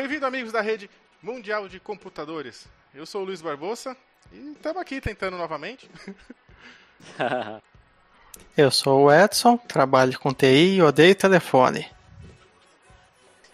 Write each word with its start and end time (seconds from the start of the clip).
Bem-vindo, 0.00 0.24
amigos 0.24 0.50
da 0.50 0.62
rede 0.62 0.88
mundial 1.22 1.68
de 1.68 1.78
computadores. 1.78 2.66
Eu 2.94 3.04
sou 3.04 3.20
o 3.20 3.24
Luiz 3.26 3.42
Barbosa 3.42 3.94
e 4.32 4.52
estamos 4.52 4.80
aqui 4.80 4.98
tentando 4.98 5.36
novamente. 5.36 5.90
Eu 8.56 8.70
sou 8.70 9.02
o 9.02 9.12
Edson, 9.12 9.58
trabalho 9.58 10.18
com 10.18 10.32
TI 10.32 10.76
e 10.76 10.82
odeio 10.82 11.14
telefone. 11.14 11.86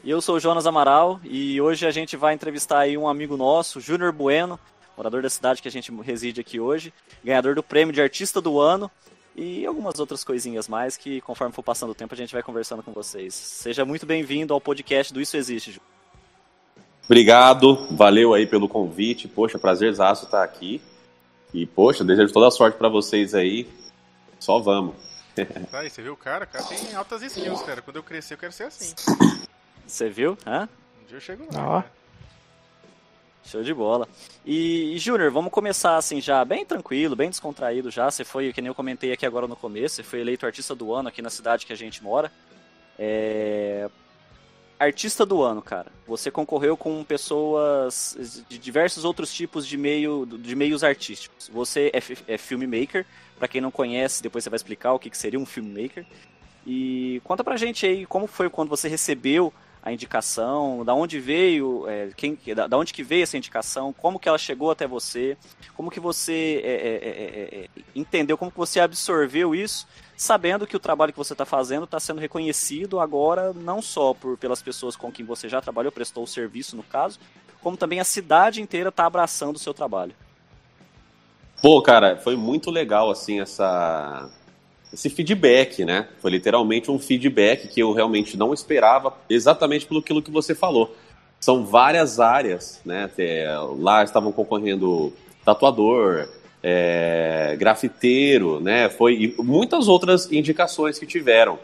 E 0.04 0.10
eu 0.10 0.20
sou 0.20 0.36
o 0.36 0.40
Jonas 0.40 0.68
Amaral 0.68 1.20
e 1.24 1.60
hoje 1.60 1.84
a 1.84 1.90
gente 1.90 2.16
vai 2.16 2.32
entrevistar 2.32 2.78
aí 2.78 2.96
um 2.96 3.08
amigo 3.08 3.36
nosso, 3.36 3.80
Júnior 3.80 4.12
Bueno, 4.12 4.56
morador 4.96 5.22
da 5.22 5.30
cidade 5.30 5.60
que 5.60 5.66
a 5.66 5.70
gente 5.70 5.92
reside 6.00 6.40
aqui 6.40 6.60
hoje, 6.60 6.94
ganhador 7.24 7.56
do 7.56 7.62
prêmio 7.62 7.92
de 7.92 8.00
Artista 8.00 8.40
do 8.40 8.60
Ano 8.60 8.88
e 9.34 9.66
algumas 9.66 9.98
outras 9.98 10.22
coisinhas 10.22 10.68
mais 10.68 10.96
que, 10.96 11.20
conforme 11.22 11.52
for 11.52 11.64
passando 11.64 11.90
o 11.90 11.94
tempo, 11.94 12.14
a 12.14 12.16
gente 12.16 12.32
vai 12.32 12.42
conversando 12.42 12.84
com 12.84 12.92
vocês. 12.92 13.34
Seja 13.34 13.84
muito 13.84 14.06
bem-vindo 14.06 14.54
ao 14.54 14.60
podcast 14.60 15.12
do 15.12 15.20
Isso 15.20 15.36
Existe, 15.36 15.72
Júnior. 15.72 15.95
Obrigado, 17.06 17.86
valeu 17.90 18.34
aí 18.34 18.46
pelo 18.46 18.68
convite. 18.68 19.28
Poxa, 19.28 19.58
prazerzaço 19.58 20.24
estar 20.24 20.42
aqui. 20.42 20.82
E, 21.54 21.64
poxa, 21.64 22.04
desejo 22.04 22.32
toda 22.32 22.48
a 22.48 22.50
sorte 22.50 22.76
para 22.76 22.88
vocês 22.88 23.34
aí. 23.34 23.66
Só 24.38 24.58
vamos. 24.58 24.94
Tá 25.70 25.80
aí, 25.80 25.90
você 25.90 26.00
viu 26.00 26.14
o 26.14 26.16
cara? 26.16 26.44
O 26.44 26.48
cara 26.48 26.64
tem 26.64 26.94
altas 26.94 27.22
skills, 27.22 27.60
cara. 27.62 27.82
Quando 27.82 27.96
eu 27.96 28.02
crescer, 28.02 28.34
eu 28.34 28.38
quero 28.38 28.52
ser 28.52 28.64
assim. 28.64 28.94
Você 29.86 30.08
viu? 30.08 30.36
Hã? 30.46 30.66
Um 31.02 31.06
dia 31.06 31.18
eu 31.18 31.20
chego 31.20 31.46
lá. 31.52 31.68
Ó. 31.78 31.82
Show 33.44 33.62
de 33.62 33.72
bola. 33.72 34.08
E, 34.44 34.94
e 34.94 34.98
Júnior, 34.98 35.30
vamos 35.30 35.52
começar 35.52 35.96
assim 35.96 36.20
já 36.20 36.44
bem 36.44 36.64
tranquilo, 36.64 37.14
bem 37.14 37.30
descontraído 37.30 37.90
já. 37.90 38.10
Você 38.10 38.24
foi, 38.24 38.52
que 38.52 38.60
nem 38.60 38.68
eu 38.68 38.74
comentei 38.74 39.12
aqui 39.12 39.24
agora 39.24 39.46
no 39.46 39.54
começo, 39.54 39.96
você 39.96 40.02
foi 40.02 40.20
eleito 40.20 40.46
artista 40.46 40.74
do 40.74 40.92
ano 40.92 41.08
aqui 41.10 41.22
na 41.22 41.30
cidade 41.30 41.64
que 41.64 41.72
a 41.72 41.76
gente 41.76 42.02
mora. 42.02 42.32
É... 42.98 43.88
Artista 44.78 45.24
do 45.24 45.42
ano, 45.42 45.62
cara. 45.62 45.90
Você 46.06 46.30
concorreu 46.30 46.76
com 46.76 47.02
pessoas 47.02 48.44
de 48.48 48.58
diversos 48.58 49.04
outros 49.04 49.32
tipos 49.32 49.66
de, 49.66 49.76
meio, 49.78 50.26
de 50.26 50.54
meios 50.54 50.84
artísticos. 50.84 51.48
Você 51.48 51.90
é, 51.94 52.34
é 52.34 52.36
filmmaker, 52.36 53.06
pra 53.38 53.48
quem 53.48 53.60
não 53.60 53.70
conhece, 53.70 54.22
depois 54.22 54.44
você 54.44 54.50
vai 54.50 54.56
explicar 54.56 54.92
o 54.92 54.98
que, 54.98 55.08
que 55.08 55.16
seria 55.16 55.40
um 55.40 55.46
filmmaker. 55.46 56.04
E 56.66 57.22
conta 57.24 57.42
pra 57.42 57.56
gente 57.56 57.86
aí 57.86 58.04
como 58.04 58.26
foi 58.26 58.50
quando 58.50 58.68
você 58.68 58.88
recebeu 58.88 59.52
a 59.86 59.92
indicação, 59.92 60.84
da 60.84 60.92
onde 60.92 61.20
veio, 61.20 61.88
é, 61.88 62.10
quem, 62.16 62.36
da, 62.56 62.66
da 62.66 62.76
onde 62.76 62.92
que 62.92 63.04
veio 63.04 63.22
essa 63.22 63.36
indicação, 63.36 63.92
como 63.92 64.18
que 64.18 64.28
ela 64.28 64.36
chegou 64.36 64.72
até 64.72 64.84
você, 64.84 65.36
como 65.76 65.92
que 65.92 66.00
você 66.00 66.60
é, 66.64 66.72
é, 66.72 67.58
é, 67.60 67.64
é, 67.64 67.68
entendeu, 67.94 68.36
como 68.36 68.50
que 68.50 68.56
você 68.56 68.80
absorveu 68.80 69.54
isso, 69.54 69.86
sabendo 70.16 70.66
que 70.66 70.76
o 70.76 70.80
trabalho 70.80 71.12
que 71.12 71.18
você 71.18 71.34
está 71.34 71.44
fazendo 71.44 71.84
está 71.84 72.00
sendo 72.00 72.20
reconhecido 72.20 72.98
agora 72.98 73.52
não 73.52 73.82
só 73.82 74.14
por 74.14 74.38
pelas 74.38 74.62
pessoas 74.62 74.96
com 74.96 75.12
quem 75.12 75.24
você 75.24 75.48
já 75.48 75.60
trabalhou, 75.60 75.92
prestou 75.92 76.24
o 76.24 76.26
serviço 76.26 76.74
no 76.74 76.82
caso, 76.82 77.18
como 77.62 77.76
também 77.76 78.00
a 78.00 78.04
cidade 78.04 78.62
inteira 78.62 78.88
está 78.88 79.04
abraçando 79.04 79.56
o 79.56 79.58
seu 79.58 79.74
trabalho. 79.74 80.14
Pô, 81.60 81.82
cara, 81.82 82.16
foi 82.16 82.36
muito 82.36 82.70
legal, 82.70 83.10
assim, 83.10 83.40
essa... 83.40 84.30
esse 84.92 85.10
feedback, 85.10 85.84
né? 85.84 86.08
Foi 86.20 86.30
literalmente 86.30 86.90
um 86.90 86.98
feedback 86.98 87.68
que 87.68 87.80
eu 87.80 87.92
realmente 87.92 88.36
não 88.36 88.54
esperava, 88.54 89.14
exatamente 89.28 89.86
pelo 89.86 90.22
que 90.22 90.30
você 90.30 90.54
falou. 90.54 90.94
São 91.40 91.66
várias 91.66 92.20
áreas, 92.20 92.80
né? 92.84 93.10
Lá 93.78 94.04
estavam 94.04 94.32
concorrendo 94.32 95.12
tatuador, 95.44 96.28
é, 96.68 97.54
grafiteiro, 97.56 98.58
né? 98.58 98.88
Foi 98.88 99.14
e 99.14 99.34
muitas 99.38 99.86
outras 99.86 100.32
indicações 100.32 100.98
que 100.98 101.06
tiveram. 101.06 101.60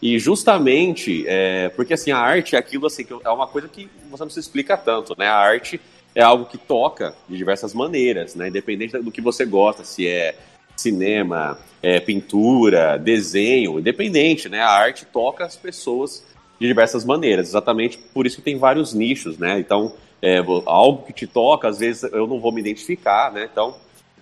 E 0.00 0.18
justamente, 0.18 1.26
é, 1.28 1.68
porque 1.70 1.92
assim, 1.92 2.10
a 2.10 2.18
arte 2.18 2.56
é 2.56 2.58
aquilo 2.58 2.86
assim, 2.86 3.04
que 3.04 3.12
é 3.12 3.28
uma 3.28 3.46
coisa 3.46 3.68
que 3.68 3.86
você 4.10 4.22
não 4.24 4.30
se 4.30 4.40
explica 4.40 4.74
tanto, 4.74 5.14
né? 5.18 5.28
A 5.28 5.36
arte 5.36 5.78
é 6.14 6.22
algo 6.22 6.46
que 6.46 6.56
toca 6.56 7.14
de 7.28 7.36
diversas 7.36 7.74
maneiras, 7.74 8.34
né? 8.34 8.48
Independente 8.48 8.96
do 8.96 9.12
que 9.12 9.20
você 9.20 9.44
gosta, 9.44 9.84
se 9.84 10.06
é 10.08 10.34
cinema, 10.74 11.58
é, 11.82 12.00
pintura, 12.00 12.96
desenho, 12.96 13.78
independente, 13.78 14.48
né? 14.48 14.60
A 14.60 14.70
arte 14.70 15.04
toca 15.04 15.44
as 15.44 15.54
pessoas 15.54 16.24
de 16.58 16.66
diversas 16.66 17.04
maneiras, 17.04 17.48
exatamente 17.48 17.98
por 17.98 18.26
isso 18.26 18.36
que 18.36 18.42
tem 18.42 18.56
vários 18.56 18.94
nichos, 18.94 19.36
né? 19.36 19.58
Então, 19.58 19.92
é, 20.22 20.38
algo 20.64 21.04
que 21.04 21.12
te 21.12 21.26
toca, 21.26 21.68
às 21.68 21.78
vezes 21.78 22.04
eu 22.10 22.26
não 22.26 22.40
vou 22.40 22.52
me 22.52 22.60
identificar, 22.62 23.30
né? 23.30 23.46
Então, 23.52 23.76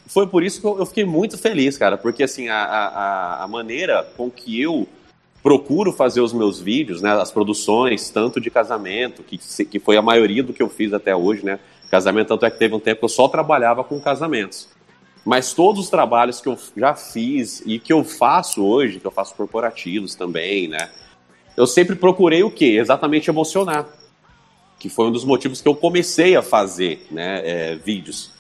foi 0.06 0.26
por 0.26 0.42
isso 0.42 0.60
que 0.60 0.66
eu, 0.66 0.87
fiquei 0.87 1.04
muito 1.04 1.38
feliz, 1.38 1.78
cara, 1.78 1.97
porque 1.97 2.22
assim, 2.22 2.48
a, 2.48 2.62
a, 2.62 3.44
a 3.44 3.48
maneira 3.48 4.03
com 4.16 4.31
que 4.31 4.60
eu 4.60 4.87
procuro 5.42 5.92
fazer 5.92 6.20
os 6.20 6.32
meus 6.32 6.60
vídeos, 6.60 7.03
né, 7.03 7.12
as 7.12 7.31
produções, 7.31 8.10
tanto 8.10 8.41
de 8.41 8.50
casamento, 8.50 9.22
que, 9.22 9.38
que 9.66 9.78
foi 9.78 9.97
a 9.97 10.03
maioria 10.03 10.42
do 10.42 10.53
que 10.53 10.62
eu 10.62 10.69
fiz 10.69 10.92
até 10.92 11.15
hoje, 11.15 11.44
né, 11.44 11.59
casamento, 11.91 12.28
tanto 12.28 12.47
é 12.47 12.50
que 12.50 12.59
teve 12.59 12.75
um 12.75 12.81
tempo 12.81 13.00
que 13.00 13.04
eu 13.04 13.10
só 13.10 13.28
trabalhava 13.28 13.84
com 13.84 14.00
casamentos. 14.00 14.69
Mas 15.25 15.53
todos 15.53 15.84
os 15.84 15.91
trabalhos 15.91 16.41
que 16.41 16.48
eu 16.48 16.59
já 16.76 16.94
fiz 16.94 17.62
e 17.65 17.78
que 17.78 17.92
eu 17.92 18.04
faço 18.04 18.62
hoje, 18.65 19.00
que 19.00 19.06
eu 19.06 19.10
faço 19.10 19.34
corporativos 19.34 20.15
também, 20.15 20.69
né, 20.69 20.91
eu 21.56 21.66
sempre 21.66 21.94
procurei 21.97 22.42
o 22.42 22.50
quê? 22.50 22.76
Exatamente 22.81 23.31
emocionar, 23.31 23.86
que 24.78 24.88
foi 24.88 25.06
um 25.06 25.12
dos 25.12 25.25
motivos 25.25 25.60
que 25.60 25.69
eu 25.69 25.75
comecei 25.75 26.36
a 26.36 26.42
fazer, 26.42 27.06
né, 27.10 27.42
é, 27.44 27.75
vídeos. 27.75 28.34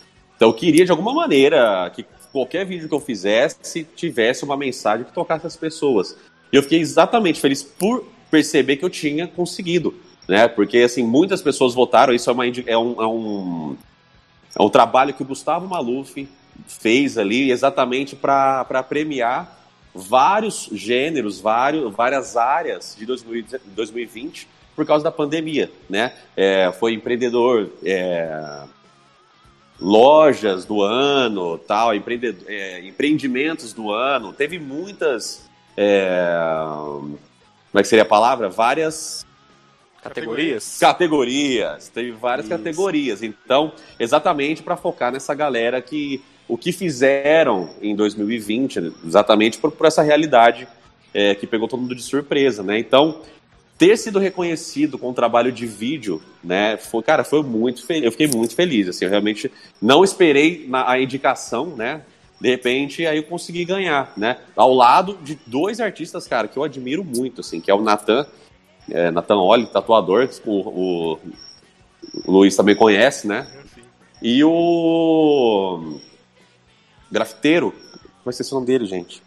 Então 0.44 0.52
eu 0.52 0.58
queria, 0.58 0.84
de 0.84 0.90
alguma 0.90 1.14
maneira, 1.14 1.90
que 1.96 2.04
qualquer 2.30 2.66
vídeo 2.66 2.86
que 2.86 2.94
eu 2.94 3.00
fizesse 3.00 3.82
tivesse 3.96 4.44
uma 4.44 4.58
mensagem 4.58 5.06
que 5.06 5.12
tocasse 5.12 5.46
as 5.46 5.56
pessoas. 5.56 6.18
E 6.52 6.56
eu 6.56 6.62
fiquei 6.62 6.80
exatamente 6.80 7.40
feliz 7.40 7.62
por 7.62 8.04
perceber 8.30 8.76
que 8.76 8.84
eu 8.84 8.90
tinha 8.90 9.26
conseguido, 9.26 9.94
né? 10.28 10.46
Porque, 10.46 10.80
assim, 10.80 11.02
muitas 11.02 11.40
pessoas 11.40 11.72
votaram, 11.72 12.12
isso 12.12 12.28
é, 12.28 12.32
uma, 12.34 12.46
é, 12.46 12.76
um, 12.76 13.02
é, 13.02 13.06
um, 13.06 13.76
é 14.58 14.62
um 14.62 14.68
trabalho 14.68 15.14
que 15.14 15.22
o 15.22 15.26
Gustavo 15.26 15.66
Maluf 15.66 16.28
fez 16.66 17.16
ali 17.16 17.50
exatamente 17.50 18.14
para 18.14 18.84
premiar 18.86 19.66
vários 19.94 20.68
gêneros, 20.72 21.40
vários, 21.40 21.90
várias 21.90 22.36
áreas 22.36 22.94
de 22.98 23.06
2020 23.06 24.46
por 24.76 24.84
causa 24.84 25.04
da 25.04 25.10
pandemia, 25.10 25.70
né? 25.88 26.12
É, 26.36 26.70
foi 26.78 26.92
empreendedor... 26.92 27.70
É, 27.82 28.74
lojas 29.80 30.64
do 30.64 30.82
ano, 30.82 31.58
tal, 31.58 31.94
empreende, 31.94 32.36
é, 32.46 32.80
empreendimentos 32.86 33.72
do 33.72 33.90
ano. 33.90 34.32
Teve 34.32 34.58
muitas. 34.58 35.48
É, 35.76 36.34
como 36.66 37.80
é 37.80 37.82
que 37.82 37.88
seria 37.88 38.04
a 38.04 38.06
palavra? 38.06 38.48
Várias 38.48 39.24
Categorias? 40.04 40.76
categorias. 40.78 41.88
Teve 41.88 42.12
várias 42.12 42.46
Isso. 42.46 42.56
categorias. 42.56 43.22
Então, 43.22 43.72
exatamente 43.98 44.62
para 44.62 44.76
focar 44.76 45.10
nessa 45.10 45.34
galera 45.34 45.80
que 45.80 46.22
o 46.46 46.58
que 46.58 46.72
fizeram 46.72 47.70
em 47.80 47.96
2020, 47.96 48.92
exatamente 49.06 49.56
por, 49.56 49.72
por 49.72 49.86
essa 49.86 50.02
realidade 50.02 50.68
é, 51.14 51.34
que 51.34 51.46
pegou 51.46 51.66
todo 51.66 51.80
mundo 51.80 51.94
de 51.94 52.02
surpresa, 52.02 52.62
né? 52.62 52.78
Então, 52.78 53.22
ter 53.76 53.96
sido 53.96 54.18
reconhecido 54.18 54.98
com 54.98 55.10
o 55.10 55.14
trabalho 55.14 55.50
de 55.50 55.66
vídeo, 55.66 56.22
né? 56.42 56.76
Foi, 56.76 57.02
cara, 57.02 57.24
foi 57.24 57.42
muito 57.42 57.84
feliz. 57.84 58.04
Eu 58.04 58.12
fiquei 58.12 58.28
muito 58.28 58.54
feliz, 58.54 58.88
assim, 58.88 59.04
eu 59.04 59.10
realmente 59.10 59.50
não 59.80 60.04
esperei 60.04 60.66
na, 60.68 60.90
a 60.90 61.00
indicação, 61.00 61.66
né? 61.74 62.02
De 62.40 62.48
repente, 62.48 63.06
aí 63.06 63.18
eu 63.18 63.22
consegui 63.24 63.64
ganhar, 63.64 64.12
né? 64.16 64.38
Ao 64.54 64.72
lado 64.72 65.18
de 65.22 65.38
dois 65.46 65.80
artistas, 65.80 66.26
cara, 66.26 66.46
que 66.46 66.56
eu 66.56 66.62
admiro 66.62 67.02
muito, 67.04 67.40
assim, 67.40 67.60
que 67.60 67.70
é 67.70 67.74
o 67.74 67.80
Nathan, 67.80 68.26
é, 68.90 69.10
Nathan 69.10 69.36
Oli, 69.36 69.66
tatuador, 69.66 70.28
o, 70.44 70.50
o, 70.50 71.18
o 72.26 72.32
Luiz 72.32 72.54
também 72.54 72.76
conhece, 72.76 73.26
né? 73.26 73.46
E 74.22 74.42
o 74.44 75.98
grafiteiro, 77.10 77.72
como 78.22 78.32
é 78.32 78.32
que 78.32 78.42
é 78.42 78.46
o 78.46 78.54
nome 78.54 78.66
dele, 78.66 78.86
gente? 78.86 79.22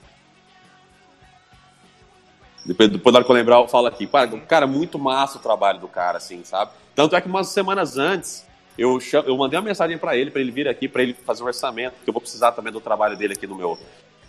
Depois, 2.67 2.89
depois 2.89 3.13
na 3.13 3.19
hora 3.19 3.25
que 3.25 3.31
eu 3.31 3.35
lembrar, 3.35 3.55
eu 3.57 3.67
falo 3.67 3.87
aqui. 3.87 4.07
Cara, 4.47 4.67
muito 4.67 4.99
massa 4.99 5.37
o 5.37 5.41
trabalho 5.41 5.79
do 5.79 5.87
cara, 5.87 6.17
assim, 6.17 6.43
sabe? 6.43 6.71
Tanto 6.93 7.15
é 7.15 7.21
que 7.21 7.27
umas 7.27 7.47
semanas 7.47 7.97
antes, 7.97 8.45
eu, 8.77 8.99
eu 9.25 9.37
mandei 9.37 9.57
uma 9.57 9.65
mensagem 9.65 9.97
pra 9.97 10.17
ele, 10.17 10.29
pra 10.29 10.41
ele 10.41 10.51
vir 10.51 10.67
aqui, 10.67 10.87
pra 10.87 11.01
ele 11.01 11.13
fazer 11.13 11.43
um 11.43 11.45
orçamento, 11.45 11.93
porque 11.93 12.09
eu 12.09 12.13
vou 12.13 12.21
precisar 12.21 12.51
também 12.51 12.73
do 12.73 12.81
trabalho 12.81 13.15
dele 13.15 13.33
aqui 13.33 13.47
no 13.47 13.55
meu, 13.55 13.79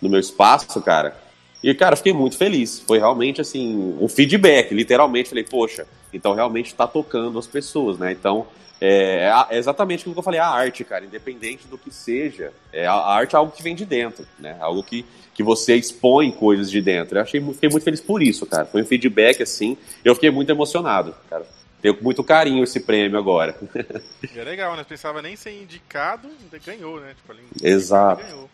no 0.01 0.09
meu 0.09 0.19
espaço, 0.19 0.81
cara. 0.81 1.15
E, 1.61 1.75
cara, 1.75 1.97
fiquei 1.97 2.13
muito 2.13 2.37
feliz. 2.37 2.79
Foi 2.79 2.97
realmente, 2.97 3.41
assim, 3.41 3.97
um 3.99 4.07
feedback, 4.07 4.73
literalmente. 4.73 5.29
Falei, 5.29 5.43
poxa, 5.43 5.85
então 6.13 6.33
realmente 6.33 6.73
tá 6.73 6.87
tocando 6.87 7.37
as 7.37 7.45
pessoas, 7.45 7.97
né? 7.97 8.13
Então, 8.13 8.47
é, 8.79 9.29
é 9.49 9.57
exatamente 9.57 10.01
aquilo 10.01 10.15
que 10.15 10.19
eu 10.19 10.23
falei, 10.23 10.39
a 10.39 10.47
arte, 10.47 10.85
cara, 10.85 11.03
independente 11.03 11.67
do 11.67 11.77
que 11.77 11.93
seja, 11.93 12.53
é, 12.71 12.87
a 12.87 12.93
arte 12.93 13.35
é 13.35 13.37
algo 13.37 13.51
que 13.51 13.61
vem 13.61 13.75
de 13.75 13.85
dentro, 13.85 14.25
né? 14.39 14.55
Algo 14.61 14.81
que, 14.81 15.05
que 15.39 15.43
você 15.43 15.77
expõe 15.77 16.31
coisas 16.31 16.69
de 16.69 16.81
dentro. 16.81 17.17
Eu 17.17 17.21
achei, 17.21 17.39
fiquei 17.39 17.69
muito 17.69 17.83
feliz 17.85 18.01
por 18.01 18.21
isso, 18.21 18.45
cara. 18.45 18.65
Foi 18.65 18.81
um 18.81 18.85
feedback, 18.85 19.41
assim, 19.41 19.77
eu 20.03 20.13
fiquei 20.13 20.29
muito 20.29 20.49
emocionado, 20.49 21.15
cara. 21.29 21.47
Tenho 21.81 21.97
muito 22.01 22.21
carinho 22.25 22.61
esse 22.61 22.81
prêmio 22.81 23.17
agora. 23.17 23.57
É 24.35 24.43
legal, 24.43 24.75
né? 24.75 24.83
Pensava 24.83 25.21
nem 25.21 25.37
ser 25.37 25.51
indicado, 25.51 26.29
ganhou, 26.65 26.99
né? 26.99 27.15
Tipo, 27.15 27.39
Exato. 27.65 28.21
Ganhou. 28.21 28.49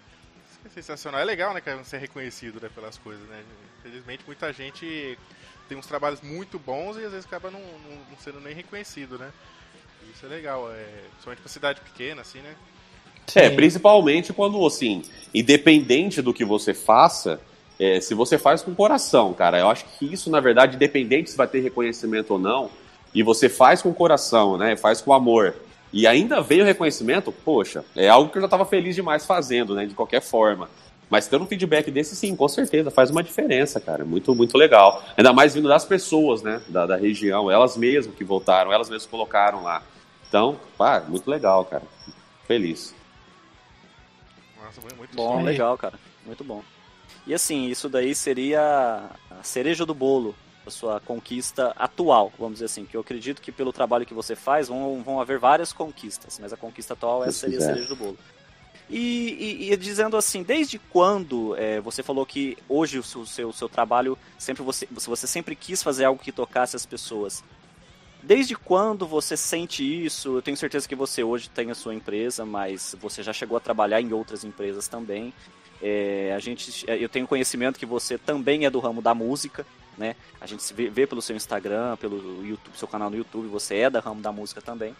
É 0.63 0.69
sensacional. 0.69 1.19
É 1.19 1.23
legal, 1.23 1.55
né, 1.55 1.61
cara, 1.61 1.83
ser 1.83 1.97
reconhecido 1.97 2.61
né, 2.61 2.69
pelas 2.75 2.99
coisas, 2.99 3.27
né? 3.29 3.41
Infelizmente, 3.79 4.23
muita 4.27 4.53
gente 4.53 5.17
tem 5.67 5.75
uns 5.75 5.87
trabalhos 5.87 6.21
muito 6.21 6.59
bons 6.59 6.97
e 6.97 7.03
às 7.03 7.13
vezes 7.13 7.25
acaba 7.25 7.49
não, 7.49 7.59
não, 7.59 7.95
não 8.11 8.17
sendo 8.19 8.39
nem 8.39 8.53
reconhecido, 8.53 9.17
né? 9.17 9.31
Isso 10.13 10.23
é 10.23 10.29
legal, 10.29 10.71
é, 10.71 10.85
principalmente 11.13 11.39
pra 11.39 11.49
cidade 11.49 11.81
pequena, 11.81 12.21
assim, 12.21 12.41
né? 12.41 12.55
É, 13.33 13.49
principalmente 13.49 14.31
quando, 14.31 14.63
assim, 14.65 15.01
independente 15.33 16.21
do 16.21 16.33
que 16.33 16.45
você 16.45 16.73
faça, 16.73 17.39
é, 17.79 17.99
se 17.99 18.13
você 18.13 18.37
faz 18.37 18.61
com 18.61 18.73
coração, 18.75 19.33
cara, 19.33 19.59
eu 19.59 19.69
acho 19.69 19.85
que 19.97 20.05
isso, 20.05 20.29
na 20.29 20.39
verdade, 20.39 20.75
independente 20.75 21.31
se 21.31 21.37
vai 21.37 21.47
ter 21.47 21.59
reconhecimento 21.59 22.31
ou 22.31 22.39
não, 22.39 22.69
e 23.13 23.23
você 23.23 23.49
faz 23.49 23.81
com 23.81 23.93
coração, 23.93 24.57
né, 24.57 24.75
faz 24.75 25.01
com 25.01 25.13
amor, 25.13 25.55
e 25.91 26.05
ainda 26.05 26.41
veio 26.41 26.63
o 26.63 26.65
reconhecimento, 26.65 27.31
poxa, 27.31 27.83
é 27.95 28.07
algo 28.07 28.29
que 28.29 28.37
eu 28.37 28.41
já 28.41 28.47
estava 28.47 28.65
feliz 28.65 28.95
demais 28.95 29.25
fazendo, 29.25 29.73
né, 29.73 29.85
de 29.85 29.95
qualquer 29.95 30.21
forma. 30.21 30.69
Mas 31.09 31.27
tendo 31.27 31.43
um 31.43 31.47
feedback 31.47 31.91
desse, 31.91 32.15
sim, 32.15 32.35
com 32.35 32.47
certeza, 32.47 32.89
faz 32.89 33.11
uma 33.11 33.21
diferença, 33.21 33.79
cara. 33.79 34.03
Muito, 34.03 34.33
muito 34.33 34.57
legal. 34.57 35.03
Ainda 35.15 35.31
mais 35.31 35.53
vindo 35.53 35.67
das 35.67 35.85
pessoas, 35.85 36.41
né, 36.41 36.61
da, 36.67 36.85
da 36.85 36.95
região, 36.95 37.49
elas 37.49 37.77
mesmas 37.77 38.15
que 38.15 38.23
voltaram, 38.23 38.73
elas 38.73 38.89
mesmas 38.89 39.05
colocaram 39.05 39.63
lá. 39.63 39.83
Então, 40.27 40.59
pá, 40.77 41.03
muito 41.07 41.29
legal, 41.29 41.63
cara. 41.65 41.83
Feliz. 42.47 42.93
Nossa, 44.81 44.95
muito 44.95 45.15
bom, 45.15 45.41
legal, 45.41 45.77
cara. 45.77 45.99
Muito 46.25 46.43
bom. 46.43 46.63
E 47.27 47.33
assim, 47.33 47.67
isso 47.67 47.89
daí 47.89 48.13
seria 48.13 49.09
a 49.29 49.43
cereja 49.43 49.85
do 49.85 49.93
bolo 49.93 50.35
da 50.63 50.71
sua 50.71 50.99
conquista 50.99 51.73
atual, 51.77 52.33
vamos 52.39 52.55
dizer 52.55 52.65
assim, 52.65 52.85
que 52.85 52.97
eu 52.97 53.01
acredito 53.01 53.41
que 53.41 53.51
pelo 53.51 53.71
trabalho 53.71 54.05
que 54.05 54.15
você 54.15 54.35
faz 54.35 54.67
vão, 54.67 55.03
vão 55.03 55.21
haver 55.21 55.37
várias 55.37 55.71
conquistas, 55.71 56.39
mas 56.39 56.51
a 56.51 56.57
conquista 56.57 56.93
atual 56.93 57.23
essa 57.23 57.41
seria 57.41 57.59
a 57.59 57.61
cereja 57.61 57.87
do 57.87 57.95
bolo. 57.95 58.17
E, 58.89 59.67
e, 59.67 59.71
e, 59.71 59.77
dizendo 59.77 60.15
assim, 60.15 60.43
desde 60.43 60.77
quando 60.77 61.55
é, 61.55 61.79
você 61.81 62.03
falou 62.03 62.25
que 62.25 62.57
hoje 62.69 62.99
o 62.99 63.03
seu, 63.03 63.25
seu, 63.25 63.51
seu 63.51 63.67
trabalho 63.67 64.17
sempre 64.37 64.61
você, 64.63 64.87
você 64.91 65.25
sempre 65.25 65.55
quis 65.55 65.81
fazer 65.81 66.05
algo 66.05 66.21
que 66.21 66.31
tocasse 66.31 66.75
as 66.75 66.85
pessoas. 66.85 67.43
Desde 68.25 68.55
quando 68.55 69.05
você 69.05 69.37
sente 69.37 69.83
isso? 69.83 70.37
Eu 70.37 70.41
tenho 70.41 70.57
certeza 70.57 70.87
que 70.87 70.95
você 70.95 71.23
hoje 71.23 71.47
tem 71.47 71.69
a 71.69 71.75
sua 71.75 71.93
empresa, 71.93 72.43
mas 72.43 72.95
você 72.99 73.21
já 73.21 73.31
chegou 73.31 73.55
a 73.55 73.59
trabalhar 73.59 74.01
em 74.01 74.11
outras 74.13 74.43
empresas 74.43 74.87
também. 74.87 75.31
É, 75.79 76.33
a 76.35 76.39
gente, 76.39 76.89
é, 76.89 76.97
eu 76.97 77.07
tenho 77.07 77.27
conhecimento 77.27 77.77
que 77.77 77.85
você 77.85 78.17
também 78.17 78.65
é 78.65 78.69
do 78.71 78.79
ramo 78.79 78.99
da 78.99 79.13
música, 79.13 79.63
né? 79.95 80.15
A 80.41 80.47
gente 80.47 80.73
vê, 80.73 80.89
vê 80.89 81.05
pelo 81.05 81.21
seu 81.21 81.35
Instagram, 81.35 81.97
pelo 81.97 82.43
YouTube, 82.43 82.75
seu 82.75 82.87
canal 82.87 83.11
no 83.11 83.15
YouTube, 83.15 83.47
você 83.47 83.75
é 83.75 83.89
da 83.91 83.99
ramo 83.99 84.23
da 84.23 84.31
música 84.31 84.59
também. 84.59 84.95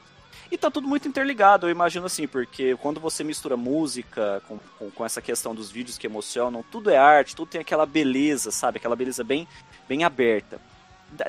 E 0.52 0.56
tá 0.56 0.70
tudo 0.70 0.88
muito 0.88 1.08
interligado, 1.08 1.66
eu 1.66 1.72
imagino 1.72 2.06
assim, 2.06 2.28
porque 2.28 2.76
quando 2.76 3.00
você 3.00 3.24
mistura 3.24 3.58
música 3.58 4.44
com, 4.48 4.60
com, 4.78 4.92
com, 4.92 5.04
essa 5.04 5.20
questão 5.20 5.56
dos 5.56 5.72
vídeos 5.72 5.98
que 5.98 6.06
emocionam, 6.06 6.64
tudo 6.72 6.92
é 6.92 6.98
arte, 6.98 7.36
tudo 7.36 7.50
tem 7.50 7.62
aquela 7.62 7.88
beleza, 7.88 8.52
sabe? 8.52 8.78
Aquela 8.78 8.96
beleza 8.96 9.24
bem, 9.24 9.48
bem 9.90 10.04
aberta. 10.04 10.62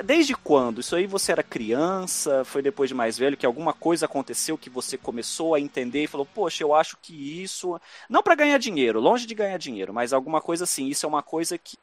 Desde 0.03 0.35
quando? 0.35 0.81
Isso 0.81 0.95
aí 0.95 1.07
você 1.07 1.31
era 1.31 1.43
criança? 1.43 2.43
Foi 2.43 2.61
depois 2.61 2.89
de 2.89 2.95
mais 2.95 3.17
velho 3.17 3.37
que 3.37 3.45
alguma 3.45 3.73
coisa 3.73 4.05
aconteceu 4.05 4.57
que 4.57 4.69
você 4.69 4.97
começou 4.97 5.55
a 5.55 5.59
entender 5.59 6.03
e 6.03 6.07
falou: 6.07 6.25
Poxa, 6.25 6.63
eu 6.63 6.73
acho 6.73 6.97
que 7.01 7.41
isso. 7.41 7.79
Não 8.09 8.21
para 8.21 8.35
ganhar 8.35 8.57
dinheiro, 8.57 8.99
longe 8.99 9.25
de 9.25 9.33
ganhar 9.33 9.57
dinheiro, 9.57 9.93
mas 9.93 10.13
alguma 10.13 10.41
coisa 10.41 10.65
assim. 10.65 10.87
Isso 10.87 11.05
é 11.05 11.09
uma 11.09 11.23
coisa 11.23 11.57
que, 11.57 11.77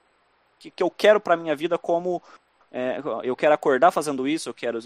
que, 0.59 0.71
que 0.71 0.83
eu 0.83 0.91
quero 0.91 1.21
para 1.21 1.37
minha 1.37 1.57
vida 1.57 1.79
como. 1.79 2.23
É, 2.71 3.01
eu 3.23 3.37
quero 3.37 3.55
acordar 3.55 3.93
fazendo 3.93 4.27
isso, 4.27 4.49
eu 4.49 4.55
quero 4.55 4.81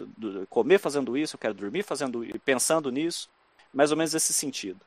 comer 0.51 0.79
fazendo 0.79 1.17
isso, 1.17 1.37
eu 1.37 1.41
quero 1.41 1.55
dormir 1.55 1.83
fazendo 1.83 2.25
pensando 2.45 2.91
nisso. 2.91 3.29
Mais 3.73 3.91
ou 3.91 3.97
menos 3.97 4.15
esse 4.15 4.33
sentido. 4.33 4.81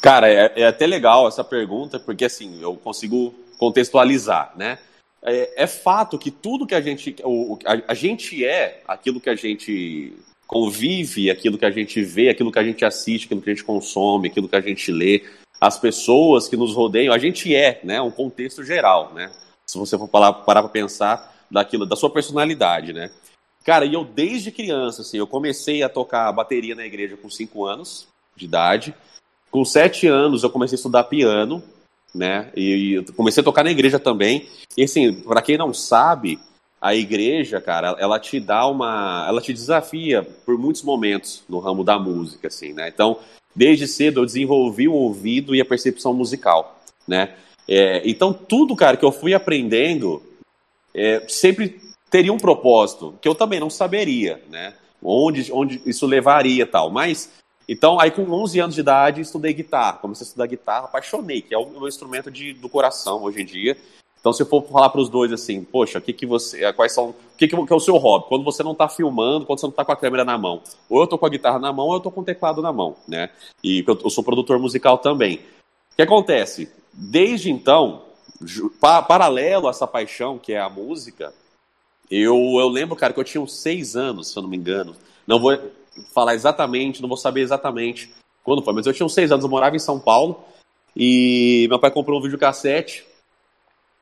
Cara, 0.00 0.28
é, 0.28 0.52
é 0.56 0.66
até 0.66 0.86
legal 0.86 1.28
essa 1.28 1.44
pergunta, 1.44 1.98
porque 2.00 2.24
assim, 2.24 2.62
eu 2.62 2.76
consigo 2.76 3.34
contextualizar, 3.58 4.52
né? 4.56 4.78
É, 5.24 5.62
é, 5.62 5.66
fato 5.66 6.18
que 6.18 6.30
tudo 6.30 6.66
que 6.66 6.74
a 6.74 6.80
gente. 6.80 7.14
O, 7.24 7.58
a, 7.64 7.92
a, 7.92 7.94
gente 7.94 8.44
é 8.44 8.82
aquilo 8.86 9.20
que 9.20 9.30
a 9.30 9.36
gente 9.36 10.12
convive, 10.46 11.30
aquilo 11.30 11.56
que 11.56 11.64
a 11.64 11.70
gente 11.70 12.02
vê, 12.02 12.28
aquilo 12.28 12.50
que 12.50 12.58
a 12.58 12.64
gente 12.64 12.84
assiste, 12.84 13.26
aquilo 13.26 13.40
que 13.40 13.50
a 13.50 13.54
gente 13.54 13.64
consome, 13.64 14.28
aquilo 14.28 14.48
que 14.48 14.56
a 14.56 14.60
gente 14.60 14.90
lê, 14.90 15.22
as 15.60 15.78
pessoas 15.78 16.48
que 16.48 16.56
nos 16.56 16.74
rodeiam, 16.74 17.14
a 17.14 17.18
gente 17.18 17.54
é, 17.54 17.80
né? 17.84 18.00
Um 18.00 18.10
contexto 18.10 18.64
geral, 18.64 19.12
né? 19.14 19.30
Se 19.64 19.78
você 19.78 19.96
for 19.96 20.08
parar 20.08 20.32
para 20.32 20.68
pensar 20.68 21.32
daquilo, 21.50 21.86
da 21.86 21.94
sua 21.94 22.10
personalidade, 22.10 22.92
né? 22.92 23.10
Cara, 23.64 23.84
e 23.84 23.94
eu 23.94 24.04
desde 24.04 24.50
criança, 24.50 25.02
assim, 25.02 25.18
eu 25.18 25.26
comecei 25.26 25.84
a 25.84 25.88
tocar 25.88 26.32
bateria 26.32 26.74
na 26.74 26.84
igreja 26.84 27.16
com 27.16 27.30
5 27.30 27.64
anos 27.64 28.08
de 28.34 28.44
idade. 28.44 28.94
Com 29.50 29.64
7 29.64 30.08
anos 30.08 30.42
eu 30.42 30.50
comecei 30.50 30.74
a 30.74 30.80
estudar 30.80 31.04
piano, 31.04 31.62
né? 32.14 32.50
E, 32.56 32.98
e 32.98 33.12
comecei 33.12 33.40
a 33.40 33.44
tocar 33.44 33.64
na 33.64 33.70
igreja 33.70 33.98
também. 33.98 34.48
E 34.76 34.84
assim, 34.84 35.12
para 35.12 35.42
quem 35.42 35.56
não 35.56 35.72
sabe, 35.72 36.38
a 36.80 36.94
igreja, 36.94 37.60
cara, 37.60 37.94
ela 37.98 38.18
te 38.18 38.40
dá 38.40 38.66
uma, 38.66 39.24
ela 39.28 39.40
te 39.40 39.52
desafia 39.52 40.22
por 40.44 40.58
muitos 40.58 40.82
momentos 40.82 41.44
no 41.48 41.60
ramo 41.60 41.84
da 41.84 41.98
música, 41.98 42.48
assim, 42.48 42.72
né? 42.72 42.88
Então, 42.88 43.18
desde 43.54 43.86
cedo 43.86 44.20
eu 44.20 44.26
desenvolvi 44.26 44.88
o 44.88 44.94
ouvido 44.94 45.54
e 45.54 45.60
a 45.60 45.64
percepção 45.64 46.12
musical, 46.12 46.80
né? 47.06 47.34
É, 47.68 48.02
então 48.04 48.32
tudo, 48.32 48.74
cara, 48.74 48.96
que 48.96 49.04
eu 49.04 49.12
fui 49.12 49.32
aprendendo 49.32 50.20
é, 50.92 51.24
sempre 51.28 51.80
teria 52.10 52.32
um 52.32 52.38
propósito 52.38 53.14
que 53.20 53.28
eu 53.28 53.34
também 53.34 53.60
não 53.60 53.70
saberia, 53.70 54.42
né? 54.50 54.74
Onde, 55.02 55.52
onde 55.52 55.80
isso 55.86 56.06
levaria 56.06 56.66
tal, 56.66 56.90
mas 56.90 57.30
então, 57.68 58.00
aí 58.00 58.10
com 58.10 58.22
11 58.22 58.60
anos 58.60 58.74
de 58.74 58.80
idade, 58.80 59.20
estudei 59.20 59.52
guitarra. 59.52 59.98
Comecei 59.98 60.24
a 60.24 60.28
estudar 60.28 60.46
guitarra, 60.46 60.84
apaixonei, 60.86 61.42
que 61.42 61.54
é 61.54 61.58
o 61.58 61.68
meu 61.68 61.88
instrumento 61.88 62.30
de, 62.30 62.52
do 62.52 62.68
coração 62.68 63.22
hoje 63.22 63.42
em 63.42 63.44
dia. 63.44 63.76
Então, 64.22 64.32
se 64.32 64.40
eu 64.40 64.46
for 64.46 64.62
falar 64.62 64.88
para 64.88 65.00
os 65.00 65.08
dois 65.08 65.32
assim, 65.32 65.64
poxa, 65.64 65.98
o 65.98 66.02
que, 66.02 66.12
que 66.12 66.24
você. 66.24 66.64
Eh, 66.64 66.72
quais 66.72 66.92
são. 66.92 67.10
O 67.10 67.14
que, 67.36 67.48
que, 67.48 67.54
é 67.54 67.74
o 67.74 67.80
seu 67.80 67.96
hobby? 67.96 68.26
Quando 68.28 68.44
você 68.44 68.62
não 68.62 68.70
está 68.70 68.88
filmando, 68.88 69.44
quando 69.44 69.58
você 69.58 69.66
não 69.66 69.70
está 69.70 69.84
com 69.84 69.90
a 69.90 69.96
câmera 69.96 70.24
na 70.24 70.38
mão. 70.38 70.62
Ou 70.88 70.98
eu 70.98 71.04
estou 71.04 71.18
com 71.18 71.26
a 71.26 71.28
guitarra 71.28 71.58
na 71.58 71.72
mão, 71.72 71.86
ou 71.86 71.94
eu 71.94 71.96
estou 71.96 72.12
com 72.12 72.20
o 72.20 72.24
teclado 72.24 72.62
na 72.62 72.72
mão, 72.72 72.94
né? 73.06 73.30
E 73.64 73.84
eu, 73.86 73.98
eu 74.04 74.10
sou 74.10 74.22
produtor 74.22 74.60
musical 74.60 74.98
também. 74.98 75.40
O 75.92 75.96
que 75.96 76.02
acontece? 76.02 76.70
Desde 76.92 77.50
então, 77.50 78.02
pa, 78.80 79.02
paralelo 79.02 79.66
a 79.66 79.70
essa 79.70 79.88
paixão 79.88 80.38
que 80.38 80.52
é 80.52 80.60
a 80.60 80.68
música, 80.68 81.34
eu, 82.08 82.36
eu 82.60 82.68
lembro, 82.68 82.94
cara, 82.94 83.12
que 83.12 83.18
eu 83.18 83.24
tinha 83.24 83.40
uns 83.40 83.56
seis 83.56 83.96
anos, 83.96 84.28
se 84.30 84.38
eu 84.38 84.42
não 84.42 84.50
me 84.50 84.56
engano. 84.56 84.94
Não 85.26 85.40
vou, 85.40 85.58
falar 86.14 86.34
exatamente, 86.34 87.00
não 87.00 87.08
vou 87.08 87.16
saber 87.16 87.40
exatamente 87.40 88.12
quando 88.44 88.62
foi, 88.62 88.74
mas 88.74 88.86
eu 88.86 88.92
tinha 88.92 89.06
uns 89.06 89.14
seis 89.14 89.30
anos, 89.30 89.44
eu 89.44 89.50
morava 89.50 89.76
em 89.76 89.80
São 89.80 89.98
Paulo 89.98 90.44
e 90.96 91.66
meu 91.68 91.78
pai 91.78 91.90
comprou 91.90 92.18
um 92.18 92.22
videocassete 92.22 93.04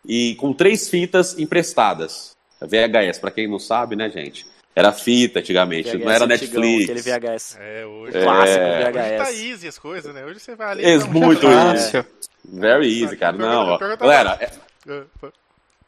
e 0.04 0.34
com 0.36 0.52
três 0.52 0.88
fitas 0.88 1.38
emprestadas. 1.38 2.36
VHS, 2.60 3.18
para 3.18 3.30
quem 3.30 3.48
não 3.48 3.58
sabe, 3.58 3.96
né, 3.96 4.10
gente? 4.10 4.46
Era 4.74 4.92
fita 4.92 5.40
antigamente, 5.40 5.90
VHS 5.90 6.04
não 6.04 6.10
era 6.10 6.26
Netflix. 6.26 6.90
Aquele 6.90 7.02
VHS. 7.02 7.58
É, 7.58 7.86
hoje. 7.86 8.16
É... 8.16 8.22
Clássico 8.22 8.64
VHS. 8.64 8.96
Hoje 8.96 9.16
tá 9.16 9.32
easy 9.32 9.68
as 9.68 9.78
coisas, 9.78 10.14
né? 10.14 10.24
Hoje 10.24 10.40
você 10.40 10.54
vai 10.54 10.70
ali. 10.72 10.84
É 10.84 10.98
muito 10.98 11.46
easy. 11.46 11.96
É. 11.96 12.04
Very 12.44 13.02
easy, 13.02 13.16
cara. 13.16 13.36
Não, 13.36 13.66
ó. 13.66 13.78
Galera. 13.78 14.38
É... 14.40 14.50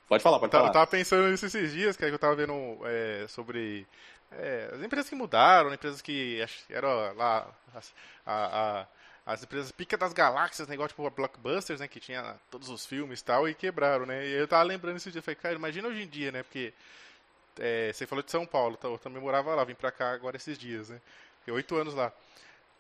Pode 0.09 0.23
falar, 0.23 0.39
pode 0.39 0.53
falar. 0.53 0.69
Eu 0.69 0.73
tava 0.73 0.87
pensando 0.87 1.29
nisso 1.31 1.47
esses 1.47 1.73
dias, 1.73 1.97
cara, 1.97 2.11
que 2.11 2.15
eu 2.17 2.19
tava 2.19 2.37
vendo 2.37 2.53
é, 2.85 3.25
sobre 3.29 3.87
é, 4.39 4.71
as 4.73 4.83
empresas 4.83 5.09
que 5.09 5.15
mudaram, 5.15 5.73
empresas 5.73 6.01
que 6.03 6.45
eram 6.69 7.15
lá 7.15 7.49
as, 7.75 7.93
a, 8.25 8.87
a, 9.27 9.33
as 9.33 9.43
empresas 9.43 9.71
pica 9.73 9.97
das 9.97 10.13
galáxias, 10.13 10.69
negócio 10.69 10.91
tipo 10.91 11.11
blockbusters, 11.11 11.81
né, 11.81 11.89
que 11.89 12.01
tinha 12.01 12.37
todos 12.51 12.69
os 12.69 12.85
filmes 12.87 13.21
e 13.21 13.25
tal, 13.25 13.49
e 13.49 13.55
quebraram, 13.55 14.07
né? 14.07 14.27
E 14.27 14.33
eu 14.33 14.49
tava 14.49 14.63
lembrando 14.63 14.97
esse 14.97 15.11
dia, 15.11 15.23
falei, 15.23 15.37
cara, 15.37 15.55
imagina 15.55 15.89
hoje 15.89 16.03
em 16.03 16.09
dia, 16.09 16.33
né? 16.33 16.43
Porque 16.43 16.73
é, 17.59 17.93
você 17.93 18.07
falou 18.07 18.23
de 18.23 18.31
São 18.31 18.47
Paulo, 18.47 18.77
tá, 18.77 18.89
eu 18.89 18.99
também 18.99 19.23
morava 19.23 19.55
lá, 19.55 19.65
vim 19.65 19.75
pra 19.75 19.93
cá 19.93 20.13
agora 20.13 20.37
esses 20.37 20.59
dias, 20.59 20.89
né? 20.89 21.01
Fiquei 21.41 21.55
oito 21.55 21.77
anos 21.77 21.95
lá. 21.95 22.13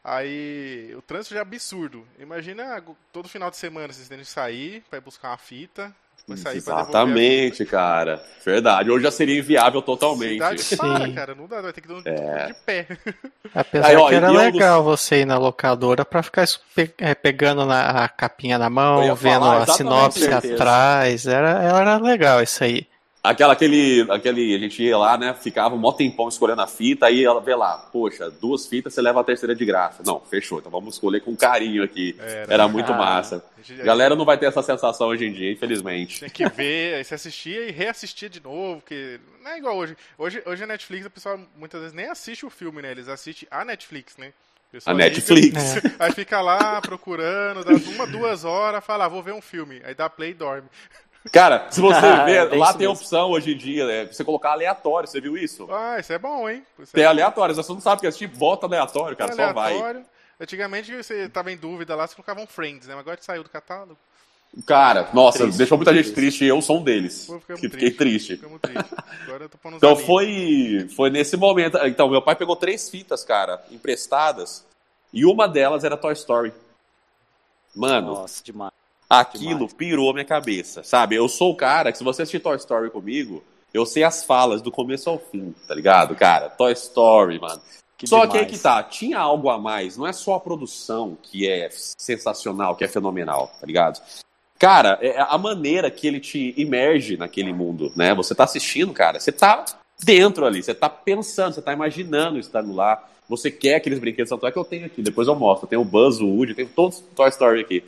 Aí 0.05 0.93
o 0.97 1.03
trânsito 1.03 1.35
já 1.35 1.41
é 1.41 1.43
absurdo. 1.43 2.07
Imagina 2.19 2.83
todo 3.13 3.29
final 3.29 3.51
de 3.51 3.57
semana 3.57 3.93
vocês 3.93 4.09
têm 4.09 4.19
que 4.19 4.25
sair 4.25 4.83
para 4.91 5.01
buscar 5.01 5.31
uma 5.31 5.39
fita, 5.39 5.95
Exatamente, 6.29 7.65
cara. 7.65 8.23
Verdade. 8.45 8.91
Hoje 8.91 9.05
já 9.05 9.11
seria 9.11 9.39
inviável 9.39 9.83
totalmente. 9.83 10.63
Cidade 10.63 10.77
para, 10.77 11.13
cara. 11.13 11.35
Não 11.35 11.47
dá, 11.47 11.61
vai 11.61 11.73
ter 11.73 11.81
que 11.81 11.89
dar 11.89 11.95
um 11.95 12.03
é. 12.05 12.47
de 12.47 12.55
pé. 12.55 12.87
Apesar 13.55 13.87
Aí, 13.89 13.97
ó, 13.97 14.09
que 14.09 14.15
era 14.15 14.31
legal 14.31 14.83
você 14.83 15.21
ir 15.21 15.25
na 15.25 15.39
locadora 15.39 16.05
pra 16.05 16.23
ficar 16.23 16.45
é, 16.99 17.15
pegando 17.15 17.67
na, 17.67 18.05
a 18.05 18.09
capinha 18.09 18.59
na 18.59 18.71
mão, 18.71 19.15
vendo 19.15 19.45
a 19.45 19.67
sinopse 19.67 20.27
atrás. 20.33 21.27
Era, 21.27 21.63
era 21.63 21.99
legal 21.99 22.43
isso 22.43 22.63
aí. 22.65 22.87
Aquela, 23.25 23.53
aquele, 23.53 24.05
aquele, 24.11 24.53
a 24.53 24.59
gente 24.59 24.83
ia 24.83 24.99
lá, 24.99 25.17
né? 25.17 25.33
Ficava 25.33 25.77
um 25.77 25.79
mó 25.79 25.93
tempão 25.93 26.29
escolhendo 26.29 26.61
a 26.61 26.67
fita, 26.67 27.07
aí 27.07 27.25
ela 27.25 27.41
vê 27.41 27.55
lá, 27.55 27.79
poxa, 27.93 28.29
duas 28.29 28.67
fitas, 28.67 28.93
você 28.93 29.01
leva 29.01 29.21
a 29.21 29.25
terceira 29.25 29.55
de 29.55 29.65
graça. 29.65 30.03
Não, 30.05 30.19
fechou, 30.19 30.59
então 30.59 30.73
vamos 30.73 30.95
escolher 30.95 31.21
com 31.21 31.37
carinho 31.37 31.85
aqui. 31.85 32.17
Era, 32.19 32.55
Era 32.55 32.69
muito 32.69 32.93
ah, 32.93 32.97
massa. 32.97 33.45
A 33.79 33.85
Galera 33.85 34.17
não 34.17 34.25
vai 34.25 34.37
ter 34.37 34.47
essa 34.47 34.61
sensação 34.61 35.07
hoje 35.07 35.25
em 35.25 35.33
dia, 35.33 35.53
infelizmente. 35.53 36.19
Tem 36.19 36.29
que 36.29 36.49
ver, 36.49 36.97
aí 36.97 37.05
você 37.05 37.15
assistia 37.15 37.69
e 37.69 37.71
reassistia 37.71 38.29
de 38.29 38.43
novo, 38.43 38.81
porque 38.81 39.21
não 39.41 39.53
é 39.53 39.59
igual 39.59 39.77
hoje. 39.77 39.97
Hoje, 40.19 40.43
hoje 40.45 40.65
a 40.65 40.67
Netflix, 40.67 41.07
a 41.07 41.11
pessoa 41.11 41.41
muitas 41.57 41.81
vezes 41.81 41.95
nem 41.95 42.07
assiste 42.07 42.45
o 42.45 42.51
filme, 42.51 42.83
né? 42.83 42.91
Eles 42.91 43.07
assistem 43.07 43.47
a 43.53 43.65
Netflix, 43.65 44.17
né? 44.17 44.33
A 44.85 44.95
Netflix. 44.95 45.75
Liga, 45.75 45.95
é. 46.01 46.07
Aí 46.07 46.13
fica 46.13 46.41
lá 46.41 46.81
procurando, 46.81 47.63
dá 47.63 47.71
uma, 47.71 48.07
duas 48.07 48.45
horas, 48.45 48.85
fala, 48.85 49.05
ah, 49.05 49.09
vou 49.09 49.23
ver 49.23 49.33
um 49.33 49.41
filme. 49.41 49.81
Aí 49.85 49.95
dá 49.95 50.11
play 50.11 50.31
e 50.31 50.35
dorme. 50.35 50.69
Cara, 51.31 51.69
se 51.71 51.81
você 51.81 52.01
ver, 52.25 52.57
lá 52.57 52.75
tem 52.75 52.87
a 52.87 52.91
opção 52.91 53.31
hoje 53.31 53.53
em 53.53 53.57
dia, 53.57 53.87
né? 53.87 54.07
Você 54.07 54.25
colocar 54.25 54.53
aleatório, 54.53 55.09
você 55.09 55.21
viu 55.21 55.37
isso? 55.37 55.69
Ah, 55.71 55.99
isso 56.01 56.13
é 56.13 56.19
bom, 56.19 56.49
hein? 56.49 56.65
Isso 56.79 56.93
tem 56.93 57.05
é 57.05 57.07
aleatório, 57.07 57.55
você 57.55 57.73
não 57.73 57.81
sabe 57.81 58.01
que 58.01 58.07
é 58.07 58.11
tipo, 58.11 58.37
bota 58.37 58.67
aleatório, 58.67 59.17
cara, 59.17 59.33
aleatório. 59.33 59.77
só 59.79 59.93
vai. 59.93 60.05
Antigamente 60.41 60.97
você 60.97 61.29
tava 61.29 61.53
em 61.53 61.57
dúvida 61.57 61.95
lá, 61.95 62.07
você 62.07 62.17
colocava 62.17 62.41
um 62.41 62.47
Friends, 62.47 62.89
né? 62.89 62.95
Mas 62.95 63.03
agora 63.03 63.19
saiu 63.21 63.45
do 63.45 63.51
catálogo. 63.51 63.97
Cara, 64.67 65.09
nossa, 65.15 65.45
triste, 65.45 65.57
deixou 65.57 65.79
muita 65.79 65.95
gente 65.95 66.13
triste 66.13 66.45
e 66.45 66.49
eu 66.49 66.61
sou 66.61 66.79
um 66.79 66.85
deles. 66.85 67.25
Pô, 67.27 67.41
que 67.41 67.69
fiquei 67.71 67.91
triste. 67.91 68.37
triste. 68.37 68.95
Agora 69.23 69.45
eu 69.45 69.49
tô 69.49 69.57
pondo 69.57 69.77
então 69.77 69.97
foi, 69.97 70.89
foi 70.95 71.09
nesse 71.09 71.39
momento. 71.39 71.79
Então, 71.87 72.09
meu 72.11 72.21
pai 72.21 72.37
pegou 72.37 72.55
três 72.55 72.91
fitas, 72.91 73.25
cara, 73.25 73.65
emprestadas, 73.71 74.67
e 75.13 75.25
uma 75.25 75.49
delas 75.49 75.85
era 75.85 75.97
Toy 75.97 76.13
Story. 76.13 76.53
Mano, 77.75 78.09
nossa, 78.09 78.45
demais. 78.45 78.82
Aquilo 79.21 79.55
demais. 79.55 79.73
pirou 79.75 80.13
minha 80.13 80.25
cabeça, 80.25 80.83
sabe? 80.83 81.17
Eu 81.17 81.29
sou 81.29 81.53
o 81.53 81.57
cara 81.57 81.93
que, 81.93 81.99
se 81.99 82.05
você 82.05 82.23
assistir 82.23 82.41
Toy 82.41 82.57
Story 82.57 82.91
comigo, 82.91 83.43
eu 83.73 83.85
sei 83.85 84.05
as 84.05 84.25
falas 84.25 84.63
do 84.63 84.71
começo 84.71 85.11
ao 85.11 85.19
fim, 85.19 85.55
tá 85.67 85.75
ligado, 85.75 86.15
cara? 86.15 86.49
Toy 86.49 86.73
Story, 86.73 87.39
mano. 87.39 87.61
Que 87.99 88.07
só 88.07 88.21
demais. 88.21 88.33
que 88.33 88.39
aí 88.39 88.47
que 88.47 88.59
tá, 88.59 88.83
tinha 88.83 89.19
algo 89.19 89.49
a 89.51 89.59
mais, 89.59 89.97
não 89.97 90.07
é 90.07 90.13
só 90.13 90.35
a 90.35 90.41
produção 90.41 91.17
que 91.23 91.49
é 91.49 91.69
sensacional, 91.71 92.75
que 92.75 92.85
é 92.85 92.89
fenomenal, 92.89 93.53
tá 93.61 93.67
ligado? 93.67 94.03
Cara, 94.59 94.99
é 95.03 95.21
a 95.21 95.37
maneira 95.37 95.91
que 95.91 96.07
ele 96.07 96.21
te 96.21 96.55
imerge 96.57 97.17
naquele 97.17 97.53
mundo, 97.53 97.93
né? 97.97 98.15
Você 98.15 98.35
tá 98.35 98.45
assistindo, 98.45 98.93
cara, 98.93 99.21
você 99.21 99.31
tá 99.31 99.65
dentro 100.03 100.47
ali, 100.47 100.63
você 100.63 100.75
tá 100.75 100.89
pensando, 100.89 101.55
você 101.55 101.63
tá 101.63 101.73
imaginando 101.73 102.39
estando 102.39 102.73
lá. 102.73 103.09
Você 103.29 103.51
quer 103.51 103.77
aqueles 103.77 103.99
brinquedos, 103.99 104.31
tanto 104.31 104.47
é 104.47 104.53
que 104.53 104.59
eu 104.59 104.65
tenho 104.65 104.87
aqui, 104.87 105.01
depois 105.01 105.27
eu 105.27 105.35
mostro. 105.35 105.65
Eu 105.65 105.71
tenho 105.71 105.83
o 105.83 105.85
Buzz, 105.85 106.21
o 106.21 106.27
Woody, 106.27 106.53
eu 106.53 106.57
tenho 106.57 106.69
todos 106.69 106.99
os 106.99 107.05
Toy 107.15 107.29
Story 107.29 107.61
aqui. 107.61 107.85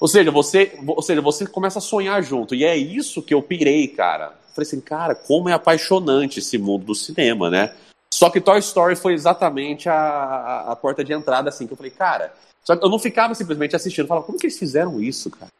Ou 0.00 0.08
seja, 0.08 0.30
você, 0.30 0.72
ou 0.86 1.02
seja, 1.02 1.20
você 1.20 1.46
começa 1.46 1.78
a 1.78 1.82
sonhar 1.82 2.22
junto. 2.22 2.54
E 2.54 2.64
é 2.64 2.74
isso 2.74 3.20
que 3.20 3.34
eu 3.34 3.42
pirei, 3.42 3.86
cara. 3.86 4.32
Falei 4.54 4.66
assim, 4.66 4.80
cara, 4.80 5.14
como 5.14 5.50
é 5.50 5.52
apaixonante 5.52 6.38
esse 6.38 6.56
mundo 6.56 6.86
do 6.86 6.94
cinema, 6.94 7.50
né? 7.50 7.74
Só 8.12 8.30
que 8.30 8.40
Toy 8.40 8.58
Story 8.58 8.96
foi 8.96 9.12
exatamente 9.12 9.88
a, 9.88 9.94
a, 9.94 10.72
a 10.72 10.76
porta 10.76 11.04
de 11.04 11.12
entrada, 11.12 11.50
assim, 11.50 11.66
que 11.66 11.72
eu 11.74 11.76
falei, 11.76 11.92
cara. 11.92 12.32
Só 12.64 12.74
que 12.74 12.84
eu 12.84 12.88
não 12.88 12.98
ficava 12.98 13.34
simplesmente 13.34 13.76
assistindo, 13.76 14.04
eu 14.04 14.08
falava, 14.08 14.26
como 14.26 14.38
que 14.38 14.46
eles 14.46 14.58
fizeram 14.58 15.00
isso, 15.00 15.30
cara? 15.30 15.50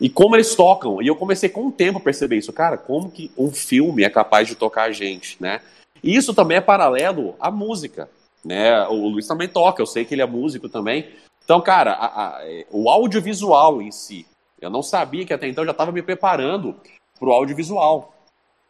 E 0.00 0.08
como 0.08 0.34
eles 0.34 0.54
tocam. 0.54 1.00
E 1.00 1.06
eu 1.06 1.14
comecei 1.14 1.48
com 1.48 1.66
o 1.66 1.72
tempo 1.72 1.98
a 1.98 2.02
perceber 2.02 2.36
isso. 2.36 2.52
Cara, 2.52 2.76
como 2.76 3.10
que 3.10 3.30
um 3.38 3.52
filme 3.52 4.02
é 4.02 4.10
capaz 4.10 4.48
de 4.48 4.54
tocar 4.54 4.84
a 4.84 4.92
gente, 4.92 5.36
né? 5.40 5.60
E 6.02 6.16
isso 6.16 6.34
também 6.34 6.56
é 6.56 6.60
paralelo 6.60 7.34
à 7.38 7.50
música, 7.50 8.08
né? 8.44 8.86
O 8.88 9.08
Luiz 9.08 9.26
também 9.26 9.48
toca, 9.48 9.80
eu 9.80 9.86
sei 9.86 10.04
que 10.04 10.14
ele 10.14 10.22
é 10.22 10.26
músico 10.26 10.68
também. 10.68 11.08
Então, 11.44 11.60
cara, 11.60 11.92
a, 11.92 12.38
a, 12.38 12.44
o 12.70 12.88
audiovisual 12.88 13.82
em 13.82 13.90
si, 13.90 14.26
eu 14.60 14.70
não 14.70 14.82
sabia 14.82 15.26
que 15.26 15.32
até 15.32 15.46
então 15.46 15.62
eu 15.62 15.66
já 15.66 15.72
estava 15.72 15.92
me 15.92 16.02
preparando 16.02 16.74
para 17.18 17.28
o 17.28 17.32
audiovisual, 17.32 18.14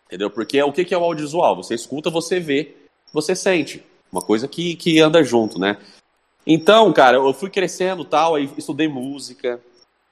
entendeu? 0.06 0.30
Porque 0.30 0.60
o 0.62 0.72
que, 0.72 0.84
que 0.84 0.94
é 0.94 0.98
o 0.98 1.04
audiovisual? 1.04 1.56
Você 1.56 1.74
escuta, 1.74 2.10
você 2.10 2.40
vê, 2.40 2.74
você 3.12 3.34
sente. 3.36 3.84
Uma 4.10 4.20
coisa 4.20 4.46
que, 4.48 4.76
que 4.76 5.00
anda 5.00 5.22
junto, 5.22 5.58
né? 5.58 5.78
Então, 6.46 6.92
cara, 6.92 7.16
eu 7.16 7.32
fui 7.32 7.48
crescendo 7.48 8.04
tal, 8.04 8.34
aí 8.34 8.50
estudei 8.56 8.86
música, 8.86 9.60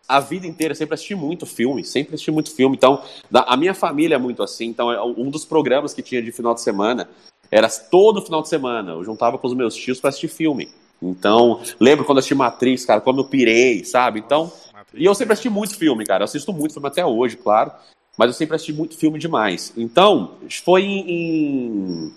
a 0.09 0.21
vida 0.21 0.47
inteira 0.47 0.75
sempre 0.75 0.95
assisti 0.95 1.15
muito 1.15 1.47
filme, 1.47 1.85
sempre 1.85 2.15
assisti 2.15 2.31
muito 2.31 2.55
filme. 2.55 2.77
Então, 2.77 3.03
a 3.33 3.57
minha 3.57 3.75
família 3.75 4.17
é 4.17 4.19
muito 4.19 4.43
assim. 4.43 4.67
Então, 4.67 4.91
é 4.91 5.03
um 5.03 5.31
dos 5.31 5.45
programas 5.45 5.95
que 5.95 6.03
tinha 6.03 6.23
de 6.23 6.33
final 6.33 6.55
de 6.55 6.61
semana 6.61 7.09
era 7.51 7.69
todo 7.69 8.23
final 8.23 8.43
de 8.43 8.49
semana. 8.49 8.93
Eu 8.93 9.05
juntava 9.05 9.37
com 9.37 9.47
os 9.47 9.55
meus 9.55 9.75
tios 9.75 10.01
para 10.01 10.09
assistir 10.09 10.29
filme. 10.29 10.71
Então, 11.03 11.61
lembro 11.81 12.05
quando 12.05 12.19
assisti 12.19 12.35
Matrix, 12.35 12.85
cara, 12.85 13.01
como 13.01 13.21
eu 13.21 13.25
pirei, 13.25 13.85
sabe? 13.85 14.21
Então, 14.21 14.53
e 14.95 15.05
eu 15.05 15.15
sempre 15.15 15.33
assisti 15.33 15.51
muito 15.51 15.77
filme, 15.77 16.07
cara. 16.07 16.23
Eu 16.23 16.27
assisto 16.27 16.53
muito 16.53 16.75
filme 16.75 16.89
até 16.89 17.05
hoje, 17.05 17.37
claro. 17.37 17.73
Mas 18.17 18.29
eu 18.29 18.35
sempre 18.35 18.55
assisti 18.55 18.73
muito 18.73 18.97
filme 18.97 19.19
demais. 19.19 19.73
Então, 19.77 20.35
foi 20.65 20.85
em. 20.85 22.13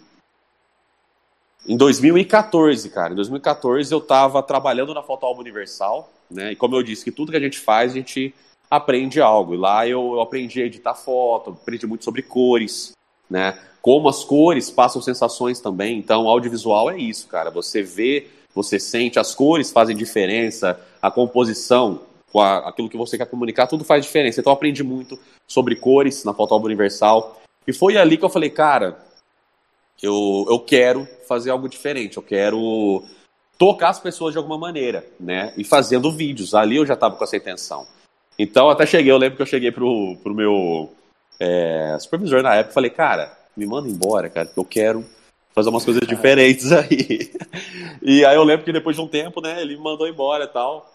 Em 1.67 1.75
2014, 1.75 2.89
cara. 2.89 3.13
Em 3.13 3.15
2014 3.15 3.91
eu 3.91 3.99
tava 3.99 4.43
trabalhando 4.43 4.93
na 4.93 5.01
Foto 5.01 5.25
Alba 5.25 5.41
Universal 5.41 6.11
né? 6.29 6.51
E 6.51 6.55
como 6.55 6.75
eu 6.75 6.83
disse, 6.83 7.03
que 7.03 7.11
tudo 7.11 7.31
que 7.31 7.37
a 7.37 7.41
gente 7.41 7.59
faz, 7.59 7.91
a 7.91 7.95
gente 7.95 8.33
aprende 8.69 9.21
algo. 9.21 9.53
E 9.53 9.57
lá 9.57 9.87
eu, 9.87 10.13
eu 10.13 10.21
aprendi 10.21 10.61
a 10.61 10.65
editar 10.65 10.95
foto, 10.95 11.51
aprendi 11.51 11.85
muito 11.85 12.03
sobre 12.03 12.21
cores, 12.21 12.93
né? 13.29 13.57
Como 13.81 14.09
as 14.09 14.23
cores 14.23 14.71
passam 14.71 15.01
sensações 15.01 15.59
também. 15.59 15.97
Então, 15.97 16.27
audiovisual 16.27 16.89
é 16.89 16.97
isso, 16.97 17.27
cara. 17.27 17.51
Você 17.51 17.83
vê, 17.83 18.27
você 18.55 18.79
sente, 18.79 19.19
as 19.19 19.35
cores 19.35 19.71
fazem 19.71 19.95
diferença, 19.95 20.79
a 21.01 21.11
composição, 21.11 22.01
com 22.31 22.39
a, 22.39 22.69
aquilo 22.69 22.89
que 22.89 22.97
você 22.97 23.17
quer 23.17 23.27
comunicar, 23.27 23.67
tudo 23.67 23.83
faz 23.83 24.05
diferença. 24.05 24.39
Então, 24.39 24.51
eu 24.51 24.55
aprendi 24.55 24.83
muito 24.83 25.19
sobre 25.45 25.75
cores 25.75 26.23
na 26.23 26.33
Fotógrafo 26.33 26.65
Universal. 26.65 27.41
E 27.67 27.73
foi 27.73 27.97
ali 27.97 28.17
que 28.17 28.23
eu 28.25 28.29
falei, 28.29 28.49
cara, 28.49 28.97
eu, 30.01 30.45
eu 30.49 30.59
quero 30.59 31.07
fazer 31.27 31.51
algo 31.51 31.67
diferente, 31.67 32.17
eu 32.17 32.23
quero 32.23 33.03
tocar 33.57 33.89
as 33.89 33.99
pessoas 33.99 34.33
de 34.33 34.37
alguma 34.37 34.57
maneira, 34.57 35.05
né? 35.19 35.53
E 35.57 35.63
fazendo 35.63 36.11
vídeos. 36.11 36.53
Ali 36.53 36.77
eu 36.77 36.85
já 36.85 36.93
estava 36.93 37.15
com 37.15 37.23
essa 37.23 37.37
intenção. 37.37 37.85
Então, 38.37 38.69
até 38.69 38.85
cheguei, 38.85 39.11
eu 39.11 39.17
lembro 39.17 39.37
que 39.37 39.41
eu 39.41 39.47
cheguei 39.47 39.71
pro, 39.71 40.17
pro 40.21 40.33
meu 40.33 40.93
é, 41.39 41.97
supervisor 41.99 42.41
na 42.41 42.55
época 42.55 42.71
e 42.71 42.73
falei, 42.73 42.89
cara, 42.89 43.37
me 43.55 43.65
manda 43.65 43.87
embora, 43.87 44.29
cara, 44.29 44.47
que 44.47 44.57
eu 44.57 44.65
quero 44.65 45.05
fazer 45.55 45.69
umas 45.69 45.85
coisas 45.85 46.05
diferentes 46.05 46.71
aí. 46.73 47.31
e 48.03 48.25
aí 48.25 48.35
eu 48.35 48.43
lembro 48.43 48.65
que 48.65 48.73
depois 48.73 48.95
de 48.95 49.01
um 49.01 49.07
tempo, 49.07 49.39
né, 49.41 49.61
ele 49.61 49.77
me 49.77 49.81
mandou 49.81 50.07
embora 50.07 50.43
e 50.43 50.47
tal. 50.47 50.93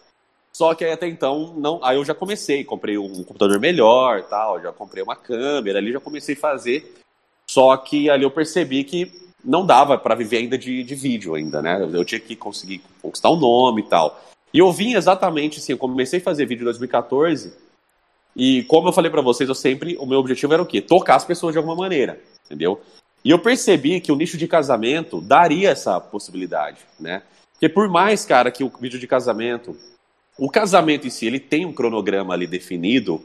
Só 0.52 0.74
que 0.74 0.84
aí 0.84 0.92
até 0.92 1.08
então, 1.08 1.54
não, 1.56 1.82
aí 1.82 1.96
eu 1.96 2.04
já 2.04 2.14
comecei, 2.14 2.62
comprei 2.64 2.98
um 2.98 3.24
computador 3.24 3.58
melhor 3.58 4.22
tal, 4.24 4.60
já 4.60 4.72
comprei 4.72 5.02
uma 5.02 5.16
câmera 5.16 5.78
ali, 5.78 5.92
já 5.92 6.00
comecei 6.00 6.34
a 6.34 6.38
fazer. 6.38 7.00
Só 7.48 7.74
que 7.76 8.10
ali 8.10 8.24
eu 8.24 8.30
percebi 8.30 8.84
que 8.84 9.10
não 9.42 9.64
dava 9.64 9.96
para 9.96 10.14
viver 10.14 10.38
ainda 10.38 10.58
de, 10.58 10.82
de 10.82 10.94
vídeo 10.94 11.34
ainda, 11.34 11.62
né? 11.62 11.88
Eu 11.92 12.04
tinha 12.04 12.20
que 12.20 12.36
conseguir 12.36 12.82
conquistar 13.00 13.30
o 13.30 13.36
um 13.36 13.40
nome 13.40 13.82
e 13.82 13.88
tal. 13.88 14.20
E 14.52 14.58
eu 14.58 14.70
vim 14.72 14.94
exatamente 14.94 15.58
assim, 15.58 15.72
eu 15.72 15.78
comecei 15.78 16.18
a 16.18 16.22
fazer 16.22 16.44
vídeo 16.44 16.62
em 16.62 16.64
2014 16.64 17.54
e 18.36 18.64
como 18.64 18.88
eu 18.88 18.92
falei 18.92 19.10
para 19.10 19.22
vocês, 19.22 19.48
eu 19.48 19.54
sempre, 19.54 19.96
o 19.98 20.06
meu 20.06 20.18
objetivo 20.18 20.52
era 20.52 20.62
o 20.62 20.66
quê? 20.66 20.82
Tocar 20.82 21.16
as 21.16 21.24
pessoas 21.24 21.52
de 21.52 21.58
alguma 21.58 21.76
maneira, 21.76 22.20
entendeu? 22.44 22.80
E 23.24 23.30
eu 23.30 23.38
percebi 23.38 24.00
que 24.00 24.10
o 24.10 24.16
nicho 24.16 24.36
de 24.36 24.48
casamento 24.48 25.20
daria 25.20 25.70
essa 25.70 26.00
possibilidade, 26.00 26.78
né? 26.98 27.22
Porque 27.52 27.68
por 27.68 27.88
mais, 27.88 28.24
cara, 28.24 28.50
que 28.50 28.64
o 28.64 28.72
vídeo 28.80 28.98
de 28.98 29.06
casamento, 29.06 29.76
o 30.38 30.50
casamento 30.50 31.06
em 31.06 31.10
si, 31.10 31.26
ele 31.26 31.38
tem 31.38 31.66
um 31.66 31.72
cronograma 31.72 32.32
ali 32.32 32.46
definido, 32.46 33.22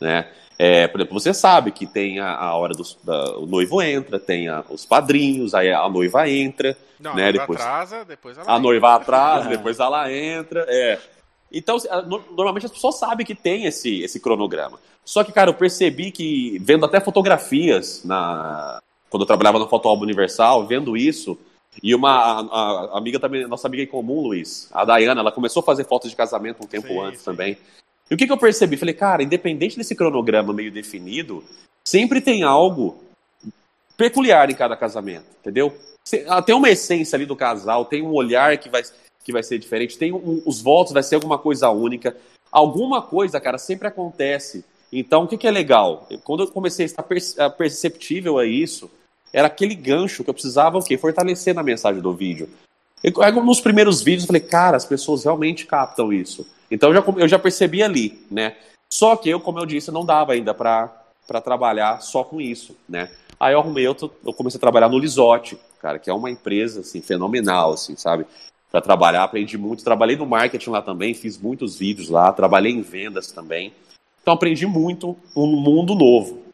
né? 0.00 0.28
É, 0.58 0.88
por 0.88 1.00
exemplo, 1.00 1.18
você 1.18 1.32
sabe 1.32 1.70
que 1.70 1.86
tem 1.86 2.18
a, 2.18 2.34
a 2.34 2.54
hora 2.56 2.74
do 2.74 2.82
da, 3.04 3.38
o 3.38 3.46
noivo 3.46 3.80
entra, 3.80 4.18
tem 4.18 4.48
a, 4.48 4.64
os 4.68 4.84
padrinhos, 4.84 5.54
aí 5.54 5.72
a 5.72 5.88
noiva 5.88 6.28
entra, 6.28 6.76
Não, 6.98 7.14
né? 7.14 7.28
A 7.28 7.32
noiva 7.32 7.38
depois 7.38 7.60
atrasa, 7.60 8.04
depois 8.04 8.36
ela 8.36 8.46
a 8.46 8.50
entra. 8.50 8.62
noiva 8.62 8.94
atrasa, 8.94 9.48
depois 9.50 9.78
ela 9.78 10.12
entra, 10.12 10.66
é. 10.68 10.98
Então, 11.50 11.78
no, 12.06 12.22
normalmente 12.32 12.66
as 12.66 12.72
pessoas 12.72 12.98
sabem 12.98 13.24
que 13.24 13.34
tem 13.34 13.64
esse, 13.64 14.02
esse 14.02 14.20
cronograma. 14.20 14.78
Só 15.04 15.24
que, 15.24 15.32
cara, 15.32 15.48
eu 15.48 15.54
percebi 15.54 16.10
que, 16.10 16.58
vendo 16.60 16.84
até 16.84 17.00
fotografias, 17.00 18.02
na 18.04 18.82
quando 19.10 19.22
eu 19.22 19.26
trabalhava 19.26 19.58
no 19.58 19.68
Fotoalbo 19.68 20.04
Universal, 20.04 20.66
vendo 20.66 20.96
isso, 20.96 21.38
e 21.82 21.94
uma 21.94 22.10
a, 22.10 22.40
a 22.94 22.98
amiga 22.98 23.20
também, 23.20 23.46
nossa 23.46 23.68
amiga 23.68 23.82
em 23.82 23.86
comum, 23.86 24.20
Luiz, 24.20 24.68
a 24.72 24.84
Dayana, 24.84 25.20
ela 25.20 25.32
começou 25.32 25.60
a 25.60 25.64
fazer 25.64 25.84
fotos 25.84 26.10
de 26.10 26.16
casamento 26.16 26.64
um 26.64 26.66
tempo 26.66 26.88
Sim, 26.88 27.00
antes 27.00 27.20
sim. 27.20 27.24
também. 27.24 27.58
E 28.10 28.14
o 28.14 28.16
que, 28.16 28.26
que 28.26 28.32
eu 28.32 28.38
percebi? 28.38 28.76
Falei, 28.76 28.94
cara, 28.94 29.22
independente 29.22 29.76
desse 29.76 29.94
cronograma 29.94 30.52
meio 30.52 30.72
definido, 30.72 31.44
sempre 31.86 32.20
tem 32.20 32.42
algo 32.42 33.02
peculiar 33.96 34.50
em 34.50 34.54
cada 34.54 34.76
casamento, 34.76 35.26
entendeu? 35.40 35.76
Ah, 36.26 36.40
Tem 36.40 36.54
uma 36.54 36.70
essência 36.70 37.16
ali 37.16 37.26
do 37.26 37.36
casal, 37.36 37.84
tem 37.84 38.02
um 38.02 38.12
olhar 38.12 38.56
que 38.56 38.68
vai, 38.68 38.82
que 39.22 39.32
vai 39.32 39.42
ser 39.42 39.58
diferente, 39.58 39.98
tem 39.98 40.12
um- 40.12 40.42
os 40.46 40.62
votos, 40.62 40.92
vai 40.92 41.02
ser 41.02 41.16
alguma 41.16 41.38
coisa 41.38 41.68
única. 41.70 42.16
Alguma 42.50 43.02
coisa, 43.02 43.38
cara, 43.38 43.58
sempre 43.58 43.88
acontece. 43.88 44.64
Então, 44.90 45.24
o 45.24 45.28
que, 45.28 45.36
que 45.36 45.46
é 45.46 45.50
legal? 45.50 46.08
Quando 46.24 46.44
eu 46.44 46.48
comecei 46.48 46.84
a 46.84 46.86
estar 46.86 47.50
perceptível 47.50 48.38
a 48.38 48.46
isso, 48.46 48.90
era 49.32 49.46
aquele 49.46 49.74
gancho 49.74 50.24
que 50.24 50.30
eu 50.30 50.34
precisava 50.34 50.78
o 50.78 50.82
quê? 50.82 50.96
Fortalecer 50.96 51.54
na 51.54 51.62
mensagem 51.62 52.00
do 52.00 52.12
vídeo. 52.12 52.48
Eu, 53.02 53.12
nos 53.44 53.60
primeiros 53.60 54.02
vídeos, 54.02 54.24
eu 54.24 54.28
falei, 54.28 54.42
cara, 54.42 54.76
as 54.76 54.84
pessoas 54.84 55.24
realmente 55.24 55.66
captam 55.66 56.12
isso. 56.12 56.46
Então, 56.70 56.90
eu 56.90 56.96
já, 56.96 57.04
eu 57.18 57.28
já 57.28 57.38
percebi 57.38 57.82
ali, 57.82 58.20
né? 58.30 58.56
Só 58.92 59.16
que 59.16 59.28
eu, 59.28 59.38
como 59.38 59.58
eu 59.58 59.66
disse, 59.66 59.90
não 59.90 60.04
dava 60.04 60.32
ainda 60.32 60.52
para 60.52 60.90
trabalhar 61.44 62.00
só 62.00 62.24
com 62.24 62.40
isso, 62.40 62.76
né? 62.88 63.10
Aí 63.38 63.54
eu 63.54 63.60
arrumei, 63.60 63.86
eu, 63.86 63.96
eu 64.24 64.32
comecei 64.32 64.58
a 64.58 64.60
trabalhar 64.60 64.88
no 64.88 64.98
Lisote, 64.98 65.58
cara, 65.80 65.98
que 65.98 66.10
é 66.10 66.14
uma 66.14 66.30
empresa, 66.30 66.80
assim, 66.80 67.00
fenomenal, 67.00 67.72
assim, 67.72 67.94
sabe? 67.96 68.26
Para 68.70 68.80
trabalhar, 68.80 69.22
aprendi 69.22 69.56
muito, 69.56 69.84
trabalhei 69.84 70.16
no 70.16 70.26
marketing 70.26 70.70
lá 70.70 70.82
também, 70.82 71.14
fiz 71.14 71.38
muitos 71.38 71.78
vídeos 71.78 72.08
lá, 72.08 72.32
trabalhei 72.32 72.72
em 72.72 72.82
vendas 72.82 73.30
também. 73.30 73.72
Então 74.20 74.34
aprendi 74.34 74.66
muito 74.66 75.16
um 75.36 75.46
mundo 75.46 75.94
novo. 75.94 76.47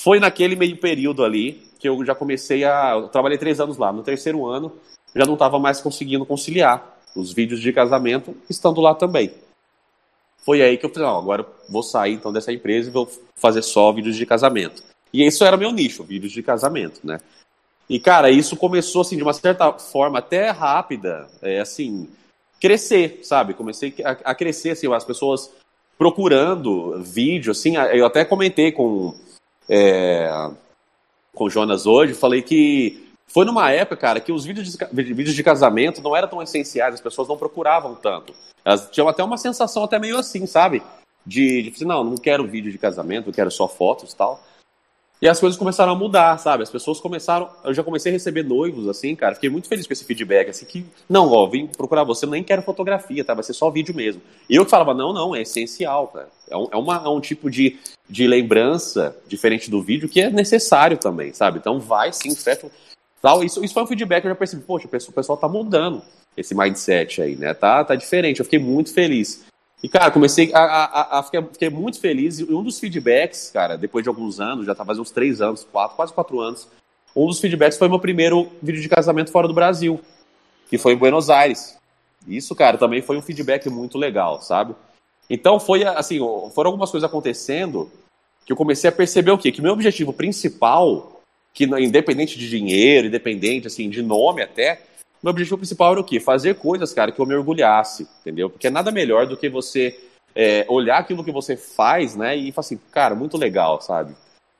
Foi 0.00 0.20
naquele 0.20 0.56
meio 0.56 0.76
período 0.76 1.24
ali 1.24 1.62
que 1.78 1.88
eu 1.88 2.04
já 2.04 2.14
comecei 2.14 2.64
a. 2.64 2.92
Eu 2.94 3.08
trabalhei 3.08 3.38
três 3.38 3.60
anos 3.60 3.76
lá. 3.76 3.92
No 3.92 4.02
terceiro 4.02 4.46
ano, 4.46 4.72
já 5.14 5.24
não 5.24 5.34
estava 5.34 5.58
mais 5.58 5.80
conseguindo 5.80 6.26
conciliar 6.26 6.98
os 7.14 7.32
vídeos 7.32 7.60
de 7.60 7.72
casamento 7.72 8.36
estando 8.48 8.80
lá 8.80 8.94
também. 8.94 9.32
Foi 10.44 10.62
aí 10.62 10.78
que 10.78 10.86
eu 10.86 10.90
falei, 10.90 11.08
não, 11.08 11.18
agora 11.18 11.46
vou 11.68 11.82
sair 11.82 12.14
então 12.14 12.32
dessa 12.32 12.52
empresa 12.52 12.88
e 12.88 12.92
vou 12.92 13.10
fazer 13.36 13.62
só 13.62 13.92
vídeos 13.92 14.16
de 14.16 14.24
casamento. 14.24 14.82
E 15.12 15.26
isso 15.26 15.44
era 15.44 15.56
meu 15.56 15.72
nicho, 15.72 16.04
vídeos 16.04 16.32
de 16.32 16.42
casamento, 16.42 17.00
né? 17.04 17.20
E, 17.88 17.98
cara, 17.98 18.30
isso 18.30 18.56
começou, 18.56 19.00
assim, 19.00 19.16
de 19.16 19.22
uma 19.22 19.32
certa 19.32 19.72
forma 19.72 20.18
até 20.18 20.50
rápida, 20.50 21.26
é, 21.40 21.60
assim, 21.60 22.08
crescer, 22.60 23.20
sabe? 23.22 23.54
Comecei 23.54 23.94
a, 24.04 24.10
a 24.10 24.34
crescer, 24.34 24.70
assim, 24.70 24.92
as 24.92 25.04
pessoas 25.04 25.50
procurando 25.96 27.02
vídeo, 27.02 27.50
assim, 27.50 27.76
eu 27.76 28.04
até 28.04 28.24
comentei 28.24 28.70
com, 28.70 29.14
é, 29.68 30.50
com 31.34 31.44
o 31.44 31.50
Jonas 31.50 31.86
hoje, 31.86 32.14
falei 32.14 32.42
que 32.42 33.08
foi 33.26 33.44
numa 33.44 33.70
época, 33.70 33.96
cara, 33.96 34.20
que 34.20 34.32
os 34.32 34.44
vídeos 34.44 34.76
de, 34.76 35.02
vídeos 35.02 35.34
de 35.34 35.42
casamento 35.42 36.02
não 36.02 36.16
eram 36.16 36.28
tão 36.28 36.42
essenciais, 36.42 36.94
as 36.94 37.00
pessoas 37.00 37.28
não 37.28 37.36
procuravam 37.36 37.94
tanto. 37.94 38.32
Elas 38.64 38.88
tinham 38.90 39.08
até 39.08 39.22
uma 39.22 39.36
sensação 39.36 39.84
até 39.84 39.98
meio 39.98 40.16
assim, 40.16 40.46
sabe? 40.46 40.82
De, 41.26 41.70
de 41.70 41.84
não, 41.84 42.02
não 42.02 42.16
quero 42.16 42.46
vídeo 42.46 42.72
de 42.72 42.78
casamento, 42.78 43.28
eu 43.28 43.34
quero 43.34 43.50
só 43.50 43.68
fotos 43.68 44.12
e 44.12 44.16
tal. 44.16 44.42
E 45.20 45.28
as 45.28 45.40
coisas 45.40 45.58
começaram 45.58 45.92
a 45.92 45.94
mudar, 45.96 46.38
sabe? 46.38 46.62
As 46.62 46.70
pessoas 46.70 47.00
começaram. 47.00 47.48
Eu 47.64 47.74
já 47.74 47.82
comecei 47.82 48.10
a 48.10 48.12
receber 48.12 48.44
noivos, 48.44 48.88
assim, 48.88 49.16
cara. 49.16 49.34
Fiquei 49.34 49.50
muito 49.50 49.68
feliz 49.68 49.86
com 49.86 49.92
esse 49.92 50.04
feedback, 50.04 50.50
assim, 50.50 50.64
que. 50.64 50.86
Não, 51.08 51.28
ó, 51.32 51.46
vim 51.48 51.66
procurar 51.66 52.04
você, 52.04 52.24
nem 52.24 52.44
quero 52.44 52.62
fotografia, 52.62 53.24
tá? 53.24 53.34
Vai 53.34 53.42
ser 53.42 53.52
só 53.52 53.68
vídeo 53.68 53.94
mesmo. 53.94 54.22
E 54.48 54.54
eu 54.54 54.64
que 54.64 54.70
falava, 54.70 54.94
não, 54.94 55.12
não, 55.12 55.34
é 55.34 55.42
essencial, 55.42 56.06
cara. 56.08 56.28
É 56.48 56.56
um, 56.56 56.68
é 56.72 56.76
uma, 56.76 56.96
é 57.04 57.08
um 57.08 57.20
tipo 57.20 57.50
de, 57.50 57.76
de 58.08 58.28
lembrança 58.28 59.16
diferente 59.26 59.68
do 59.68 59.82
vídeo 59.82 60.08
que 60.08 60.20
é 60.20 60.30
necessário 60.30 60.96
também, 60.96 61.32
sabe? 61.32 61.58
Então 61.58 61.80
vai 61.80 62.12
sim, 62.12 62.34
fecha. 62.36 62.70
Tal. 63.20 63.42
Isso, 63.42 63.64
isso 63.64 63.74
foi 63.74 63.82
um 63.82 63.86
feedback 63.88 64.24
eu 64.24 64.30
já 64.30 64.36
percebi, 64.36 64.62
poxa, 64.62 64.86
o 64.86 65.12
pessoal 65.12 65.36
tá 65.36 65.48
mudando 65.48 66.00
esse 66.36 66.54
mindset 66.54 67.20
aí, 67.20 67.34
né? 67.34 67.52
Tá, 67.54 67.84
tá 67.84 67.96
diferente. 67.96 68.38
Eu 68.38 68.44
fiquei 68.44 68.60
muito 68.60 68.94
feliz. 68.94 69.47
E, 69.82 69.88
cara, 69.88 70.10
comecei 70.10 70.52
a, 70.52 70.60
a, 70.60 71.18
a 71.18 71.22
fiquei, 71.22 71.42
fiquei, 71.52 71.70
muito 71.70 72.00
feliz. 72.00 72.40
E 72.40 72.44
um 72.52 72.62
dos 72.62 72.80
feedbacks, 72.80 73.50
cara, 73.52 73.76
depois 73.76 74.02
de 74.02 74.08
alguns 74.08 74.40
anos, 74.40 74.66
já 74.66 74.74
tá 74.74 74.84
fazendo 74.84 75.02
uns 75.02 75.10
três 75.10 75.40
anos, 75.40 75.66
quatro, 75.70 75.96
quase 75.96 76.12
quatro 76.12 76.40
anos, 76.40 76.66
um 77.14 77.26
dos 77.26 77.40
feedbacks 77.40 77.78
foi 77.78 77.88
meu 77.88 78.00
primeiro 78.00 78.50
vídeo 78.62 78.82
de 78.82 78.88
casamento 78.88 79.30
fora 79.30 79.46
do 79.46 79.54
Brasil, 79.54 80.00
que 80.68 80.78
foi 80.78 80.92
em 80.92 80.96
Buenos 80.96 81.30
Aires. 81.30 81.78
Isso, 82.26 82.54
cara, 82.54 82.76
também 82.76 83.02
foi 83.02 83.16
um 83.16 83.22
feedback 83.22 83.68
muito 83.70 83.96
legal, 83.96 84.42
sabe? 84.42 84.74
Então 85.30 85.60
foi 85.60 85.84
assim, 85.84 86.18
foram 86.54 86.70
algumas 86.70 86.90
coisas 86.90 87.08
acontecendo 87.08 87.90
que 88.44 88.52
eu 88.52 88.56
comecei 88.56 88.88
a 88.88 88.92
perceber 88.92 89.30
o 89.30 89.38
quê? 89.38 89.52
Que 89.52 89.62
meu 89.62 89.72
objetivo 89.72 90.12
principal, 90.12 91.20
que 91.52 91.64
independente 91.64 92.38
de 92.38 92.48
dinheiro, 92.48 93.06
independente 93.06 93.66
assim 93.66 93.90
de 93.90 94.02
nome 94.02 94.42
até, 94.42 94.82
meu 95.22 95.30
objetivo 95.30 95.58
principal 95.58 95.92
era 95.92 96.00
o 96.00 96.04
quê? 96.04 96.20
Fazer 96.20 96.54
coisas, 96.54 96.92
cara, 96.92 97.12
que 97.12 97.20
eu 97.20 97.26
me 97.26 97.34
orgulhasse, 97.34 98.06
entendeu? 98.20 98.48
Porque 98.48 98.66
é 98.66 98.70
nada 98.70 98.90
melhor 98.90 99.26
do 99.26 99.36
que 99.36 99.48
você 99.48 99.98
é, 100.34 100.64
olhar 100.68 100.98
aquilo 100.98 101.24
que 101.24 101.32
você 101.32 101.56
faz, 101.56 102.14
né, 102.14 102.36
e 102.36 102.52
falar 102.52 102.64
assim, 102.64 102.80
cara, 102.92 103.14
muito 103.14 103.36
legal, 103.36 103.80
sabe? 103.80 104.14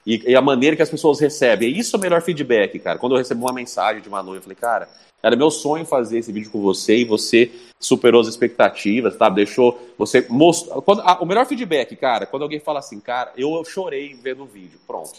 E, 0.04 0.30
e, 0.30 0.34
a 0.34 0.40
maneira 0.40 0.74
que 0.74 0.82
as 0.82 0.90
pessoas 0.90 1.20
recebem. 1.20 1.70
E 1.70 1.78
isso 1.78 1.94
é 1.94 1.98
o 1.98 2.00
melhor 2.00 2.22
feedback, 2.22 2.78
cara. 2.78 2.98
Quando 2.98 3.12
eu 3.12 3.18
recebo 3.18 3.44
uma 3.44 3.52
mensagem 3.52 4.00
de 4.00 4.08
uma 4.08 4.22
noiva, 4.22 4.38
eu 4.38 4.42
falei, 4.42 4.56
cara, 4.56 4.88
era 5.22 5.36
meu 5.36 5.50
sonho 5.50 5.84
fazer 5.84 6.18
esse 6.18 6.32
vídeo 6.32 6.50
com 6.50 6.62
você 6.62 6.98
e 6.98 7.04
você 7.04 7.50
superou 7.78 8.20
as 8.20 8.28
expectativas, 8.28 9.14
sabe? 9.16 9.36
Deixou 9.36 9.78
você 9.98 10.26
mostrou. 10.28 10.80
Quando, 10.80 11.02
o 11.20 11.26
melhor 11.26 11.44
feedback, 11.44 11.94
cara, 11.96 12.24
quando 12.24 12.42
alguém 12.42 12.60
fala 12.60 12.78
assim, 12.78 12.98
cara, 13.00 13.32
eu 13.36 13.62
chorei 13.64 14.14
vendo 14.14 14.44
o 14.44 14.46
vídeo, 14.46 14.80
pronto. 14.86 15.18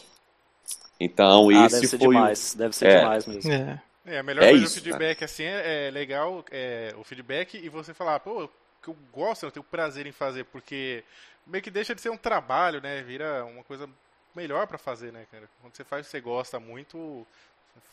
Então, 0.99 1.49
ah, 1.49 1.65
esse 1.65 1.75
deve 1.75 1.87
ser 1.87 1.97
foi 1.97 2.07
demais, 2.07 2.53
o... 2.53 2.57
deve 2.57 2.75
ser 2.75 2.87
é. 2.87 2.99
demais 2.99 3.27
mesmo. 3.27 3.51
É. 3.51 3.81
É, 4.05 4.19
a 4.19 4.23
melhor 4.23 4.43
é 4.43 4.49
coisa 4.49 4.65
isso, 4.65 4.79
do 4.79 4.83
feedback, 4.83 5.23
assim, 5.23 5.43
é, 5.43 5.87
é 5.87 5.91
legal 5.91 6.43
é, 6.51 6.93
o 6.97 7.03
feedback 7.03 7.57
e 7.57 7.69
você 7.69 7.93
falar, 7.93 8.19
pô, 8.19 8.49
que 8.81 8.89
eu 8.89 8.95
gosto, 9.11 9.45
eu 9.45 9.51
tenho 9.51 9.63
prazer 9.63 10.07
em 10.07 10.11
fazer, 10.11 10.45
porque 10.45 11.03
meio 11.45 11.63
que 11.63 11.71
deixa 11.71 11.93
de 11.93 12.01
ser 12.01 12.09
um 12.09 12.17
trabalho, 12.17 12.81
né? 12.81 13.01
Vira 13.01 13.43
uma 13.45 13.63
coisa 13.63 13.89
melhor 14.35 14.67
para 14.67 14.77
fazer, 14.77 15.11
né, 15.11 15.25
cara? 15.31 15.49
Quando 15.61 15.75
você 15.75 15.83
faz 15.83 16.07
você 16.07 16.21
gosta 16.21 16.59
muito, 16.59 17.25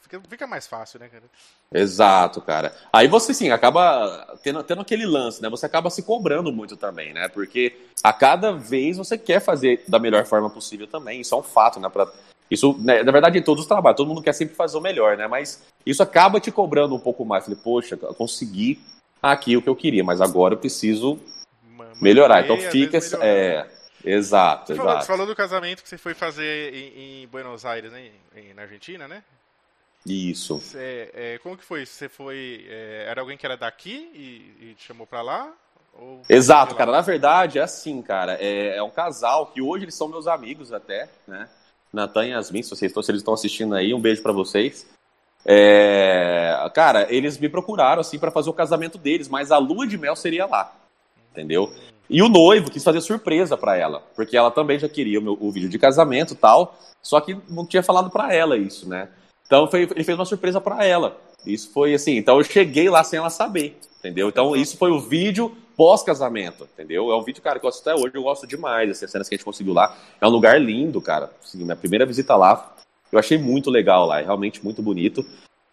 fica, 0.03 0.21
fica, 0.29 0.47
mais 0.47 0.67
fácil, 0.67 1.01
né, 1.01 1.09
cara? 1.09 1.25
Exato, 1.73 2.41
cara. 2.41 2.75
Aí 2.93 3.09
você, 3.09 3.35
sim, 3.35 3.51
acaba 3.51 4.39
tendo, 4.43 4.63
tendo 4.63 4.83
aquele 4.83 5.07
lance, 5.07 5.43
né? 5.43 5.49
Você 5.49 5.67
acaba 5.67 5.91
se 5.91 6.03
cobrando 6.03 6.53
muito 6.53 6.77
também, 6.77 7.13
né? 7.13 7.29
Porque 7.29 7.77
a 8.03 8.13
cada 8.13 8.53
vez 8.53 8.97
você 8.97 9.19
quer 9.19 9.41
fazer 9.41 9.83
da 9.89 9.99
melhor 9.99 10.25
forma 10.25 10.49
possível 10.51 10.87
também. 10.87 11.21
Isso 11.21 11.35
é 11.35 11.39
um 11.39 11.43
fato, 11.43 11.81
né? 11.81 11.89
Pra 11.89 12.07
isso, 12.51 12.77
né, 12.79 13.03
na 13.03 13.13
verdade, 13.13 13.39
em 13.39 13.43
todos 13.43 13.63
os 13.63 13.69
trabalhos, 13.69 13.97
todo 13.97 14.09
mundo 14.09 14.23
quer 14.23 14.33
sempre 14.33 14.55
fazer 14.55 14.79
o 14.79 14.81
melhor, 14.81 15.17
né? 15.17 15.27
Mas 15.27 15.65
isso 15.85 16.03
acaba 16.03 16.41
te 16.41 16.51
cobrando 16.51 16.95
um 16.95 17.01
pouco 17.01 17.25
mais. 17.25 17.45
Falei, 17.45 17.59
poxa, 17.63 17.97
consegui 17.97 18.81
aqui 19.23 19.57
o 19.57 19.63
que 19.63 19.69
eu 19.69 19.77
queria, 19.77 20.05
mas 20.05 20.21
agora 20.21 20.55
eu 20.55 20.59
preciso 20.59 21.19
melhorar. 22.01 22.45
Então 22.45 22.57
fica. 22.59 22.99
É, 23.21 23.67
exato, 24.05 24.67
você 24.67 24.73
exato. 24.73 24.77
Falou, 24.77 25.01
você 25.01 25.07
falou 25.07 25.27
do 25.27 25.37
casamento 25.37 25.83
que 25.83 25.89
você 25.89 25.99
foi 25.99 26.15
fazer 26.15 26.73
em, 26.73 27.23
em 27.23 27.27
Buenos 27.29 27.65
Aires, 27.65 27.91
né? 27.91 28.11
Em, 28.37 28.55
na 28.55 28.63
Argentina, 28.63 29.09
né? 29.09 29.23
Isso. 30.07 30.59
Você, 30.59 31.11
é, 31.15 31.39
como 31.39 31.57
que 31.57 31.65
foi? 31.65 31.85
Você 31.85 32.09
foi. 32.09 32.65
É, 32.69 33.07
era 33.09 33.21
alguém 33.21 33.37
que 33.37 33.45
era 33.45 33.57
daqui 33.57 34.11
e, 34.15 34.71
e 34.71 34.75
te 34.75 34.85
chamou 34.85 35.07
pra 35.07 35.21
lá? 35.21 35.53
Exato, 36.29 36.75
cara. 36.75 36.93
Na 36.93 37.01
verdade, 37.01 37.59
é 37.59 37.63
assim, 37.63 38.01
cara. 38.03 38.37
É, 38.41 38.77
é 38.77 38.83
um 38.83 38.91
casal 38.91 39.47
que 39.47 39.61
hoje 39.61 39.85
eles 39.85 39.95
são 39.95 40.09
meus 40.09 40.27
amigos 40.27 40.73
até, 40.73 41.09
né? 41.27 41.49
Natan 41.97 42.27
e 42.27 42.31
Yasmin, 42.31 42.63
se 42.63 42.71
vocês 42.71 42.91
estão, 42.91 43.03
se 43.03 43.11
eles 43.11 43.21
estão 43.21 43.35
assistindo 43.35 43.75
aí, 43.75 43.93
um 43.93 44.01
beijo 44.01 44.23
para 44.23 44.33
vocês. 44.33 44.87
É, 45.45 46.71
cara, 46.75 47.07
eles 47.09 47.39
me 47.39 47.49
procuraram 47.49 48.01
assim 48.01 48.19
para 48.19 48.31
fazer 48.31 48.51
o 48.51 48.53
casamento 48.53 48.99
deles, 48.99 49.29
mas 49.29 49.51
a 49.51 49.59
lua 49.59 49.87
de 49.87 49.97
mel 49.97 50.15
seria 50.15 50.45
lá, 50.45 50.75
entendeu? 51.33 51.73
E 52.09 52.23
o 52.23 52.29
noivo 52.29 52.71
quis 52.71 52.85
fazer 52.85 53.01
surpresa 53.01 53.57
para 53.57 53.77
ela, 53.77 54.03
porque 54.15 54.37
ela 54.37 54.51
também 54.51 54.79
já 54.79 54.89
queria 54.89 55.19
o, 55.19 55.23
meu, 55.23 55.39
o 55.41 55.51
vídeo 55.51 55.69
de 55.69 55.79
casamento 55.79 56.35
e 56.35 56.37
tal, 56.37 56.79
só 57.03 57.21
que 57.21 57.37
não 57.49 57.67
tinha 57.67 57.83
falado 57.83 58.11
para 58.11 58.33
ela 58.33 58.57
isso, 58.57 58.89
né? 58.89 59.09
Então 59.47 59.69
foi, 59.69 59.83
ele 59.83 60.05
fez 60.05 60.19
uma 60.19 60.25
surpresa 60.25 60.61
para 60.61 60.85
ela. 60.85 61.21
Isso 61.47 61.71
foi 61.73 61.95
assim, 61.95 62.17
então 62.17 62.39
eu 62.39 62.45
cheguei 62.45 62.89
lá 62.89 63.05
sem 63.05 63.19
ela 63.19 63.31
saber, 63.31 63.79
entendeu? 63.99 64.29
Então 64.29 64.57
isso 64.57 64.77
foi 64.77 64.91
o 64.91 64.99
vídeo 64.99 65.57
pós-casamento, 65.77 66.67
entendeu? 66.75 67.11
É 67.13 67.17
um 67.17 67.23
vídeo, 67.23 67.43
cara, 67.43 67.61
que 67.61 67.67
eu 67.67 67.71
gosto 67.71 67.87
até 67.87 67.95
hoje, 67.95 68.15
eu 68.15 68.23
gosto 68.23 68.47
demais, 68.47 68.91
assim, 68.91 69.05
as 69.05 69.11
cenas 69.11 69.29
que 69.29 69.35
a 69.35 69.39
gente 69.39 69.45
conseguiu 69.45 69.75
lá. 69.75 69.97
É 70.21 70.27
um 70.27 70.31
lugar 70.31 70.61
lindo, 70.61 71.01
cara. 71.01 71.31
Assim, 71.45 71.63
minha 71.63 71.77
primeira 71.77 72.07
visita 72.07 72.35
lá, 72.35 72.75
eu 73.13 73.19
achei 73.19 73.39
muito 73.39 73.71
legal 73.71 74.07
lá, 74.07 74.21
é 74.21 74.25
realmente 74.25 74.65
muito 74.65 74.83
bonito. 74.83 75.25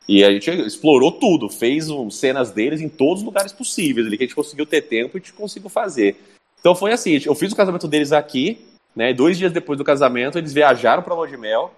E 0.07 0.23
a 0.23 0.31
gente 0.31 0.51
explorou 0.51 1.13
tudo, 1.13 1.49
fez 1.49 1.89
um, 1.89 2.09
cenas 2.09 2.51
deles 2.51 2.81
em 2.81 2.89
todos 2.89 3.19
os 3.19 3.25
lugares 3.25 3.53
possíveis 3.53 4.05
ali, 4.05 4.17
que 4.17 4.25
a 4.25 4.27
gente 4.27 4.35
conseguiu 4.35 4.65
ter 4.65 4.81
tempo 4.81 5.17
e 5.17 5.19
a 5.19 5.21
gente 5.21 5.33
conseguiu 5.33 5.69
fazer. 5.69 6.21
Então 6.59 6.75
foi 6.75 6.91
assim, 6.91 7.19
eu 7.25 7.33
fiz 7.33 7.51
o 7.51 7.55
casamento 7.55 7.87
deles 7.87 8.11
aqui, 8.11 8.65
né? 8.93 9.13
Dois 9.13 9.37
dias 9.37 9.53
depois 9.53 9.77
do 9.77 9.85
casamento, 9.85 10.37
eles 10.37 10.53
viajaram 10.53 11.01
para 11.01 11.15
Lua 11.15 11.27
de 11.27 11.37
Mel. 11.37 11.73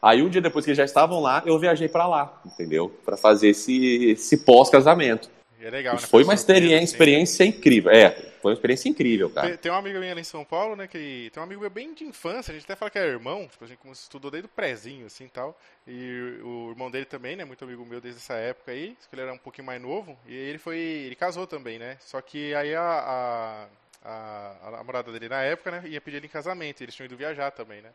Aí 0.00 0.22
um 0.22 0.28
dia 0.28 0.40
depois 0.40 0.64
que 0.64 0.70
eles 0.70 0.78
já 0.78 0.84
estavam 0.84 1.20
lá, 1.20 1.42
eu 1.46 1.58
viajei 1.58 1.88
para 1.88 2.06
lá, 2.06 2.40
entendeu? 2.44 2.88
Para 3.04 3.16
fazer 3.16 3.48
esse, 3.48 4.10
esse 4.10 4.38
pós-casamento. 4.38 5.30
É 5.60 5.70
legal, 5.70 5.94
né? 5.94 6.00
Foi 6.00 6.22
uma 6.22 6.34
experiência, 6.34 6.84
experiência 6.84 7.44
incrível. 7.44 7.90
É, 7.90 8.10
foi 8.40 8.52
uma 8.52 8.54
experiência 8.54 8.88
incrível, 8.88 9.28
cara. 9.30 9.56
Tem, 9.56 9.72
um 9.72 9.74
amigo 9.74 9.98
meu 9.98 10.10
ali 10.10 10.20
em 10.20 10.24
São 10.24 10.44
Paulo, 10.44 10.76
né, 10.76 10.86
que 10.86 11.30
tem 11.32 11.40
um 11.40 11.44
amigo 11.44 11.60
meu 11.62 11.70
bem 11.70 11.92
de 11.92 12.04
infância, 12.04 12.52
a 12.52 12.54
gente 12.54 12.64
até 12.64 12.76
fala 12.76 12.90
que 12.90 12.98
é 12.98 13.04
irmão, 13.06 13.48
tipo, 13.48 13.64
a 13.64 13.66
gente 13.66 13.80
estudou 13.92 14.30
desde 14.30 14.46
o 14.46 14.50
prézinho, 14.50 15.06
assim, 15.06 15.26
tal. 15.26 15.58
E 15.86 16.38
o 16.44 16.70
irmão 16.70 16.90
dele 16.90 17.06
também, 17.06 17.34
né, 17.34 17.44
muito 17.44 17.64
amigo 17.64 17.84
meu 17.84 18.00
desde 18.00 18.20
essa 18.20 18.34
época 18.34 18.70
aí, 18.70 18.96
que 19.08 19.14
ele 19.14 19.22
era 19.22 19.32
um 19.32 19.38
pouquinho 19.38 19.66
mais 19.66 19.82
novo, 19.82 20.16
e 20.26 20.34
ele 20.34 20.58
foi, 20.58 20.78
ele 20.78 21.16
casou 21.16 21.46
também, 21.46 21.78
né? 21.78 21.96
Só 22.00 22.20
que 22.20 22.54
aí 22.54 22.72
a, 22.74 22.82
a, 22.82 23.66
a, 24.06 24.68
a 24.68 24.70
namorada 24.70 25.10
dele 25.10 25.28
na 25.28 25.42
época, 25.42 25.70
né, 25.72 25.82
ia 25.86 26.00
pedir 26.00 26.18
ele 26.18 26.26
em 26.26 26.30
casamento, 26.30 26.80
eles 26.82 26.94
tinham 26.94 27.06
ido 27.06 27.16
viajar 27.16 27.50
também, 27.50 27.82
né? 27.82 27.90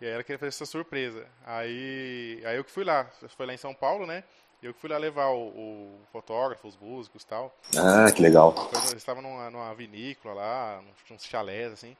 E 0.00 0.04
aí 0.04 0.12
ela 0.12 0.22
queria 0.22 0.38
fazer 0.38 0.48
essa 0.48 0.66
surpresa. 0.66 1.26
Aí, 1.46 2.42
aí 2.44 2.56
eu 2.56 2.64
que 2.64 2.70
fui 2.70 2.84
lá, 2.84 3.06
foi 3.36 3.46
lá 3.46 3.54
em 3.54 3.58
São 3.58 3.74
Paulo, 3.74 4.06
né? 4.06 4.22
Eu 4.62 4.72
que 4.74 4.80
fui 4.80 4.90
lá 4.90 4.96
levar 4.96 5.28
o, 5.28 5.48
o 5.48 6.00
fotógrafo, 6.12 6.66
os 6.66 6.76
músicos 6.76 7.22
e 7.22 7.26
tal. 7.26 7.54
Ah, 7.76 8.10
que 8.10 8.22
legal. 8.22 8.54
Eles 8.72 8.94
estavam 8.94 9.22
numa, 9.22 9.50
numa 9.50 9.74
vinícola 9.74 10.34
lá, 10.34 10.82
uns 11.10 11.24
chalés, 11.24 11.72
assim. 11.72 11.96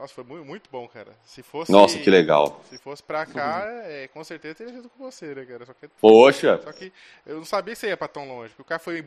Nossa, 0.00 0.14
foi 0.14 0.24
muito, 0.24 0.46
muito 0.46 0.70
bom, 0.72 0.88
cara. 0.88 1.12
Se 1.22 1.42
fosse. 1.42 1.70
Nossa, 1.70 1.98
que 1.98 2.08
legal. 2.08 2.62
Se 2.70 2.78
fosse 2.78 3.02
pra 3.02 3.26
cá, 3.26 3.64
é, 3.66 4.08
com 4.08 4.24
certeza 4.24 4.54
teria 4.54 4.72
sido 4.72 4.88
com 4.88 5.04
você, 5.04 5.34
né, 5.34 5.44
cara? 5.44 5.66
Só 5.66 5.74
que, 5.74 5.88
Poxa! 6.00 6.58
Só 6.64 6.72
que 6.72 6.90
eu 7.26 7.36
não 7.36 7.44
sabia 7.44 7.76
se 7.76 7.86
ia 7.86 7.96
pra 7.98 8.08
tão 8.08 8.26
longe. 8.26 8.48
Porque 8.48 8.62
o 8.62 8.64
cara 8.64 8.78
foi 8.78 9.04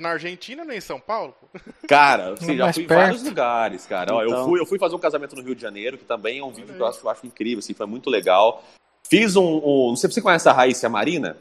na 0.00 0.10
Argentina, 0.10 0.64
não 0.64 0.74
em 0.74 0.80
São 0.80 0.98
Paulo, 0.98 1.32
pô. 1.40 1.60
Cara, 1.86 2.32
assim, 2.40 2.56
já 2.56 2.72
fui 2.72 2.82
em 2.82 2.86
vários 2.88 3.22
lugares, 3.22 3.86
cara. 3.86 4.04
Então... 4.04 4.16
Ó, 4.16 4.22
eu, 4.22 4.28
então. 4.30 4.44
fui, 4.44 4.60
eu 4.60 4.66
fui 4.66 4.78
fazer 4.80 4.96
um 4.96 4.98
casamento 4.98 5.36
no 5.36 5.42
Rio 5.42 5.54
de 5.54 5.62
Janeiro, 5.62 5.96
que 5.96 6.04
também 6.04 6.40
é 6.40 6.44
um 6.44 6.52
vídeo 6.52 6.74
que 6.74 6.80
eu 6.80 6.86
acho, 6.86 7.06
eu 7.06 7.10
acho 7.10 7.24
incrível, 7.24 7.60
assim, 7.60 7.72
foi 7.72 7.86
muito 7.86 8.10
legal. 8.10 8.64
Fiz 9.08 9.36
um, 9.36 9.60
um. 9.64 9.88
Não 9.90 9.96
sei 9.96 10.10
se 10.10 10.14
você 10.14 10.22
conhece 10.22 10.48
a 10.48 10.52
Raíssa 10.52 10.88
Marina. 10.88 11.36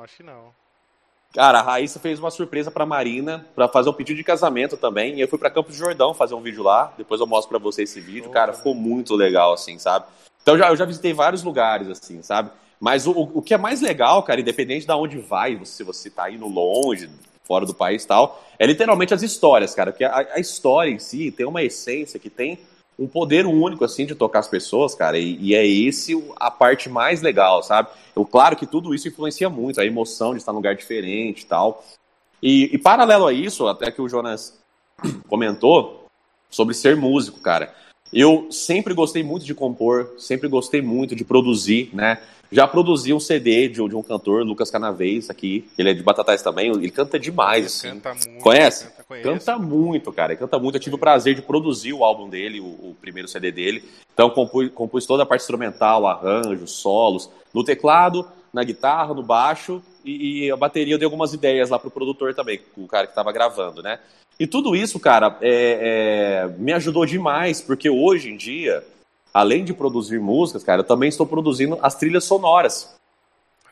Não, 0.00 0.04
acho 0.04 0.16
que 0.16 0.22
não. 0.22 0.54
Cara, 1.32 1.60
a 1.60 1.62
Raíssa 1.62 2.00
fez 2.00 2.18
uma 2.18 2.30
surpresa 2.30 2.70
pra 2.70 2.84
Marina, 2.84 3.46
pra 3.54 3.68
fazer 3.68 3.88
um 3.88 3.92
pedido 3.92 4.16
de 4.16 4.24
casamento 4.24 4.76
também. 4.76 5.14
E 5.16 5.20
eu 5.20 5.28
fui 5.28 5.38
pra 5.38 5.50
Campos 5.50 5.74
de 5.74 5.78
Jordão 5.78 6.12
fazer 6.12 6.34
um 6.34 6.40
vídeo 6.40 6.62
lá. 6.62 6.92
Depois 6.98 7.20
eu 7.20 7.26
mostro 7.26 7.50
pra 7.50 7.58
você 7.58 7.84
esse 7.84 8.00
vídeo. 8.00 8.26
Oh, 8.28 8.32
cara, 8.32 8.52
ficou 8.52 8.74
muito 8.74 9.14
legal, 9.14 9.52
assim, 9.52 9.78
sabe? 9.78 10.06
Então 10.42 10.58
já, 10.58 10.68
eu 10.68 10.76
já 10.76 10.84
visitei 10.84 11.12
vários 11.12 11.42
lugares, 11.42 11.88
assim, 11.88 12.22
sabe? 12.22 12.50
Mas 12.80 13.06
o, 13.06 13.12
o 13.12 13.42
que 13.42 13.54
é 13.54 13.58
mais 13.58 13.80
legal, 13.80 14.22
cara, 14.22 14.40
independente 14.40 14.86
de 14.86 14.92
onde 14.92 15.18
vai, 15.18 15.60
se 15.64 15.84
você 15.84 16.08
tá 16.08 16.30
indo 16.30 16.48
longe, 16.48 17.10
fora 17.44 17.66
do 17.66 17.74
país 17.74 18.04
e 18.04 18.06
tal, 18.06 18.42
é 18.58 18.66
literalmente 18.66 19.12
as 19.12 19.22
histórias, 19.22 19.74
cara, 19.74 19.92
porque 19.92 20.04
a, 20.04 20.26
a, 20.34 20.40
história 20.40 20.90
em 20.90 20.98
si 20.98 21.30
tem 21.30 21.44
uma 21.44 21.62
essência 21.62 22.18
que 22.18 22.30
tem 22.30 22.58
um 23.00 23.06
poder 23.06 23.46
único, 23.46 23.82
assim, 23.82 24.04
de 24.04 24.14
tocar 24.14 24.40
as 24.40 24.48
pessoas, 24.48 24.94
cara, 24.94 25.18
e, 25.18 25.38
e 25.40 25.54
é 25.54 25.66
esse 25.66 26.12
a 26.36 26.50
parte 26.50 26.90
mais 26.90 27.22
legal, 27.22 27.62
sabe? 27.62 27.88
Eu, 28.14 28.26
claro 28.26 28.54
que 28.54 28.66
tudo 28.66 28.94
isso 28.94 29.08
influencia 29.08 29.48
muito, 29.48 29.80
a 29.80 29.86
emoção 29.86 30.32
de 30.32 30.38
estar 30.38 30.52
num 30.52 30.58
lugar 30.58 30.76
diferente 30.76 31.40
e 31.40 31.46
tal. 31.46 31.82
E, 32.42 32.76
paralelo 32.78 33.26
a 33.26 33.32
isso, 33.32 33.66
até 33.66 33.90
que 33.90 34.02
o 34.02 34.08
Jonas 34.08 34.58
comentou 35.28 36.04
sobre 36.50 36.74
ser 36.74 36.94
músico, 36.94 37.40
cara. 37.40 37.74
Eu 38.12 38.48
sempre 38.50 38.92
gostei 38.92 39.22
muito 39.22 39.46
de 39.46 39.54
compor, 39.54 40.14
sempre 40.18 40.48
gostei 40.48 40.82
muito 40.82 41.16
de 41.16 41.24
produzir, 41.24 41.88
né? 41.94 42.20
Já 42.52 42.66
produzi 42.66 43.14
um 43.14 43.20
CD 43.20 43.68
de, 43.68 43.74
de 43.88 43.94
um 43.94 44.02
cantor, 44.02 44.44
Lucas 44.44 44.70
Canavês, 44.70 45.30
aqui. 45.30 45.68
Ele 45.78 45.90
é 45.90 45.94
de 45.94 46.02
Batatais 46.02 46.42
também, 46.42 46.70
ele 46.70 46.90
canta 46.90 47.18
demais, 47.18 47.66
assim. 47.66 47.88
Canta 47.90 48.14
muito. 48.14 48.42
Conhece? 48.42 48.84
Canta, 48.88 48.99
canta, 49.22 49.58
muito, 49.58 50.12
cara. 50.12 50.36
Canta 50.36 50.58
muito. 50.58 50.76
Eu 50.76 50.80
tive 50.80 50.96
o 50.96 50.98
prazer 50.98 51.34
de 51.34 51.42
produzir 51.42 51.92
o 51.92 52.04
álbum 52.04 52.28
dele, 52.28 52.60
o, 52.60 52.64
o 52.64 52.96
primeiro 53.00 53.28
CD 53.28 53.50
dele. 53.50 53.84
Então, 54.12 54.30
compus, 54.30 54.70
compus 54.72 55.06
toda 55.06 55.22
a 55.22 55.26
parte 55.26 55.42
instrumental, 55.42 56.06
arranjos, 56.06 56.72
solos, 56.72 57.30
no 57.52 57.64
teclado, 57.64 58.26
na 58.52 58.64
guitarra, 58.64 59.14
no 59.14 59.22
baixo, 59.22 59.82
e, 60.04 60.44
e 60.44 60.50
a 60.50 60.56
bateria 60.56 60.94
eu 60.94 60.98
dei 60.98 61.06
algumas 61.06 61.32
ideias 61.32 61.70
lá 61.70 61.78
pro 61.78 61.90
produtor 61.90 62.34
também, 62.34 62.60
o 62.76 62.86
cara 62.86 63.06
que 63.06 63.14
tava 63.14 63.32
gravando, 63.32 63.82
né? 63.82 63.98
E 64.38 64.46
tudo 64.46 64.74
isso, 64.74 64.98
cara, 64.98 65.36
é, 65.42 66.46
é, 66.46 66.48
me 66.58 66.72
ajudou 66.72 67.04
demais, 67.04 67.60
porque 67.60 67.90
hoje 67.90 68.30
em 68.30 68.36
dia, 68.36 68.82
além 69.34 69.64
de 69.64 69.74
produzir 69.74 70.18
músicas, 70.18 70.64
cara, 70.64 70.80
eu 70.80 70.86
também 70.86 71.08
estou 71.08 71.26
produzindo 71.26 71.78
as 71.82 71.94
trilhas 71.94 72.24
sonoras 72.24 72.94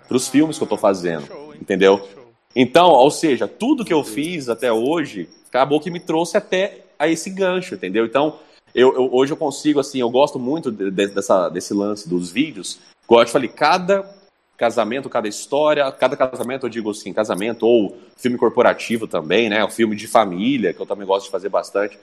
para 0.06 0.16
os 0.16 0.28
ah, 0.28 0.30
filmes 0.30 0.58
que 0.58 0.62
eu 0.62 0.66
estou 0.66 0.78
fazendo, 0.78 1.26
show, 1.26 1.54
entendeu? 1.54 2.06
Então, 2.54 2.90
ou 2.90 3.10
seja, 3.10 3.46
tudo 3.46 3.84
que 3.84 3.92
eu 3.92 4.02
fiz 4.02 4.48
até 4.48 4.72
hoje 4.72 5.28
acabou 5.48 5.80
que 5.80 5.90
me 5.90 6.00
trouxe 6.00 6.36
até 6.36 6.84
a 6.98 7.08
esse 7.08 7.30
gancho, 7.30 7.74
entendeu? 7.74 8.04
Então, 8.04 8.38
eu, 8.74 8.94
eu 8.94 9.14
hoje 9.14 9.32
eu 9.32 9.36
consigo, 9.36 9.80
assim, 9.80 10.00
eu 10.00 10.10
gosto 10.10 10.38
muito 10.38 10.70
de, 10.70 10.90
de, 10.90 11.06
dessa, 11.08 11.48
desse 11.48 11.72
lance 11.72 12.08
dos 12.08 12.30
vídeos. 12.30 12.78
Igual 13.04 13.22
eu 13.22 13.26
te 13.26 13.32
falei, 13.32 13.48
cada 13.48 14.18
casamento, 14.56 15.08
cada 15.08 15.28
história, 15.28 15.90
cada 15.92 16.16
casamento, 16.16 16.66
eu 16.66 16.70
digo 16.70 16.90
assim, 16.90 17.12
casamento 17.12 17.64
ou 17.64 17.96
filme 18.16 18.36
corporativo 18.36 19.06
também, 19.06 19.48
né? 19.48 19.64
O 19.64 19.70
filme 19.70 19.94
de 19.94 20.06
família, 20.06 20.74
que 20.74 20.80
eu 20.80 20.86
também 20.86 21.06
gosto 21.06 21.26
de 21.26 21.30
fazer 21.30 21.48
bastante. 21.48 21.98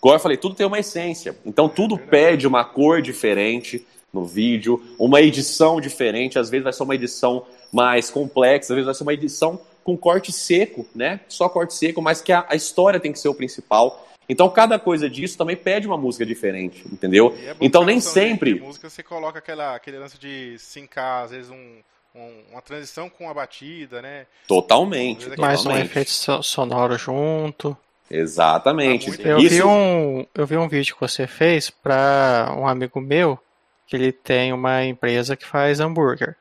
Como 0.00 0.14
eu 0.14 0.20
falei, 0.20 0.36
tudo 0.36 0.54
tem 0.54 0.66
uma 0.66 0.78
essência. 0.78 1.36
Então 1.44 1.68
tudo 1.68 1.98
pede 1.98 2.46
uma 2.46 2.64
cor 2.64 3.02
diferente 3.02 3.84
no 4.12 4.24
vídeo, 4.24 4.82
uma 4.98 5.20
edição 5.20 5.80
diferente, 5.80 6.38
às 6.38 6.48
vezes 6.48 6.64
vai 6.64 6.72
ser 6.72 6.84
uma 6.84 6.94
edição 6.94 7.44
mais 7.72 8.08
complexa, 8.08 8.72
às 8.72 8.76
vezes 8.76 8.86
vai 8.86 8.94
ser 8.94 9.02
uma 9.02 9.12
edição 9.12 9.60
com 9.86 9.96
corte 9.96 10.32
seco, 10.32 10.84
né? 10.92 11.20
Só 11.28 11.48
corte 11.48 11.72
seco, 11.72 12.02
mas 12.02 12.20
que 12.20 12.32
a, 12.32 12.44
a 12.48 12.56
história 12.56 12.98
tem 12.98 13.12
que 13.12 13.20
ser 13.20 13.28
o 13.28 13.34
principal. 13.34 14.04
Então 14.28 14.50
cada 14.50 14.80
coisa 14.80 15.08
disso 15.08 15.38
também 15.38 15.54
pede 15.54 15.86
uma 15.86 15.96
música 15.96 16.26
diferente, 16.26 16.84
entendeu? 16.92 17.32
É 17.40 17.54
então 17.60 17.84
nem 17.84 18.00
sempre. 18.00 18.54
De 18.54 18.60
música 18.60 18.90
você 18.90 19.00
coloca 19.00 19.38
aquela, 19.38 19.76
aquele 19.76 20.00
lance 20.00 20.18
de 20.18 20.58
sincar, 20.58 21.22
às 21.22 21.30
vezes 21.30 21.50
um 21.52 21.76
um, 22.16 22.32
uma 22.50 22.62
transição 22.62 23.10
com 23.10 23.28
a 23.28 23.34
batida, 23.34 24.00
né? 24.00 24.26
Totalmente. 24.48 25.38
Mais 25.38 25.66
um 25.66 25.76
efeito 25.76 26.10
sonoro 26.42 26.96
junto. 26.96 27.76
Exatamente. 28.10 29.18
Tá 29.18 29.28
eu, 29.28 29.38
Isso... 29.38 29.50
vi 29.50 29.62
um, 29.62 30.26
eu 30.34 30.46
vi 30.46 30.56
um 30.56 30.66
vídeo 30.66 30.94
que 30.94 31.00
você 31.00 31.26
fez 31.26 31.68
para 31.68 32.54
um 32.56 32.66
amigo 32.66 33.02
meu, 33.02 33.38
que 33.86 33.94
ele 33.94 34.12
tem 34.12 34.50
uma 34.50 34.82
empresa 34.82 35.36
que 35.36 35.44
faz 35.44 35.78
hambúrguer, 35.78 36.36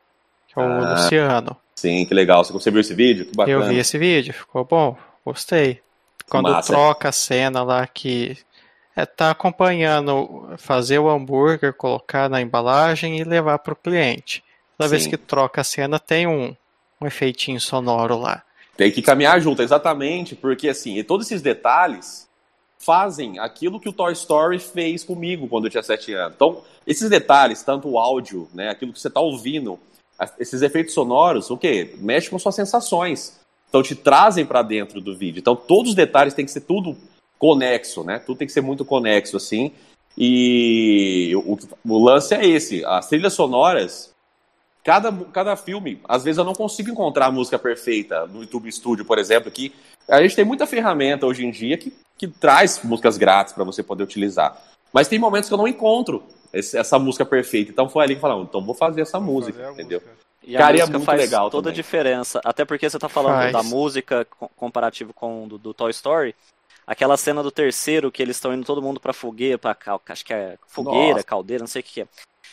que 0.47 0.58
é 0.58 0.63
o 0.63 0.65
ah, 0.65 0.93
Luciano. 0.93 1.58
Sim, 1.86 2.04
que 2.04 2.15
legal. 2.15 2.43
Você 2.43 2.71
viu 2.71 2.82
esse 2.82 2.95
vídeo? 2.95 3.28
Que 3.28 3.36
bacana. 3.36 3.63
Eu 3.63 3.69
vi 3.69 3.78
esse 3.78 3.95
vídeo, 3.95 4.34
ficou 4.34 4.65
bom, 4.65 4.98
gostei. 5.24 5.80
Quando 6.28 6.50
Massa. 6.50 6.74
troca 6.74 7.10
a 7.10 7.12
cena 7.12 7.62
lá 7.62 7.86
que 7.86 8.36
é, 8.95 9.06
tá 9.06 9.30
acompanhando 9.30 10.50
fazer 10.58 10.98
o 10.98 11.08
hambúrguer, 11.08 11.74
colocar 11.74 12.28
na 12.28 12.41
embalagem 12.41 13.19
e 13.19 13.24
levar 13.24 13.60
para 13.60 13.74
o 13.74 13.76
cliente. 13.76 14.43
Toda 14.76 14.89
Sim. 14.89 14.95
vez 14.95 15.08
que 15.08 15.15
troca 15.15 15.62
a 15.62 15.63
cena 15.63 16.00
tem 16.00 16.26
um, 16.26 16.56
um 17.00 17.06
efeitinho 17.06 17.62
sonoro 17.62 18.17
lá. 18.17 18.41
Tem 18.76 18.91
que 18.91 19.04
caminhar 19.04 19.39
junto, 19.39 19.62
exatamente, 19.62 20.36
porque 20.36 20.67
assim, 20.67 21.02
todos 21.04 21.28
esses 21.28 21.43
detalhes 21.43 22.28
fazem 22.80 23.38
aquilo 23.38 23.80
que 23.80 23.88
o 23.88 23.93
Toy 23.93 24.12
Story 24.13 24.58
fez 24.58 25.04
comigo 25.04 25.48
quando 25.48 25.65
eu 25.65 25.69
tinha 25.69 25.84
7 25.84 26.13
anos. 26.13 26.34
Então, 26.36 26.63
esses 26.88 27.08
detalhes, 27.08 27.62
tanto 27.62 27.88
o 27.88 28.00
áudio, 28.00 28.50
né, 28.54 28.69
aquilo 28.69 28.91
que 28.91 29.00
você 29.00 29.08
está 29.08 29.21
ouvindo, 29.21 29.80
esses 30.39 30.62
efeitos 30.62 30.93
sonoros, 30.93 31.49
o 31.49 31.58
quê? 31.58 31.95
Mexe 31.97 32.30
com 32.30 32.39
suas 32.39 32.56
sensações. 32.56 33.39
Então, 33.69 33.84
te 33.84 33.95
trazem 33.95 34.45
para 34.45 34.62
dentro 34.62 35.01
do 35.01 35.15
vídeo. 35.15 35.39
Então, 35.39 35.56
todos 35.56 35.89
os 35.89 35.95
detalhes 35.95 36.34
tem 36.34 36.45
que 36.45 36.51
ser 36.51 36.62
tudo 36.62 36.95
conexo, 37.38 38.04
né? 38.04 38.19
Tudo 38.19 38.38
tem 38.38 38.47
que 38.47 38.54
ser 38.54 38.62
muito 38.62 38.86
conexo, 38.86 39.36
assim. 39.36 39.71
E 40.17 41.34
o, 41.36 41.58
o 41.86 42.04
lance 42.04 42.34
é 42.34 42.45
esse. 42.45 42.86
As 42.86 43.10
trilhas 43.10 43.34
sonoras, 43.34 44.13
cada, 44.84 45.12
cada 45.34 45.56
filme, 45.58 45.99
às 46.08 46.23
vezes 46.23 46.38
eu 46.38 46.45
não 46.45 46.54
consigo 46.54 46.89
encontrar 46.89 47.25
a 47.25 47.32
música 47.32 47.60
perfeita 47.60 48.25
no 48.25 48.41
YouTube 48.41 48.71
Studio, 48.71 49.04
por 49.04 49.19
exemplo, 49.19 49.51
que 49.51 49.73
a 50.08 50.21
gente 50.21 50.36
tem 50.36 50.45
muita 50.45 50.65
ferramenta 50.65 51.25
hoje 51.25 51.45
em 51.45 51.51
dia 51.51 51.78
que, 51.78 51.93
que 52.17 52.28
traz 52.28 52.82
músicas 52.84 53.17
grátis 53.17 53.54
para 53.54 53.63
você 53.63 53.84
poder 53.84 54.04
utilizar. 54.04 54.58
Mas 54.93 55.10
tem 55.10 55.19
momentos 55.19 55.49
que 55.49 55.54
eu 55.54 55.58
não 55.58 55.67
encontro 55.67 56.23
esse, 56.53 56.77
essa 56.77 56.97
música 56.99 57.25
perfeita. 57.25 57.71
Então 57.71 57.89
foi 57.89 58.03
ali 58.03 58.15
que 58.15 58.21
falaram, 58.21 58.43
então 58.43 58.63
vou 58.63 58.75
fazer 58.75 59.01
essa 59.01 59.19
vou 59.19 59.34
música, 59.34 59.60
fazer 59.60 59.73
entendeu? 59.73 59.99
Música. 59.99 60.25
E 60.43 60.53
Cara, 60.53 60.67
a 60.67 60.71
música 60.71 60.89
é 60.89 60.91
muito 60.91 61.05
faz 61.05 61.21
legal 61.21 61.49
toda 61.49 61.63
também. 61.63 61.73
a 61.73 61.75
diferença. 61.75 62.41
Até 62.43 62.63
porque 62.63 62.89
você 62.89 62.99
tá 62.99 63.10
falando 63.10 63.36
faz. 63.36 63.51
da 63.51 63.63
música 63.63 64.27
comparativo 64.55 65.12
com 65.13 65.47
do, 65.47 65.58
do 65.58 65.73
Toy 65.73 65.89
Story. 65.91 66.36
Aquela 66.86 67.17
cena 67.17 67.41
do 67.41 67.49
terceiro 67.49 68.12
que 68.12 68.21
eles 68.21 68.38
estão 68.38 68.53
indo 68.53 68.63
todo 68.63 68.81
mundo 68.81 68.99
pra 68.99 69.12
fogueira, 69.12 69.58
pra, 69.58 69.75
acho 70.08 70.23
que 70.23 70.34
é 70.34 70.55
fogueira, 70.67 71.13
Nossa. 71.13 71.23
caldeira, 71.23 71.63
não 71.63 71.67
sei 71.67 71.81
o 71.81 71.84
que 71.84 72.01
é. 72.01 72.08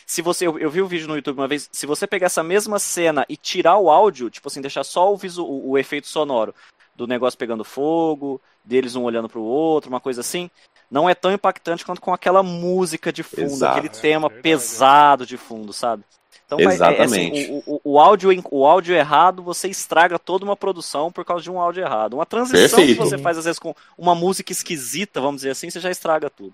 Se 0.07 0.23
você, 0.23 0.47
eu, 0.47 0.57
eu, 0.57 0.71
vi 0.71 0.81
o 0.81 0.85
um 0.85 0.87
vídeo 0.87 1.07
no 1.07 1.15
YouTube 1.15 1.37
uma 1.37 1.47
vez, 1.47 1.69
se 1.71 1.85
você 1.85 2.07
pegar 2.07 2.25
essa 2.25 2.41
mesma 2.41 2.79
cena 2.79 3.25
e 3.29 3.37
tirar 3.37 3.77
o 3.77 3.91
áudio, 3.91 4.31
tipo 4.31 4.47
assim, 4.47 4.59
deixar 4.59 4.83
só 4.83 5.13
o, 5.13 5.15
visu, 5.15 5.45
o, 5.45 5.71
o 5.71 5.77
efeito 5.77 6.07
sonoro 6.07 6.53
do 6.95 7.05
negócio 7.05 7.37
pegando 7.37 7.63
fogo, 7.63 8.41
deles 8.65 8.95
um 8.95 9.03
olhando 9.03 9.29
pro 9.29 9.41
outro, 9.41 9.89
uma 9.89 9.99
coisa 9.99 10.21
assim, 10.21 10.49
não 10.93 11.09
é 11.09 11.15
tão 11.15 11.31
impactante 11.33 11.83
quanto 11.83 11.99
com 11.99 12.13
aquela 12.13 12.43
música 12.43 13.11
de 13.11 13.23
fundo, 13.23 13.41
Exato. 13.41 13.79
aquele 13.79 13.89
tema 13.89 14.27
é 14.27 14.41
pesado 14.41 15.25
de 15.25 15.37
fundo, 15.37 15.73
sabe? 15.73 16.03
Então, 16.45 16.59
Exatamente. 16.59 17.01
É, 17.01 17.41
assim, 17.45 17.63
o, 17.65 17.75
o, 17.75 17.81
o, 17.95 17.99
áudio, 17.99 18.29
o 18.51 18.63
áudio 18.63 18.95
errado, 18.95 19.41
você 19.41 19.67
estraga 19.67 20.19
toda 20.19 20.45
uma 20.45 20.55
produção 20.55 21.11
por 21.11 21.25
causa 21.25 21.43
de 21.43 21.49
um 21.49 21.59
áudio 21.59 21.83
errado. 21.83 22.13
Uma 22.13 22.27
transição 22.27 22.77
Perfeito. 22.77 22.99
que 23.01 23.09
você 23.09 23.17
faz, 23.17 23.39
às 23.39 23.45
vezes, 23.45 23.57
com 23.57 23.73
uma 23.97 24.13
música 24.13 24.51
esquisita, 24.51 25.19
vamos 25.19 25.37
dizer 25.37 25.49
assim, 25.49 25.67
você 25.67 25.79
já 25.79 25.89
estraga 25.89 26.29
tudo. 26.29 26.53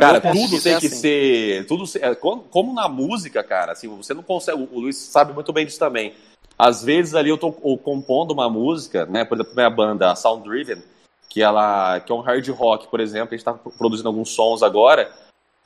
Cara, 0.00 0.20
tudo 0.20 0.60
tem 0.60 0.76
que 0.80 0.88
assim. 0.88 0.96
ser. 0.96 1.66
Tudo, 1.66 1.84
é, 2.00 2.12
como 2.16 2.74
na 2.74 2.88
música, 2.88 3.40
cara, 3.44 3.70
assim, 3.70 3.86
você 3.86 4.12
não 4.12 4.22
consegue. 4.24 4.58
O 4.72 4.80
Luiz 4.80 4.96
sabe 4.96 5.32
muito 5.32 5.52
bem 5.52 5.64
disso 5.64 5.78
também. 5.78 6.12
Às 6.58 6.82
vezes 6.82 7.14
ali 7.14 7.30
eu 7.30 7.38
tô 7.38 7.52
compondo 7.52 8.32
uma 8.32 8.50
música, 8.50 9.06
né? 9.06 9.24
Por 9.24 9.36
exemplo, 9.36 9.54
minha 9.54 9.70
banda, 9.70 10.10
a 10.10 10.16
Sound 10.16 10.42
Driven, 10.42 10.82
que 11.30 11.40
ela 11.40 12.00
que 12.00 12.10
é 12.10 12.14
um 12.14 12.20
hard 12.20 12.46
rock, 12.48 12.88
por 12.88 13.00
exemplo, 13.00 13.28
a 13.32 13.36
gente 13.36 13.44
tá 13.44 13.54
produzindo 13.54 14.08
alguns 14.08 14.30
sons 14.30 14.62
agora. 14.62 15.10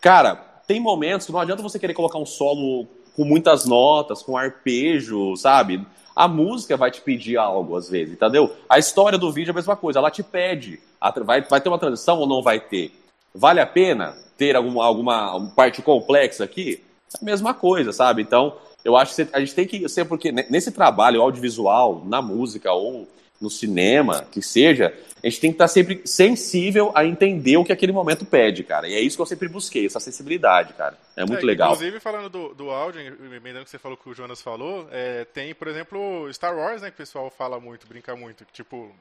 Cara, 0.00 0.36
tem 0.66 0.78
momentos 0.78 1.26
que 1.26 1.32
não 1.32 1.40
adianta 1.40 1.62
você 1.62 1.78
querer 1.78 1.94
colocar 1.94 2.18
um 2.18 2.26
solo 2.26 2.86
com 3.16 3.24
muitas 3.24 3.64
notas, 3.64 4.22
com 4.22 4.36
arpejo, 4.36 5.34
sabe? 5.36 5.84
A 6.14 6.28
música 6.28 6.76
vai 6.76 6.90
te 6.90 7.00
pedir 7.00 7.38
algo 7.38 7.76
às 7.76 7.88
vezes, 7.88 8.14
entendeu? 8.14 8.54
A 8.68 8.78
história 8.78 9.18
do 9.18 9.32
vídeo 9.32 9.50
é 9.50 9.52
a 9.52 9.54
mesma 9.54 9.74
coisa, 9.74 9.98
ela 9.98 10.10
te 10.10 10.22
pede. 10.22 10.78
Vai, 11.24 11.42
vai 11.42 11.60
ter 11.60 11.68
uma 11.68 11.78
transição 11.78 12.18
ou 12.18 12.26
não 12.26 12.42
vai 12.42 12.60
ter? 12.60 12.92
Vale 13.34 13.60
a 13.60 13.66
pena 13.66 14.14
ter 14.36 14.54
alguma, 14.56 14.84
alguma 14.84 15.50
parte 15.56 15.80
complexa 15.80 16.44
aqui? 16.44 16.82
É 17.14 17.18
a 17.20 17.24
mesma 17.24 17.54
coisa, 17.54 17.92
sabe? 17.92 18.22
Então, 18.22 18.54
eu 18.84 18.96
acho 18.96 19.14
que 19.14 19.28
a 19.32 19.40
gente 19.40 19.54
tem 19.54 19.66
que 19.66 19.88
ser, 19.88 20.04
porque 20.04 20.30
nesse 20.30 20.70
trabalho 20.70 21.22
audiovisual, 21.22 22.02
na 22.04 22.20
música 22.20 22.72
ou 22.72 23.08
no 23.40 23.50
cinema, 23.50 24.24
que 24.30 24.40
seja, 24.42 24.94
a 25.24 25.30
gente 25.30 25.40
tem 25.40 25.50
que 25.50 25.54
estar 25.54 25.68
sempre 25.68 26.02
sensível 26.04 26.92
a 26.94 27.02
entender 27.06 27.56
o 27.56 27.64
que 27.64 27.72
aquele 27.72 27.92
momento 27.92 28.26
pede, 28.26 28.62
cara. 28.62 28.86
E 28.86 28.94
é 28.94 29.00
isso 29.00 29.16
que 29.16 29.22
eu 29.22 29.26
sempre 29.26 29.48
busquei, 29.48 29.86
essa 29.86 29.98
sensibilidade, 29.98 30.74
cara. 30.74 30.98
É 31.16 31.24
muito 31.24 31.42
é, 31.42 31.46
legal. 31.46 31.72
Inclusive, 31.72 31.98
falando 31.98 32.28
do, 32.28 32.54
do 32.54 32.70
áudio, 32.70 33.00
emendando 33.00 33.64
que 33.64 33.70
você 33.70 33.78
falou 33.78 33.96
que 33.96 34.06
o 34.06 34.14
Jonas 34.14 34.42
falou, 34.42 34.86
é, 34.92 35.24
tem, 35.24 35.54
por 35.54 35.66
exemplo, 35.66 36.30
Star 36.30 36.54
Wars, 36.54 36.82
né, 36.82 36.90
que 36.90 36.94
o 36.94 36.98
pessoal 36.98 37.30
fala 37.30 37.58
muito, 37.58 37.86
brinca 37.86 38.14
muito. 38.14 38.44
Que, 38.44 38.52
tipo, 38.52 38.94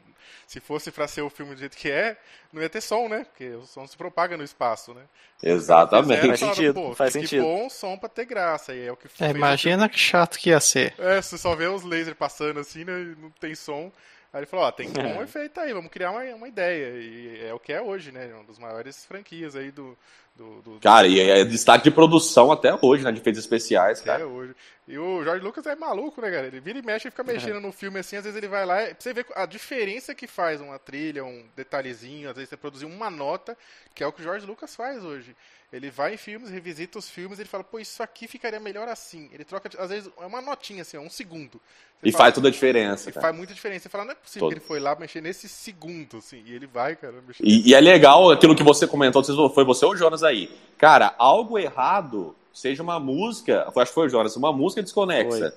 se 0.48 0.62
fosse 0.62 0.92
pra 0.92 1.10
ser 1.10 1.24
o 1.24 1.30
filme 1.30 1.56
do 1.56 1.60
jeito 1.60 1.76
que 1.76 1.92
é, 1.92 2.16
não 2.54 2.62
ia 2.62 2.70
ter 2.70 2.80
som, 2.80 3.10
né? 3.10 3.26
Porque 3.26 3.50
o 3.56 3.66
som 3.66 3.86
se 3.86 3.98
propaga 3.98 4.38
no 4.38 4.46
espaço, 4.46 4.94
né? 4.94 5.02
Exatamente. 5.42 6.26
Faz 6.26 6.40
sentido, 6.40 6.96
faz 6.96 7.14
que 7.14 7.20
sentido. 7.20 7.44
bom 7.44 7.70
som 7.70 7.98
pra 7.98 8.08
ter 8.08 8.24
graça. 8.24 8.74
E 8.74 8.86
é 8.86 8.92
o 8.92 8.96
que 8.96 9.08
é, 9.20 9.30
imagina 9.32 9.90
que 9.90 10.00
chato 10.00 10.40
que 10.40 10.52
ia 10.52 10.60
ser. 10.62 10.94
É, 10.98 11.22
você 11.22 11.38
só 11.38 11.54
vê 11.54 11.68
os 11.68 11.84
lasers 11.84 12.16
passando 12.18 12.62
assim, 12.62 12.86
né? 12.86 12.94
E 12.94 13.22
não 13.22 13.30
tem 13.32 13.54
som. 13.56 13.92
Aí 14.34 14.40
ele 14.40 14.48
falou, 14.48 14.66
ó, 14.66 14.72
tem 14.72 14.90
um 14.90 15.22
efeito 15.22 15.60
aí, 15.60 15.72
vamos 15.72 15.92
criar 15.92 16.10
uma, 16.10 16.24
uma 16.34 16.48
ideia. 16.48 17.00
E 17.00 17.46
é 17.46 17.54
o 17.54 17.60
que 17.60 17.72
é 17.72 17.80
hoje, 17.80 18.12
né? 18.12 18.34
Um 18.34 18.44
dos 18.44 18.58
maiores 18.58 19.06
franquias 19.06 19.56
aí 19.56 19.70
do. 19.70 19.96
Do, 20.36 20.62
do 20.62 20.80
cara, 20.80 21.08
e 21.08 21.20
é 21.20 21.44
destaque 21.44 21.84
de 21.84 21.92
produção 21.92 22.52
até 22.52 22.76
hoje, 22.82 23.04
né? 23.04 23.12
De 23.12 23.20
efeitos 23.20 23.42
especiais, 23.42 24.00
até 24.00 24.12
cara. 24.12 24.28
hoje. 24.28 24.56
E 24.88 24.98
o 24.98 25.24
George 25.24 25.44
Lucas 25.44 25.66
é 25.66 25.76
maluco, 25.76 26.20
né, 26.20 26.30
cara? 26.30 26.48
Ele 26.48 26.60
vira 26.60 26.80
e 26.80 26.82
mexe 26.82 27.08
e 27.08 27.12
fica 27.12 27.24
mexendo 27.24 27.62
no 27.62 27.72
filme 27.72 28.00
assim, 28.00 28.18
às 28.18 28.24
vezes 28.24 28.38
ele 28.38 28.48
vai 28.48 28.66
lá. 28.66 28.78
Pra 28.78 28.96
você 29.00 29.14
ver 29.14 29.26
a 29.36 29.46
diferença 29.46 30.14
que 30.14 30.28
faz 30.28 30.60
uma 30.60 30.78
trilha, 30.78 31.24
um 31.24 31.46
detalhezinho, 31.56 32.30
às 32.30 32.36
vezes 32.36 32.50
você 32.50 32.58
produzir 32.58 32.86
uma 32.86 33.10
nota, 33.10 33.58
que 33.94 34.04
é 34.04 34.08
o 34.08 34.12
que 34.12 34.22
o 34.22 34.24
George 34.24 34.46
Lucas 34.46 34.76
faz 34.76 35.04
hoje. 35.04 35.36
Ele 35.72 35.90
vai 35.90 36.14
em 36.14 36.18
filmes, 36.18 36.52
revisita 36.52 37.00
os 37.00 37.10
filmes, 37.10 37.40
ele 37.40 37.50
fala, 37.50 37.64
pô, 37.64 37.80
isso 37.80 38.04
aqui 38.04 38.28
ficaria 38.28 38.60
melhor 38.60 38.88
assim. 38.88 39.28
Ele 39.34 39.44
troca, 39.44 39.70
às 39.80 39.90
vezes, 39.90 40.12
é 40.22 40.26
uma 40.26 40.40
notinha 40.40 40.84
assim, 40.84 41.00
um 41.00 41.10
segundo. 41.10 41.60
Você 42.00 42.10
e 42.10 42.12
fala, 42.12 42.26
faz 42.26 42.36
toda 42.36 42.48
a 42.50 42.52
diferença. 42.52 43.10
E 43.10 43.14
faz 43.14 43.36
muita 43.36 43.54
diferença. 43.56 43.84
Você 43.84 43.90
fala, 43.90 44.06
não 44.06 44.12
é 44.12 44.16
possível 44.16 44.42
Todo. 44.42 44.50
que 44.52 44.60
ele 44.60 44.66
foi 44.68 44.80
lá 44.80 44.96
mexer 44.96 45.22
nesse 45.22 45.50
segundo, 45.50 46.18
assim. 46.18 46.44
E 46.46 46.54
ele 46.54 46.68
vai, 46.68 46.96
cara. 46.96 47.16
E, 47.42 47.72
e, 47.72 47.74
é 47.74 47.80
legal 47.80 48.30
aquilo 48.30 48.56
que 48.56 48.62
você 48.62 48.86
comentou, 48.86 49.24
foi 49.50 49.64
você 49.64 49.86
ou 49.86 49.94
o 49.94 49.98
Jonas 49.98 50.22
aí. 50.24 50.50
Cara, 50.78 51.14
algo 51.18 51.58
errado, 51.58 52.36
seja 52.54 52.84
uma 52.84 53.00
música, 53.00 53.66
acho 53.68 53.92
que 53.92 53.94
foi 53.94 54.08
o 54.08 54.10
Jonas, 54.10 54.36
uma 54.36 54.52
música 54.52 54.82
desconexa, 54.82 55.52
foi. 55.52 55.54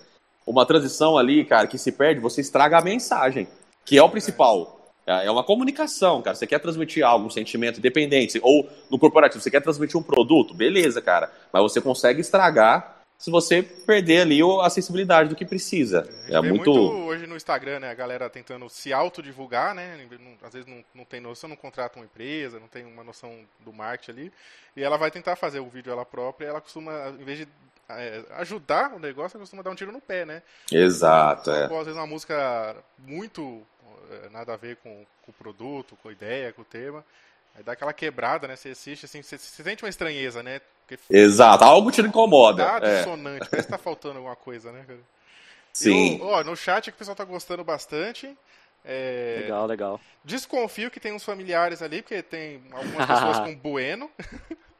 uma 0.47 0.65
transição 0.65 1.19
ali, 1.19 1.45
cara, 1.45 1.67
que 1.67 1.79
se 1.79 1.93
perde, 1.93 2.21
você 2.21 2.41
estraga 2.41 2.79
a 2.79 2.83
mensagem, 2.83 3.49
que 3.85 3.99
é 3.99 4.03
o 4.03 4.09
principal. 4.09 4.77
É, 5.07 5.27
é 5.27 5.31
uma 5.31 5.45
comunicação, 5.45 6.21
cara. 6.21 6.35
Você 6.35 6.47
quer 6.47 6.59
transmitir 6.59 7.05
algo, 7.05 7.27
um 7.27 7.31
sentimento 7.31 7.79
independente, 7.79 8.41
ou 8.43 8.69
no 8.91 8.99
corporativo, 8.99 9.43
você 9.43 9.51
quer 9.51 9.63
transmitir 9.63 9.99
um 9.99 10.03
produto, 10.03 10.53
beleza, 10.53 11.01
cara. 11.01 11.31
Mas 11.53 11.63
você 11.63 11.81
consegue 11.81 12.21
estragar 12.21 12.96
se 13.19 13.31
você 13.31 13.63
perder 13.63 14.21
ali 14.21 14.41
a 14.63 14.69
sensibilidade 14.69 15.29
do 15.29 15.37
que 15.37 15.45
precisa. 15.45 16.09
É, 16.29 16.35
é 16.35 16.41
muito... 16.41 16.71
muito... 16.71 16.81
hoje 16.81 17.27
no 17.27 17.37
Instagram, 17.37 17.81
né? 17.81 17.91
A 17.91 17.95
galera 17.95 18.29
tentando 18.29 18.69
se 18.69 18.93
autodivulgar, 18.93 19.75
né? 19.75 20.07
Às 20.43 20.53
vezes 20.53 20.69
não, 20.69 20.85
não 20.95 21.05
tem 21.05 21.21
noção, 21.21 21.49
não 21.49 21.57
contrata 21.57 21.99
uma 21.99 22.05
empresa, 22.05 22.61
não 22.61 22.69
tem 22.69 22.85
uma 22.85 23.03
noção 23.03 23.41
do 23.61 23.73
marketing 23.73 24.11
ali. 24.11 24.33
E 24.77 24.83
ela 24.83 24.97
vai 24.97 25.11
tentar 25.11 25.37
fazer 25.37 25.61
o 25.61 25.69
vídeo 25.69 25.91
ela 25.91 26.05
própria, 26.05 26.49
ela 26.49 26.61
costuma, 26.61 27.09
em 27.19 27.25
vez 27.25 27.39
de 27.39 27.49
é, 27.89 28.23
ajudar 28.37 28.95
o 28.95 28.99
negócio, 28.99 29.37
ela 29.37 29.43
costuma 29.43 29.63
dar 29.63 29.71
um 29.71 29.75
tiro 29.75 29.93
no 29.93 30.01
pé, 30.01 30.25
né? 30.25 30.43
Exato, 30.71 31.51
é. 31.51 31.65
Às 31.65 31.71
vezes 31.71 31.95
uma 31.95 32.07
música 32.07 32.77
muito 32.99 33.63
é, 34.11 34.29
nada 34.29 34.55
a 34.55 34.57
ver 34.57 34.77
com, 34.77 35.05
com 35.23 35.31
o 35.31 35.35
produto, 35.35 35.97
com 36.03 36.09
a 36.09 36.13
ideia, 36.13 36.53
com 36.53 36.63
o 36.63 36.65
tema. 36.67 37.05
Aí 37.55 37.63
dá 37.63 37.73
aquela 37.73 37.93
quebrada, 37.93 38.47
né? 38.47 38.57
Você 38.57 38.71
assiste, 38.71 39.07
assim, 39.07 39.23
você, 39.23 39.39
você 39.39 39.63
sente 39.63 39.83
uma 39.83 39.89
estranheza, 39.89 40.43
né? 40.43 40.61
Porque 40.87 40.99
Exato, 41.11 41.65
algo 41.65 41.91
te 41.91 42.01
incomoda. 42.01 42.65
Tá 42.65 42.87
é. 42.87 42.99
dissonante, 42.99 43.49
parece 43.51 43.67
que 43.67 43.73
tá 43.73 43.79
faltando 43.79 44.19
alguma 44.19 44.37
coisa, 44.37 44.71
né, 44.71 44.85
cara? 44.87 45.01
Sim. 45.73 46.21
ó, 46.23 46.43
no 46.43 46.57
chat 46.57 46.89
é 46.89 46.91
que 46.91 46.97
o 46.97 46.99
pessoal 46.99 47.17
tá 47.17 47.25
gostando 47.25 47.63
bastante. 47.65 48.35
É... 48.85 49.41
Legal, 49.43 49.67
legal. 49.67 50.01
Desconfio 50.25 50.91
que 50.91 51.01
tem 51.01 51.13
uns 51.13 51.25
familiares 51.25 51.83
ali, 51.83 52.03
porque 52.03 52.23
tem 52.23 52.63
algumas 52.73 53.07
pessoas 53.07 53.39
com 53.45 53.55
Bueno. 53.57 54.11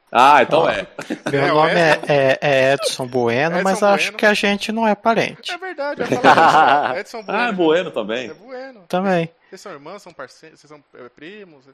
Ah, 0.09 0.41
então 0.41 0.67
é. 0.69 0.87
Meu 1.29 1.43
é, 1.43 1.47
nome 1.47 1.71
é, 1.71 2.01
é, 2.07 2.39
é, 2.41 2.73
Edson 2.73 3.05
Bueno, 3.05 3.57
Edson 3.57 3.63
mas 3.63 3.79
bueno. 3.81 3.95
acho 3.95 4.13
que 4.13 4.25
a 4.25 4.33
gente 4.33 4.71
não 4.71 4.87
é 4.87 4.95
parente. 4.95 5.51
É 5.51 5.57
verdade, 5.57 6.01
eu 6.01 6.07
falar 6.07 6.97
Edson 6.99 7.21
Bueno. 7.23 7.37
Ah, 7.43 7.49
é 7.49 7.51
Bueno 7.51 7.91
também. 7.91 8.29
É 8.29 8.33
Bueno. 8.33 8.85
Também. 8.87 9.29
Vocês 9.49 9.61
são 9.61 9.71
irmãos, 9.73 10.01
são 10.01 10.13
parceiros, 10.13 10.59
vocês 10.59 10.69
são 10.69 10.81
é, 10.95 11.09
primos? 11.09 11.65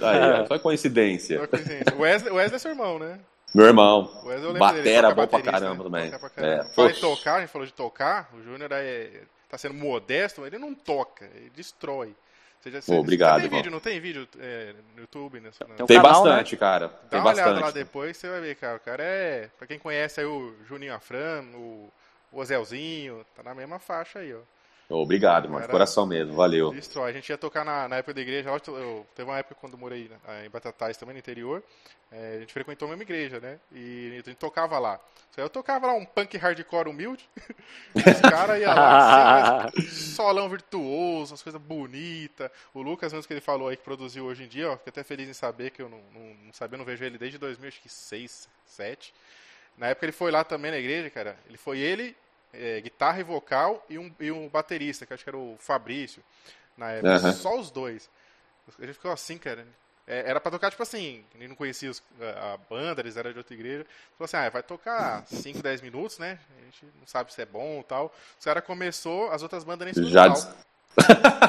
Aí, 0.00 0.42
é. 0.42 0.46
só 0.46 0.58
coincidência. 0.58 1.40
Só 1.40 1.46
coincidência. 1.46 1.94
O 1.94 2.00
Wesley, 2.00 2.32
o 2.32 2.36
Wesley 2.36 2.56
é 2.56 2.58
seu 2.58 2.70
irmão, 2.70 2.98
né? 2.98 3.18
Meu 3.54 3.66
irmão. 3.66 4.10
Batera 4.58 5.14
bom 5.14 5.26
pra 5.26 5.40
caramba 5.40 5.88
né? 5.88 6.10
também. 6.10 6.30
É. 6.36 6.64
Fala 6.64 6.92
de 6.92 7.00
tocar, 7.00 7.36
a 7.36 7.40
gente 7.40 7.50
falou 7.50 7.66
de 7.66 7.72
tocar. 7.72 8.28
O 8.34 8.42
Júnior 8.42 8.70
é, 8.72 9.22
tá 9.48 9.56
sendo 9.56 9.74
modesto, 9.74 10.44
ele 10.44 10.58
não 10.58 10.74
toca, 10.74 11.24
ele 11.36 11.50
destrói. 11.54 12.14
Você 12.60 12.70
já, 12.70 12.80
obrigado, 12.94 13.42
tem 13.42 13.50
vídeo, 13.50 13.70
não 13.70 13.78
tem 13.78 14.00
vídeo 14.00 14.26
é, 14.40 14.74
no 14.94 15.02
YouTube? 15.02 15.38
Né? 15.38 15.50
Tem, 15.76 15.86
tem 15.86 15.96
canal, 16.00 16.24
bastante, 16.24 16.54
né? 16.54 16.58
cara. 16.58 16.88
Dá 16.88 16.94
tem 17.10 17.18
uma 17.18 17.24
bastante. 17.26 17.48
olhada 17.48 17.66
lá 17.66 17.70
depois, 17.70 18.16
você 18.16 18.28
vai 18.28 18.40
ver, 18.40 18.54
cara. 18.56 18.76
O 18.78 18.80
cara 18.80 19.02
é. 19.02 19.50
Pra 19.58 19.66
quem 19.66 19.78
conhece 19.78 20.20
aí 20.20 20.26
o 20.26 20.54
Juninho 20.66 20.94
Afran, 20.94 21.44
o, 21.54 21.92
o 22.32 22.40
Ozelzinho, 22.40 23.24
tá 23.36 23.42
na 23.42 23.54
mesma 23.54 23.78
faixa 23.78 24.20
aí, 24.20 24.34
ó. 24.34 24.40
Obrigado, 25.02 25.48
mano. 25.48 25.68
Coração 25.68 26.06
mesmo, 26.06 26.34
valeu. 26.34 26.74
A 27.04 27.12
gente 27.12 27.28
ia 27.28 27.38
tocar 27.38 27.64
na, 27.64 27.88
na 27.88 27.96
época 27.96 28.14
da 28.14 28.20
igreja. 28.20 28.50
Eu, 28.50 28.74
eu, 28.74 29.06
teve 29.14 29.28
uma 29.28 29.38
época 29.38 29.56
quando 29.60 29.76
morei 29.76 30.10
em 30.44 30.50
Batatais, 30.50 30.96
também 30.96 31.14
no 31.14 31.18
interior. 31.18 31.62
É, 32.12 32.36
a 32.36 32.40
gente 32.40 32.52
frequentou 32.52 32.86
a 32.86 32.90
mesma 32.90 33.02
igreja, 33.02 33.40
né? 33.40 33.58
E 33.72 34.10
a 34.12 34.28
gente 34.28 34.36
tocava 34.36 34.78
lá. 34.78 35.00
Eu 35.36 35.48
tocava 35.48 35.88
lá 35.88 35.94
um 35.94 36.04
punk 36.04 36.36
hardcore 36.36 36.88
humilde. 36.88 37.28
Os 37.94 38.20
caras 38.20 38.60
iam 38.60 38.72
lá, 38.72 39.66
assim, 39.66 39.82
solão 40.14 40.48
virtuoso, 40.48 41.34
as 41.34 41.42
coisas 41.42 41.60
bonitas. 41.60 42.50
O 42.72 42.82
Lucas, 42.82 43.12
mesmo 43.12 43.26
que 43.26 43.32
ele 43.32 43.40
falou 43.40 43.68
aí, 43.68 43.76
que 43.76 43.82
produziu 43.82 44.26
hoje 44.26 44.44
em 44.44 44.48
dia, 44.48 44.70
ó, 44.70 44.76
fiquei 44.76 44.90
até 44.90 45.02
feliz 45.02 45.28
em 45.28 45.32
saber 45.32 45.70
que 45.70 45.82
eu 45.82 45.88
não, 45.88 46.00
não, 46.12 46.34
não 46.44 46.52
sabia, 46.52 46.78
não 46.78 46.84
vejo 46.84 47.04
ele 47.04 47.18
desde 47.18 47.36
2006, 47.36 48.48
2007. 48.64 49.14
Na 49.76 49.88
época 49.88 50.06
ele 50.06 50.12
foi 50.12 50.30
lá 50.30 50.44
também 50.44 50.70
na 50.70 50.78
igreja, 50.78 51.10
cara. 51.10 51.36
Ele 51.48 51.58
foi 51.58 51.78
ele, 51.78 52.16
é, 52.56 52.80
guitarra 52.80 53.20
e 53.20 53.22
vocal, 53.22 53.84
e 53.88 53.98
um, 53.98 54.12
e 54.20 54.30
um 54.30 54.48
baterista, 54.48 55.06
que 55.06 55.14
acho 55.14 55.24
que 55.24 55.30
era 55.30 55.38
o 55.38 55.56
Fabrício. 55.58 56.22
Na 56.76 56.90
época, 56.90 57.26
uhum. 57.26 57.32
só 57.32 57.58
os 57.58 57.70
dois. 57.70 58.10
A 58.78 58.84
gente 58.84 58.94
ficou 58.94 59.12
assim, 59.12 59.38
cara. 59.38 59.66
É, 60.06 60.28
era 60.28 60.38
pra 60.38 60.50
tocar, 60.50 60.70
tipo 60.70 60.82
assim, 60.82 61.24
ele 61.34 61.48
não 61.48 61.54
conhecia 61.54 61.90
os, 61.90 62.02
a, 62.20 62.54
a, 62.54 62.56
banda, 62.58 63.00
eles 63.00 63.16
eram 63.16 63.32
de 63.32 63.38
outra 63.38 63.54
igreja. 63.54 63.86
Falou 64.18 64.26
assim, 64.26 64.36
ah, 64.36 64.50
vai 64.50 64.62
tocar 64.62 65.24
5, 65.26 65.62
10 65.62 65.80
minutos, 65.80 66.18
né? 66.18 66.38
A 66.58 66.64
gente 66.64 66.84
não 67.00 67.06
sabe 67.06 67.32
se 67.32 67.40
é 67.40 67.46
bom 67.46 67.76
ou 67.76 67.82
tal. 67.82 68.14
O 68.40 68.44
cara 68.44 68.60
começou, 68.60 69.30
as 69.30 69.42
outras 69.42 69.64
bandas 69.64 69.86
nem 69.86 69.94
se 69.94 70.10
Já 70.10 70.28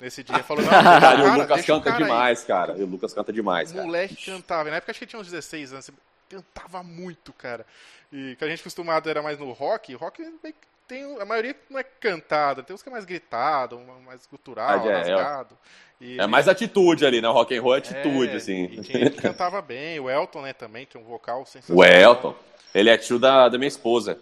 Nesse 0.02 0.24
dia 0.24 0.42
falou, 0.44 0.64
não, 0.64 0.72
cara, 0.72 1.02
cara, 1.02 1.24
o 1.24 1.38
Lucas 1.38 1.66
canta 1.66 1.92
demais, 1.92 2.42
aí. 2.42 2.48
cara. 2.48 2.78
E 2.78 2.84
o 2.84 2.86
Lucas 2.86 3.14
canta 3.14 3.34
demais, 3.34 3.72
o 3.72 3.76
moleque 3.76 4.16
cantava. 4.26 4.70
Na 4.70 4.78
época 4.78 4.92
acho 4.92 5.00
que 5.00 5.06
ele 5.06 5.10
tinha 5.10 5.22
uns 5.22 5.30
16 5.30 5.74
anos. 5.74 5.92
Cantava 6.30 6.82
muito, 6.82 7.32
cara. 7.34 7.66
E 8.12 8.36
que 8.36 8.44
a 8.44 8.48
gente 8.48 8.62
acostumado 8.62 9.10
era 9.10 9.22
mais 9.22 9.38
no 9.38 9.52
rock. 9.52 9.94
Rock 9.96 10.24
tem 10.88 11.20
a 11.20 11.26
maioria 11.26 11.56
não 11.70 11.80
é 11.80 11.84
cantada, 11.84 12.64
tem 12.64 12.74
uns 12.74 12.82
que 12.82 12.90
é 12.90 12.92
mais 12.92 13.06
gritado, 13.06 13.80
mais 14.06 14.26
cultural, 14.26 14.82
ah, 14.84 14.88
é, 14.88 14.98
rasgado. 14.98 15.58
É, 16.02 16.18
é 16.18 16.28
mais 16.28 16.48
atitude 16.48 17.06
ali, 17.06 17.22
né? 17.22 17.28
Rock 17.28 17.56
and 17.56 17.62
roll 17.62 17.76
é 17.76 17.78
atitude, 17.80 18.34
é, 18.34 18.36
assim. 18.36 18.66
E 18.66 18.82
tinha 18.82 19.10
que 19.10 19.22
cantava 19.22 19.62
bem. 19.64 20.00
O 20.00 20.10
Elton, 20.10 20.42
né, 20.42 20.54
também 20.54 20.86
tem 20.86 21.00
um 21.00 21.06
vocal 21.06 21.46
sensacional. 21.46 21.80
O 21.80 21.86
Elton. 21.86 22.36
Ele 22.74 22.90
é 22.90 22.98
tio 22.98 23.18
da, 23.18 23.48
da 23.48 23.58
minha 23.58 23.70
esposa. 23.70 24.20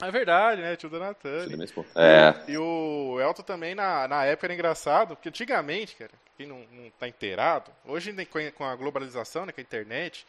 É 0.00 0.10
verdade, 0.10 0.62
né? 0.62 0.74
Tio 0.76 0.88
da 0.88 0.98
Natane. 0.98 1.54
É. 1.94 2.34
E, 2.48 2.52
e, 2.52 2.58
o 2.58 3.20
Elton 3.20 3.42
também, 3.42 3.74
na, 3.74 4.08
na 4.08 4.24
época, 4.24 4.46
era 4.46 4.54
engraçado, 4.54 5.14
porque 5.14 5.28
antigamente, 5.28 5.96
cara, 5.96 6.10
quem 6.36 6.46
não, 6.46 6.64
não 6.72 6.90
tá 6.98 7.06
inteirado, 7.06 7.70
hoje 7.84 8.12
com 8.54 8.64
a 8.64 8.74
globalização, 8.74 9.46
né, 9.46 9.52
com 9.52 9.60
a 9.60 9.62
internet, 9.62 10.26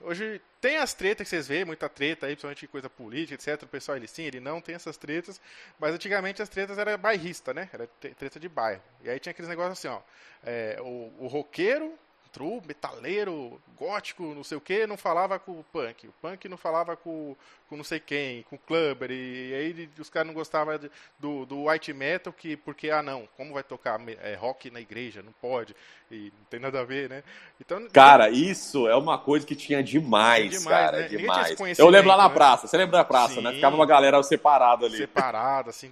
Hoje 0.00 0.40
tem 0.60 0.76
as 0.76 0.92
tretas 0.92 1.24
que 1.24 1.30
vocês 1.30 1.48
veem, 1.48 1.64
muita 1.64 1.88
treta 1.88 2.26
aí, 2.26 2.32
principalmente 2.32 2.66
coisa 2.66 2.88
política, 2.90 3.34
etc. 3.34 3.62
O 3.62 3.66
pessoal, 3.66 3.96
ele 3.96 4.06
sim, 4.06 4.24
ele 4.24 4.40
não 4.40 4.60
tem 4.60 4.74
essas 4.74 4.96
tretas. 4.96 5.40
Mas 5.78 5.94
antigamente 5.94 6.42
as 6.42 6.48
tretas 6.48 6.76
eram 6.78 6.98
bairrista, 6.98 7.54
né? 7.54 7.68
Era 7.72 7.86
treta 7.86 8.38
de 8.38 8.48
bairro. 8.48 8.82
E 9.02 9.08
aí 9.08 9.18
tinha 9.18 9.30
aqueles 9.30 9.48
negócios 9.48 9.78
assim, 9.78 9.88
ó. 9.88 10.00
É, 10.44 10.76
o, 10.80 11.12
o 11.18 11.26
roqueiro 11.26 11.98
true, 12.36 12.60
metaleiro, 12.66 13.58
gótico, 13.78 14.22
não 14.34 14.44
sei 14.44 14.58
o 14.58 14.60
que, 14.60 14.86
não 14.86 14.98
falava 14.98 15.38
com 15.38 15.52
o 15.52 15.64
punk. 15.72 16.06
O 16.06 16.12
punk 16.20 16.46
não 16.50 16.58
falava 16.58 16.94
com, 16.94 17.34
com 17.66 17.76
não 17.78 17.84
sei 17.84 17.98
quem, 17.98 18.42
com 18.42 18.56
o 18.56 18.58
clubber. 18.58 19.10
E, 19.10 19.48
e 19.48 19.54
aí 19.54 19.90
os 19.98 20.10
caras 20.10 20.26
não 20.26 20.34
gostavam 20.34 20.76
de, 20.76 20.90
do, 21.18 21.46
do 21.46 21.66
white 21.66 21.94
metal, 21.94 22.30
que, 22.30 22.54
porque, 22.54 22.90
ah 22.90 23.02
não, 23.02 23.26
como 23.38 23.54
vai 23.54 23.62
tocar 23.62 23.98
é, 24.22 24.34
rock 24.34 24.70
na 24.70 24.82
igreja? 24.82 25.22
Não 25.22 25.32
pode. 25.32 25.74
E 26.10 26.30
não 26.38 26.44
tem 26.50 26.60
nada 26.60 26.80
a 26.80 26.84
ver, 26.84 27.08
né? 27.08 27.22
Então, 27.58 27.88
cara, 27.88 28.28
isso 28.28 28.86
é 28.86 28.94
uma 28.94 29.18
coisa 29.18 29.46
que 29.46 29.56
tinha 29.56 29.82
demais, 29.82 30.50
demais 30.50 30.66
cara. 30.66 31.00
Né? 31.00 31.08
Demais. 31.08 31.78
Eu 31.78 31.88
lembro 31.88 32.08
lá 32.08 32.18
na 32.18 32.28
né? 32.28 32.34
praça, 32.34 32.66
você 32.66 32.76
lembra 32.76 32.98
da 32.98 33.04
praça, 33.04 33.36
né? 33.36 33.40
Sim. 33.40 33.44
né? 33.44 33.52
Ficava 33.54 33.74
uma 33.74 33.86
galera 33.86 34.22
separada 34.22 34.84
ali. 34.84 34.98
Separada, 34.98 35.70
assim. 35.70 35.90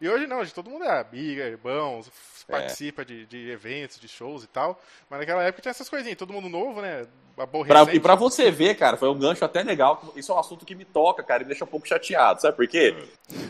E 0.00 0.08
hoje 0.08 0.26
não, 0.26 0.38
hoje 0.38 0.54
todo 0.54 0.70
mundo 0.70 0.84
é 0.84 1.00
amiga, 1.00 1.44
irmãos, 1.44 2.10
é. 2.48 2.52
participa 2.52 3.04
de, 3.04 3.26
de 3.26 3.50
eventos, 3.50 4.00
de 4.00 4.08
shows 4.08 4.42
e 4.42 4.46
tal. 4.46 4.80
Mas 5.10 5.20
naquela 5.20 5.42
época 5.42 5.62
tinha 5.62 5.74
essas 5.82 5.88
coisinhas, 5.88 6.16
todo 6.16 6.32
mundo 6.32 6.48
novo, 6.48 6.80
né? 6.80 7.06
Pra, 7.66 7.82
e 7.92 7.98
pra 7.98 8.14
você 8.14 8.50
ver, 8.50 8.74
cara, 8.76 8.96
foi 8.96 9.08
um 9.08 9.18
gancho 9.18 9.44
até 9.44 9.62
legal. 9.62 10.12
Isso 10.14 10.30
é 10.32 10.34
um 10.34 10.38
assunto 10.38 10.64
que 10.64 10.74
me 10.74 10.84
toca, 10.84 11.22
cara, 11.22 11.42
e 11.42 11.44
me 11.44 11.50
deixa 11.50 11.64
um 11.64 11.68
pouco 11.68 11.88
chateado. 11.88 12.40
Sabe 12.40 12.56
por 12.56 12.68
quê? 12.68 12.94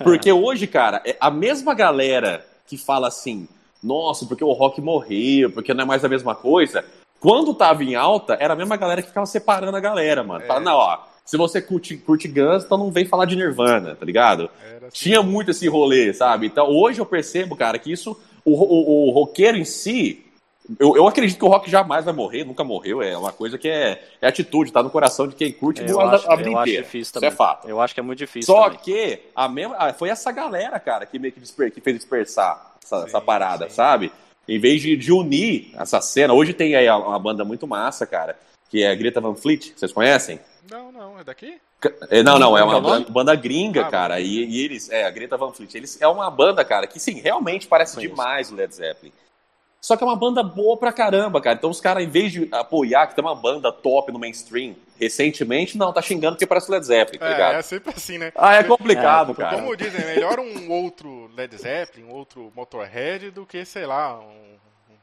Porque 0.02 0.32
hoje, 0.32 0.66
cara, 0.66 1.02
é 1.04 1.16
a 1.20 1.30
mesma 1.30 1.74
galera 1.74 2.46
que 2.66 2.78
fala 2.78 3.08
assim, 3.08 3.48
nossa, 3.82 4.24
porque 4.24 4.44
o 4.44 4.52
rock 4.52 4.80
morreu, 4.80 5.50
porque 5.50 5.74
não 5.74 5.82
é 5.82 5.86
mais 5.86 6.04
a 6.04 6.08
mesma 6.08 6.34
coisa. 6.34 6.84
Quando 7.20 7.54
tava 7.54 7.84
em 7.84 7.94
alta, 7.94 8.36
era 8.40 8.54
a 8.54 8.56
mesma 8.56 8.76
galera 8.76 9.02
que 9.02 9.08
ficava 9.08 9.26
separando 9.26 9.76
a 9.76 9.80
galera, 9.80 10.22
mano. 10.22 10.44
É. 10.44 10.46
Fala, 10.46 10.60
não, 10.60 10.76
ó, 10.76 10.98
se 11.24 11.36
você 11.36 11.60
curte, 11.60 11.96
curte 11.96 12.28
Guns, 12.28 12.64
então 12.64 12.78
não 12.78 12.90
vem 12.90 13.04
falar 13.04 13.26
de 13.26 13.36
Nirvana, 13.36 13.96
tá 13.96 14.06
ligado? 14.06 14.48
Assim. 14.76 14.88
Tinha 14.92 15.22
muito 15.22 15.50
esse 15.50 15.68
rolê, 15.68 16.14
sabe? 16.14 16.46
Então 16.46 16.68
hoje 16.68 17.00
eu 17.00 17.06
percebo, 17.06 17.56
cara, 17.56 17.78
que 17.78 17.92
isso 17.92 18.18
o, 18.44 18.52
o, 18.52 19.08
o 19.08 19.10
roqueiro 19.10 19.58
em 19.58 19.64
si, 19.64 20.24
eu, 20.78 20.96
eu 20.96 21.08
acredito 21.08 21.38
que 21.38 21.44
o 21.44 21.48
rock 21.48 21.70
jamais 21.70 22.04
vai 22.04 22.14
morrer, 22.14 22.44
nunca 22.44 22.62
morreu. 22.62 23.02
É 23.02 23.16
uma 23.16 23.32
coisa 23.32 23.58
que 23.58 23.68
é, 23.68 24.02
é 24.20 24.28
atitude, 24.28 24.72
tá 24.72 24.82
no 24.82 24.90
coração 24.90 25.26
de 25.26 25.34
quem 25.34 25.52
curte 25.52 25.82
eu 25.82 26.00
acho, 26.00 26.30
a, 26.30 26.36
vida 26.36 26.48
eu 26.48 26.60
inteira. 26.60 26.80
Acho 26.80 26.90
difícil 26.90 27.14
também. 27.14 27.28
Isso 27.28 27.34
é 27.34 27.36
fato. 27.36 27.68
Eu 27.68 27.80
acho 27.80 27.94
que 27.94 28.00
é 28.00 28.02
muito 28.02 28.18
difícil. 28.18 28.54
Só 28.54 28.64
também. 28.64 28.78
que 28.78 29.20
a 29.34 29.48
mesma, 29.48 29.92
foi 29.92 30.08
essa 30.08 30.30
galera, 30.30 30.78
cara, 30.78 31.04
que 31.04 31.18
meio 31.18 31.32
que, 31.32 31.40
disper, 31.40 31.72
que 31.72 31.80
fez 31.80 31.96
dispersar. 31.96 32.74
essa, 32.82 33.00
sim, 33.00 33.06
essa 33.06 33.20
parada, 33.20 33.68
sim. 33.68 33.74
sabe? 33.74 34.12
Em 34.46 34.58
vez 34.58 34.80
de, 34.80 34.96
de, 34.96 35.12
unir 35.12 35.72
essa 35.76 36.00
cena, 36.00 36.32
hoje 36.32 36.52
tem 36.52 36.74
aí 36.74 36.88
uma 36.90 37.18
banda 37.18 37.44
muito 37.44 37.66
massa, 37.66 38.06
cara, 38.06 38.36
que 38.68 38.82
é 38.82 38.90
a 38.90 38.94
Greta 38.94 39.20
Van 39.20 39.34
Fleet, 39.34 39.72
vocês 39.76 39.92
conhecem? 39.92 40.40
Não, 40.70 40.90
não, 40.92 41.18
é 41.18 41.24
daqui? 41.24 41.60
É, 42.10 42.22
não, 42.22 42.38
não, 42.38 42.56
é 42.56 42.62
uma 42.62 42.80
banda, 42.80 43.10
banda 43.10 43.34
gringa, 43.34 43.82
ah, 43.82 43.90
cara, 43.90 44.20
e, 44.20 44.44
e, 44.44 44.64
eles, 44.64 44.88
é, 44.90 45.04
a 45.04 45.10
Greta 45.10 45.36
Van 45.36 45.52
Fleet, 45.52 45.74
eles 45.74 46.00
é 46.00 46.06
uma 46.06 46.30
banda, 46.30 46.64
cara, 46.64 46.86
que 46.86 47.00
sim, 47.00 47.20
realmente 47.20 47.66
parece 47.66 47.98
demais 48.00 48.50
o 48.50 48.54
Led 48.54 48.72
Zeppelin. 48.72 49.12
Só 49.82 49.96
que 49.96 50.04
é 50.04 50.06
uma 50.06 50.14
banda 50.14 50.44
boa 50.44 50.76
pra 50.76 50.92
caramba, 50.92 51.40
cara. 51.40 51.56
Então 51.56 51.68
os 51.68 51.80
caras, 51.80 52.04
em 52.04 52.08
vez 52.08 52.30
de 52.30 52.48
apoiar 52.52 53.08
que 53.08 53.16
tem 53.16 53.24
uma 53.24 53.34
banda 53.34 53.72
top 53.72 54.12
no 54.12 54.18
mainstream 54.18 54.76
recentemente, 54.98 55.76
não, 55.76 55.92
tá 55.92 56.00
xingando 56.00 56.36
porque 56.36 56.46
parece 56.46 56.70
Led 56.70 56.86
Zeppelin, 56.86 57.18
tá 57.18 57.26
é, 57.26 57.32
ligado? 57.32 57.54
É 57.56 57.62
sempre 57.62 57.92
assim, 57.92 58.16
né? 58.16 58.32
Ah, 58.36 58.54
é 58.54 58.62
complicado, 58.62 59.32
é, 59.32 59.34
cara. 59.34 59.56
Como 59.56 59.76
dizem, 59.76 60.00
é 60.00 60.14
melhor 60.14 60.38
um 60.38 60.70
outro 60.70 61.28
Led 61.34 61.56
Zeppelin, 61.56 62.04
um 62.04 62.12
outro 62.12 62.52
Motorhead 62.54 63.32
do 63.32 63.44
que, 63.44 63.64
sei 63.64 63.84
lá, 63.84 64.20
um, 64.20 64.54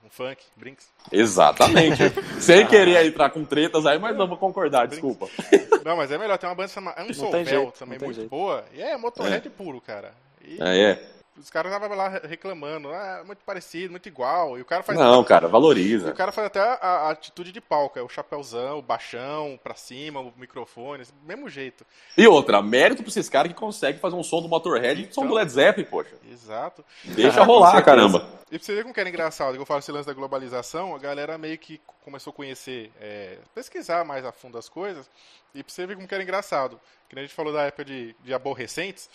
um 0.05 0.09
funk, 0.09 0.41
Brinks. 0.55 0.87
Exatamente. 1.11 2.01
Sem 2.39 2.65
querer 2.65 3.05
entrar 3.05 3.31
com 3.31 3.43
tretas 3.43 3.85
aí, 3.85 3.99
mas 3.99 4.15
não 4.15 4.29
vou 4.29 4.37
concordar, 4.37 4.87
desculpa. 4.87 5.27
Não, 5.83 5.95
mas 5.95 6.11
é 6.11 6.17
melhor, 6.17 6.37
tem 6.37 6.47
uma 6.47 6.55
banda 6.55 6.67
chamada 6.67 7.01
Ansovel 7.01 7.71
também 7.71 7.97
muito 7.97 8.13
jeito. 8.13 8.29
boa, 8.29 8.65
e 8.73 8.81
é 8.81 8.97
Motorhead 8.97 9.47
é. 9.47 9.49
puro, 9.49 9.81
cara. 9.81 10.13
E... 10.45 10.57
Ah, 10.61 10.75
é? 10.75 11.18
Os 11.39 11.49
caras 11.49 11.71
estavam 11.71 11.95
lá 11.95 12.09
reclamando, 12.27 12.89
ah, 12.89 13.23
muito 13.25 13.39
parecido, 13.45 13.91
muito 13.91 14.07
igual. 14.07 14.57
E 14.57 14.61
o 14.61 14.65
cara 14.65 14.83
faz. 14.83 14.99
Não, 14.99 15.23
cara, 15.23 15.47
valoriza. 15.47 16.11
o 16.11 16.13
cara 16.13 16.31
faz 16.31 16.47
até 16.47 16.59
a, 16.59 16.73
a, 16.81 17.11
atitude 17.11 17.51
de 17.51 17.61
palco, 17.61 17.97
é 17.97 18.01
o 18.01 18.09
chapéuzão, 18.09 18.79
o 18.79 18.81
baixão, 18.81 19.57
pra 19.63 19.73
cima, 19.73 20.19
o 20.19 20.33
microfone, 20.35 21.05
mesmo 21.25 21.49
jeito. 21.49 21.85
E 22.17 22.27
outra, 22.27 22.61
mérito 22.61 23.01
pra 23.01 23.09
esses 23.09 23.29
caras 23.29 23.51
que 23.51 23.57
conseguem 23.57 24.01
fazer 24.01 24.15
um 24.15 24.23
som 24.23 24.41
do 24.41 24.49
Motorhead 24.49 25.01
e 25.09 25.13
som 25.13 25.25
do 25.25 25.33
Led 25.33 25.49
Zeppelin, 25.49 25.87
poxa. 25.89 26.15
Exato. 26.29 26.83
Deixa 27.03 27.41
rolar, 27.45 27.81
caramba. 27.83 28.27
E 28.51 28.57
pra 28.57 28.65
você 28.65 28.75
ver 28.75 28.81
como 28.81 28.93
que 28.93 28.99
era 28.99 29.09
engraçado, 29.09 29.55
eu 29.55 29.65
falo 29.65 29.79
esse 29.79 29.91
lance 29.91 30.07
da 30.07 30.13
globalização, 30.13 30.93
a 30.93 30.99
galera 30.99 31.37
meio 31.37 31.57
que 31.57 31.79
começou 32.03 32.31
a 32.31 32.33
conhecer, 32.33 32.91
é, 32.99 33.37
pesquisar 33.53 34.03
mais 34.03 34.25
a 34.25 34.31
fundo 34.31 34.57
as 34.57 34.67
coisas, 34.67 35.09
e 35.53 35.63
pra 35.63 35.71
você 35.71 35.85
ver 35.85 35.95
como 35.95 36.07
que 36.07 36.13
era 36.13 36.23
engraçado. 36.23 36.79
Que 37.07 37.17
a 37.17 37.21
gente 37.21 37.33
falou 37.33 37.53
da 37.53 37.63
época 37.63 37.85
de, 37.85 38.15
de 38.23 38.33
aborrecentes, 38.33 39.09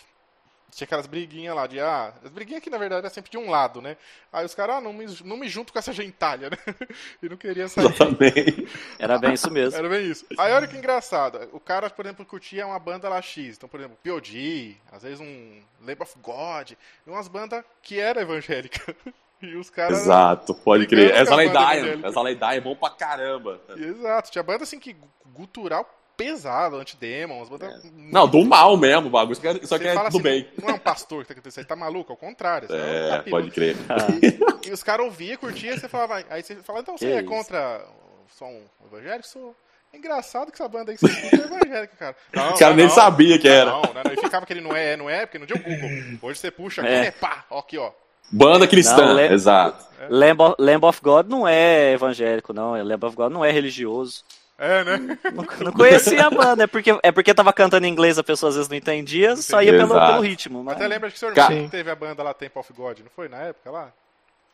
tinha 0.71 0.85
aquelas 0.85 1.07
briguinhas 1.07 1.55
lá 1.55 1.67
de, 1.67 1.79
ah, 1.79 2.13
as 2.23 2.31
briguinhas 2.31 2.61
que 2.61 2.69
na 2.69 2.77
verdade 2.77 3.07
é 3.07 3.09
sempre 3.09 3.31
de 3.31 3.37
um 3.37 3.49
lado, 3.49 3.81
né? 3.81 3.95
Aí 4.31 4.45
os 4.45 4.53
caras, 4.53 4.77
ah, 4.77 4.81
não 4.81 4.91
me, 4.91 5.05
não 5.23 5.37
me 5.37 5.47
junto 5.47 5.71
com 5.71 5.79
essa 5.79 5.93
gentalha, 5.93 6.49
né? 6.49 6.57
e 7.23 7.29
não 7.29 7.37
queria 7.37 7.67
sair. 7.67 7.85
Exatamente. 7.85 8.67
Era 8.99 9.17
bem 9.17 9.33
isso 9.33 9.49
mesmo. 9.51 9.79
Era 9.79 9.87
bem 9.87 10.09
isso. 10.09 10.25
Aí 10.37 10.51
olha 10.51 10.67
que 10.67 10.77
engraçado, 10.77 11.49
o 11.53 11.59
cara, 11.59 11.89
por 11.89 12.05
exemplo, 12.05 12.25
curtia 12.25 12.67
uma 12.67 12.79
banda 12.79 13.07
lá 13.07 13.21
X, 13.21 13.55
então, 13.55 13.69
por 13.69 13.79
exemplo, 13.79 13.97
P.O.D., 14.03 14.75
às 14.91 15.03
vezes 15.03 15.21
um 15.21 15.61
Lamb 15.81 16.01
of 16.01 16.13
God, 16.21 16.71
e 16.71 17.09
umas 17.09 17.27
bandas 17.27 17.63
que 17.81 17.99
era 17.99 18.21
evangélica. 18.21 18.95
E 19.41 19.57
os 19.57 19.69
caras. 19.69 19.99
Exato, 19.99 20.55
pode 20.55 20.87
crer. 20.87 21.11
Essa 21.11 21.35
Lei 21.35 21.49
Dying, 21.49 22.05
essa 22.05 22.21
Lei 22.21 22.35
Dying 22.35 22.55
é 22.55 22.61
bom 22.61 22.73
pra 22.73 22.89
caramba. 22.89 23.61
Exato, 23.75 24.31
tinha 24.31 24.41
banda 24.41 24.63
assim 24.63 24.79
que 24.79 24.95
gutural 25.33 25.87
pesado, 26.15 26.77
anti-demons. 26.77 27.49
É. 27.61 27.79
Não, 27.93 28.27
do 28.27 28.43
mal 28.45 28.75
mesmo, 28.77 29.07
o 29.07 29.09
bagulho. 29.09 29.35
Só 29.35 29.77
que 29.77 29.87
é 29.87 29.93
do 29.93 29.99
assim, 29.99 30.21
bem. 30.21 30.47
Não, 30.57 30.67
não, 30.67 30.73
é 30.73 30.77
um 30.77 30.79
pastor 30.79 31.25
que 31.25 31.33
tá 31.33 31.49
isso 31.49 31.59
aí, 31.59 31.65
tá 31.65 31.75
maluco? 31.75 32.11
Ao 32.11 32.17
contrário. 32.17 32.67
É, 32.71 33.15
é 33.15 33.29
pode 33.29 33.51
crer. 33.51 33.75
E, 34.21 34.69
e 34.69 34.71
os 34.71 34.83
caras 34.83 35.05
ouviam, 35.05 35.37
curtiam, 35.37 35.77
você 35.77 35.87
falava. 35.87 36.23
Aí 36.29 36.43
você 36.43 36.55
falava, 36.57 36.83
então 36.83 36.97
você 36.97 37.05
que 37.05 37.11
é 37.11 37.19
isso? 37.19 37.29
contra 37.29 37.85
o 38.25 38.37
som 38.37 38.61
evangélico? 38.85 39.27
Sou. 39.27 39.55
É 39.93 39.97
engraçado 39.97 40.51
que 40.51 40.61
essa 40.61 40.67
banda 40.67 40.91
aí 40.91 40.97
que 40.97 41.07
você 41.07 41.13
escuta 41.13 41.35
é 41.35 41.45
evangélica, 41.45 41.95
cara. 41.97 42.15
Não, 42.33 42.49
o 42.51 42.59
cara 42.59 42.75
nem 42.75 42.89
sabia 42.89 43.39
que 43.39 43.47
era. 43.47 43.71
Não, 43.71 43.81
não, 43.81 44.03
não, 44.03 44.13
e 44.13 44.17
ficava 44.17 44.45
que 44.45 44.53
ele 44.53 44.61
não 44.61 44.75
é, 44.75 44.97
não 44.97 45.09
é, 45.09 45.25
porque 45.25 45.39
no 45.39 45.45
dia 45.45 45.55
o 45.55 45.59
Google. 45.59 46.19
Hoje 46.21 46.39
você 46.39 46.51
puxa 46.51 46.81
aqui, 46.81 46.91
é, 46.91 47.05
é 47.05 47.11
pá, 47.11 47.45
ó, 47.49 47.59
aqui, 47.59 47.77
ó. 47.77 47.91
Banda 48.31 48.67
cristã, 48.67 49.13
não, 49.13 49.19
exato. 49.19 49.85
Lamb 50.09 50.41
of, 50.41 50.55
Lamb 50.59 50.85
of 50.85 50.99
God 51.01 51.27
não 51.27 51.47
é 51.47 51.93
evangélico, 51.93 52.53
não. 52.53 52.71
Lamb 52.83 53.05
of 53.05 53.15
God 53.15 53.31
não 53.31 53.45
é 53.45 53.51
religioso. 53.51 54.23
É, 54.57 54.83
né? 54.85 55.19
Não, 55.33 55.65
não 55.65 55.71
conhecia 55.73 56.27
a 56.27 56.29
banda, 56.29 56.63
é 56.63 56.67
porque, 56.67 56.97
é 57.03 57.11
porque 57.11 57.33
tava 57.33 57.51
cantando 57.51 57.85
em 57.85 57.89
inglês, 57.89 58.17
a 58.17 58.23
pessoa 58.23 58.49
às 58.49 58.55
vezes 58.55 58.69
não 58.69 58.77
entendia, 58.77 59.35
só 59.35 59.61
ia 59.61 59.71
pelo, 59.71 59.93
pelo, 59.93 60.21
ritmo. 60.21 60.63
Mas... 60.63 60.75
Até 60.75 60.87
lembra 60.87 61.09
que 61.09 61.17
o 61.17 61.19
seu 61.19 61.29
irmão 61.29 61.69
teve 61.69 61.91
a 61.91 61.95
banda 61.95 62.23
lá 62.23 62.33
Temple 62.33 62.59
of 62.59 62.73
God, 62.73 62.99
não 62.99 63.09
foi 63.09 63.27
na 63.27 63.37
época 63.37 63.69
lá? 63.69 63.91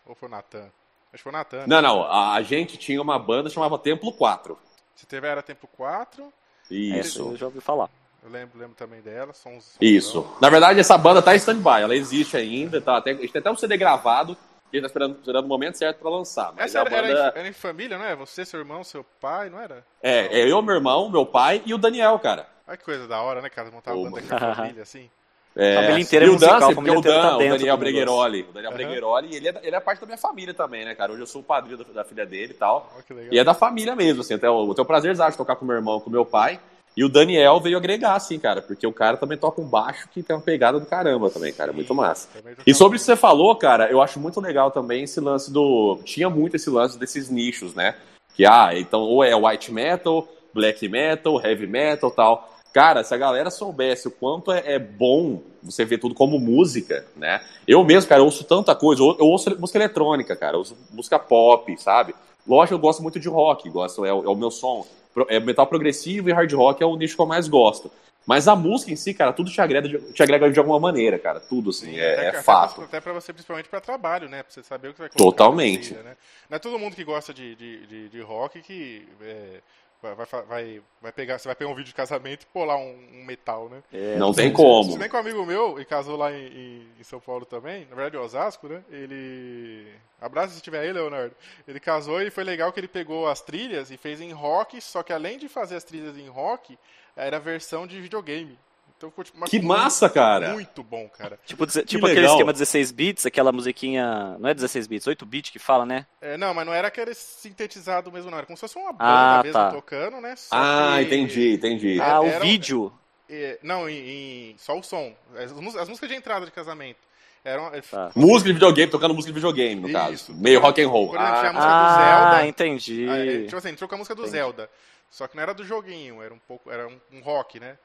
Ou 0.07 0.15
foi 0.15 0.27
o 0.27 0.31
Natan? 0.31 0.69
Acho 1.13 1.17
que 1.17 1.23
foi 1.23 1.31
o 1.31 1.33
Natan. 1.33 1.57
Né? 1.57 1.65
Não, 1.67 1.81
não, 1.81 2.11
a 2.11 2.41
gente 2.41 2.77
tinha 2.77 3.01
uma 3.01 3.19
banda 3.19 3.49
chamava 3.49 3.77
Templo 3.77 4.11
4. 4.11 4.57
Se 4.95 5.05
teve 5.05 5.27
era 5.27 5.43
Templo 5.43 5.69
4. 5.77 6.33
Isso. 6.71 7.31
eu 7.33 7.37
já 7.37 7.45
ouvi 7.45 7.61
falar. 7.61 7.89
Eu 8.23 8.29
lembro, 8.29 8.57
lembro 8.57 8.75
também 8.75 9.01
dela. 9.01 9.33
Sons, 9.33 9.63
sons 9.63 9.77
Isso. 9.79 10.25
Na 10.41 10.49
verdade, 10.49 10.79
essa 10.79 10.97
banda 10.97 11.21
tá 11.21 11.33
em 11.33 11.37
stand-by, 11.37 11.81
ela 11.81 11.95
existe 11.95 12.37
ainda, 12.37 12.79
tá 12.79 12.97
até, 12.97 13.11
a 13.11 13.15
gente 13.15 13.31
tem 13.31 13.39
até 13.39 13.51
um 13.51 13.55
CD 13.55 13.77
gravado 13.77 14.37
e 14.71 14.77
ele 14.77 14.81
tá 14.81 14.87
esperando, 14.87 15.17
esperando 15.19 15.45
o 15.45 15.47
momento 15.47 15.77
certo 15.77 15.99
pra 15.99 16.09
lançar. 16.09 16.53
Mas 16.55 16.65
Essa 16.65 16.79
era, 16.79 16.89
banda... 16.89 17.07
era, 17.07 17.33
era, 17.35 17.47
em 17.47 17.53
família, 17.53 17.97
não 17.97 18.05
é? 18.05 18.15
Você, 18.15 18.45
seu 18.45 18.59
irmão, 18.59 18.83
seu 18.83 19.03
pai, 19.19 19.49
não 19.49 19.59
era? 19.59 19.85
É, 20.01 20.39
é 20.39 20.51
eu, 20.51 20.61
meu 20.61 20.75
irmão, 20.75 21.09
meu 21.09 21.25
pai 21.25 21.61
e 21.65 21.73
o 21.73 21.77
Daniel, 21.77 22.17
cara. 22.19 22.47
Olha 22.67 22.77
que 22.77 22.85
coisa 22.85 23.07
da 23.07 23.21
hora, 23.21 23.41
né, 23.41 23.49
cara? 23.49 23.69
Montar 23.69 23.93
uma 23.93 24.09
banda 24.09 24.27
com 24.27 24.35
a 24.35 24.55
família, 24.55 24.83
assim. 24.83 25.09
É, 25.53 25.75
a 25.75 25.81
família 25.81 26.01
inteira 26.01 26.25
é 26.25 26.29
musical, 26.29 26.59
Dan, 26.59 26.67
a 26.69 26.75
família 26.75 26.99
o, 26.99 27.01
Dan, 27.01 27.21
tá 27.21 27.35
o 27.35 27.39
Daniel 27.39 27.77
Bregheroli. 27.77 28.41
O 28.49 28.53
Daniel 28.53 28.71
uhum. 28.71 28.77
Bregheroli, 28.77 29.35
ele 29.35 29.49
é, 29.49 29.59
ele 29.63 29.75
é 29.75 29.79
parte 29.81 29.99
da 29.99 30.05
minha 30.05 30.17
família 30.17 30.53
também, 30.53 30.85
né, 30.85 30.95
cara? 30.95 31.11
Hoje 31.11 31.21
eu 31.21 31.27
sou 31.27 31.41
o 31.41 31.43
padrinho 31.43 31.77
da, 31.77 31.83
da 31.83 32.03
filha 32.05 32.25
dele 32.25 32.53
e 32.53 32.55
tal. 32.55 32.89
Oh, 32.97 33.13
e 33.29 33.37
é 33.37 33.43
da 33.43 33.53
família 33.53 33.93
mesmo, 33.93 34.21
assim. 34.21 34.35
Até 34.35 34.47
eu, 34.47 34.65
eu 34.65 34.73
tenho 34.73 34.85
prazer 34.85 35.13
de 35.13 35.37
tocar 35.37 35.57
com 35.57 35.65
meu 35.65 35.75
irmão, 35.75 35.99
com 35.99 36.09
meu 36.09 36.25
pai. 36.25 36.59
E 36.95 37.05
o 37.05 37.09
Daniel 37.09 37.59
veio 37.59 37.77
agregar, 37.77 38.15
assim, 38.15 38.37
cara, 38.37 38.61
porque 38.61 38.85
o 38.85 38.91
cara 38.91 39.15
também 39.15 39.37
toca 39.37 39.61
um 39.61 39.65
baixo 39.65 40.09
que 40.09 40.21
tem 40.21 40.35
uma 40.35 40.41
pegada 40.41 40.79
do 40.79 40.85
caramba 40.85 41.29
também, 41.29 41.53
cara, 41.53 41.71
muito 41.71 41.95
massa. 41.95 42.27
E 42.67 42.73
sobre 42.73 42.97
o 42.97 42.99
que 42.99 43.05
você 43.05 43.15
falou, 43.15 43.55
cara, 43.55 43.89
eu 43.89 44.01
acho 44.01 44.19
muito 44.19 44.41
legal 44.41 44.71
também 44.71 45.03
esse 45.03 45.19
lance 45.19 45.51
do. 45.51 45.99
Tinha 46.03 46.29
muito 46.29 46.55
esse 46.55 46.69
lance 46.69 46.99
desses 46.99 47.29
nichos, 47.29 47.73
né? 47.73 47.95
Que, 48.35 48.45
ah, 48.45 48.71
então, 48.73 49.01
ou 49.01 49.23
é 49.23 49.33
white 49.33 49.71
metal, 49.71 50.27
black 50.53 50.87
metal, 50.89 51.41
heavy 51.41 51.67
metal 51.67 52.11
tal. 52.11 52.49
Cara, 52.73 53.03
se 53.03 53.13
a 53.13 53.17
galera 53.17 53.49
soubesse 53.49 54.07
o 54.07 54.11
quanto 54.11 54.51
é, 54.51 54.75
é 54.75 54.79
bom 54.79 55.41
você 55.63 55.83
ver 55.83 55.97
tudo 55.97 56.15
como 56.15 56.39
música, 56.39 57.05
né? 57.15 57.41
Eu 57.67 57.83
mesmo, 57.83 58.09
cara, 58.09 58.21
eu 58.21 58.25
ouço 58.25 58.43
tanta 58.43 58.75
coisa. 58.75 59.01
Eu, 59.01 59.17
eu 59.19 59.25
ouço 59.27 59.57
música 59.59 59.77
eletrônica, 59.77 60.35
cara, 60.35 60.55
eu 60.55 60.59
ouço 60.59 60.77
música 60.91 61.19
pop, 61.19 61.73
sabe? 61.81 62.13
Lógico, 62.45 62.75
eu 62.75 62.79
gosto 62.79 63.01
muito 63.01 63.19
de 63.19 63.29
rock, 63.29 63.69
gosto, 63.69 64.05
é, 64.05 64.09
é 64.09 64.13
o 64.13 64.35
meu 64.35 64.51
som 64.51 64.85
é, 65.27 65.39
metal 65.39 65.67
progressivo 65.67 66.29
e 66.29 66.33
hard 66.33 66.51
rock 66.53 66.81
é 66.81 66.85
o 66.85 66.95
nicho 66.95 67.15
que 67.15 67.21
eu 67.21 67.25
mais 67.25 67.47
gosto. 67.47 67.91
Mas 68.25 68.47
a 68.47 68.55
música 68.55 68.91
em 68.91 68.95
si, 68.95 69.13
cara, 69.13 69.33
tudo 69.33 69.49
te 69.49 69.59
agrega 69.59 69.87
de, 69.87 70.13
te 70.13 70.21
agrega 70.21 70.51
de 70.51 70.59
alguma 70.59 70.79
maneira, 70.79 71.17
cara. 71.17 71.39
Tudo, 71.39 71.71
assim, 71.71 71.87
Sim, 71.87 71.99
é, 71.99 72.29
até, 72.29 72.37
é 72.37 72.43
fato. 72.43 72.81
Até 72.81 73.01
pra 73.01 73.13
você, 73.13 73.33
principalmente 73.33 73.67
pra 73.67 73.81
trabalho, 73.81 74.29
né? 74.29 74.43
Pra 74.43 74.53
você 74.53 74.61
saber 74.61 74.89
o 74.89 74.93
que 74.93 74.99
vai 74.99 75.09
colocar. 75.09 75.31
Totalmente. 75.31 75.93
né? 75.95 76.15
Não 76.49 76.55
é 76.55 76.59
todo 76.59 76.77
mundo 76.77 76.95
que 76.95 77.03
gosta 77.03 77.33
de, 77.33 77.55
de, 77.55 77.87
de, 77.87 78.09
de 78.09 78.21
rock 78.21 78.61
que 78.61 79.07
é, 79.21 79.61
vai, 80.01 80.15
vai, 80.43 80.81
vai 81.01 81.11
pegar, 81.11 81.37
você 81.37 81.47
vai 81.47 81.55
pegar 81.55 81.69
um 81.69 81.75
vídeo 81.75 81.89
de 81.89 81.93
casamento 81.93 82.47
e 82.53 82.65
lá 82.65 82.75
um, 82.75 82.97
um 83.13 83.23
metal, 83.23 83.69
né? 83.69 83.83
É, 83.93 84.15
não 84.17 84.33
tem 84.33 84.51
como. 84.51 84.91
Se 84.91 84.97
bem 84.97 85.07
que 85.07 85.15
um 85.15 85.19
amigo 85.19 85.45
meu, 85.45 85.79
e 85.79 85.85
casou 85.85 86.17
lá 86.17 86.31
em, 86.31 86.87
em, 86.99 87.03
São 87.03 87.19
Paulo 87.19 87.45
também, 87.45 87.85
na 87.89 87.95
verdade 87.95 88.17
Osasco, 88.17 88.67
né? 88.67 88.83
Ele. 88.89 89.87
Abraço 90.19 90.55
se 90.55 90.61
tiver 90.61 90.79
aí, 90.79 90.91
Leonardo. 90.91 91.35
Ele 91.67 91.79
casou 91.79 92.21
e 92.21 92.29
foi 92.29 92.43
legal 92.43 92.71
que 92.71 92.79
ele 92.79 92.87
pegou 92.87 93.27
as 93.27 93.41
trilhas 93.41 93.91
e 93.91 93.97
fez 93.97 94.19
em 94.19 94.31
rock, 94.31 94.81
só 94.81 95.03
que 95.03 95.13
além 95.13 95.37
de 95.37 95.47
fazer 95.47 95.75
as 95.75 95.83
trilhas 95.83 96.17
em 96.17 96.27
rock, 96.27 96.77
era 97.15 97.37
a 97.37 97.39
versão 97.39 97.85
de 97.85 98.01
videogame. 98.01 98.57
Então 99.01 99.09
ficou 99.09 99.23
tipo, 99.23 99.43
que 99.45 99.59
massa, 99.59 100.07
cara! 100.07 100.53
Muito 100.53 100.83
bom, 100.83 101.09
cara. 101.09 101.39
Tipo, 101.43 101.65
tipo 101.65 102.05
aquele 102.05 102.27
esquema 102.27 102.53
16 102.53 102.91
bits, 102.91 103.25
aquela 103.25 103.51
musiquinha. 103.51 104.37
Não 104.37 104.47
é 104.47 104.53
16 104.53 104.85
bits, 104.85 105.07
8 105.07 105.25
bits 105.25 105.49
que 105.49 105.57
fala, 105.57 105.87
né? 105.87 106.05
É, 106.21 106.37
não, 106.37 106.53
mas 106.53 106.67
não 106.67 106.73
era 106.73 106.87
aquele 106.87 107.15
sintetizado 107.15 108.11
mesmo, 108.11 108.29
não. 108.29 108.37
Era 108.37 108.45
como 108.45 108.55
se 108.55 108.61
fosse 108.61 108.77
uma 108.77 108.91
banda 108.91 109.03
ah, 109.03 109.41
mesmo 109.41 109.53
tá. 109.53 109.71
tocando, 109.71 110.21
né? 110.21 110.35
Só 110.35 110.55
ah, 110.55 110.97
que... 110.97 111.05
entendi, 111.05 111.53
entendi. 111.53 111.99
Ah, 111.99 112.21
o 112.21 112.39
vídeo. 112.41 112.93
É, 113.27 113.57
não, 113.63 113.89
em, 113.89 114.51
em, 114.51 114.55
só 114.59 114.77
o 114.77 114.83
som. 114.83 115.15
As, 115.35 115.51
as, 115.51 115.89
músicas 115.89 116.07
de 116.07 116.15
entrada 116.15 116.45
de 116.45 116.51
casamento. 116.51 116.99
Eram, 117.43 117.71
tá. 117.89 118.11
Música 118.15 118.49
de 118.49 118.53
videogame, 118.53 118.91
tocando 118.91 119.15
música 119.15 119.33
de 119.33 119.39
videogame, 119.39 119.81
no 119.81 119.87
Isso. 119.87 119.97
caso. 119.97 120.35
Meio 120.35 120.59
rock 120.59 120.79
and 120.79 120.89
roll. 120.89 121.07
Por 121.07 121.19
exemplo, 121.19 121.37
ah, 121.37 121.49
a 121.49 121.53
música 121.53 121.59
ah, 121.59 121.87
do 121.87 122.03
Zelda. 122.03 122.37
Ah, 122.37 122.47
entendi. 122.47 123.09
Aí, 123.09 123.45
tipo 123.45 123.57
assim, 123.57 123.73
trocou 123.73 123.95
a 123.95 123.97
música 123.97 124.13
do 124.13 124.21
entendi. 124.21 124.37
Zelda. 124.37 124.69
Só 125.09 125.27
que 125.27 125.35
não 125.35 125.41
era 125.41 125.55
do 125.55 125.63
joguinho, 125.63 126.21
era 126.21 126.31
um 126.31 126.39
pouco. 126.39 126.69
Era 126.69 126.87
um, 126.87 126.99
um 127.11 127.21
rock, 127.21 127.59
né? 127.59 127.77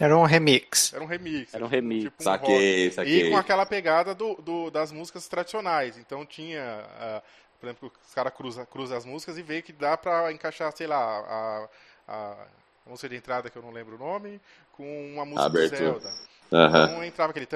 Era 0.00 0.16
um 0.16 0.24
remix. 0.24 0.92
Era 0.92 1.02
um 1.02 1.06
remix. 1.06 1.54
Era 1.54 1.64
um 1.64 1.68
remix. 1.68 2.04
Tipo 2.04 2.22
um 2.22 2.24
saquei, 2.24 2.84
rock. 2.84 2.94
saquei. 2.94 3.26
E 3.26 3.30
com 3.30 3.36
aquela 3.36 3.66
pegada 3.66 4.14
do, 4.14 4.34
do, 4.36 4.70
das 4.70 4.92
músicas 4.92 5.28
tradicionais. 5.28 5.98
Então 5.98 6.24
tinha, 6.24 6.84
uh, 6.96 7.22
por 7.58 7.66
exemplo, 7.66 7.92
os 8.06 8.14
caras 8.14 8.32
cruzam 8.34 8.64
cruza 8.66 8.96
as 8.96 9.04
músicas 9.04 9.38
e 9.38 9.42
vê 9.42 9.62
que 9.62 9.72
dá 9.72 9.96
pra 9.96 10.32
encaixar, 10.32 10.72
sei 10.76 10.86
lá, 10.86 10.96
a, 10.96 11.68
a, 12.08 12.32
a 12.86 12.90
música 12.90 13.08
de 13.08 13.16
entrada 13.16 13.50
que 13.50 13.56
eu 13.56 13.62
não 13.62 13.70
lembro 13.70 13.96
o 13.96 13.98
nome, 13.98 14.40
com 14.72 15.12
uma 15.12 15.24
música 15.24 15.46
Abertura. 15.46 15.92
do 15.92 16.00
Zelda. 16.00 16.30
Uhum. 16.50 16.84
Então 16.84 17.04
entrava 17.04 17.30
aquele 17.30 17.46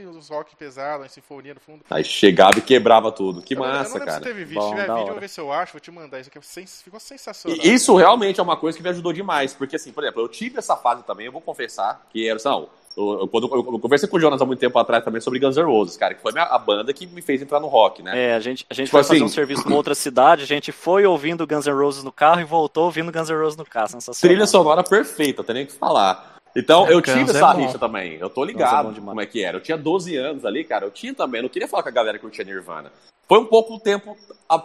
e 0.00 0.06
os 0.06 0.28
rock 0.28 0.54
pesado, 0.56 1.04
a 1.04 1.08
sinfonia 1.08 1.54
no 1.54 1.60
fundo. 1.60 1.84
Aí 1.90 2.04
chegava 2.04 2.58
e 2.58 2.62
quebrava 2.62 3.10
tudo. 3.10 3.42
Que 3.42 3.54
eu 3.54 3.58
massa, 3.60 3.98
não 3.98 4.06
cara. 4.06 4.18
Se 4.18 4.24
teve 4.24 4.44
vídeo. 4.44 4.60
Bom, 4.60 4.68
se 4.68 4.70
tiver 4.70 4.82
vídeo, 4.82 4.94
hora. 4.94 5.02
eu 5.02 5.12
vou 5.12 5.20
ver 5.20 5.28
se 5.28 5.40
eu 5.40 5.52
acho, 5.52 5.72
vou 5.72 5.80
te 5.80 5.90
mandar. 5.90 6.20
Isso 6.20 6.30
aqui 6.30 6.38
é 6.38 6.66
ficou 6.66 7.00
sensacional. 7.00 7.58
E 7.62 7.72
isso 7.72 7.94
realmente 7.96 8.40
é 8.40 8.42
uma 8.42 8.56
coisa 8.56 8.76
que 8.76 8.82
me 8.82 8.90
ajudou 8.90 9.12
demais. 9.12 9.52
Porque, 9.54 9.76
assim, 9.76 9.92
por 9.92 10.04
exemplo, 10.04 10.22
eu 10.22 10.28
tive 10.28 10.58
essa 10.58 10.76
fase 10.76 11.02
também, 11.04 11.26
eu 11.26 11.32
vou 11.32 11.40
confessar, 11.40 12.06
que 12.10 12.28
era, 12.28 12.38
não, 12.44 12.68
Eu, 13.00 13.28
quando, 13.28 13.48
eu, 13.48 13.72
eu, 13.72 13.78
conversei 13.78 14.08
com 14.08 14.16
o 14.16 14.20
Jonas 14.20 14.40
há 14.40 14.46
muito 14.46 14.58
tempo 14.58 14.78
atrás 14.78 15.04
também 15.04 15.20
sobre 15.20 15.38
Guns 15.38 15.56
N' 15.56 15.64
Roses, 15.64 15.96
cara, 15.96 16.14
que 16.14 16.20
foi 16.20 16.32
a 16.36 16.58
banda 16.58 16.92
que 16.92 17.06
me 17.06 17.22
fez 17.22 17.40
entrar 17.40 17.60
no 17.60 17.66
rock, 17.66 18.02
né? 18.02 18.30
É, 18.30 18.34
a 18.34 18.40
gente, 18.40 18.66
a 18.68 18.74
gente 18.74 18.86
tipo 18.86 18.92
foi 18.92 19.00
assim, 19.00 19.14
fazer 19.14 19.24
um 19.24 19.28
serviço 19.28 19.64
numa 19.64 19.76
outra 19.76 19.94
cidade, 19.94 20.42
a 20.42 20.46
gente 20.46 20.72
foi 20.72 21.06
ouvindo 21.06 21.46
Guns 21.46 21.66
N' 21.66 21.72
Roses 21.72 22.04
no 22.04 22.12
carro 22.12 22.40
e 22.40 22.44
voltou 22.44 22.84
ouvindo 22.84 23.10
Guns 23.10 23.30
N' 23.30 23.36
Roses 23.36 23.56
no 23.56 23.64
carro. 23.64 23.88
Trilha 24.20 24.46
sonora 24.46 24.82
perfeita, 24.82 25.42
tem 25.42 25.54
nem 25.54 25.66
que 25.66 25.72
falar. 25.72 26.36
Então, 26.54 26.86
é, 26.86 26.92
eu 26.92 27.00
tive 27.00 27.20
é 27.20 27.22
essa 27.22 27.52
rixa 27.52 27.78
também. 27.78 28.14
Eu 28.14 28.28
tô 28.28 28.44
é 28.44 28.48
ligado 28.48 28.90
é 28.90 29.00
como 29.00 29.20
é 29.20 29.26
que 29.26 29.42
era. 29.42 29.56
Eu 29.56 29.60
tinha 29.60 29.78
12 29.78 30.16
anos 30.16 30.44
ali, 30.44 30.64
cara. 30.64 30.84
Eu 30.84 30.90
tinha 30.90 31.14
também. 31.14 31.38
Eu 31.38 31.42
não 31.44 31.48
queria 31.48 31.68
falar 31.68 31.82
com 31.82 31.88
a 31.88 31.92
galera 31.92 32.18
que 32.18 32.24
eu 32.24 32.30
tinha 32.30 32.44
Nirvana. 32.44 32.90
Foi 33.30 33.38
um 33.38 33.44
pouco 33.44 33.78
tempo 33.78 34.16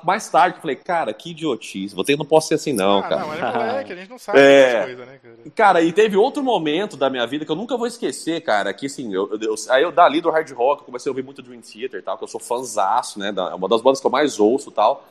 mais 0.03 0.27
tarde 0.27 0.53
que 0.53 0.57
eu 0.57 0.61
falei, 0.63 0.75
cara, 0.75 1.13
que 1.13 1.29
idiotice. 1.29 1.95
Ter, 2.03 2.17
não 2.17 2.25
posso 2.25 2.47
ser 2.47 2.55
assim, 2.55 2.73
não, 2.73 2.97
ah, 2.97 3.03
cara. 3.03 3.21
Não, 3.21 3.27
mas 3.27 3.39
é 3.39 3.53
moleque, 3.53 3.93
a 3.93 3.95
gente 3.95 4.09
não 4.09 4.17
sabe 4.17 4.39
é... 4.41 4.83
coisas, 4.85 5.07
né, 5.07 5.19
cara? 5.21 5.35
Cara, 5.53 5.81
e 5.83 5.93
teve 5.93 6.17
outro 6.17 6.41
momento 6.41 6.97
da 6.97 7.07
minha 7.07 7.27
vida 7.27 7.45
que 7.45 7.51
eu 7.51 7.55
nunca 7.55 7.77
vou 7.77 7.85
esquecer, 7.85 8.41
cara. 8.41 8.73
Que 8.73 8.87
assim, 8.87 9.13
eu, 9.13 9.29
eu, 9.39 9.53
aí 9.69 9.83
eu 9.83 9.91
dali 9.91 10.19
do 10.19 10.31
hard 10.31 10.51
rock, 10.53 10.81
eu 10.81 10.85
comecei 10.87 11.07
a 11.07 11.11
ouvir 11.11 11.21
muito 11.21 11.43
Dream 11.43 11.61
Theater 11.61 11.99
e 11.99 12.01
tal, 12.01 12.17
que 12.17 12.23
eu 12.23 12.27
sou 12.27 12.39
fãzaço, 12.39 13.19
né? 13.19 13.31
É 13.37 13.53
uma 13.53 13.69
das 13.69 13.83
bandas 13.83 14.01
que 14.01 14.07
eu 14.07 14.11
mais 14.11 14.39
ouço 14.39 14.71
e 14.71 14.73
tal. 14.73 15.05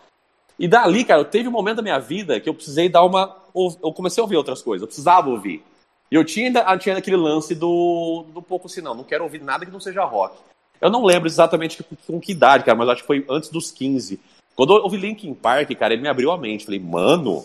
E 0.58 0.66
dali, 0.66 1.04
cara, 1.04 1.24
teve 1.24 1.48
um 1.48 1.52
momento 1.52 1.76
da 1.76 1.82
minha 1.82 2.00
vida 2.00 2.40
que 2.40 2.48
eu 2.48 2.54
precisei 2.54 2.88
dar 2.88 3.04
uma. 3.04 3.36
Eu 3.54 3.92
comecei 3.92 4.20
a 4.20 4.24
ouvir 4.24 4.36
outras 4.36 4.62
coisas, 4.62 4.82
eu 4.82 4.88
precisava 4.88 5.30
ouvir. 5.30 5.62
E 6.10 6.16
eu 6.16 6.24
tinha, 6.24 6.50
tinha 6.78 6.96
aquele 6.96 7.16
lance 7.16 7.54
do, 7.54 8.24
do 8.34 8.42
pouco 8.42 8.66
assim, 8.66 8.80
não, 8.80 8.96
não 8.96 9.04
quero 9.04 9.22
ouvir 9.22 9.40
nada 9.40 9.64
que 9.64 9.70
não 9.70 9.78
seja 9.78 10.02
rock. 10.02 10.36
Eu 10.80 10.90
não 10.90 11.04
lembro 11.04 11.28
exatamente 11.28 11.82
com 12.06 12.20
que 12.20 12.32
idade, 12.32 12.64
cara, 12.64 12.76
mas 12.76 12.88
acho 12.88 13.00
que 13.02 13.06
foi 13.06 13.24
antes 13.28 13.48
dos 13.48 13.70
15. 13.70 14.20
Quando 14.54 14.76
eu 14.76 14.82
ouvi 14.82 14.96
Linkin 14.96 15.34
Park, 15.34 15.70
cara, 15.72 15.94
ele 15.94 16.02
me 16.02 16.08
abriu 16.08 16.30
a 16.30 16.38
mente. 16.38 16.66
Falei, 16.66 16.80
mano, 16.80 17.44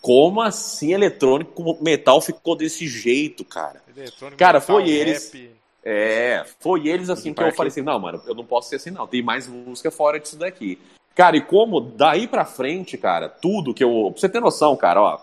como 0.00 0.40
assim 0.40 0.92
eletrônico 0.92 1.78
metal 1.82 2.20
ficou 2.20 2.56
desse 2.56 2.86
jeito, 2.88 3.44
cara? 3.44 3.82
Eletrônico, 3.94 4.38
cara, 4.38 4.60
metal, 4.60 4.76
foi 4.76 4.88
eles. 4.88 5.32
Rap. 5.32 5.50
É, 5.82 6.44
foi 6.58 6.88
eles 6.88 7.08
assim 7.08 7.30
Linkin 7.30 7.34
que 7.34 7.40
Park. 7.40 7.52
eu 7.52 7.56
falei 7.56 7.68
assim, 7.70 7.82
não, 7.82 7.98
mano, 7.98 8.22
eu 8.26 8.34
não 8.34 8.44
posso 8.44 8.68
ser 8.68 8.76
assim, 8.76 8.90
não. 8.90 9.06
Tem 9.06 9.22
mais 9.22 9.46
música 9.46 9.90
fora 9.90 10.20
disso 10.20 10.36
daqui. 10.36 10.78
Cara, 11.14 11.36
e 11.36 11.40
como 11.40 11.80
daí 11.80 12.28
pra 12.28 12.44
frente, 12.44 12.96
cara, 12.96 13.28
tudo 13.28 13.74
que 13.74 13.82
eu. 13.82 14.10
Pra 14.12 14.20
você 14.20 14.28
ter 14.28 14.40
noção, 14.40 14.76
cara, 14.76 15.02
ó. 15.02 15.20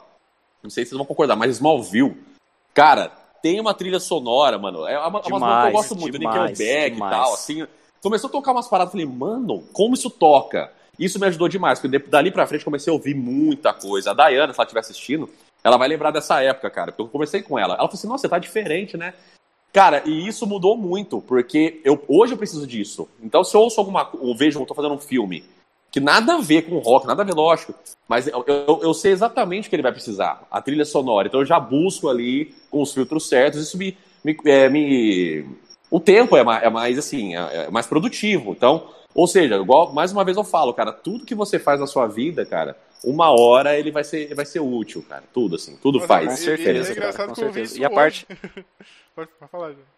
Não 0.62 0.70
sei 0.70 0.84
se 0.84 0.90
vocês 0.90 0.98
vão 0.98 1.06
concordar, 1.06 1.36
mas 1.36 1.52
Smallville, 1.52 2.18
cara, 2.74 3.12
tem 3.48 3.62
uma 3.62 3.74
trilha 3.74 4.00
sonora, 4.00 4.58
mano. 4.58 4.86
É 4.86 5.00
uma, 5.00 5.22
demais, 5.22 5.42
uma 5.42 5.62
que 5.62 5.68
eu 5.68 5.72
gosto 5.72 5.96
muito, 5.96 6.20
demais, 6.20 6.52
Nickelback 6.52 6.92
demais. 6.92 7.14
e 7.14 7.16
tal, 7.16 7.34
assim. 7.34 7.68
Começou 8.02 8.28
a 8.28 8.32
tocar 8.32 8.52
umas 8.52 8.68
paradas, 8.68 8.92
falei, 8.92 9.06
mano, 9.06 9.64
como 9.72 9.94
isso 9.94 10.10
toca? 10.10 10.72
Isso 11.00 11.18
me 11.20 11.28
ajudou 11.28 11.48
demais, 11.48 11.80
porque 11.80 11.98
dali 11.98 12.30
pra 12.30 12.46
frente 12.46 12.66
comecei 12.66 12.92
a 12.92 12.94
ouvir 12.94 13.16
muita 13.16 13.74
coisa. 13.74 14.12
A 14.12 14.14
Dayana, 14.14 14.54
se 14.54 14.60
ela 14.60 14.66
estiver 14.66 14.80
assistindo, 14.82 15.30
ela 15.64 15.78
vai 15.78 15.88
lembrar 15.88 16.12
dessa 16.12 16.42
época, 16.42 16.70
cara, 16.70 16.92
porque 16.92 17.04
eu 17.04 17.08
conversei 17.08 17.42
com 17.42 17.58
ela. 17.58 17.76
Ela 17.76 17.84
falou 17.84 17.94
assim, 17.94 18.08
nossa, 18.08 18.24
você 18.24 18.30
tá 18.30 18.38
diferente, 18.38 18.98
né? 18.98 19.14
Cara, 19.72 20.04
e 20.06 20.28
isso 20.28 20.46
mudou 20.46 20.76
muito, 20.76 21.22
porque 21.22 21.82
eu, 21.86 22.04
hoje 22.08 22.34
eu 22.34 22.38
preciso 22.38 22.68
disso. 22.68 23.08
Então, 23.22 23.44
se 23.44 23.56
eu 23.56 23.62
ouço 23.62 23.80
alguma 23.80 24.10
ou 24.20 24.36
vejo, 24.36 24.60
eu 24.60 24.66
tô 24.66 24.74
fazendo 24.74 24.96
um 24.96 25.00
filme 25.00 25.44
que 25.98 26.00
nada 26.00 26.36
a 26.36 26.38
ver 26.42 26.64
com 26.64 26.78
rock, 26.78 27.08
nada 27.08 27.24
a 27.24 27.26
ver, 27.26 27.34
lógico, 27.34 27.74
mas 28.08 28.28
eu, 28.28 28.44
eu, 28.46 28.80
eu, 28.84 28.94
sei 28.94 29.12
exatamente 29.12 29.68
o 29.68 29.70
que 29.70 29.76
ele 29.76 29.84
vai 29.84 29.92
precisar, 29.92 30.46
a 30.52 30.62
trilha 30.62 30.86
sonora. 30.86 31.28
Então 31.28 31.40
eu 31.40 31.46
já 31.46 31.60
busco 31.60 32.08
ali 32.08 32.54
com 32.70 32.82
os 32.82 32.94
filtros 32.94 33.28
certos, 33.28 33.62
isso 33.62 33.78
me. 33.78 33.98
me, 34.24 34.38
é, 34.46 34.70
me... 34.70 35.46
O 35.90 36.00
tempo 36.00 36.38
é 36.38 36.44
mais, 36.44 36.64
é 36.64 36.70
mais 36.70 36.98
assim, 37.00 37.36
é, 37.36 37.66
é 37.66 37.72
mais 37.72 37.88
produtivo. 37.88 38.52
Então, 38.52 38.90
ou 39.16 39.26
seja, 39.26 39.56
igual, 39.56 39.92
mais 39.92 40.12
uma 40.12 40.24
vez 40.24 40.38
eu 40.38 40.44
falo, 40.44 40.74
cara, 40.74 40.92
tudo 40.92 41.26
que 41.26 41.34
você 41.34 41.58
faz 41.58 41.80
na 41.80 41.88
sua 41.88 42.06
vida, 42.06 42.46
cara, 42.46 42.78
uma 43.04 43.32
hora 43.32 43.78
ele 43.78 43.90
vai 43.90 44.04
ser, 44.04 44.34
vai 44.36 44.46
ser 44.46 44.60
útil, 44.60 45.04
cara. 45.08 45.24
Tudo, 45.34 45.56
assim, 45.56 45.78
tudo 45.82 45.98
mas, 46.00 46.08
faz. 46.08 46.28
Com 46.28 46.36
certeza, 46.36 46.94
cara, 46.94 47.28
com 47.28 47.36
certeza. 47.36 47.80
E 47.80 47.86
a 47.86 47.90
parte. 47.90 48.28
Pode 49.16 49.30
falar, 49.52 49.70
gente. 49.70 49.97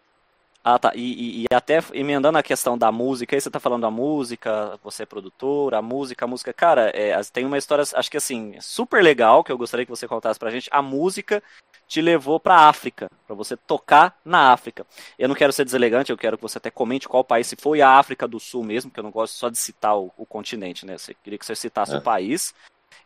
Ah, 0.62 0.78
tá. 0.78 0.92
E, 0.94 1.00
e, 1.00 1.42
e, 1.42 1.46
até 1.54 1.78
emendando 1.94 2.36
a 2.36 2.42
questão 2.42 2.76
da 2.76 2.92
música, 2.92 3.34
aí 3.34 3.40
você 3.40 3.50
tá 3.50 3.58
falando 3.58 3.82
da 3.82 3.90
música, 3.90 4.78
você 4.82 5.04
é 5.04 5.06
produtor, 5.06 5.74
a 5.74 5.80
música, 5.80 6.26
a 6.26 6.28
música. 6.28 6.52
Cara, 6.52 6.90
é, 6.94 7.18
tem 7.32 7.46
uma 7.46 7.56
história, 7.56 7.82
acho 7.94 8.10
que 8.10 8.16
assim, 8.16 8.54
super 8.60 9.02
legal, 9.02 9.42
que 9.42 9.50
eu 9.50 9.56
gostaria 9.56 9.86
que 9.86 9.90
você 9.90 10.06
contasse 10.06 10.38
pra 10.38 10.50
gente. 10.50 10.68
A 10.70 10.82
música 10.82 11.42
te 11.88 12.02
levou 12.02 12.38
pra 12.38 12.68
África, 12.68 13.10
para 13.26 13.34
você 13.34 13.56
tocar 13.56 14.18
na 14.24 14.52
África. 14.52 14.86
Eu 15.18 15.28
não 15.28 15.34
quero 15.34 15.52
ser 15.52 15.64
deselegante, 15.64 16.12
eu 16.12 16.18
quero 16.18 16.36
que 16.36 16.42
você 16.42 16.58
até 16.58 16.70
comente 16.70 17.08
qual 17.08 17.24
país, 17.24 17.46
se 17.46 17.56
foi 17.56 17.80
a 17.80 17.98
África 17.98 18.28
do 18.28 18.38
Sul 18.38 18.62
mesmo, 18.62 18.90
que 18.90 19.00
eu 19.00 19.04
não 19.04 19.10
gosto 19.10 19.34
só 19.34 19.48
de 19.48 19.58
citar 19.58 19.98
o, 19.98 20.12
o 20.16 20.26
continente, 20.26 20.84
né? 20.84 20.98
Você 20.98 21.14
queria 21.14 21.38
que 21.38 21.46
você 21.46 21.56
citasse 21.56 21.94
é. 21.94 21.98
o 21.98 22.02
país. 22.02 22.54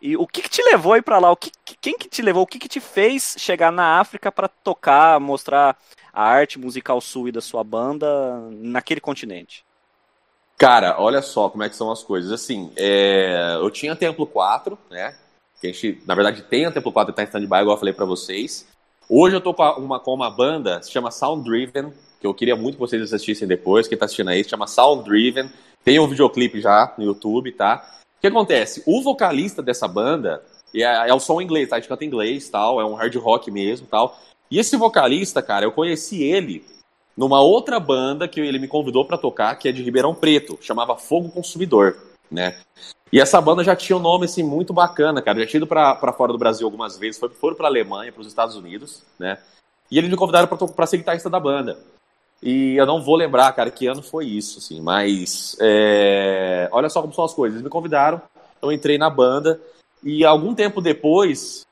E 0.01 0.17
o 0.17 0.27
que, 0.27 0.43
que 0.43 0.49
te 0.49 0.63
levou 0.63 0.93
aí 0.93 1.03
para 1.03 1.19
lá? 1.19 1.31
O 1.31 1.37
que, 1.37 1.51
quem 1.81 1.97
que 1.97 2.09
te 2.09 2.21
levou? 2.21 2.43
O 2.43 2.47
que, 2.47 2.59
que 2.59 2.69
te 2.69 2.81
fez 2.81 3.37
chegar 3.39 3.73
na 3.73 3.99
África 3.99 4.31
para 4.31 4.49
tocar, 4.49 5.19
mostrar 5.19 5.77
a 6.13 6.23
arte 6.23 6.59
musical 6.59 7.01
sua 7.01 7.29
e 7.29 7.33
da 7.33 7.41
sua 7.41 7.65
banda 7.65 8.39
naquele 8.51 9.01
continente? 9.01 9.65
Cara, 10.57 11.01
olha 11.01 11.21
só 11.23 11.49
como 11.49 11.63
é 11.63 11.69
que 11.69 11.77
são 11.77 11.91
as 11.91 12.03
coisas. 12.03 12.31
Assim, 12.31 12.71
é... 12.77 13.57
eu 13.61 13.71
tinha 13.71 13.97
Templo 13.97 14.27
4, 14.27 14.79
né? 14.91 15.17
Que 15.61 15.69
a 15.69 15.73
gente, 15.73 16.03
na 16.07 16.15
verdade, 16.15 16.43
tem 16.43 16.67
a 16.67 16.71
Templo 16.71 16.93
4 16.93 17.13
e 17.13 17.17
tá 17.17 17.23
em 17.23 17.27
stand-by, 17.27 17.61
igual 17.61 17.77
eu 17.77 17.79
falei 17.79 17.95
para 17.95 18.05
vocês. 18.05 18.67
Hoje 19.09 19.37
eu 19.37 19.41
tô 19.41 19.53
com 19.53 19.63
uma, 19.63 20.01
com 20.01 20.15
uma 20.15 20.31
banda, 20.31 20.83
se 20.83 20.91
chama 20.91 21.11
Sound 21.11 21.45
Driven, 21.45 21.93
que 22.21 22.27
eu 22.27 22.33
queria 22.33 22.57
muito 22.57 22.75
que 22.75 22.81
vocês 22.81 23.03
assistissem 23.03 23.47
depois, 23.47 23.87
quem 23.87 23.99
tá 23.99 24.07
assistindo 24.07 24.31
aí, 24.31 24.43
se 24.43 24.51
chama 24.51 24.67
Sound 24.67 25.05
Driven. 25.05 25.51
Tem 25.83 25.99
um 25.99 26.09
videoclipe 26.09 26.61
já 26.61 26.95
no 26.97 27.05
YouTube, 27.05 27.53
tá? 27.53 28.01
O 28.25 28.27
que 28.27 28.29
acontece? 28.29 28.83
O 28.87 29.03
vocalista 29.03 29.63
dessa 29.63 29.87
banda, 29.87 30.43
é, 30.75 30.81
é 30.81 31.13
o 31.13 31.21
som 31.21 31.43
inglês, 31.43 31.69
tá? 31.69 31.77
A 31.77 31.79
gente 31.79 31.91
canta 31.91 32.07
inglês, 32.07 32.49
tal, 32.49 32.81
é 32.81 32.85
um 32.85 32.95
hard 32.95 33.15
rock 33.17 33.51
mesmo, 33.51 33.87
tal. 33.87 34.19
E 34.51 34.59
esse 34.59 34.79
vocalista, 34.79 35.43
cara, 35.43 35.67
eu 35.67 35.73
conheci 35.73 36.23
ele 36.23 36.65
numa 37.15 37.43
outra 37.43 37.79
banda 37.79 38.27
que 38.27 38.41
ele 38.41 38.59
me 38.59 38.67
convidou 38.67 39.05
para 39.05 39.19
tocar, 39.19 39.55
que 39.57 39.69
é 39.69 39.73
de 39.73 39.83
Ribeirão 39.83 40.15
Preto, 40.15 40.59
chamava 40.63 40.97
Fogo 40.97 41.29
Consumidor, 41.29 41.99
né? 42.31 42.57
E 43.13 43.21
essa 43.21 43.39
banda 43.43 43.63
já 43.63 43.77
tinha 43.77 43.99
um 43.99 44.01
nome 44.01 44.25
assim 44.25 44.43
muito 44.43 44.73
bacana, 44.73 45.21
cara. 45.21 45.41
Já 45.41 45.47
tinha 45.47 45.59
ido 45.59 45.67
para 45.67 46.13
fora 46.15 46.33
do 46.33 46.39
Brasil 46.39 46.67
algumas 46.67 46.97
vezes, 46.97 47.21
foi, 47.21 47.29
foram 47.29 47.55
para 47.55 47.69
Alemanha, 47.69 48.11
para 48.11 48.23
os 48.23 48.27
Estados 48.27 48.57
Unidos, 48.57 49.03
né? 49.19 49.37
E 49.91 49.99
eles 49.99 50.09
me 50.09 50.17
convidaram 50.17 50.49
para 50.49 50.87
ser 50.87 50.97
guitarrista 50.97 51.29
da 51.29 51.39
banda. 51.39 51.77
E 52.43 52.77
eu 52.77 52.85
não 52.85 53.03
vou 53.03 53.17
lembrar, 53.17 53.53
cara, 53.53 53.71
que 53.71 53.87
ano 53.87 54.03
foi 54.03 54.27
isso, 54.27 54.59
assim, 54.59 54.81
mas 54.81 55.57
é... 55.61 56.69
olha 56.73 56.91
só 56.91 57.01
como 57.01 57.15
são 57.15 57.25
as 57.25 57.33
coisas. 57.33 57.57
Eles 57.57 57.65
me 57.65 57.71
convidaram, 57.71 58.21
eu 58.61 58.71
entrei 58.71 58.99
na 58.99 59.09
banda 59.09 59.61
e 60.03 60.25
algum 60.25 60.55
tempo 60.55 60.81
depois 60.83 61.65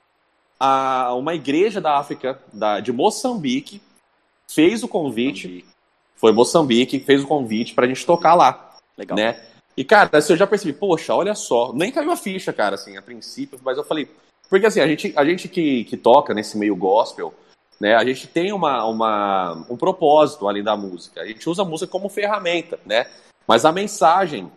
a, 0.58 1.12
uma 1.14 1.34
igreja 1.34 1.80
da 1.80 1.98
África, 1.98 2.38
da, 2.52 2.80
de 2.80 2.92
Moçambique, 2.92 3.82
fez 4.48 4.82
o 4.82 4.88
convite. 4.88 5.48
Moçambique. 5.48 5.72
Foi 6.16 6.32
Moçambique 6.32 6.98
que 6.98 7.04
fez 7.04 7.22
o 7.22 7.26
convite 7.26 7.74
pra 7.74 7.86
gente 7.86 8.06
tocar 8.06 8.34
lá. 8.34 8.76
Legal. 8.96 9.16
Né? 9.16 9.42
E, 9.76 9.84
cara, 9.84 10.08
assim, 10.12 10.34
eu 10.34 10.36
já 10.36 10.46
percebi, 10.46 10.72
poxa, 10.72 11.14
olha 11.14 11.34
só, 11.34 11.72
nem 11.72 11.90
caiu 11.90 12.12
a 12.12 12.16
ficha, 12.16 12.52
cara, 12.52 12.76
assim, 12.76 12.96
a 12.96 13.02
princípio, 13.02 13.58
mas 13.64 13.76
eu 13.78 13.84
falei, 13.84 14.08
porque 14.48 14.66
assim, 14.66 14.80
a 14.80 14.86
gente, 14.86 15.12
a 15.16 15.24
gente 15.24 15.48
que, 15.48 15.84
que 15.84 15.96
toca 15.96 16.34
nesse 16.34 16.58
meio 16.58 16.76
gospel, 16.76 17.32
né, 17.80 17.94
a 17.94 18.04
gente 18.04 18.26
tem 18.26 18.52
uma, 18.52 18.84
uma, 18.84 19.66
um 19.68 19.76
propósito 19.76 20.48
além 20.48 20.62
da 20.62 20.76
música, 20.76 21.20
a 21.20 21.26
gente 21.26 21.48
usa 21.48 21.62
a 21.62 21.64
música 21.64 21.90
como 21.90 22.08
ferramenta, 22.08 22.78
né, 22.86 23.06
mas 23.46 23.64
a 23.64 23.72
mensagem 23.72 24.50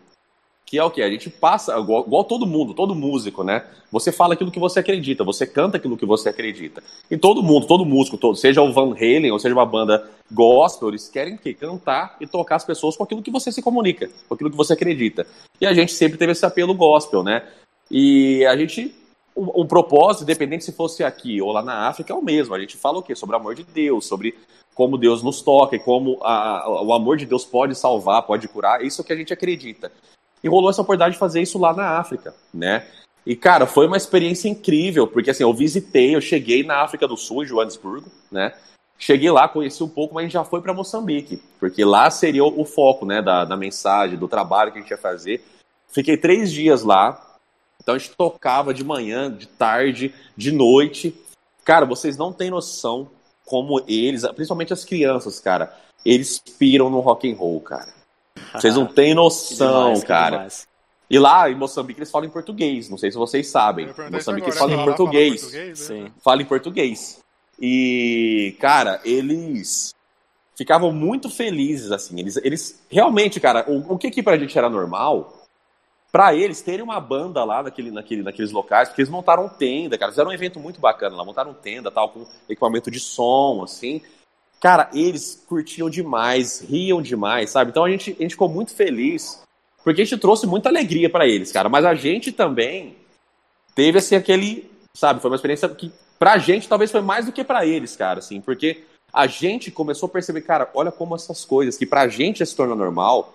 que 0.66 0.80
é 0.80 0.84
o 0.84 0.90
que? 0.90 1.02
A 1.02 1.10
gente 1.10 1.30
passa, 1.30 1.78
igual, 1.78 2.04
igual, 2.06 2.24
todo 2.24 2.48
mundo, 2.48 2.74
todo 2.74 2.96
músico, 2.96 3.44
né? 3.44 3.64
Você 3.92 4.12
fala 4.12 4.34
aquilo 4.34 4.52
que 4.52 4.60
você 4.60 4.80
acredita, 4.80 5.24
você 5.24 5.46
canta 5.46 5.78
aquilo 5.78 5.96
que 5.96 6.06
você 6.06 6.30
acredita. 6.30 6.82
E 7.10 7.16
todo 7.16 7.44
mundo, 7.44 7.68
todo 7.68 7.86
músico, 7.86 8.18
todo, 8.18 8.36
seja 8.36 8.64
o 8.64 8.74
Van 8.74 8.94
Halen 8.94 9.32
ou 9.32 9.38
seja 9.38 9.54
uma 9.54 9.66
banda 9.66 10.10
gospel, 10.32 10.90
eles 10.90 11.08
querem 11.08 11.38
que 11.38 11.54
cantar 11.54 12.18
e 12.20 12.26
tocar 12.26 12.56
as 12.56 12.66
pessoas 12.66 12.98
com 12.98 13.04
aquilo 13.04 13.22
que 13.22 13.30
você 13.30 13.52
se 13.52 13.62
comunica, 13.62 14.10
com 14.28 14.34
aquilo 14.34 14.50
que 14.50 14.58
você 14.58 14.74
acredita. 14.74 15.28
E 15.62 15.68
a 15.68 15.74
gente 15.74 15.94
sempre 15.94 16.18
teve 16.18 16.32
esse 16.32 16.46
apelo 16.46 16.74
gospel, 16.74 17.22
né? 17.22 17.44
E 17.92 18.44
a 18.46 18.58
gente 18.58 18.94
o, 19.36 19.66
propósito, 19.66 20.24
independente 20.24 20.64
se 20.64 20.72
fosse 20.72 21.04
aqui 21.04 21.42
ou 21.42 21.52
lá 21.52 21.62
na 21.62 21.88
África, 21.88 22.14
é 22.14 22.16
o 22.16 22.24
mesmo. 22.24 22.56
A 22.56 22.60
gente 22.60 22.78
fala 22.78 23.00
o 23.00 23.04
quê? 23.04 23.16
Sobre 23.16 23.36
o 23.36 23.40
amor 23.40 23.54
de 23.54 23.64
Deus, 23.64 24.06
sobre 24.06 24.36
como 24.74 24.98
Deus 24.98 25.22
nos 25.22 25.42
toca 25.42 25.76
e 25.76 25.80
como 25.80 26.18
a, 26.22 26.82
o 26.82 26.94
amor 26.94 27.18
de 27.18 27.26
Deus 27.26 27.44
pode 27.44 27.76
salvar, 27.76 28.24
pode 28.24 28.48
curar. 28.48 28.84
Isso 28.84 29.02
é 29.02 29.04
o 29.04 29.06
que 29.06 29.14
a 29.14 29.16
gente 29.16 29.34
acredita 29.34 29.92
e 30.46 30.48
rolou 30.48 30.70
essa 30.70 30.82
oportunidade 30.82 31.14
de 31.14 31.20
fazer 31.20 31.42
isso 31.42 31.58
lá 31.58 31.74
na 31.74 31.98
África, 31.98 32.36
né? 32.54 32.86
E, 33.26 33.36
cara, 33.36 33.66
foi 33.66 33.88
uma 33.88 33.98
experiência 33.98 34.48
incrível, 34.48 35.08
porque 35.08 35.32
assim, 35.32 35.42
eu 35.42 35.52
visitei, 35.52 36.16
eu 36.16 36.22
cheguei 36.22 36.64
na 36.64 36.84
África 36.84 37.08
do 37.08 37.18
Sul, 37.18 37.44
em 37.44 37.48
Joanesburgo, 37.48 38.12
né? 38.32 38.54
Cheguei 39.00 39.32
lá, 39.32 39.48
conheci 39.48 39.84
um 39.84 39.90
pouco, 39.90 40.14
mas 40.14 40.32
já 40.32 40.44
foi 40.44 40.62
para 40.62 40.74
Moçambique, 40.74 41.42
porque 41.60 41.84
lá 41.84 42.12
seria 42.12 42.46
o 42.46 42.64
foco, 42.64 43.06
né, 43.06 43.22
da, 43.22 43.44
da 43.44 43.58
mensagem, 43.58 44.18
do 44.18 44.28
trabalho 44.28 44.72
que 44.72 44.78
a 44.78 44.82
gente 44.82 44.92
ia 44.92 44.98
fazer. 44.98 45.44
Fiquei 45.88 46.16
três 46.16 46.52
dias 46.52 46.84
lá, 46.84 47.35
então 47.86 47.94
a 47.94 48.00
gente 48.00 48.16
tocava 48.18 48.74
de 48.74 48.84
manhã, 48.84 49.32
de 49.32 49.46
tarde, 49.46 50.12
de 50.36 50.52
noite. 50.52 51.16
Cara, 51.64 51.86
vocês 51.86 52.18
não 52.18 52.34
têm 52.34 52.50
noção 52.50 53.08
como 53.46 53.80
eles, 53.88 54.26
principalmente 54.30 54.74
as 54.74 54.84
crianças, 54.84 55.40
cara, 55.40 55.72
eles 56.04 56.42
piram 56.58 56.90
no 56.90 57.00
rock 57.00 57.32
and 57.32 57.36
roll, 57.36 57.62
cara. 57.62 57.94
Vocês 58.54 58.74
não 58.74 58.88
têm 58.92 59.14
noção, 59.14 59.94
demais, 59.94 60.04
cara. 60.04 60.48
E 61.08 61.20
lá 61.20 61.48
em 61.48 61.54
Moçambique 61.54 62.00
eles 62.00 62.10
falam 62.10 62.28
em 62.28 62.32
português, 62.32 62.90
não 62.90 62.98
sei 62.98 63.12
se 63.12 63.18
vocês 63.18 63.46
sabem. 63.46 63.94
Moçambique 64.12 64.48
eles 64.48 64.58
falam 64.58 64.82
em 64.82 64.84
português. 64.84 65.42
Fala 65.44 65.54
em 65.54 65.68
português. 65.68 66.12
Fala 66.24 66.42
em 66.42 66.46
português. 66.46 67.20
E, 67.62 68.58
cara, 68.60 69.00
eles 69.06 69.94
ficavam 70.56 70.92
muito 70.92 71.30
felizes, 71.30 71.92
assim. 71.92 72.20
Eles, 72.20 72.38
eles 72.38 72.84
realmente, 72.90 73.40
cara, 73.40 73.64
o, 73.68 73.94
o 73.94 73.98
que 74.00 74.10
que 74.10 74.24
pra 74.24 74.40
gente 74.40 74.58
era 74.58 74.72
normal, 74.72 75.35
pra 76.16 76.34
eles 76.34 76.62
terem 76.62 76.82
uma 76.82 76.98
banda 76.98 77.44
lá 77.44 77.62
naquele, 77.62 77.92
naquele, 77.92 78.24
naqueles 78.24 78.54
locais, 78.54 78.88
porque 78.88 79.02
eles 79.02 79.12
montaram 79.12 79.50
tenda, 79.50 79.98
cara, 79.98 80.14
fizeram 80.14 80.30
um 80.30 80.34
evento 80.34 80.62
muito 80.62 80.80
bacana 80.80 81.14
lá, 81.14 81.26
montaram 81.26 81.54
tenda, 81.54 81.92
tal, 81.92 82.08
com 82.08 82.26
equipamento 82.48 82.90
de 82.90 83.02
som, 83.02 83.62
assim. 83.62 84.02
Cara, 84.62 84.90
eles 84.94 85.44
curtiam 85.46 85.90
demais, 85.90 86.62
riam 86.62 87.02
demais, 87.02 87.50
sabe? 87.50 87.72
Então 87.72 87.84
a 87.84 87.90
gente, 87.90 88.16
a 88.18 88.22
gente 88.22 88.32
ficou 88.32 88.48
muito 88.48 88.74
feliz, 88.74 89.44
porque 89.84 90.04
a 90.04 90.06
gente 90.06 90.18
trouxe 90.18 90.48
muita 90.48 90.70
alegria 90.70 91.10
para 91.10 91.28
eles, 91.28 91.52
cara. 91.52 91.68
Mas 91.68 91.84
a 91.84 91.94
gente 91.94 92.32
também 92.32 92.96
teve, 93.76 93.98
assim, 93.98 94.16
aquele, 94.16 94.72
sabe? 94.94 95.20
Foi 95.20 95.30
uma 95.30 95.36
experiência 95.36 95.68
que 95.68 95.92
pra 96.18 96.38
gente 96.38 96.70
talvez 96.70 96.94
foi 96.94 97.02
mais 97.02 97.26
do 97.26 97.34
que 97.34 97.44
para 97.44 97.66
eles, 97.66 97.94
cara, 97.98 98.20
assim, 98.20 98.40
porque 98.40 98.86
a 99.12 99.28
gente 99.28 99.70
começou 99.70 100.08
a 100.08 100.14
perceber, 100.14 100.44
cara, 100.44 100.72
olha 100.76 100.94
como 100.94 101.14
essas 101.14 101.44
coisas 101.44 101.78
que 101.78 101.86
pra 101.86 102.08
gente 102.08 102.40
já 102.40 102.46
se 102.46 102.56
torna 102.56 102.74
normal, 102.74 103.35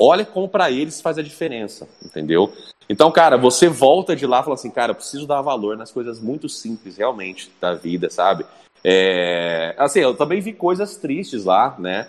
olha 0.00 0.24
como 0.24 0.48
para 0.48 0.70
eles 0.70 1.00
faz 1.00 1.18
a 1.18 1.22
diferença, 1.22 1.86
entendeu? 2.02 2.52
Então, 2.88 3.12
cara, 3.12 3.36
você 3.36 3.68
volta 3.68 4.16
de 4.16 4.26
lá 4.26 4.40
e 4.40 4.42
fala 4.42 4.54
assim, 4.54 4.70
cara, 4.70 4.92
eu 4.92 4.96
preciso 4.96 5.26
dar 5.26 5.42
valor 5.42 5.76
nas 5.76 5.92
coisas 5.92 6.20
muito 6.20 6.48
simples, 6.48 6.96
realmente, 6.96 7.52
da 7.60 7.74
vida, 7.74 8.10
sabe? 8.10 8.44
É, 8.82 9.74
assim, 9.78 10.00
eu 10.00 10.14
também 10.16 10.40
vi 10.40 10.52
coisas 10.52 10.96
tristes 10.96 11.44
lá, 11.44 11.76
né? 11.78 12.08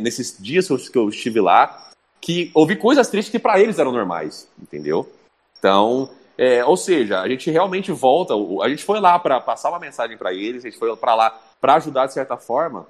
nesses 0.00 0.36
dias 0.38 0.68
que 0.68 0.96
eu 0.96 1.08
estive 1.08 1.40
lá, 1.40 1.90
que 2.20 2.50
ouvi 2.54 2.76
coisas 2.76 3.08
tristes 3.08 3.32
que 3.32 3.40
para 3.40 3.60
eles 3.60 3.78
eram 3.78 3.90
normais, 3.90 4.48
entendeu? 4.60 5.10
Então, 5.58 6.08
é, 6.38 6.64
ou 6.64 6.76
seja, 6.76 7.20
a 7.20 7.28
gente 7.28 7.50
realmente 7.50 7.90
volta, 7.90 8.34
a 8.62 8.68
gente 8.68 8.84
foi 8.84 9.00
lá 9.00 9.18
para 9.18 9.40
passar 9.40 9.70
uma 9.70 9.80
mensagem 9.80 10.16
para 10.16 10.32
eles, 10.32 10.64
a 10.64 10.68
gente 10.68 10.78
foi 10.78 10.94
para 10.96 11.14
lá 11.14 11.40
para 11.60 11.74
ajudar 11.74 12.06
de 12.06 12.12
certa 12.12 12.36
forma, 12.36 12.86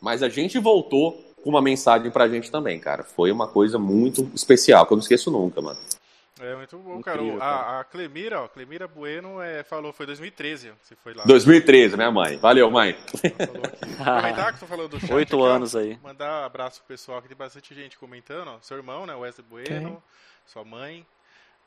mas 0.00 0.22
a 0.22 0.28
gente 0.28 0.58
voltou 0.58 1.20
com 1.44 1.50
uma 1.50 1.60
mensagem 1.60 2.10
pra 2.10 2.26
gente 2.26 2.50
também, 2.50 2.80
cara. 2.80 3.04
Foi 3.04 3.30
uma 3.30 3.46
coisa 3.46 3.78
muito 3.78 4.30
especial, 4.34 4.86
que 4.86 4.94
eu 4.94 4.96
não 4.96 5.02
esqueço 5.02 5.30
nunca, 5.30 5.60
mano. 5.60 5.78
É 6.40 6.56
muito 6.56 6.78
bom, 6.78 6.98
Incrível, 6.98 7.38
cara. 7.38 7.54
A, 7.54 7.80
a 7.80 7.84
Clemira, 7.84 8.40
ó, 8.40 8.48
Clemira 8.48 8.88
Bueno 8.88 9.40
é, 9.40 9.62
falou, 9.62 9.92
foi 9.92 10.06
2013, 10.06 10.72
você 10.82 10.96
foi 10.96 11.12
lá. 11.12 11.22
2013, 11.24 11.96
minha 11.96 12.10
mãe. 12.10 12.38
Valeu, 12.38 12.70
mãe. 12.70 12.96
Aproveitar 14.00 14.54
que 14.54 14.58
tô 14.58 14.66
falando 14.66 14.88
do 14.88 15.00
chat. 15.00 15.12
Oito 15.12 15.44
anos 15.44 15.76
aí. 15.76 15.98
Mandar 16.02 16.42
um 16.42 16.46
abraço 16.46 16.80
pro 16.80 16.88
pessoal, 16.88 17.20
que 17.20 17.28
tem 17.28 17.36
bastante 17.36 17.74
gente 17.74 17.98
comentando, 17.98 18.48
ó. 18.48 18.58
Seu 18.62 18.78
irmão, 18.78 19.04
né, 19.06 19.14
Wesley 19.14 19.46
Bueno, 19.48 19.90
Quem? 19.90 20.02
sua 20.46 20.64
mãe, 20.64 21.06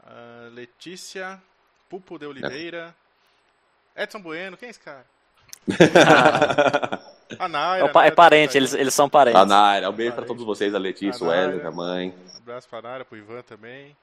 uh, 0.03 0.53
Letícia, 0.53 1.39
Pupo 1.87 2.17
de 2.17 2.25
Oliveira, 2.25 2.95
é. 3.95 4.03
Edson 4.03 4.21
Bueno, 4.21 4.57
quem 4.57 4.67
é 4.67 4.71
esse 4.71 4.79
cara? 4.79 5.05
a 7.39 7.47
Naira. 7.47 7.91
É, 7.93 8.07
é 8.07 8.11
parente, 8.11 8.57
eles, 8.57 8.73
eles 8.73 8.93
são 8.93 9.09
parentes. 9.09 9.39
A 9.39 9.45
Naira, 9.45 9.89
um 9.89 9.93
beijo 9.93 10.13
para 10.13 10.25
todos 10.25 10.45
vocês, 10.45 10.73
a 10.73 10.77
Letícia, 10.77 11.25
o 11.25 11.29
Wesley, 11.29 11.65
a 11.65 11.71
mãe. 11.71 12.13
Um 12.33 12.37
abraço 12.37 12.67
pra 12.69 12.81
Naira, 12.81 13.05
pro 13.05 13.17
Ivan 13.17 13.41
também. 13.41 13.95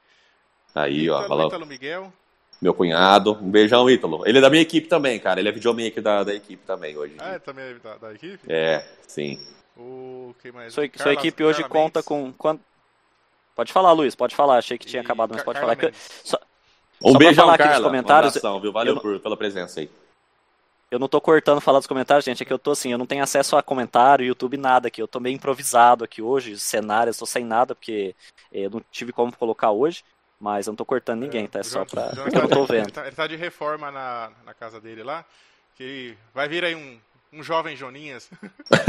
Aí, 0.75 1.05
Ítalo, 1.05 1.25
ó, 1.25 1.29
falou. 1.29 1.47
Ítalo 1.49 1.66
Miguel. 1.66 2.12
Meu 2.61 2.72
cunhado, 2.72 3.33
um 3.33 3.51
beijão, 3.51 3.89
Ítalo. 3.91 4.27
Ele 4.27 4.39
é 4.39 4.41
da 4.41 4.51
minha 4.51 4.62
equipe 4.62 4.89
também, 4.89 5.18
cara. 5.18 5.41
Ele 5.41 5.49
é 5.49 5.53
videomaker 5.53 6.03
da, 6.03 6.25
da 6.25 6.35
equipe 6.35 6.64
também 6.66 6.97
hoje. 6.97 7.14
Ah, 7.18 7.35
é 7.35 7.39
também 7.39 7.64
é 7.64 7.75
da, 7.75 7.97
da 7.97 8.14
equipe? 8.14 8.41
É, 8.49 8.85
sim. 9.07 9.39
O 9.77 10.35
que 10.41 10.53
mais? 10.53 10.72
Sua, 10.72 10.89
sua 10.95 11.12
equipe 11.12 11.43
hoje 11.43 11.62
Carla 11.62 11.68
conta 11.68 11.99
Mendes. 11.99 12.09
com 12.09 12.33
quanto? 12.33 12.62
Pode 13.55 13.72
falar, 13.72 13.93
Luiz, 13.93 14.14
pode 14.14 14.35
falar. 14.35 14.59
Achei 14.59 14.79
que 14.79 14.87
tinha 14.87 15.03
e 15.03 15.05
acabado, 15.05 15.33
mas 15.35 15.43
pode 15.43 15.61
falar. 15.61 15.77
Só, 16.25 16.39
um 17.03 17.12
só 17.12 17.18
beijão, 17.18 17.45
falar 17.45 17.59
Carla. 17.59 17.72
Aqui 17.72 17.83
nos 17.83 17.91
comentários. 17.91 18.35
Um 18.35 18.39
abração, 18.39 18.61
viu? 18.61 18.72
Valeu 18.72 18.95
eu... 18.95 19.01
por, 19.01 19.20
pela 19.20 19.37
presença 19.37 19.81
aí. 19.81 19.91
Eu 20.95 20.99
não 21.01 21.09
tô 21.09 21.20
cortando 21.20 21.61
falar 21.61 21.80
dos 21.80 21.88
comentários, 21.88 22.24
gente, 22.24 22.40
é 22.40 22.47
que 22.47 22.53
eu 22.53 22.59
tô 22.59 22.70
assim, 22.70 22.92
eu 22.92 22.99
não 22.99 23.05
tenho 23.05 23.20
acesso 23.20 23.57
a 23.57 23.62
comentário, 23.64 24.24
YouTube, 24.24 24.57
nada 24.57 24.86
aqui. 24.86 25.03
Eu 25.03 25.09
tô 25.09 25.18
meio 25.18 25.34
improvisado 25.34 26.05
aqui 26.05 26.22
hoje, 26.22 26.57
cenário, 26.57 27.11
eu 27.11 27.14
tô 27.16 27.26
sem 27.26 27.45
nada, 27.45 27.74
porque 27.74 28.14
eh, 28.53 28.66
eu 28.66 28.70
não 28.70 28.80
tive 28.92 29.12
como 29.12 29.36
colocar 29.36 29.72
hoje, 29.72 30.05
mas 30.38 30.68
eu 30.68 30.70
não 30.70 30.76
tô 30.76 30.84
cortando 30.84 31.22
ninguém, 31.22 31.49
tá? 31.49 31.59
É 31.59 31.62
só 31.64 31.84
pra. 31.84 32.12
eu 32.32 32.42
não 32.42 32.49
tô 32.49 32.64
vendo. 32.64 32.84
Ele 32.84 32.92
tá, 32.92 33.07
ele 33.09 33.16
tá, 33.16 33.26
de 33.26 33.34
reforma 33.34 33.90
na, 33.90 34.30
na 34.47 34.55
casa 34.55 34.80
dele 34.80 35.03
lá, 35.03 35.24
que 35.74 36.16
vai 36.32 36.47
vir 36.47 36.64
aí 36.64 36.76
um, 36.76 36.97
um 37.32 37.42
jovem 37.42 37.74
Joninhas. 37.74 38.30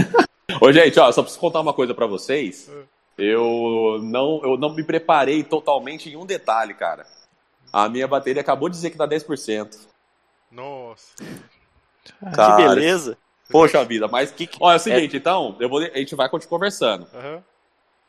Ô, 0.61 0.71
gente, 0.71 0.99
ó, 0.99 1.11
só 1.11 1.23
preciso 1.23 1.41
contar 1.41 1.61
uma 1.61 1.73
coisa 1.73 1.95
para 1.95 2.05
vocês. 2.05 2.69
É. 2.69 2.83
Eu 3.17 3.97
não, 4.03 4.41
eu 4.43 4.57
não 4.57 4.75
me 4.75 4.83
preparei 4.83 5.43
totalmente 5.43 6.07
em 6.07 6.15
um 6.15 6.25
detalhe, 6.25 6.75
cara. 6.75 7.07
A 7.73 7.89
minha 7.89 8.07
bateria 8.07 8.43
acabou 8.43 8.69
de 8.69 8.75
dizer 8.75 8.91
que 8.91 8.97
dá 8.97 9.07
10%. 9.07 9.87
Nossa. 10.51 11.15
Cara, 12.33 12.55
que 12.55 12.63
beleza. 12.63 13.17
Poxa 13.49 13.83
vida, 13.83 14.07
mas. 14.07 14.31
Que, 14.31 14.47
que... 14.47 14.57
Olha, 14.59 14.75
é 14.75 14.77
o 14.77 14.79
seguinte, 14.79 15.15
é... 15.15 15.19
então, 15.19 15.55
eu 15.59 15.69
vou, 15.69 15.79
a 15.79 15.97
gente 15.97 16.15
vai 16.15 16.27
continuar 16.29 16.49
conversando. 16.49 17.07
Uhum. 17.13 17.41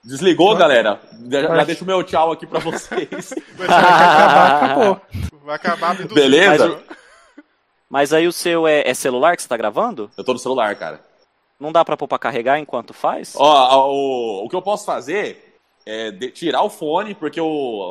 Desligou, 0.02 0.54
galera? 0.54 1.00
Já, 1.28 1.42
já 1.42 1.64
deixo 1.64 1.84
o 1.84 1.86
meu 1.86 2.02
tchau 2.04 2.32
aqui 2.32 2.46
pra 2.46 2.60
vocês. 2.60 3.34
vai 3.56 3.66
acabar, 3.66 4.64
acabou. 4.64 5.00
Vai 5.44 5.56
acabar 5.56 6.08
Beleza? 6.08 6.68
Mas, 6.68 6.96
mas, 7.88 8.12
aí 8.12 8.26
o 8.26 8.32
seu 8.32 8.66
é, 8.66 8.88
é, 8.88 8.94
celular 8.94 9.36
que 9.36 9.42
você 9.42 9.48
tá 9.48 9.56
gravando? 9.56 10.10
Eu 10.16 10.24
tô 10.24 10.32
no 10.32 10.38
celular, 10.38 10.74
cara. 10.76 11.00
Não 11.58 11.72
dá 11.72 11.84
pra 11.84 11.96
pôr 11.96 12.06
pra 12.06 12.18
carregar 12.18 12.58
enquanto 12.58 12.94
faz? 12.94 13.34
Ó, 13.36 13.90
o, 13.90 14.44
o 14.44 14.48
que 14.48 14.54
eu 14.54 14.62
posso 14.62 14.84
fazer 14.84 15.45
é, 15.86 16.10
de, 16.10 16.32
tirar 16.32 16.62
o 16.64 16.68
fone, 16.68 17.14
porque 17.14 17.40
o, 17.40 17.46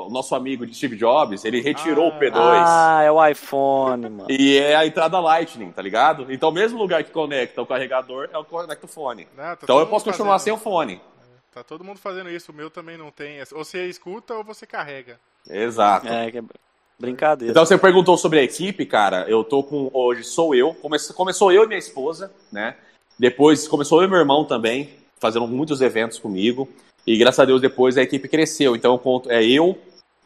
o, 0.08 0.10
nosso 0.10 0.36
amigo 0.36 0.66
de 0.66 0.76
Steve 0.76 0.98
Jobs, 0.98 1.46
ele 1.46 1.62
retirou 1.62 2.12
ah, 2.12 2.16
o 2.16 2.20
P2. 2.20 2.34
Ah, 2.36 3.02
é 3.04 3.10
o 3.10 3.26
iPhone, 3.26 4.10
mano. 4.10 4.28
E 4.30 4.58
é 4.58 4.76
a 4.76 4.86
entrada 4.86 5.18
Lightning, 5.18 5.72
tá 5.72 5.82
ligado? 5.82 6.28
Então, 6.30 6.50
o 6.50 6.52
mesmo 6.52 6.78
lugar 6.78 7.06
que 7.06 7.12
conecta 7.12 7.62
o 7.62 7.66
carregador 7.66 8.28
é 8.34 8.38
o 8.38 8.44
que 8.44 8.50
conecta 8.50 8.86
o 8.86 8.90
fone. 8.90 9.26
Não, 9.38 9.44
tá 9.44 9.60
então, 9.64 9.80
eu 9.80 9.88
posso 9.88 10.04
continuar 10.04 10.34
fazendo. 10.34 10.44
sem 10.44 10.54
o 10.54 10.58
fone. 10.58 11.02
Tá 11.54 11.64
todo 11.64 11.86
mundo 11.86 11.98
fazendo 11.98 12.30
isso, 12.30 12.52
o 12.52 12.56
meu 12.56 12.70
também 12.70 12.98
não 12.98 13.10
tem. 13.12 13.40
Ou 13.54 13.64
você 13.64 13.88
escuta 13.88 14.34
ou 14.34 14.44
você 14.44 14.68
carrega. 14.68 15.18
Exato. 15.50 16.06
É, 16.06 16.30
que 16.30 16.40
é 16.40 16.44
brincadeira. 17.00 17.50
Então, 17.50 17.66
você 17.66 17.78
perguntou 17.78 18.18
sobre 18.18 18.40
a 18.40 18.44
equipe, 18.44 18.86
cara. 18.86 19.26
Eu 19.30 19.42
tô 19.42 19.64
com. 19.64 19.90
Hoje 19.94 20.26
sou 20.26 20.54
eu. 20.54 20.74
Começou, 20.74 21.16
começou 21.16 21.50
eu 21.50 21.64
e 21.64 21.68
minha 21.68 21.80
esposa, 21.80 22.30
né? 22.52 22.76
Depois 23.18 23.70
começou 23.70 24.02
eu 24.02 24.08
e 24.10 24.12
meu 24.12 24.20
irmão 24.20 24.44
também, 24.44 24.90
fazendo 25.18 25.48
muitos 25.48 25.80
eventos 25.80 26.20
comigo. 26.20 26.68
E 27.06 27.18
graças 27.18 27.40
a 27.40 27.46
Deus 27.46 27.62
depois 27.62 27.98
a 27.98 28.02
equipe 28.02 28.28
cresceu. 28.28 28.76
Então 28.76 29.00
é 29.28 29.44
eu, 29.44 29.78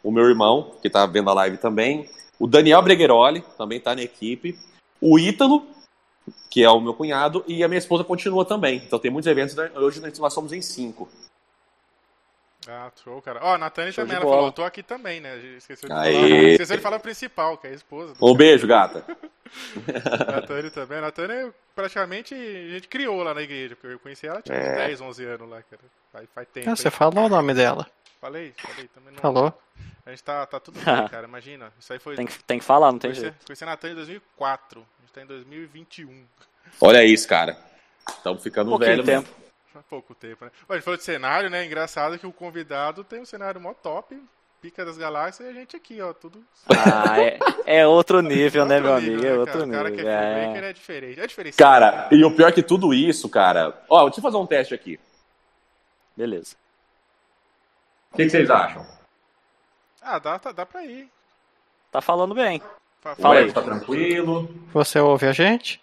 o 0.02 0.10
meu 0.10 0.24
irmão, 0.24 0.72
que 0.80 0.86
está 0.88 1.04
vendo 1.06 1.30
a 1.30 1.34
live 1.34 1.58
também, 1.58 2.08
o 2.38 2.46
Daniel 2.46 2.82
Bregheroli, 2.82 3.44
também 3.58 3.78
está 3.78 3.94
na 3.94 4.02
equipe, 4.02 4.58
o 5.00 5.18
Ítalo, 5.18 5.66
que 6.50 6.62
é 6.62 6.70
o 6.70 6.80
meu 6.80 6.94
cunhado, 6.94 7.44
e 7.46 7.62
a 7.62 7.68
minha 7.68 7.78
esposa 7.78 8.02
continua 8.02 8.44
também. 8.44 8.82
Então 8.86 8.98
tem 8.98 9.10
muitos 9.10 9.30
eventos, 9.30 9.54
né? 9.54 9.70
hoje 9.76 10.00
nós 10.18 10.32
somos 10.32 10.52
em 10.52 10.62
cinco. 10.62 11.08
Ah, 12.68 12.90
show, 13.02 13.20
cara. 13.22 13.40
Ó, 13.42 13.50
oh, 13.50 13.54
a 13.54 13.58
Nathane 13.58 13.92
também, 13.92 14.16
ela 14.16 14.24
falou, 14.24 14.52
tô 14.52 14.62
aqui 14.62 14.82
também, 14.82 15.20
né? 15.20 15.36
Esqueceu 15.56 15.88
de, 15.88 15.94
Aê. 15.94 16.12
falar, 16.12 16.28
esqueceu 16.28 16.76
de 16.76 16.82
falar 16.82 16.96
o 16.96 17.00
principal, 17.00 17.56
que 17.56 17.66
é 17.66 17.70
a 17.70 17.74
esposa. 17.74 18.14
Um 18.20 18.34
beijo, 18.34 18.66
gata. 18.66 19.04
Nathane 20.30 20.70
também. 20.70 20.98
A 20.98 21.02
Nathane 21.02 21.52
praticamente 21.74 22.34
a 22.34 22.74
gente 22.74 22.88
criou 22.88 23.22
lá 23.22 23.34
na 23.34 23.42
igreja, 23.42 23.74
porque 23.74 23.94
eu 23.94 23.98
conheci 23.98 24.26
ela 24.26 24.42
tinha 24.42 24.56
é. 24.56 24.72
uns 24.72 24.76
10, 24.76 25.00
11 25.00 25.24
anos 25.24 25.48
lá, 25.48 25.62
cara. 25.62 25.82
Faz, 26.12 26.28
faz 26.34 26.48
tempo. 26.48 26.70
Ah, 26.70 26.76
você 26.76 26.90
falou 26.90 27.26
o 27.26 27.28
nome 27.28 27.54
dela. 27.54 27.86
Falei, 28.20 28.52
falei 28.56 28.88
também 28.88 29.14
não. 29.14 29.20
Falou. 29.20 29.54
A 30.04 30.10
gente 30.10 30.22
tá, 30.22 30.44
tá 30.46 30.60
tudo 30.60 30.78
bem, 30.80 30.84
cara, 31.08 31.26
imagina. 31.26 31.72
Isso 31.78 31.92
aí 31.92 31.98
foi. 31.98 32.16
Tem 32.16 32.26
que, 32.26 32.38
tem 32.44 32.58
que 32.58 32.64
falar, 32.64 32.92
não 32.92 32.98
tem 32.98 33.10
conheci, 33.10 33.22
jeito. 33.22 33.46
Conheci 33.46 33.64
a 33.64 33.66
Nathane 33.66 33.92
em 33.92 33.96
2004. 33.96 34.80
A 34.80 35.02
gente 35.02 35.12
tá 35.12 35.22
em 35.22 35.26
2021. 35.26 36.24
Olha 36.80 37.04
isso, 37.04 37.26
cara. 37.26 37.56
Estamos 38.08 38.42
ficando 38.42 38.74
um 38.74 38.78
velho. 38.78 39.04
tempo. 39.04 39.28
Há 39.74 39.82
pouco 39.88 40.14
tempo, 40.14 40.44
né? 40.44 40.50
a 40.68 40.74
gente 40.74 40.82
falou 40.82 40.98
de 40.98 41.04
cenário, 41.04 41.48
né? 41.48 41.64
Engraçado 41.64 42.18
que 42.18 42.26
o 42.26 42.32
convidado 42.32 43.04
tem 43.04 43.20
um 43.20 43.24
cenário 43.24 43.60
mó 43.60 43.72
top, 43.72 44.20
pica 44.60 44.84
das 44.84 44.98
galáxias, 44.98 45.46
e 45.46 45.50
a 45.50 45.54
gente 45.54 45.76
aqui, 45.76 46.02
ó, 46.02 46.12
tudo. 46.12 46.42
Ah, 46.68 47.20
é, 47.20 47.38
é 47.64 47.86
outro 47.86 48.20
nível, 48.20 48.66
né, 48.66 48.80
meu 48.80 48.94
amigo? 48.94 49.24
É 49.24 49.38
outro 49.38 49.64
nível. 49.64 49.80
O 49.80 49.84
cara 49.84 49.90
que 49.92 50.00
é, 50.00 50.66
é. 50.66 50.70
é 50.70 50.72
diferente. 50.72 51.20
É 51.20 51.26
diferente. 51.26 51.56
Cara, 51.56 52.08
e 52.10 52.24
o 52.24 52.34
pior 52.34 52.52
que 52.52 52.64
tudo 52.64 52.92
isso, 52.92 53.28
cara. 53.28 53.80
Ó, 53.88 54.04
deixa 54.04 54.18
eu 54.18 54.22
fazer 54.22 54.36
um 54.38 54.46
teste 54.46 54.74
aqui. 54.74 54.98
Beleza. 56.16 56.56
O 58.12 58.16
que, 58.16 58.24
que, 58.24 58.30
vocês 58.30 58.50
acham? 58.50 58.84
Ah, 60.02 60.18
dá, 60.18 60.38
tá, 60.38 60.50
dá 60.50 60.66
pra 60.66 60.84
ir. 60.84 61.08
Tá 61.92 62.00
falando 62.00 62.34
bem. 62.34 62.60
Fala 63.00 63.38
aí. 63.38 63.52
Tá 63.52 63.62
tranquilo. 63.62 64.52
Você 64.72 64.98
ouve 64.98 65.26
a 65.26 65.32
gente? 65.32 65.80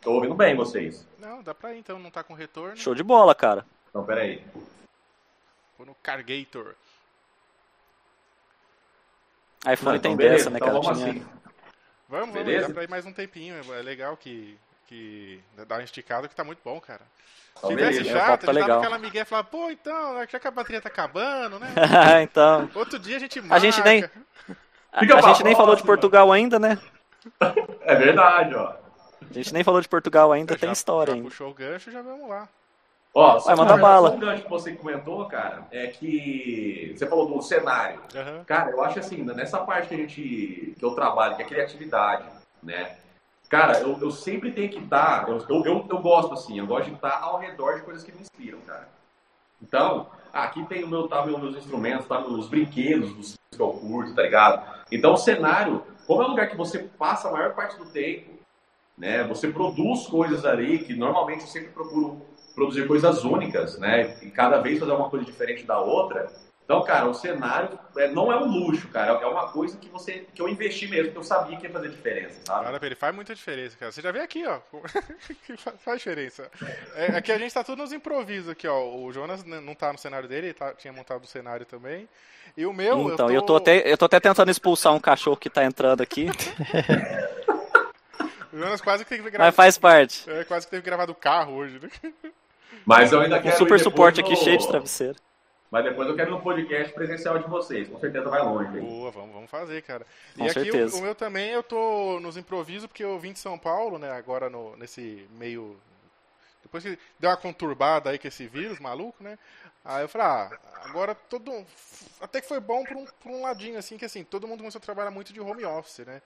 Tô 0.00 0.12
ouvindo 0.12 0.34
bem 0.34 0.54
vocês. 0.54 1.06
Não, 1.18 1.42
dá 1.42 1.54
pra 1.54 1.74
ir 1.74 1.78
então, 1.78 1.98
não 1.98 2.10
tá 2.10 2.22
com 2.22 2.34
retorno. 2.34 2.76
Show 2.76 2.94
de 2.94 3.02
bola, 3.02 3.34
cara. 3.34 3.66
Então, 3.90 4.04
peraí. 4.04 4.44
Vou 5.76 5.86
no 5.86 5.94
Cargator. 5.96 6.74
iPhone 9.70 9.96
então, 9.96 9.98
tem 9.98 10.16
beleza, 10.16 10.36
dessa, 10.36 10.50
né, 10.50 10.56
então 10.56 10.68
cara? 10.68 10.80
Vamos 10.80 10.98
Tinha... 10.98 11.10
assim. 11.10 11.26
Vamos, 12.08 12.34
vamos, 12.34 12.62
dá 12.62 12.72
pra 12.72 12.84
ir 12.84 12.88
mais 12.88 13.04
um 13.04 13.12
tempinho. 13.12 13.56
É 13.74 13.82
legal 13.82 14.16
que, 14.16 14.56
que 14.86 15.40
dá 15.66 15.76
uma 15.76 15.82
esticada 15.82 16.28
que 16.28 16.36
tá 16.36 16.44
muito 16.44 16.60
bom, 16.64 16.80
cara. 16.80 17.02
Se 17.60 17.68
tivesse 17.68 18.04
chato, 18.04 18.46
tá 18.46 18.52
legal. 18.52 18.78
aquela 18.78 18.98
migué 18.98 19.22
e 19.22 19.24
falava, 19.24 19.48
pô, 19.48 19.70
então, 19.70 20.24
já 20.30 20.38
que 20.38 20.46
a 20.46 20.50
bateria 20.50 20.80
tá 20.80 20.88
acabando, 20.88 21.58
né? 21.58 21.68
então. 22.22 22.70
Outro 22.74 22.98
dia 22.98 23.16
a 23.16 23.20
gente 23.20 23.40
marca. 23.40 23.56
A 23.56 23.58
gente 23.58 23.82
nem, 23.82 24.04
a, 24.92 25.00
a 25.00 25.32
gente 25.32 25.42
nem 25.42 25.56
falou 25.56 25.74
de 25.74 25.82
Portugal 25.82 26.30
ainda, 26.32 26.58
né? 26.58 26.78
É 27.80 27.94
verdade, 27.94 28.54
ó. 28.54 28.74
A 29.30 29.34
gente 29.34 29.52
nem 29.52 29.64
falou 29.64 29.80
de 29.80 29.88
Portugal 29.88 30.32
ainda, 30.32 30.54
Já- 30.54 30.60
tem 30.60 30.72
história 30.72 31.10
já 31.12 31.16
ainda. 31.16 31.28
puxou 31.28 31.50
o 31.50 31.54
gancho, 31.54 31.90
já 31.90 32.02
vamos 32.02 32.28
lá. 32.28 32.48
Ó, 33.14 33.38
só 33.38 33.46
Vai, 33.46 33.56
manda 33.56 33.74
uma- 33.74 33.82
bala. 33.82 34.10
um 34.10 34.18
gancho 34.18 34.42
que 34.42 34.50
você 34.50 34.72
comentou, 34.72 35.24
cara, 35.26 35.66
é 35.70 35.86
que 35.86 36.94
você 36.96 37.06
falou 37.06 37.26
do 37.26 37.40
cenário. 37.42 38.00
Aham. 38.14 38.44
Cara, 38.44 38.70
eu 38.70 38.82
acho 38.84 38.98
assim, 38.98 39.22
nessa 39.22 39.58
parte 39.60 39.88
que 39.88 39.94
a 39.94 39.98
gente, 39.98 40.74
que 40.78 40.84
eu 40.84 40.90
trabalho, 40.94 41.34
que 41.36 41.42
é 41.42 41.46
criatividade, 41.46 42.24
né? 42.62 42.96
Cara, 43.48 43.78
eu, 43.80 43.98
eu 44.00 44.10
sempre 44.10 44.52
tenho 44.52 44.68
que 44.68 44.78
estar, 44.80 45.28
eu, 45.28 45.38
eu, 45.48 45.64
eu, 45.64 45.86
eu 45.88 45.98
gosto 45.98 46.34
assim, 46.34 46.58
eu 46.58 46.66
gosto 46.66 46.88
de 46.90 46.94
estar 46.96 47.20
ao 47.22 47.38
redor 47.38 47.76
de 47.76 47.82
coisas 47.82 48.02
que 48.04 48.12
me 48.12 48.20
inspiram, 48.20 48.58
cara. 48.66 48.88
Então, 49.62 50.08
aqui 50.32 50.62
tem 50.66 50.84
o 50.84 50.88
meu, 50.88 51.08
tá, 51.08 51.24
meu- 51.24 51.38
meus 51.38 51.56
instrumentos, 51.56 52.06
tá, 52.06 52.18
os 52.20 52.48
brinquedos 52.48 53.14
dos 53.14 53.34
que 53.50 53.60
eu 53.62 53.68
curto, 53.70 54.14
tá 54.14 54.22
ligado? 54.22 54.62
Então, 54.92 55.14
o 55.14 55.16
cenário, 55.16 55.82
como 56.06 56.22
é 56.22 56.26
um 56.26 56.30
lugar 56.30 56.50
que 56.50 56.56
você 56.56 56.80
passa 56.80 57.28
a 57.28 57.32
maior 57.32 57.54
parte 57.54 57.78
do 57.78 57.86
tempo, 57.86 58.35
né? 58.96 59.24
Você 59.24 59.48
produz 59.48 60.06
coisas 60.06 60.44
ali 60.44 60.78
que 60.80 60.94
normalmente 60.94 61.42
eu 61.42 61.46
sempre 61.46 61.68
procuro 61.70 62.22
produzir 62.54 62.86
coisas 62.86 63.22
únicas, 63.24 63.78
né? 63.78 64.16
E 64.22 64.30
cada 64.30 64.58
vez 64.60 64.78
fazer 64.78 64.92
uma 64.92 65.10
coisa 65.10 65.24
diferente 65.24 65.64
da 65.64 65.78
outra. 65.78 66.32
Então, 66.64 66.82
cara, 66.82 67.06
o 67.06 67.14
cenário 67.14 67.78
é, 67.96 68.10
não 68.10 68.32
é 68.32 68.36
um 68.36 68.46
luxo, 68.46 68.88
cara. 68.88 69.12
É 69.22 69.26
uma 69.26 69.48
coisa 69.52 69.76
que 69.78 69.88
você 69.88 70.26
que 70.34 70.42
eu 70.42 70.48
investi 70.48 70.88
mesmo, 70.88 71.12
que 71.12 71.18
eu 71.18 71.22
sabia 71.22 71.56
que 71.58 71.64
ia 71.66 71.70
fazer 71.70 71.90
diferença, 71.90 72.40
sabe? 72.44 72.64
Cara, 72.64 72.80
ele 72.84 72.94
faz 72.96 73.14
muita 73.14 73.34
diferença, 73.36 73.76
cara. 73.78 73.92
Você 73.92 74.00
já 74.02 74.10
vê 74.10 74.18
aqui, 74.18 74.44
ó. 74.44 74.58
faz 75.78 75.98
diferença. 75.98 76.50
É, 76.96 77.16
aqui 77.16 77.30
a 77.30 77.38
gente 77.38 77.54
tá 77.54 77.62
tudo 77.62 77.82
nos 77.82 77.92
improvisos 77.92 78.48
aqui, 78.48 78.66
ó. 78.66 78.82
O 78.84 79.12
Jonas 79.12 79.44
não 79.44 79.76
tá 79.76 79.92
no 79.92 79.98
cenário 79.98 80.28
dele, 80.28 80.48
ele 80.48 80.54
tá- 80.54 80.72
tinha 80.72 80.92
montado 80.92 81.22
o 81.22 81.26
cenário 81.28 81.64
também. 81.64 82.08
E 82.56 82.66
o 82.66 82.72
meu, 82.72 83.12
Então, 83.12 83.30
eu 83.30 83.42
tô 83.42 83.54
até, 83.56 83.88
eu 83.88 83.96
tô 83.96 84.06
até 84.06 84.18
tentando 84.18 84.50
expulsar 84.50 84.92
um 84.92 84.98
cachorro 85.00 85.36
que 85.36 85.50
tá 85.50 85.64
entrando 85.64 86.00
aqui, 86.00 86.26
O 88.56 88.58
Jonas 88.58 88.80
quase 88.80 89.04
que 89.04 89.10
teve 89.10 89.22
que 89.24 89.30
gravar. 89.30 89.44
mas 89.46 89.54
faz 89.54 89.76
parte. 89.76 90.28
É, 90.30 90.42
quase 90.44 90.66
que 90.66 90.70
teve 90.70 90.82
que 90.82 90.86
gravar 90.88 91.04
do 91.04 91.14
carro 91.14 91.52
hoje, 91.54 91.78
né? 91.78 91.90
Mas 92.86 93.12
eu 93.12 93.20
ainda 93.20 93.36
Um 93.38 93.42
quero. 93.42 93.54
ir 93.54 93.58
super 93.58 93.78
suporte 93.80 94.20
aqui 94.20 94.30
no- 94.30 94.36
cheio 94.36 94.56
de 94.56 94.66
travesseiro. 94.66 95.16
Mas 95.70 95.84
depois 95.84 96.08
eu 96.08 96.14
quero 96.16 96.30
no 96.30 96.40
podcast 96.40 96.94
presencial 96.94 97.38
de 97.38 97.48
vocês. 97.48 97.88
Com 97.88 97.98
certeza 97.98 98.30
vai 98.30 98.40
longe. 98.42 98.78
hein? 98.78 98.84
Boa, 98.84 99.10
vamos, 99.10 99.34
vamos 99.34 99.50
fazer, 99.50 99.82
cara. 99.82 100.06
Com 100.36 100.44
e 100.44 100.48
aqui 100.48 100.60
o, 100.60 100.62
certeza. 100.64 100.96
o 100.96 101.02
meu 101.02 101.14
também, 101.14 101.50
eu 101.50 101.62
tô 101.62 102.18
nos 102.20 102.36
improvisos, 102.36 102.86
porque 102.86 103.04
eu 103.04 103.18
vim 103.18 103.32
de 103.32 103.40
São 103.40 103.58
Paulo, 103.58 103.98
né, 103.98 104.10
agora 104.12 104.48
no, 104.48 104.76
nesse 104.76 105.26
meio... 105.32 105.76
Depois 106.62 106.82
que 106.84 106.98
deu 107.18 107.28
uma 107.30 107.36
conturbada 107.36 108.10
aí 108.10 108.18
com 108.18 108.28
esse 108.28 108.46
vírus 108.46 108.78
maluco, 108.78 109.22
né? 109.22 109.38
Aí 109.84 110.02
eu 110.04 110.08
falei, 110.08 110.26
ah, 110.28 110.50
agora 110.84 111.14
todo... 111.14 111.52
Até 112.20 112.40
que 112.40 112.48
foi 112.48 112.60
bom 112.60 112.84
por 112.84 112.96
um, 112.96 113.04
por 113.04 113.30
um 113.32 113.42
ladinho, 113.42 113.78
assim, 113.78 113.98
que 113.98 114.04
assim, 114.04 114.22
todo 114.24 114.46
mundo 114.48 114.60
começou 114.60 114.78
a 114.78 114.82
trabalhar 114.82 115.10
muito 115.10 115.32
de 115.32 115.40
home 115.40 115.64
office, 115.64 116.06
né? 116.06 116.22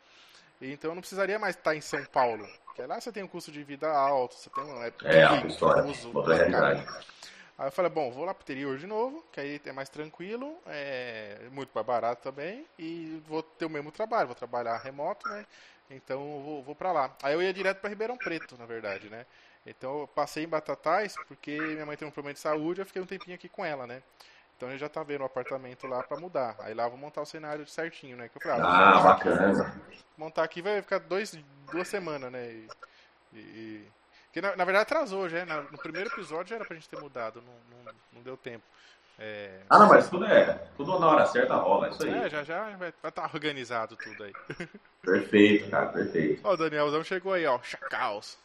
Então 0.61 0.91
eu 0.91 0.95
não 0.95 1.01
precisaria 1.01 1.39
mais 1.39 1.57
estar 1.57 1.75
em 1.75 1.81
São 1.81 2.05
Paulo. 2.05 2.47
Porque 2.67 2.83
lá 2.83 3.01
você 3.01 3.11
tem 3.11 3.23
um 3.23 3.29
custo 3.29 3.51
de 3.51 3.63
vida 3.63 3.91
alto, 3.91 4.35
você 4.35 4.51
tem 4.51 4.63
um... 4.65 4.83
É, 4.83 5.25
a 5.25 5.47
história. 5.47 5.83
Outra 6.13 6.35
realidade. 6.35 6.87
Aí 7.59 7.67
eu 7.67 7.73
falei, 7.73 7.91
bom, 7.91 8.11
vou 8.11 8.25
lá 8.25 8.33
pro 8.33 8.43
interior 8.43 8.79
de 8.79 8.87
novo, 8.87 9.23
que 9.31 9.39
aí 9.39 9.61
é 9.67 9.73
mais 9.73 9.91
tranquilo, 9.91 10.57
é 10.67 11.49
muito 11.53 11.71
mais 11.75 11.87
barato 11.87 12.23
também, 12.23 12.65
e 12.79 13.23
vou 13.27 13.43
ter 13.43 13.67
o 13.67 13.71
mesmo 13.71 13.93
trabalho, 13.93 14.29
vou 14.29 14.35
trabalhar 14.35 14.79
remoto, 14.79 15.29
né? 15.29 15.45
Então 15.91 16.41
vou, 16.43 16.63
vou 16.63 16.75
pra 16.75 16.91
lá. 16.91 17.15
Aí 17.23 17.35
eu 17.35 17.43
ia 17.43 17.53
direto 17.53 17.79
pra 17.81 17.91
Ribeirão 17.91 18.17
Preto, 18.17 18.57
na 18.57 18.65
verdade, 18.65 19.11
né? 19.11 19.27
Então 19.67 20.01
eu 20.01 20.07
passei 20.07 20.45
em 20.45 20.49
Batatais, 20.49 21.15
porque 21.29 21.59
minha 21.61 21.85
mãe 21.85 21.99
tem 21.99 22.09
um 22.09 22.11
problema 22.11 22.33
de 22.33 22.41
saúde, 22.41 22.81
eu 22.81 22.87
fiquei 22.87 23.03
um 23.03 23.07
tempinho 23.07 23.35
aqui 23.35 23.49
com 23.49 23.63
ela, 23.63 23.87
né? 23.87 24.03
Então 24.61 24.69
a 24.69 24.73
gente 24.73 24.83
já 24.83 24.91
tá 24.91 25.03
vendo 25.03 25.23
o 25.23 25.25
apartamento 25.25 25.87
lá 25.87 26.03
pra 26.03 26.19
mudar. 26.21 26.55
Aí 26.59 26.75
lá 26.75 26.85
eu 26.85 26.91
vou 26.91 26.99
montar 26.99 27.23
o 27.23 27.25
cenário 27.25 27.67
certinho, 27.67 28.15
né? 28.15 28.29
Que 28.29 28.37
eu 28.37 28.43
falei, 28.43 28.61
Ah, 28.61 28.91
vou 28.91 28.99
montar 28.99 29.13
aqui- 29.15 29.29
bacana. 29.31 29.75
montar 30.19 30.43
aqui 30.45 30.61
vai 30.61 30.83
ficar 30.83 30.99
dois, 30.99 31.33
duas 31.73 31.89
semanas, 31.89 32.31
né? 32.31 32.47
E, 32.53 32.69
e- 33.33 33.39
e- 33.39 33.89
que 34.31 34.43
na, 34.43 34.55
na 34.57 34.65
verdade 34.67 34.83
atrasou 34.83 35.31
já, 35.31 35.47
né? 35.47 35.67
no 35.73 35.79
primeiro 35.79 36.11
episódio 36.11 36.49
já 36.51 36.57
era 36.57 36.65
pra 36.67 36.75
gente 36.77 36.91
ter 36.91 37.01
mudado, 37.01 37.41
não, 37.41 37.55
não, 37.87 37.93
não 38.13 38.23
deu 38.23 38.37
tempo. 38.37 38.63
É, 39.19 39.61
Ah, 39.71 39.79
não, 39.79 39.89
mas 39.89 40.11
tudo 40.11 40.27
é. 40.27 40.61
Tudo 40.77 40.99
na 40.99 41.09
hora 41.09 41.25
certa 41.25 41.55
rola. 41.57 41.87
É 41.87 41.91
isso 41.93 42.03
aí. 42.05 42.13
é, 42.13 42.29
já 42.29 42.45
já 42.45 42.77
vai 42.77 42.93
estar 43.03 43.31
organizado 43.35 43.97
tudo 43.97 44.25
aí. 44.25 44.35
Perfeito, 45.01 45.71
cara, 45.71 45.87
perfeito. 45.87 46.43
Ó, 46.45 46.53
o 46.53 46.57
Danielzão 46.59 47.03
chegou 47.03 47.33
aí, 47.33 47.47
ó, 47.47 47.59
chacaus. 47.63 48.39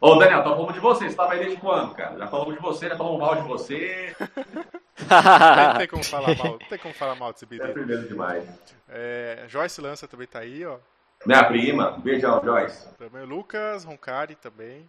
Ô, 0.00 0.14
Daniel, 0.16 0.42
tá 0.42 0.48
falando 0.50 0.72
de 0.72 0.80
você. 0.80 1.10
Você 1.10 1.16
tava 1.16 1.34
aí 1.34 1.38
desde 1.40 1.60
quando, 1.60 1.94
cara? 1.94 2.16
Já 2.16 2.26
falamos 2.28 2.54
de 2.54 2.60
você, 2.62 2.88
já 2.88 2.96
falamos 2.96 3.18
mal 3.20 3.34
de 3.36 3.42
você. 3.46 4.16
Não 5.08 5.78
tem 5.78 5.88
como 5.88 6.02
falar 6.04 6.36
mal, 6.36 6.46
não 6.52 6.58
tem 6.58 6.78
como 6.78 6.94
falar 6.94 7.14
mal 7.14 7.32
desse 7.32 7.44
É 7.44 7.48
menino. 7.48 7.72
primeiro 7.72 8.08
demais. 8.08 8.48
É, 8.88 9.44
Joyce 9.48 9.80
Lança 9.80 10.06
também 10.08 10.26
tá 10.26 10.40
aí, 10.40 10.64
ó. 10.64 10.78
Minha 11.24 11.44
prima, 11.44 11.92
beijão, 11.98 12.42
Joyce. 12.44 12.88
Também 12.98 13.22
o 13.22 13.26
Lucas 13.26 13.84
Roncari 13.84 14.34
também. 14.36 14.88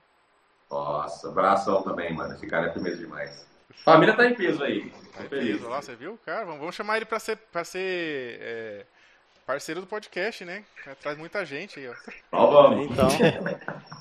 Nossa, 0.70 1.30
abração 1.30 1.82
também, 1.82 2.14
mano. 2.14 2.34
Esse 2.34 2.46
cara 2.46 2.68
é 2.68 2.70
primeiro 2.70 2.98
demais. 2.98 3.48
Família 3.86 4.16
tá 4.16 4.26
em 4.26 4.34
peso 4.36 4.64
aí. 4.64 4.92
Aí 5.18 5.28
feliz. 5.30 5.58
peso 5.58 5.70
lá, 5.70 5.82
você 5.82 5.96
viu? 5.96 6.20
Cara, 6.26 6.44
vamos, 6.46 6.60
vamos 6.60 6.76
chamar 6.76 6.98
ele 6.98 7.06
pra 7.06 7.20
ser, 7.20 7.38
pra 7.38 7.64
ser 7.64 8.38
é, 8.42 8.86
parceiro 9.46 9.80
do 9.82 9.88
podcast, 9.88 10.44
né? 10.44 10.64
Traz 11.02 11.18
muita 11.18 11.46
gente 11.46 11.80
aí, 11.80 11.88
ó. 11.88 11.94
Então 12.28 12.52
vamos. 12.52 12.92
Então, 12.92 13.08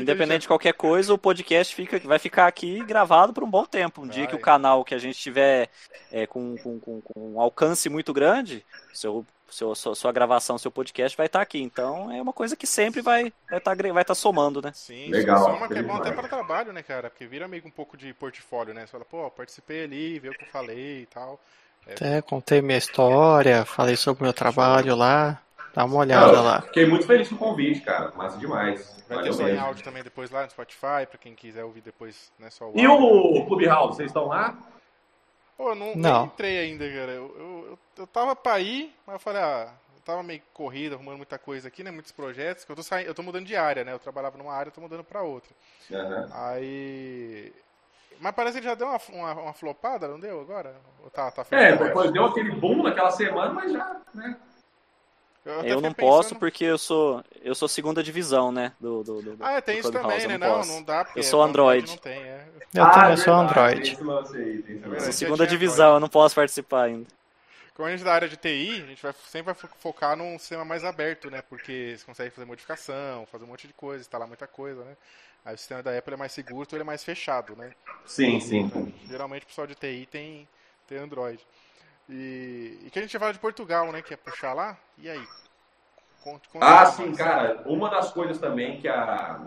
independente 0.00 0.42
de 0.42 0.48
qualquer 0.48 0.74
coisa, 0.74 1.12
o 1.12 1.18
podcast 1.18 1.74
fica, 1.74 1.98
vai 2.00 2.18
ficar 2.18 2.46
aqui 2.46 2.82
gravado 2.84 3.32
por 3.32 3.42
um 3.42 3.50
bom 3.50 3.64
tempo. 3.64 4.02
Um 4.02 4.08
dia 4.08 4.24
Vai. 4.24 4.26
que 4.28 4.36
o 4.36 4.40
canal 4.40 4.84
que 4.84 4.94
a 4.94 4.98
gente 4.98 5.18
tiver 5.18 5.68
é, 6.12 6.26
com, 6.26 6.56
com, 6.58 6.78
com, 6.78 7.00
com 7.00 7.34
um 7.34 7.40
alcance 7.40 7.88
muito 7.88 8.12
grande, 8.12 8.64
seu, 8.92 9.24
seu, 9.50 9.74
sua, 9.74 9.94
sua 9.94 10.12
gravação, 10.12 10.58
seu 10.58 10.70
podcast 10.70 11.16
vai 11.16 11.26
estar 11.26 11.40
aqui. 11.40 11.60
Então 11.60 12.10
é 12.12 12.20
uma 12.20 12.32
coisa 12.32 12.56
que 12.56 12.66
sempre 12.66 13.00
vai 13.00 13.32
vai 13.48 13.58
estar 13.58 13.76
vai 13.92 14.04
tá 14.04 14.14
somando, 14.14 14.60
né? 14.60 14.72
Sim, 14.74 15.10
Legal, 15.10 15.44
soma 15.44 15.68
que 15.68 15.78
é 15.78 15.82
bom 15.82 15.96
até 15.96 16.12
para 16.12 16.28
trabalho, 16.28 16.72
né, 16.72 16.82
cara? 16.82 17.10
Porque 17.10 17.26
vira 17.26 17.48
meio 17.48 17.66
um 17.66 17.70
pouco 17.70 17.96
de 17.96 18.12
portfólio, 18.14 18.74
né? 18.74 18.86
Você 18.86 18.92
fala, 18.92 19.04
pô, 19.04 19.30
participei 19.30 19.84
ali, 19.84 20.18
vê 20.18 20.28
o 20.28 20.32
que 20.32 20.44
eu 20.44 20.48
falei 20.48 21.02
e 21.02 21.06
tal. 21.06 21.40
Até 21.88 22.20
contei 22.20 22.60
minha 22.60 22.78
história, 22.78 23.64
falei 23.64 23.96
sobre 23.96 24.22
o 24.22 24.24
meu 24.24 24.32
trabalho 24.32 24.96
lá. 24.96 25.40
Dá 25.76 25.84
uma 25.84 25.98
olhada 25.98 26.32
Não, 26.32 26.42
lá. 26.42 26.62
Fiquei 26.62 26.86
muito 26.86 27.06
feliz 27.06 27.28
com 27.28 27.34
o 27.34 27.38
convite, 27.38 27.82
cara. 27.82 28.10
Massa 28.16 28.38
demais. 28.38 28.96
Vai 29.06 29.18
Valeu 29.18 29.30
ter 29.30 29.36
só 29.36 29.46
em 29.46 29.58
áudio 29.58 29.84
também 29.84 30.02
depois 30.02 30.30
lá 30.30 30.44
no 30.44 30.50
Spotify, 30.50 31.06
pra 31.06 31.18
quem 31.20 31.34
quiser 31.34 31.64
ouvir 31.64 31.82
depois, 31.82 32.32
né, 32.38 32.48
só 32.48 32.64
o 32.64 32.72
E 32.74 32.86
áudio. 32.86 33.06
o 33.06 33.46
Clubhouse, 33.46 33.94
vocês 33.96 34.06
estão 34.08 34.28
lá? 34.28 34.56
Pô, 35.54 35.72
eu 35.72 35.74
não, 35.74 35.94
Não. 35.94 36.20
nem 36.20 36.26
entrei 36.28 36.58
ainda, 36.60 36.88
cara. 36.88 37.12
Eu, 37.12 37.36
eu, 37.38 37.66
eu, 37.72 37.78
eu 37.98 38.06
tava 38.06 38.34
pra 38.34 38.58
ir, 38.58 38.90
mas 39.06 39.14
eu 39.16 39.20
falei, 39.20 39.42
ah, 39.42 39.68
eu 39.94 40.00
tava 40.02 40.22
meio 40.22 40.40
corrido, 40.54 40.94
arrumando 40.94 41.18
muita 41.18 41.38
coisa 41.38 41.68
aqui, 41.68 41.84
né? 41.84 41.90
Muitos 41.90 42.10
projetos, 42.12 42.64
que 42.64 42.72
eu 42.72 42.76
tô 42.76 42.82
saindo, 42.82 43.08
eu 43.08 43.14
tô 43.14 43.22
mudando 43.22 43.44
de 43.44 43.54
área, 43.54 43.84
né? 43.84 43.92
Eu 43.92 43.98
trabalhava 43.98 44.38
numa 44.38 44.54
área, 44.54 44.70
eu 44.70 44.74
tô 44.74 44.80
mudando 44.80 45.04
pra 45.04 45.20
outra. 45.20 45.50
Aham. 45.92 46.26
Aí. 46.32 47.52
Mas 48.18 48.34
parece 48.34 48.60
que 48.60 48.64
já 48.66 48.74
deu 48.74 48.86
uma, 48.86 48.98
uma, 49.10 49.42
uma 49.42 49.52
flopada, 49.52 50.08
não 50.08 50.18
deu 50.18 50.40
agora? 50.40 50.74
Ou 51.04 51.10
tá, 51.10 51.30
tá 51.30 51.44
É, 51.50 51.76
depois 51.76 52.10
deu 52.10 52.24
aquele 52.24 52.52
boom 52.52 52.82
naquela 52.82 53.10
semana, 53.10 53.52
mas 53.52 53.70
já, 53.72 54.00
né? 54.14 54.36
Até 55.60 55.70
Eu 55.72 55.80
não 55.80 55.92
posso 55.94 56.22
pensando- 56.30 56.38
porque 56.40 56.64
eu 56.64 56.78
sou 56.78 57.24
eu 57.42 57.54
sou 57.54 57.68
segunda 57.68 58.02
divisão, 58.02 58.50
né? 58.50 58.72
Do, 58.80 59.02
do, 59.02 59.22
do, 59.22 59.36
Ah, 59.40 59.52
é, 59.52 59.60
tem 59.60 59.76
do 59.76 59.80
isso 59.80 59.92
também, 59.92 60.20
eu 60.22 60.28
né? 60.30 60.38
Não, 60.38 60.56
posso. 60.56 60.72
não 60.72 60.82
dá, 60.82 61.04
porque 61.04 61.18
Eu 61.18 61.22
sou 61.22 61.42
é, 61.42 61.48
Android. 61.48 61.86
Não 61.90 61.96
tem, 61.98 62.12
é. 62.22 62.48
Eu 62.74 62.82
Ah, 62.84 62.90
também 62.90 63.12
é 63.12 63.16
sou 63.16 63.34
Android. 63.34 63.98
lance. 64.02 64.36
Sou 65.02 65.12
segunda 65.12 65.46
divisão, 65.46 65.94
eu 65.94 66.00
não 66.00 66.08
posso 66.08 66.34
participar 66.34 66.84
ainda. 66.84 67.06
Como 67.74 67.86
a 67.86 67.90
gente 67.90 68.00
é 68.00 68.04
da 68.04 68.14
área 68.14 68.28
de 68.28 68.36
TI, 68.38 68.82
a 68.82 68.86
gente 68.86 69.02
vai, 69.02 69.12
sempre 69.26 69.52
vai 69.52 69.54
fo- 69.54 69.68
focar 69.78 70.16
num 70.16 70.38
sistema 70.38 70.64
mais 70.64 70.82
aberto, 70.82 71.30
né? 71.30 71.42
Porque 71.42 71.94
você 71.98 72.04
consegue 72.06 72.30
fazer 72.30 72.46
modificação, 72.46 73.26
fazer 73.26 73.44
um 73.44 73.48
monte 73.48 73.66
de 73.66 73.74
coisa, 73.74 74.00
instalar 74.00 74.26
muita 74.26 74.46
coisa, 74.46 74.82
né? 74.82 74.96
Aí 75.44 75.54
o 75.54 75.58
sistema 75.58 75.82
da 75.82 75.96
Apple 75.96 76.14
é 76.14 76.16
mais 76.16 76.32
seguro, 76.32 76.62
então 76.66 76.76
ele 76.76 76.82
é 76.82 76.86
mais 76.86 77.04
fechado, 77.04 77.54
né? 77.54 77.70
Sim, 78.06 78.40
sim. 78.40 78.60
Então, 78.60 78.92
geralmente 79.08 79.42
o 79.44 79.46
pessoal 79.46 79.66
de 79.66 79.74
TI 79.74 80.06
tem, 80.10 80.48
tem 80.88 80.98
Android. 80.98 81.38
E, 82.08 82.78
e 82.84 82.90
que 82.90 82.98
a 82.98 83.02
gente 83.02 83.18
fala 83.18 83.32
de 83.32 83.38
Portugal, 83.38 83.90
né? 83.92 84.02
Que 84.02 84.14
é 84.14 84.16
puxar 84.16 84.52
lá. 84.52 84.76
E 84.98 85.08
aí? 85.10 85.22
Conte, 86.22 86.48
conte 86.48 86.64
Ah, 86.64 86.86
sim, 86.86 87.08
nós. 87.08 87.16
cara. 87.18 87.62
Uma 87.66 87.88
das 87.90 88.12
coisas 88.12 88.38
também 88.38 88.80
que 88.80 88.88
a 88.88 89.40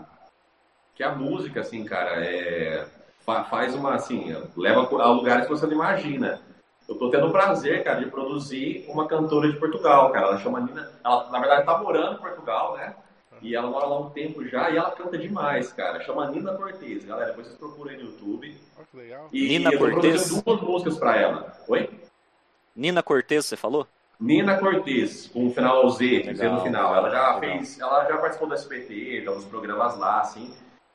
que 0.94 1.02
a 1.02 1.14
música, 1.14 1.60
assim, 1.60 1.82
cara, 1.84 2.22
é 2.22 2.86
fa- 3.24 3.44
faz 3.44 3.74
uma 3.74 3.94
assim, 3.94 4.34
leva 4.54 4.80
a 5.02 5.10
lugares 5.10 5.46
que 5.46 5.50
você 5.52 5.64
não 5.66 5.72
imagina. 5.72 6.42
Eu 6.86 6.98
tô 6.98 7.08
tendo 7.10 7.28
o 7.28 7.32
prazer, 7.32 7.82
cara, 7.84 8.00
de 8.00 8.10
produzir 8.10 8.84
uma 8.88 9.06
cantora 9.08 9.50
de 9.50 9.58
Portugal, 9.58 10.10
cara. 10.12 10.26
Ela 10.26 10.38
chama 10.38 10.60
Nina. 10.60 10.90
Ela, 11.02 11.30
na 11.30 11.38
verdade, 11.38 11.64
tá 11.64 11.78
morando 11.78 12.16
em 12.18 12.20
Portugal, 12.20 12.76
né? 12.76 12.94
E 13.40 13.56
ela 13.56 13.70
mora 13.70 13.86
lá 13.86 13.96
há 13.96 14.00
um 14.00 14.10
tempo 14.10 14.44
já 14.46 14.68
e 14.70 14.76
ela 14.76 14.90
canta 14.90 15.16
demais, 15.16 15.72
cara. 15.72 16.00
Chama 16.02 16.30
Nina 16.30 16.52
Cortez, 16.54 17.04
galera. 17.06 17.28
Depois 17.30 17.46
vocês 17.46 17.58
procuram 17.58 17.92
aí 17.92 17.96
no 17.96 18.10
YouTube. 18.10 18.60
Olha 18.76 18.86
que 18.90 18.96
legal. 18.98 19.28
E 19.32 19.48
Nina 19.48 19.70
eu 19.72 19.78
tô 19.78 19.90
Cortez? 19.90 20.42
duas 20.42 20.60
músicas 20.60 20.98
pra 20.98 21.16
ela. 21.16 21.56
Oi? 21.68 21.88
Nina 22.80 23.02
Cortez, 23.02 23.44
você 23.44 23.58
falou? 23.58 23.86
Nina 24.18 24.56
Cortez, 24.56 25.26
com 25.28 25.48
o 25.48 25.50
final 25.52 25.86
Z, 25.90 26.22
dizer, 26.22 26.50
no 26.50 26.62
final. 26.62 26.94
Ela 26.94 27.10
já 27.10 27.34
legal. 27.34 27.40
fez, 27.58 27.78
ela 27.78 28.06
já 28.08 28.16
participou 28.16 28.48
do 28.48 28.54
SBT, 28.54 29.22
já 29.22 29.30
dos 29.32 29.44
programas 29.44 29.98
lá, 29.98 30.20
assim. 30.20 30.50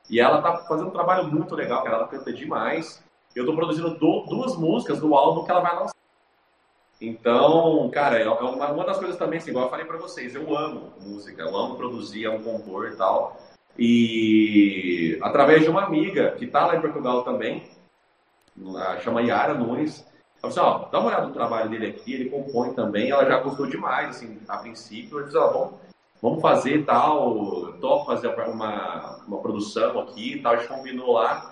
E 0.10 0.20
ela 0.20 0.42
tá 0.42 0.58
fazendo 0.68 0.88
um 0.88 0.92
trabalho 0.92 1.28
muito 1.28 1.54
legal, 1.54 1.84
cara. 1.84 1.98
Ela 1.98 2.08
canta 2.08 2.34
demais. 2.34 3.04
Eu 3.36 3.46
tô 3.46 3.54
produzindo 3.56 3.92
du- 4.00 4.26
duas 4.28 4.56
músicas 4.58 5.00
do 5.00 5.14
álbum 5.14 5.46
que 5.46 5.52
ela 5.52 5.60
vai 5.62 5.76
lançar. 5.76 5.94
Então, 7.00 7.88
cara, 7.94 8.18
é 8.18 8.28
uma, 8.28 8.72
uma 8.72 8.84
das 8.84 8.98
coisas 8.98 9.16
também, 9.18 9.38
assim, 9.38 9.52
igual 9.52 9.66
eu 9.66 9.70
falei 9.70 9.86
pra 9.86 9.98
vocês, 9.98 10.34
eu 10.34 10.58
amo 10.58 10.92
música, 11.02 11.44
eu 11.44 11.56
amo 11.56 11.76
produzir, 11.76 12.26
amo 12.26 12.40
compor 12.44 12.88
e 12.92 12.96
tal. 12.96 13.40
E 13.78 15.20
através 15.22 15.62
de 15.62 15.70
uma 15.70 15.84
amiga 15.84 16.32
que 16.32 16.48
tá 16.48 16.66
lá 16.66 16.78
em 16.78 16.82
Portugal 16.82 17.22
também, 17.24 17.70
chama 19.04 19.22
Yara 19.22 19.54
Nunes, 19.54 20.04
assim, 20.48 20.60
ó, 20.60 20.90
dá 20.92 21.00
uma 21.00 21.08
olhada 21.08 21.28
no 21.28 21.34
trabalho 21.34 21.70
dele 21.70 21.88
aqui, 21.88 22.14
ele 22.14 22.30
compõe 22.30 22.74
também, 22.74 23.10
ela 23.10 23.26
já 23.26 23.40
gostou 23.40 23.68
demais, 23.68 24.10
assim, 24.10 24.40
a 24.48 24.58
princípio, 24.58 25.20
eu 25.20 25.26
disse, 25.26 25.38
ó, 25.38 25.48
vamos, 25.48 25.74
vamos 26.22 26.42
fazer 26.42 26.86
tal, 26.86 27.74
topo 27.80 28.06
fazer 28.06 28.28
uma, 28.28 29.20
uma 29.28 29.38
produção 29.40 30.00
aqui 30.00 30.34
e 30.34 30.42
tal, 30.42 30.54
a 30.54 30.58
gente 30.58 30.68
combinou 30.68 31.14
lá. 31.14 31.52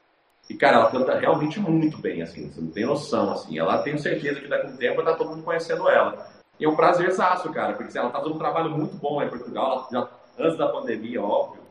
E, 0.50 0.56
cara, 0.56 0.78
ela 0.78 0.92
canta 0.92 1.18
realmente 1.18 1.60
muito 1.60 1.98
bem, 1.98 2.22
assim, 2.22 2.52
você 2.52 2.60
não 2.60 2.70
tem 2.70 2.86
noção, 2.86 3.32
assim. 3.32 3.58
Ela 3.58 3.82
tem 3.82 3.98
certeza 3.98 4.42
que 4.42 4.48
daqui 4.48 4.68
a 4.68 4.70
um 4.70 4.78
tempo 4.78 4.96
vai 4.96 5.06
estar 5.06 5.18
todo 5.18 5.30
mundo 5.30 5.44
conhecendo 5.44 5.88
ela. 5.88 6.28
E 6.60 6.66
é 6.66 6.70
um 6.70 6.76
prazerzaço, 6.76 7.52
cara, 7.52 7.74
porque 7.74 7.90
assim, 7.90 8.00
ela 8.00 8.10
tá 8.10 8.20
fazendo 8.20 8.36
um 8.36 8.40
trabalho 8.40 8.70
muito 8.70 8.96
bom 8.98 9.18
lá 9.18 9.26
em 9.26 9.30
Portugal, 9.30 9.88
já, 9.92 10.08
antes 10.38 10.58
da 10.58 10.68
pandemia, 10.68 11.22
óbvio. 11.22 11.64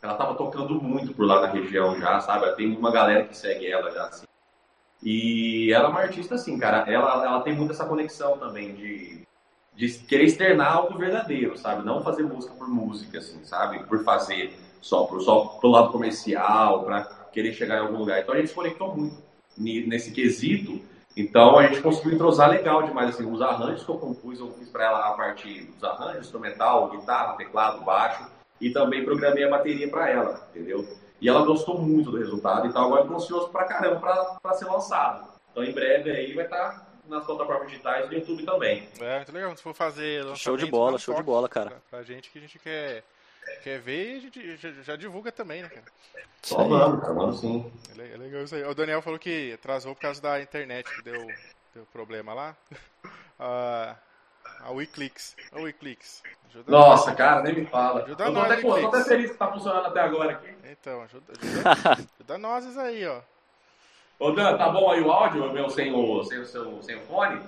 Ela 0.00 0.14
tava 0.14 0.34
tocando 0.34 0.80
muito 0.80 1.14
por 1.14 1.26
lá 1.26 1.40
na 1.40 1.46
região 1.48 1.98
já, 1.98 2.20
sabe? 2.20 2.54
Tem 2.56 2.76
uma 2.76 2.92
galera 2.92 3.24
que 3.24 3.36
segue 3.36 3.70
ela 3.70 3.90
já, 3.90 4.04
assim. 4.04 4.26
E 5.04 5.70
ela 5.70 5.88
é 5.88 5.90
uma 5.90 6.00
artista, 6.00 6.34
assim, 6.34 6.58
cara, 6.58 6.90
ela, 6.90 7.26
ela 7.26 7.40
tem 7.42 7.54
muito 7.54 7.72
essa 7.72 7.84
conexão 7.84 8.38
também 8.38 8.74
de, 8.74 9.20
de 9.76 9.98
querer 9.98 10.24
externar 10.24 10.72
algo 10.72 10.96
verdadeiro, 10.96 11.58
sabe? 11.58 11.84
Não 11.84 12.02
fazer 12.02 12.22
música 12.22 12.54
por 12.54 12.66
música, 12.66 13.18
assim, 13.18 13.44
sabe? 13.44 13.84
Por 13.84 14.02
fazer 14.02 14.54
só, 14.80 15.04
por, 15.04 15.20
só 15.20 15.44
pro 15.60 15.68
lado 15.68 15.92
comercial, 15.92 16.84
pra 16.84 17.02
querer 17.30 17.52
chegar 17.52 17.76
em 17.76 17.80
algum 17.80 17.98
lugar. 17.98 18.22
Então 18.22 18.34
a 18.34 18.38
gente 18.38 18.48
se 18.48 18.54
conectou 18.54 18.96
muito 18.96 19.22
nesse 19.58 20.10
quesito. 20.10 20.80
Então 21.14 21.58
a 21.58 21.66
gente 21.66 21.82
conseguiu 21.82 22.14
entrosar 22.14 22.48
legal 22.48 22.82
demais. 22.82 23.10
Assim, 23.10 23.30
os 23.30 23.42
arranjos 23.42 23.84
que 23.84 23.90
eu 23.90 23.98
compus, 23.98 24.40
eu 24.40 24.50
fiz 24.52 24.70
para 24.70 24.86
ela 24.86 25.08
a 25.08 25.12
parte 25.12 25.64
dos 25.64 25.84
arranjos, 25.84 26.24
instrumental, 26.24 26.90
guitarra, 26.90 27.36
teclado, 27.36 27.84
baixo. 27.84 28.26
E 28.58 28.70
também 28.70 29.04
programei 29.04 29.44
a 29.44 29.50
bateria 29.50 29.88
para 29.88 30.08
ela, 30.08 30.48
entendeu? 30.50 30.86
E 31.24 31.28
ela 31.30 31.42
gostou 31.42 31.80
muito 31.80 32.10
do 32.10 32.18
resultado. 32.18 32.66
Então 32.66 32.84
agora 32.84 33.00
eu 33.00 33.08
tô 33.08 33.14
ansioso 33.14 33.48
pra 33.48 33.64
caramba 33.64 34.38
para 34.42 34.54
ser 34.56 34.66
lançado. 34.66 35.26
Então 35.50 35.64
em 35.64 35.72
breve 35.72 36.10
aí 36.10 36.34
vai 36.34 36.44
estar 36.44 36.58
tá 36.58 36.86
nas 37.08 37.24
plataformas 37.24 37.66
digitais 37.68 38.06
do 38.06 38.14
YouTube 38.14 38.44
também. 38.44 38.86
É, 39.00 39.16
muito 39.16 39.32
legal. 39.32 39.56
Se 39.56 39.62
for 39.62 39.72
fazer 39.72 40.22
Show 40.36 40.58
de 40.58 40.66
bola, 40.66 40.98
show 40.98 41.14
de 41.14 41.22
bola, 41.22 41.48
cara. 41.48 41.70
Pra, 41.70 41.80
pra 41.92 42.02
gente 42.02 42.30
que 42.30 42.36
a 42.36 42.40
gente 42.42 42.58
quer 42.58 43.02
quer 43.62 43.80
ver, 43.80 44.18
a 44.18 44.20
gente 44.20 44.56
já, 44.58 44.70
já 44.82 44.96
divulga 44.96 45.32
também, 45.32 45.62
né, 45.62 45.70
cara? 45.70 45.86
Só 46.42 46.68
mano, 46.68 47.00
cara, 47.00 47.14
mano 47.14 47.32
sim. 47.32 47.72
É, 47.98 48.16
legal 48.18 48.42
isso 48.42 48.54
aí. 48.54 48.62
O 48.64 48.74
Daniel 48.74 49.00
falou 49.00 49.18
que 49.18 49.54
atrasou 49.54 49.94
por 49.94 50.02
causa 50.02 50.20
da 50.20 50.42
internet, 50.42 50.94
que 50.94 51.02
deu, 51.04 51.26
deu 51.74 51.86
problema 51.90 52.34
lá. 52.34 52.56
Uh, 53.40 53.96
a 54.64 54.70
Wiclix. 54.70 55.36
A 55.52 55.60
Wiclix. 55.60 56.22
Nossa, 56.66 57.08
nós. 57.08 57.16
cara, 57.16 57.42
nem 57.42 57.54
me 57.54 57.66
fala. 57.66 58.04
Ajuda 58.04 58.24
Eu 58.24 58.32
nós, 58.32 58.50
até, 58.50 58.62
tô 58.62 58.86
até 58.86 59.04
feliz 59.04 59.30
que 59.30 59.36
tá 59.36 59.52
funcionando 59.52 59.86
até 59.86 60.00
agora 60.00 60.32
aqui. 60.32 60.54
Então, 60.64 61.02
ajuda, 61.02 61.32
ajuda, 61.38 61.92
ajuda 62.18 62.38
nós 62.38 62.78
aí, 62.78 63.06
ó. 63.06 63.20
Ô 64.18 64.30
Dan, 64.30 64.56
tá 64.56 64.68
bom 64.68 64.90
aí 64.90 65.00
o 65.02 65.10
áudio, 65.10 65.52
meu, 65.52 65.68
sem 65.68 65.92
o, 65.92 66.24
sem 66.24 66.38
o, 66.38 66.46
seu, 66.46 66.82
sem 66.82 66.96
o 66.96 67.00
fone? 67.02 67.42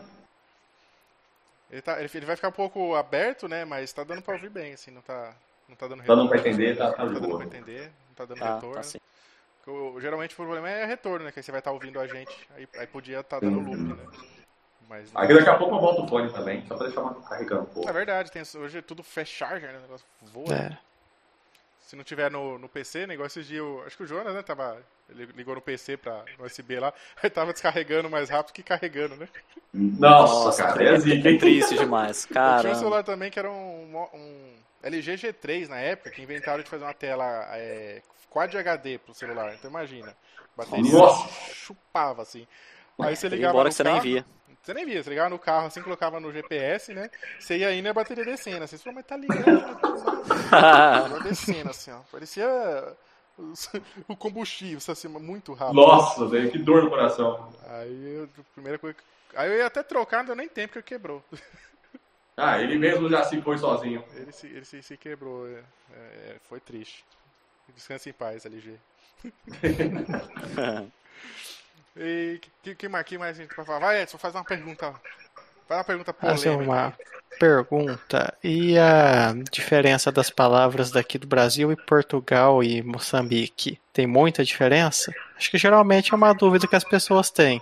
Ele, 1.71 1.81
tá, 1.81 1.99
ele, 2.01 2.11
ele 2.13 2.27
vai 2.27 2.37
ficar 2.37 2.49
um 2.49 2.53
pouco 2.53 2.95
aberto, 2.95 3.49
né? 3.49 3.65
Mas 3.65 3.93
tá 3.93 4.05
dando 4.05 4.23
pra 4.23 4.35
ouvir 4.35 4.51
bem, 4.51 4.75
assim, 4.75 4.91
não 4.91 5.01
tá. 5.01 5.35
Não 5.69 5.75
tá 5.75 5.89
dando 5.89 6.01
retorno. 6.01 6.29
Tá 6.29 6.29
dando 6.29 6.29
pra 6.29 6.51
entender, 6.51 6.77
tá, 6.77 6.91
tá, 6.91 6.97
tá 6.97 7.05
dando 7.05 7.37
pra 7.37 7.47
entender, 7.47 7.93
não 8.09 8.15
tá 8.15 8.25
dando 8.25 8.39
tá, 8.39 8.55
retorno. 8.55 8.75
Tá 8.75 8.83
sim. 8.83 8.99
geralmente 10.01 10.33
o 10.33 10.37
problema 10.37 10.69
é 10.69 10.85
retorno, 10.85 11.25
né? 11.25 11.33
Que 11.33 11.39
aí 11.39 11.43
você 11.43 11.51
vai 11.51 11.61
estar 11.61 11.71
tá 11.71 11.75
ouvindo 11.75 11.99
a 11.99 12.07
gente, 12.07 12.49
aí, 12.55 12.69
aí 12.77 12.87
podia 12.87 13.21
estar 13.21 13.41
tá 13.41 13.47
dando 13.47 13.61
loop, 13.61 13.79
né? 13.79 13.97
Mas, 14.89 15.11
Aqui 15.15 15.35
daqui 15.35 15.49
a 15.49 15.57
pouco 15.57 15.75
eu 15.75 15.81
volto 15.81 16.05
o 16.05 16.09
fone 16.09 16.33
também, 16.33 16.65
só 16.67 16.77
pra 16.77 16.87
deixar 16.87 17.01
uma 17.01 17.15
carregando 17.15 17.63
um 17.63 17.67
pouco. 17.67 17.89
É 17.89 17.93
verdade, 17.93 18.31
tem, 18.31 18.43
hoje 18.43 18.79
é 18.79 18.83
tudo 18.83 19.03
fast 19.03 19.35
charger, 19.35 19.73
né? 19.73 19.79
O 19.79 19.83
negócio 19.83 20.07
voa. 20.23 20.55
É. 20.55 20.79
Se 21.87 21.97
não 21.97 22.05
tiver 22.05 22.31
no, 22.31 22.59
no 22.59 22.69
PC, 22.69 23.07
negócio 23.07 23.43
de 23.43 23.57
eu, 23.57 23.83
acho 23.87 23.97
que 23.97 24.03
o 24.03 24.07
Jonas, 24.07 24.35
né, 24.35 24.43
tava, 24.43 24.77
ele 25.09 25.27
ligou 25.37 25.55
no 25.55 25.61
PC 25.61 25.97
pra, 25.97 26.25
no 26.39 26.45
USB 26.45 26.81
lá, 26.81 26.93
aí 27.23 27.31
tava 27.31 27.53
descarregando 27.53 28.11
mais 28.11 28.29
rápido 28.29 28.55
que 28.55 28.63
carregando, 28.63 29.17
né? 29.17 29.29
Nossa, 29.73 30.47
Nossa 30.47 30.63
cara, 30.65 30.85
é 30.85 30.97
assim. 30.97 31.39
triste 31.39 31.77
demais, 31.77 32.27
cara. 32.27 32.63
Tinha 32.63 32.73
um 32.73 32.77
celular 32.77 33.05
também 33.05 33.31
que 33.31 33.39
era 33.39 33.51
um, 33.51 34.09
um 34.15 34.55
LG 34.83 35.15
G3 35.15 35.69
na 35.69 35.79
época, 35.79 36.11
que 36.11 36.23
inventaram 36.23 36.63
de 36.63 36.69
fazer 36.69 36.85
uma 36.85 36.95
tela 36.95 37.25
é, 37.57 38.03
Quad 38.31 38.55
HD 38.57 38.99
pro 38.99 39.15
celular. 39.15 39.55
Então 39.55 39.71
imagina. 39.71 40.15
Bateria 40.57 40.93
Nossa. 40.93 41.29
chupava 41.53 42.23
assim. 42.23 42.47
Aí 42.99 43.17
você 43.17 43.29
ligava 43.31 43.53
Embora 43.53 43.69
no 43.69 43.75
que 43.75 43.83
carro, 43.83 43.97
você 43.97 44.03
nem 44.03 44.15
via. 44.15 44.27
Você 44.63 44.75
nem 44.75 44.85
via, 44.85 45.03
você 45.03 45.11
ligava 45.11 45.31
no 45.31 45.39
carro 45.39 45.67
assim, 45.67 45.83
colocava 45.83 46.19
no 46.19 46.33
GPS, 46.33 46.93
né? 46.93 47.09
Você 47.39 47.59
ia 47.59 47.73
indo 47.73 47.87
e 47.87 47.89
a 47.89 47.95
bateria 47.95 48.25
descendo. 48.25 48.65
Assim, 48.65 48.77
você 48.77 48.83
falou, 48.83 48.97
mas 48.97 49.07
tá 49.07 49.17
ligando, 49.17 49.81
tá 50.51 51.19
descendo 51.23 51.71
assim, 51.71 51.93
ó. 51.93 52.01
Parecia 52.11 52.49
o 54.09 54.17
combustível, 54.17 54.81
assim, 54.89 55.09
muito 55.09 55.53
rápido. 55.53 55.77
Nossa, 55.77 56.27
velho, 56.27 56.51
que 56.51 56.59
dor 56.59 56.83
no 56.83 56.91
coração. 56.91 57.53
Aí 57.69 58.15
eu, 58.17 58.29
primeira 58.55 58.79
coisa. 58.79 58.97
Aí 59.35 59.51
eu 59.51 59.59
ia 59.59 59.67
até 59.67 59.83
trocar, 59.83 60.19
não 60.19 60.27
deu 60.27 60.37
nem 60.37 60.49
tempo 60.49 60.73
que 60.75 60.83
quebrou. 60.83 61.23
Ah, 62.39 62.61
ele 62.61 62.77
mesmo 62.77 63.09
já 63.09 63.25
se 63.25 63.41
foi 63.41 63.57
sozinho. 63.57 64.05
Ele 64.15 64.31
se, 64.31 64.47
ele 64.47 64.65
se, 64.67 64.83
se 64.83 64.95
quebrou. 64.99 65.49
É, 65.49 65.63
é, 65.91 66.37
foi 66.43 66.61
triste. 66.61 67.03
Descanse 67.75 68.11
em 68.11 68.13
paz, 68.13 68.45
LG. 68.45 68.79
E 71.97 72.41
que, 72.63 72.75
que, 72.75 72.89
mais, 72.89 73.05
que 73.07 73.19
mais 73.19 73.39
a 73.39 73.43
gente 73.43 73.55
pode 73.55 73.67
falar? 73.67 73.79
Vai, 73.81 74.03
Edson, 74.03 74.19
faz 74.19 74.35
uma 74.35 74.45
pergunta. 74.45 74.93
Faz 75.67 75.81
uma 75.81 75.85
pergunta 75.85 76.13
polêmica. 76.13 76.43
Fazer 76.43 76.57
uma 76.57 76.95
pergunta. 77.39 78.35
E 78.43 78.79
a 78.79 79.35
diferença 79.51 80.13
das 80.13 80.31
palavras 80.31 80.91
daqui 80.91 81.19
do 81.19 81.27
Brasil 81.27 81.73
e 81.73 81.77
Portugal 81.77 82.63
e 82.63 82.83
Moçambique? 82.83 83.79
Tem 83.93 84.07
muita 84.07 84.45
diferença? 84.45 85.13
Acho 85.37 85.51
que 85.51 85.59
geralmente 85.59 86.13
é 86.13 86.17
uma 86.17 86.33
dúvida 86.33 86.67
que 86.67 86.77
as 86.77 86.85
pessoas 86.85 87.31
têm. 87.31 87.61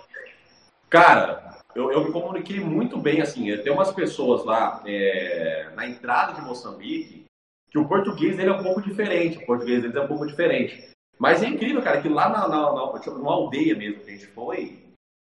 Cara, 0.89 1.59
eu, 1.73 1.91
eu 1.91 2.03
me 2.05 2.11
comuniquei 2.11 2.59
muito 2.59 2.97
bem, 2.97 3.21
assim, 3.21 3.55
tem 3.57 3.71
umas 3.71 3.91
pessoas 3.91 4.45
lá 4.45 4.81
é, 4.85 5.69
na 5.75 5.87
entrada 5.87 6.33
de 6.33 6.41
Moçambique 6.41 7.25
que 7.69 7.77
o 7.77 7.87
português 7.87 8.37
dele 8.37 8.49
é 8.49 8.53
um 8.53 8.63
pouco 8.63 8.81
diferente, 8.81 9.37
o 9.37 9.45
português 9.45 9.81
dele 9.81 9.97
é 9.97 10.01
um 10.01 10.07
pouco 10.07 10.25
diferente. 10.25 10.94
Mas 11.17 11.41
é 11.41 11.47
incrível, 11.47 11.81
cara, 11.81 12.01
que 12.01 12.09
lá 12.09 12.29
na, 12.29 12.47
na, 12.47 12.71
na, 12.71 13.11
numa 13.11 13.33
aldeia 13.33 13.75
mesmo 13.75 14.01
que 14.01 14.11
a 14.11 14.13
gente 14.13 14.27
foi, 14.27 14.83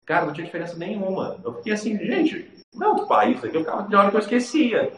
cara, 0.04 0.26
não 0.26 0.32
tinha 0.32 0.44
diferença 0.44 0.76
nenhuma. 0.76 1.38
Eu 1.42 1.54
fiquei 1.54 1.72
assim, 1.72 1.96
gente, 1.98 2.50
não 2.74 2.86
é 2.86 2.90
outro 2.90 3.06
país 3.06 3.42
aqui, 3.42 3.56
eu 3.56 3.60
ficava 3.60 3.88
de 3.88 3.96
hora 3.96 4.10
que 4.10 4.16
eu 4.16 4.20
esquecia. 4.20 4.92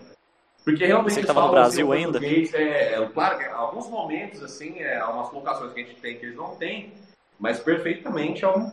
Porque 0.64 0.86
realmente. 0.86 1.14
Você 1.14 1.20
estava 1.20 1.42
no 1.42 1.50
Brasil 1.50 1.92
ainda? 1.92 2.24
É, 2.24 2.94
é, 2.94 3.08
claro 3.12 3.38
que 3.38 3.44
alguns 3.46 3.88
momentos, 3.88 4.42
assim, 4.42 4.78
é, 4.78 4.98
algumas 4.98 5.32
locações 5.32 5.72
que 5.72 5.80
a 5.80 5.84
gente 5.84 6.00
tem 6.00 6.16
que 6.16 6.26
eles 6.26 6.36
não 6.36 6.54
têm, 6.56 6.92
mas 7.38 7.58
perfeitamente 7.58 8.44
é 8.44 8.48
um, 8.48 8.70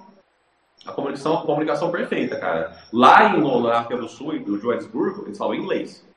a 0.86 0.92
comunicação, 0.92 1.38
a 1.38 1.46
comunicação 1.46 1.92
perfeita, 1.92 2.40
cara. 2.40 2.78
Lá 2.94 3.30
em, 3.30 3.40
no, 3.40 3.62
na 3.62 3.80
África 3.80 3.98
do 3.98 4.08
Sul, 4.08 4.40
do 4.40 4.60
Joanesburgo, 4.60 5.26
eles 5.26 5.38
falam 5.38 5.56
inglês. 5.56 6.08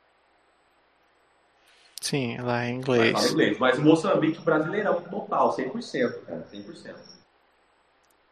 Sim, 2.02 2.36
lá 2.38 2.66
em 2.66 2.78
inglês. 2.78 3.12
Fala 3.12 3.28
inglês. 3.28 3.58
Mas 3.58 3.78
Moçambique, 3.78 4.40
brasileirão 4.40 5.00
total, 5.02 5.52
100%, 5.52 6.26
cara, 6.26 6.44
100%. 6.52 6.96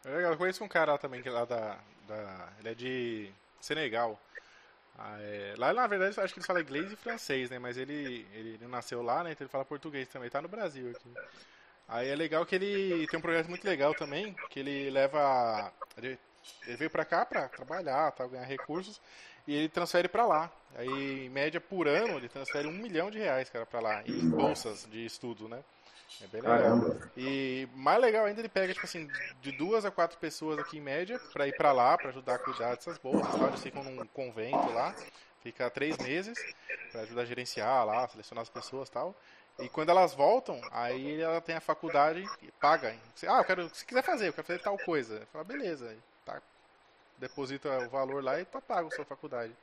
É 0.03 0.09
legal, 0.09 0.33
eu 0.33 0.37
conheço 0.37 0.61
um 0.61 0.67
cara 0.67 0.97
também 0.97 1.21
que 1.21 1.29
é 1.29 1.31
lá 1.31 1.45
da, 1.45 1.77
da. 2.05 2.49
Ele 2.59 2.69
é 2.69 2.73
de 2.75 3.31
Senegal. 3.61 4.19
Ah, 4.99 5.15
é, 5.21 5.53
lá, 5.57 5.73
na 5.73 5.87
verdade, 5.87 6.19
acho 6.19 6.33
que 6.33 6.41
ele 6.41 6.45
fala 6.45 6.61
inglês 6.61 6.91
e 6.91 6.97
francês, 6.97 7.49
né? 7.49 7.59
Mas 7.59 7.77
ele, 7.77 8.27
ele, 8.33 8.49
ele 8.55 8.67
nasceu 8.67 9.01
lá, 9.01 9.23
né? 9.23 9.31
Então 9.31 9.45
ele 9.45 9.51
fala 9.51 9.63
português 9.63 10.09
também. 10.09 10.29
Tá 10.29 10.41
no 10.41 10.49
Brasil 10.49 10.91
aqui. 10.91 11.09
Aí 11.87 12.09
é 12.09 12.15
legal 12.15 12.45
que 12.45 12.55
ele 12.55 13.07
tem 13.07 13.19
um 13.19 13.21
projeto 13.21 13.47
muito 13.47 13.63
legal 13.63 13.93
também, 13.93 14.35
que 14.49 14.59
ele 14.59 14.89
leva. 14.89 15.71
Ele, 15.97 16.19
ele 16.67 16.75
veio 16.75 16.89
pra 16.89 17.05
cá 17.05 17.25
pra 17.25 17.47
trabalhar, 17.47 18.11
tá, 18.11 18.27
ganhar 18.27 18.43
recursos, 18.43 18.99
e 19.47 19.55
ele 19.55 19.69
transfere 19.69 20.07
pra 20.07 20.25
lá. 20.25 20.51
Aí, 20.75 21.25
em 21.25 21.29
média, 21.29 21.59
por 21.59 21.87
ano, 21.87 22.17
ele 22.17 22.29
transfere 22.29 22.67
um 22.67 22.71
milhão 22.71 23.11
de 23.11 23.19
reais, 23.19 23.49
cara, 23.49 23.65
pra 23.65 23.79
lá, 23.79 24.01
em 24.05 24.29
bolsas 24.29 24.87
de 24.89 25.05
estudo, 25.05 25.49
né? 25.49 25.63
É 26.21 26.27
bem 26.27 26.41
legal. 26.41 26.59
Caramba. 26.59 26.97
E 27.17 27.67
mais 27.73 27.99
legal 27.99 28.25
ainda, 28.25 28.39
ele 28.41 28.49
pega, 28.49 28.73
tipo 28.73 28.85
assim, 28.85 29.09
de 29.41 29.51
duas 29.51 29.83
a 29.85 29.91
quatro 29.91 30.17
pessoas 30.17 30.59
aqui 30.59 30.77
em 30.77 30.81
média, 30.81 31.19
pra 31.33 31.47
ir 31.47 31.53
pra 31.53 31.71
lá, 31.71 31.97
pra 31.97 32.09
ajudar 32.09 32.35
a 32.35 32.39
cuidar 32.39 32.75
dessas 32.75 32.97
bolsas, 32.97 33.33
tá? 33.35 33.47
Eles 33.47 33.61
ficam 33.61 33.83
num 33.83 34.05
convento 34.07 34.71
lá, 34.71 34.93
fica 35.43 35.69
três 35.69 35.97
meses, 35.97 36.45
pra 36.91 37.01
ajudar 37.01 37.23
a 37.23 37.25
gerenciar 37.25 37.85
lá, 37.85 38.07
selecionar 38.07 38.43
as 38.43 38.49
pessoas 38.49 38.87
e 38.87 38.91
tal. 38.91 39.15
E 39.59 39.67
quando 39.69 39.89
elas 39.89 40.13
voltam, 40.13 40.59
aí 40.71 41.19
ela 41.19 41.41
tem 41.41 41.55
a 41.55 41.61
faculdade 41.61 42.27
e 42.41 42.51
paga. 42.59 42.95
Ah, 43.27 43.39
eu 43.39 43.43
quero, 43.43 43.69
se 43.75 43.85
quiser 43.85 44.03
fazer, 44.03 44.29
eu 44.29 44.33
quero 44.33 44.47
fazer 44.47 44.59
tal 44.59 44.77
coisa. 44.77 45.27
Fala, 45.31 45.43
beleza, 45.43 45.95
deposita 47.21 47.69
o 47.85 47.89
valor 47.89 48.23
lá 48.23 48.41
e 48.41 48.45
tá 48.45 48.59
pago 48.59 48.89
a 48.89 48.95
sua 48.95 49.05
faculdade. 49.05 49.53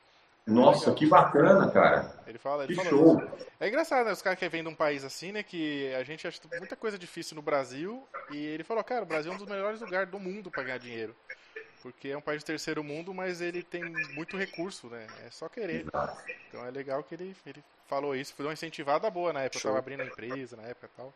Nossa, 0.47 0.91
que 0.93 1.05
bacana, 1.05 1.69
cara. 1.69 2.11
Ele 2.25 2.39
fala, 2.39 2.63
ele 2.63 2.75
que 2.75 2.85
show. 2.85 3.21
Isso. 3.21 3.47
É 3.59 3.67
engraçado, 3.67 4.07
né? 4.07 4.13
Os 4.13 4.21
caras 4.21 4.39
que 4.39 4.49
vêm 4.49 4.63
de 4.63 4.69
um 4.69 4.73
país 4.73 5.03
assim, 5.03 5.31
né? 5.31 5.43
Que 5.43 5.93
a 5.93 6.03
gente 6.03 6.27
acha 6.27 6.39
muita 6.57 6.75
coisa 6.75 6.97
difícil 6.97 7.35
no 7.35 7.41
Brasil. 7.41 8.07
E 8.31 8.37
ele 8.37 8.63
falou, 8.63 8.83
cara, 8.83 9.03
o 9.03 9.05
Brasil 9.05 9.31
é 9.31 9.35
um 9.35 9.37
dos 9.37 9.47
melhores 9.47 9.81
lugares 9.81 10.09
do 10.09 10.19
mundo 10.19 10.49
para 10.49 10.63
ganhar 10.63 10.79
dinheiro. 10.79 11.15
Porque 11.83 12.09
é 12.09 12.17
um 12.17 12.21
país 12.21 12.39
de 12.39 12.45
terceiro 12.45 12.83
mundo, 12.83 13.13
mas 13.13 13.41
ele 13.41 13.61
tem 13.61 13.83
muito 14.13 14.35
recurso, 14.35 14.87
né? 14.87 15.05
É 15.27 15.29
só 15.29 15.47
querer. 15.47 15.85
Então 16.47 16.65
é 16.65 16.71
legal 16.71 17.03
que 17.03 17.13
ele, 17.13 17.35
ele 17.45 17.63
falou 17.87 18.15
isso. 18.15 18.33
Foi 18.33 18.45
uma 18.45 18.53
incentivada 18.53 19.09
boa 19.11 19.31
na 19.31 19.41
época. 19.41 19.59
Eu 19.59 19.63
tava 19.63 19.77
abrindo 19.77 20.01
a 20.01 20.05
empresa 20.05 20.57
na 20.57 20.63
época 20.63 20.89
e 20.91 20.97
tal. 20.97 21.13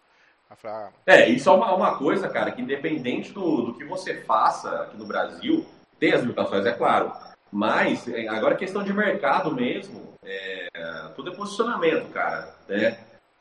Ah, 0.66 0.92
é, 1.08 1.30
isso 1.30 1.50
é 1.50 1.52
uma, 1.52 1.74
uma 1.74 1.98
coisa, 1.98 2.30
cara, 2.30 2.52
que 2.52 2.62
independente 2.62 3.32
do, 3.32 3.64
do 3.64 3.74
que 3.74 3.84
você 3.84 4.22
faça 4.22 4.84
aqui 4.84 4.96
no 4.96 5.06
Brasil, 5.06 5.66
tem 6.04 6.14
as 6.14 6.22
limitações, 6.22 6.66
é 6.66 6.74
claro. 6.74 7.14
Mas, 7.50 8.06
é, 8.10 8.28
agora 8.28 8.56
questão 8.56 8.84
de 8.84 8.92
mercado 8.92 9.56
mesmo, 9.56 10.14
é, 10.26 10.68
tudo 11.16 11.32
é 11.32 11.36
posicionamento, 11.36 12.10
cara. 12.12 12.54
Né? 12.68 12.98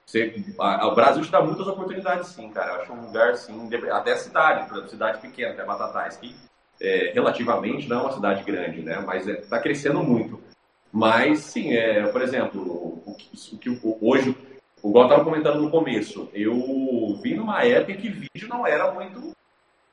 Você, 0.07 0.45
a, 0.61 0.87
o 0.87 0.95
Brasil 0.95 1.25
te 1.25 1.31
dá 1.33 1.43
muitas 1.43 1.67
oportunidades, 1.67 2.29
sim, 2.29 2.49
cara. 2.51 2.75
Eu 2.75 2.83
acho 2.83 2.93
um 2.93 3.07
lugar, 3.07 3.35
sim, 3.35 3.69
até 3.91 4.15
cidade, 4.15 4.89
cidade 4.89 5.19
pequena, 5.19 5.55
até 5.55 5.65
Batatais, 5.65 6.17
que 6.19 6.37
é, 6.81 7.11
relativamente 7.13 7.89
não 7.89 7.99
é 7.99 8.03
uma 8.03 8.13
cidade 8.13 8.45
grande, 8.45 8.81
né? 8.81 9.03
Mas 9.05 9.27
está 9.27 9.57
é, 9.57 9.61
crescendo 9.61 10.01
muito. 10.05 10.41
Mas, 10.93 11.41
sim, 11.41 11.75
é, 11.75 12.07
por 12.07 12.23
exemplo, 12.23 12.61
o, 12.61 13.17
o 13.53 13.59
que 13.59 13.81
hoje 14.01 14.37
Igual 14.85 15.05
eu 15.05 15.11
estava 15.11 15.25
comentando 15.25 15.63
no 15.63 15.71
começo, 15.71 16.29
eu 16.35 17.17
vi 17.23 17.35
numa 17.35 17.65
época 17.65 17.95
que 17.95 18.09
vídeo 18.09 18.49
não 18.49 18.67
era 18.67 18.91
muito, 18.91 19.31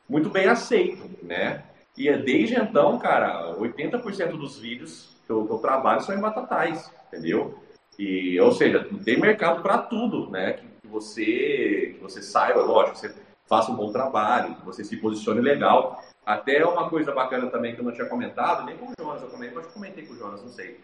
muito 0.10 0.32
bem 0.32 0.48
aceito, 0.48 1.08
né? 1.22 1.64
E 2.00 2.12
desde 2.18 2.56
então, 2.56 2.98
cara, 2.98 3.56
80% 3.58 4.32
dos 4.32 4.58
vídeos 4.58 5.10
que 5.28 5.32
eu, 5.32 5.46
que 5.46 5.52
eu, 5.52 5.58
trabalho 5.58 6.00
são 6.00 6.16
em 6.16 6.22
batatais, 6.22 6.90
entendeu? 7.08 7.60
E, 8.00 8.40
ou 8.40 8.54
seja, 8.54 8.88
tem 9.04 9.20
mercado 9.20 9.62
para 9.62 9.80
tudo, 9.80 10.30
né? 10.30 10.54
Que, 10.54 10.66
que, 10.82 10.88
você, 10.88 11.96
que 11.96 12.00
você 12.02 12.22
saiba, 12.22 12.62
lógico, 12.62 12.94
que 12.94 13.00
você 13.02 13.16
faça 13.46 13.70
um 13.70 13.76
bom 13.76 13.92
trabalho, 13.92 14.56
que 14.56 14.66
você 14.66 14.84
se 14.84 14.96
posicione 14.96 15.42
legal. 15.42 16.02
Até 16.26 16.66
uma 16.66 16.90
coisa 16.90 17.12
bacana 17.12 17.48
também 17.48 17.76
que 17.76 17.82
eu 17.82 17.86
não 17.86 17.92
tinha 17.92 18.08
comentado, 18.08 18.66
nem 18.66 18.78
com 18.78 18.86
o 18.86 18.94
Jonas 18.98 19.22
eu 19.22 19.28
comentei, 19.28 19.58
eu 19.58 19.64
comentei 19.64 20.06
com 20.06 20.14
o 20.14 20.18
Jonas, 20.18 20.42
não 20.42 20.50
sei 20.50 20.80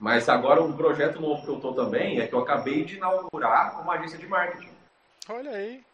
mas 0.00 0.30
agora 0.30 0.62
um 0.62 0.72
projeto 0.72 1.20
novo 1.20 1.42
que 1.42 1.48
eu 1.48 1.56
estou 1.56 1.74
também 1.74 2.20
é 2.20 2.26
que 2.26 2.34
eu 2.34 2.38
acabei 2.38 2.84
de 2.84 2.96
inaugurar 2.96 3.82
uma 3.82 3.92
agência 3.92 4.18
de 4.18 4.26
marketing. 4.26 4.70
Olha 5.28 5.50
aí. 5.50 5.84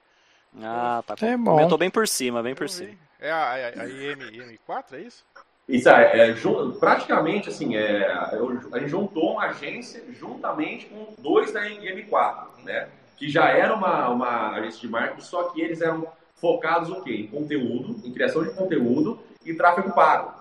Ah, 0.62 1.02
tá. 1.04 1.16
É 1.26 1.36
bom. 1.36 1.56
Comentou 1.56 1.76
bem 1.76 1.90
por 1.90 2.06
cima, 2.06 2.40
bem 2.40 2.54
por 2.54 2.68
cima. 2.68 3.05
É 3.18 3.30
a, 3.30 3.36
a, 3.36 3.82
a 3.82 3.88
IM, 3.88 4.58
IM4, 4.66 4.92
é 4.92 5.00
isso? 5.00 5.24
Isso 5.68 5.88
é, 5.88 6.30
é 6.30 6.34
praticamente 6.78 7.48
assim, 7.48 7.76
é, 7.76 8.06
a 8.12 8.78
gente 8.78 8.88
juntou 8.88 9.32
uma 9.32 9.46
agência 9.46 10.04
juntamente 10.12 10.86
com 10.86 11.14
dois 11.18 11.52
da 11.52 11.62
IM4, 11.62 12.62
né? 12.62 12.88
Que 13.16 13.28
já 13.28 13.48
era 13.48 13.74
uma, 13.74 14.08
uma 14.08 14.50
agência 14.50 14.80
de 14.80 14.88
marketing, 14.88 15.22
só 15.22 15.44
que 15.44 15.60
eles 15.60 15.80
eram 15.80 16.06
focados 16.36 16.90
o 16.90 17.02
quê? 17.02 17.14
Em 17.16 17.26
conteúdo, 17.26 18.00
em 18.06 18.12
criação 18.12 18.44
de 18.44 18.50
conteúdo 18.50 19.18
e 19.44 19.54
tráfego 19.54 19.92
pago. 19.92 20.34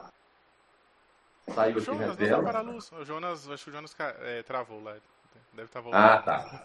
Saiu 1.53 1.77
aqui 1.77 1.85
Jonas, 1.85 2.07
na 2.07 2.15
tela. 2.15 2.61
Luz. 2.61 2.91
O 2.91 3.05
Jonas, 3.05 3.49
acho 3.49 3.63
que 3.63 3.69
o 3.69 3.73
Jonas 3.73 3.95
é, 4.21 4.43
travou 4.43 4.83
lá. 4.83 4.95
Deve 5.53 5.67
estar 5.67 5.79
tá 5.79 5.81
voltando. 5.81 6.03
Ah, 6.03 6.17
tá. 6.21 6.63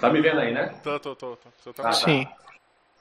Tá 0.00 0.10
me 0.10 0.20
vendo 0.20 0.40
aí, 0.40 0.52
né? 0.52 0.78
Tô, 0.82 1.00
tô, 1.00 1.16
tô. 1.16 1.36
tô. 1.64 1.72
tô 1.72 1.82
ah, 1.82 1.92
Sim. 1.92 2.26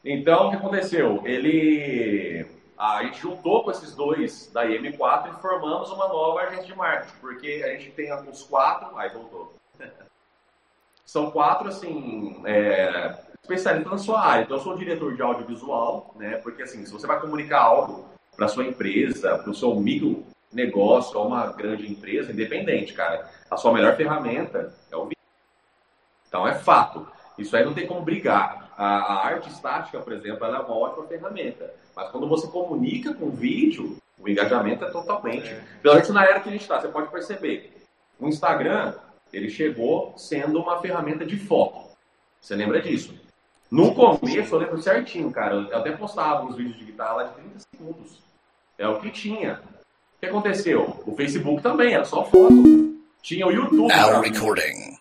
Então, 0.10 0.48
o 0.48 0.50
que 0.50 0.56
aconteceu? 0.56 1.22
Ele... 1.26 2.46
a 2.78 3.04
gente 3.04 3.20
juntou 3.20 3.62
com 3.62 3.72
esses 3.72 3.94
dois 3.94 4.50
da 4.54 4.66
IM4 4.66 5.38
e 5.38 5.42
formamos 5.42 5.92
uma 5.92 6.08
nova 6.08 6.42
agência 6.44 6.68
de 6.68 6.76
marketing, 6.76 7.18
porque 7.20 7.62
a 7.66 7.70
gente 7.72 7.92
tem 7.92 8.14
os 8.14 8.44
quatro... 8.44 8.98
Aí, 8.98 9.10
voltou. 9.10 9.54
São 11.06 11.30
quatro, 11.30 11.68
assim, 11.68 12.42
é, 12.46 13.18
especialistas 13.42 13.92
na 13.92 13.98
sua 13.98 14.22
área. 14.22 14.44
Então, 14.44 14.56
eu 14.56 14.64
sou 14.64 14.78
diretor 14.78 15.14
de 15.14 15.22
audiovisual, 15.22 16.14
né? 16.16 16.38
Porque, 16.38 16.64
assim, 16.64 16.86
se 16.86 16.94
você 16.94 17.06
vai 17.06 17.20
comunicar 17.20 17.62
algo 17.64 18.06
para 18.38 18.48
sua 18.48 18.64
empresa, 18.64 19.38
para 19.38 19.52
o 19.52 19.56
seu 19.56 19.76
micro 19.76 20.24
negócio 20.54 21.20
ou 21.20 21.28
uma 21.28 21.48
grande 21.48 21.92
empresa 21.92 22.32
independente, 22.32 22.94
cara, 22.94 23.30
a 23.52 23.58
sua 23.58 23.74
melhor 23.74 23.98
ferramenta 23.98 24.74
é 24.90 24.96
o 24.96 25.04
vídeo. 25.04 25.18
Então 26.30 26.48
é 26.48 26.56
fato. 26.56 27.06
Isso 27.38 27.58
aí 27.58 27.66
não 27.66 27.74
tem 27.74 27.86
como 27.86 28.02
brigar. 28.02 28.67
A, 28.78 28.86
a 28.86 29.26
arte 29.26 29.50
estática, 29.50 30.00
por 30.00 30.14
exemplo, 30.14 30.46
ela 30.46 30.60
é 30.60 30.62
uma 30.62 30.78
ótima 30.78 31.08
ferramenta. 31.08 31.74
Mas 31.96 32.12
quando 32.12 32.30
você 32.30 32.48
comunica 32.48 33.14
com 33.14 33.32
vídeo, 33.32 33.98
o 34.20 34.30
engajamento 34.30 34.86
é 34.86 34.92
totalmente. 34.92 35.50
É. 35.50 35.64
Principalmente 35.82 36.12
na 36.12 36.26
era 36.26 36.40
que 36.40 36.50
a 36.50 36.52
gente 36.52 36.62
está, 36.62 36.80
você 36.80 36.88
pode 36.88 37.10
perceber. 37.10 37.74
O 38.20 38.28
Instagram, 38.28 38.94
ele 39.34 39.50
chegou 39.50 40.14
sendo 40.16 40.62
uma 40.62 40.80
ferramenta 40.80 41.26
de 41.26 41.38
foto. 41.38 41.88
Você 42.40 42.56
lembra 42.56 42.82
disso? 42.82 43.16
No 43.70 43.94
começo, 43.94 44.56
eu 44.56 44.60
lembro 44.60 44.82
certinho, 44.82 45.32
cara. 45.32 45.56
Eu 45.56 45.78
até 45.78 45.92
postava 45.92 46.46
uns 46.46 46.56
vídeos 46.56 46.78
de 46.78 46.86
guitarra 46.86 47.14
lá 47.14 47.24
de 47.24 47.34
30 47.34 47.60
segundos. 47.60 48.22
É 48.78 48.88
o 48.88 49.00
que 49.00 49.10
tinha. 49.10 49.60
O 50.18 50.20
que 50.20 50.28
aconteceu? 50.28 51.04
O 51.06 51.16
Facebook 51.16 51.62
também, 51.62 51.94
era 51.94 52.06
só 52.06 52.24
foto. 52.26 52.96
Tinha 53.22 53.46
o 53.46 53.52
YouTube. 53.52 53.94
Now 53.94 54.22
recording. 54.22 54.98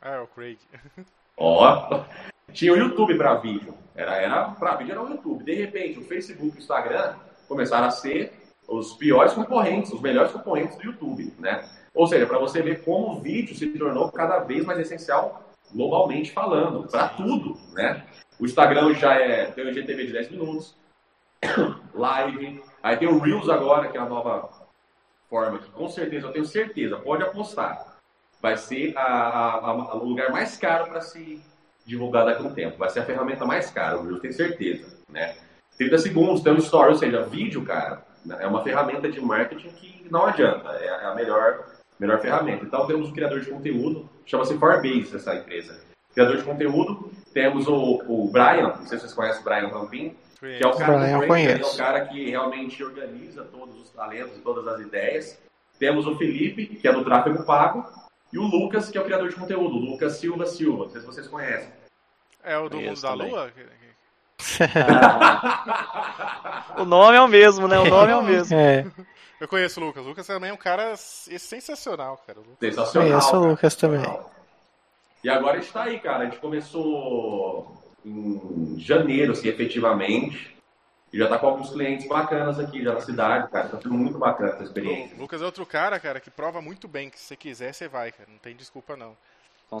Ah, 0.00 0.10
é 0.10 0.20
o 0.20 0.26
Craig. 0.28 0.58
Ó, 1.36 2.04
tinha 2.56 2.72
o 2.72 2.76
YouTube 2.76 3.16
para 3.16 3.34
vídeo. 3.34 3.74
Era, 3.94 4.16
era 4.16 4.44
para 4.48 4.76
vídeo 4.76 4.92
era 4.92 5.02
o 5.02 5.10
YouTube. 5.10 5.44
De 5.44 5.54
repente, 5.54 5.98
o 5.98 6.04
Facebook 6.04 6.56
e 6.56 6.58
o 6.58 6.62
Instagram 6.62 7.14
começaram 7.46 7.86
a 7.86 7.90
ser 7.90 8.32
os 8.66 8.94
piores 8.94 9.34
concorrentes, 9.34 9.92
os 9.92 10.00
melhores 10.00 10.32
concorrentes 10.32 10.76
do 10.76 10.84
YouTube, 10.84 11.32
né? 11.38 11.68
Ou 11.94 12.06
seja, 12.06 12.26
para 12.26 12.38
você 12.38 12.62
ver 12.62 12.82
como 12.82 13.12
o 13.12 13.20
vídeo 13.20 13.54
se 13.54 13.66
tornou 13.78 14.10
cada 14.10 14.40
vez 14.40 14.64
mais 14.64 14.80
essencial 14.80 15.44
globalmente 15.72 16.32
falando, 16.32 16.88
para 16.88 17.08
tudo, 17.10 17.56
né? 17.74 18.04
O 18.40 18.46
Instagram 18.46 18.94
já 18.94 19.14
é, 19.14 19.46
tem 19.46 19.64
o 19.64 19.70
IGTV 19.70 20.06
de 20.06 20.12
10 20.12 20.30
minutos, 20.30 20.76
live, 21.94 22.62
Aí 22.82 22.96
tem 22.96 23.08
o 23.08 23.18
Reels 23.18 23.48
agora, 23.48 23.88
que 23.88 23.98
é 23.98 24.00
a 24.00 24.06
nova 24.06 24.48
forma, 25.28 25.58
que 25.58 25.68
com 25.70 25.88
certeza, 25.88 26.28
eu 26.28 26.32
tenho 26.32 26.44
certeza, 26.44 26.96
pode 26.96 27.22
apostar, 27.22 27.98
vai 28.40 28.56
ser 28.56 28.96
a, 28.96 29.02
a, 29.02 29.70
a, 29.70 29.96
o 29.96 30.04
lugar 30.04 30.30
mais 30.30 30.56
caro 30.56 30.86
para 30.86 31.00
se 31.00 31.42
divulgar 31.86 32.26
daqui 32.26 32.42
a 32.42 32.46
um 32.46 32.52
tempo. 32.52 32.76
Vai 32.76 32.90
ser 32.90 33.00
a 33.00 33.04
ferramenta 33.04 33.44
mais 33.44 33.70
cara, 33.70 33.96
o 33.96 34.04
Reels, 34.04 34.20
tenho 34.20 34.34
certeza. 34.34 34.96
Né? 35.10 35.36
30 35.78 35.98
segundos, 35.98 36.42
tem 36.42 36.52
um 36.52 36.58
story, 36.58 36.90
ou 36.90 36.96
seja, 36.96 37.22
vídeo, 37.22 37.64
cara, 37.64 38.02
é 38.40 38.46
uma 38.46 38.62
ferramenta 38.62 39.08
de 39.08 39.20
marketing 39.20 39.68
que 39.68 40.06
não 40.10 40.26
adianta, 40.26 40.70
é, 40.80 40.86
é 40.86 41.06
a 41.06 41.14
melhor, 41.14 41.64
melhor 41.98 42.20
ferramenta. 42.20 42.64
Então 42.64 42.86
temos 42.86 43.10
o 43.10 43.12
criador 43.12 43.40
de 43.40 43.50
conteúdo, 43.50 44.08
chama-se 44.24 44.58
Farbase 44.58 45.14
essa 45.14 45.34
empresa. 45.34 45.80
Criador 46.12 46.38
de 46.38 46.44
conteúdo, 46.44 47.10
temos 47.32 47.68
o, 47.68 48.02
o 48.08 48.30
Brian, 48.30 48.68
não 48.68 48.86
sei 48.86 48.98
se 48.98 49.04
vocês 49.04 49.12
conhecem 49.12 49.42
o 49.42 49.44
Brian 49.44 49.68
Rampin, 49.68 50.16
que 50.40 50.64
é 50.64 50.66
o 50.66 50.76
cara, 50.76 50.98
Brian, 50.98 51.18
Break, 51.18 51.62
é 51.62 51.66
o 51.66 51.76
cara 51.76 52.06
que 52.06 52.30
realmente 52.30 52.82
organiza 52.82 53.42
todos 53.44 53.80
os 53.80 53.90
talentos, 53.90 54.38
todas 54.42 54.66
as 54.66 54.80
ideias. 54.80 55.38
Temos 55.78 56.06
o 56.06 56.16
Felipe, 56.16 56.66
que 56.66 56.88
é 56.88 56.92
do 56.92 57.04
tráfego 57.04 57.44
pago, 57.44 57.86
e 58.36 58.38
o 58.38 58.42
Lucas, 58.42 58.90
que 58.90 58.98
é 58.98 59.00
o 59.00 59.04
criador 59.04 59.30
de 59.30 59.34
conteúdo, 59.34 59.78
Lucas 59.78 60.18
Silva 60.18 60.44
Silva, 60.44 60.84
não 60.84 60.90
sei 60.90 61.00
se 61.00 61.06
vocês 61.06 61.26
conhecem. 61.26 61.70
É 62.44 62.58
o 62.58 62.68
do 62.68 62.78
Mundo 62.78 63.00
da 63.00 63.14
Lua? 63.14 63.50
o 66.76 66.84
nome 66.84 67.16
é 67.16 67.22
o 67.22 67.26
mesmo, 67.26 67.66
né? 67.66 67.78
O 67.78 67.86
nome 67.86 68.12
é 68.12 68.16
o 68.16 68.22
mesmo. 68.22 68.54
É. 68.54 68.84
Eu 69.40 69.48
conheço 69.48 69.80
o 69.80 69.84
Lucas. 69.84 70.04
O 70.04 70.08
Lucas 70.10 70.26
também 70.26 70.50
é 70.50 70.52
um 70.52 70.58
cara 70.58 70.94
sensacional, 70.96 72.22
cara. 72.26 72.40
Sensacional. 72.60 73.08
Conheço 73.08 73.36
o 73.36 73.48
Lucas 73.48 73.74
também. 73.74 74.02
E 75.24 75.30
agora 75.30 75.56
está 75.56 75.84
aí, 75.84 75.98
cara. 75.98 76.24
A 76.24 76.26
gente 76.26 76.38
começou 76.38 77.82
em 78.04 78.78
janeiro, 78.78 79.32
assim, 79.32 79.48
efetivamente. 79.48 80.54
E 81.12 81.18
já 81.18 81.28
tá 81.28 81.38
com 81.38 81.46
alguns 81.46 81.70
clientes 81.70 82.06
bacanas 82.06 82.58
aqui, 82.58 82.82
já 82.82 82.92
na 82.92 83.00
cidade, 83.00 83.50
cara. 83.50 83.68
Tá 83.68 83.80
sendo 83.80 83.94
muito 83.94 84.18
bacana 84.18 84.52
essa 84.52 84.64
experiência. 84.64 85.16
O 85.16 85.20
Lucas 85.20 85.40
é 85.40 85.44
outro 85.44 85.64
cara, 85.64 85.98
cara, 86.00 86.20
que 86.20 86.30
prova 86.30 86.60
muito 86.60 86.88
bem 86.88 87.08
que 87.08 87.18
se 87.18 87.26
você 87.26 87.36
quiser, 87.36 87.72
você 87.72 87.88
vai, 87.88 88.12
cara. 88.12 88.28
Não 88.30 88.38
tem 88.38 88.54
desculpa, 88.54 88.96
não. 88.96 89.16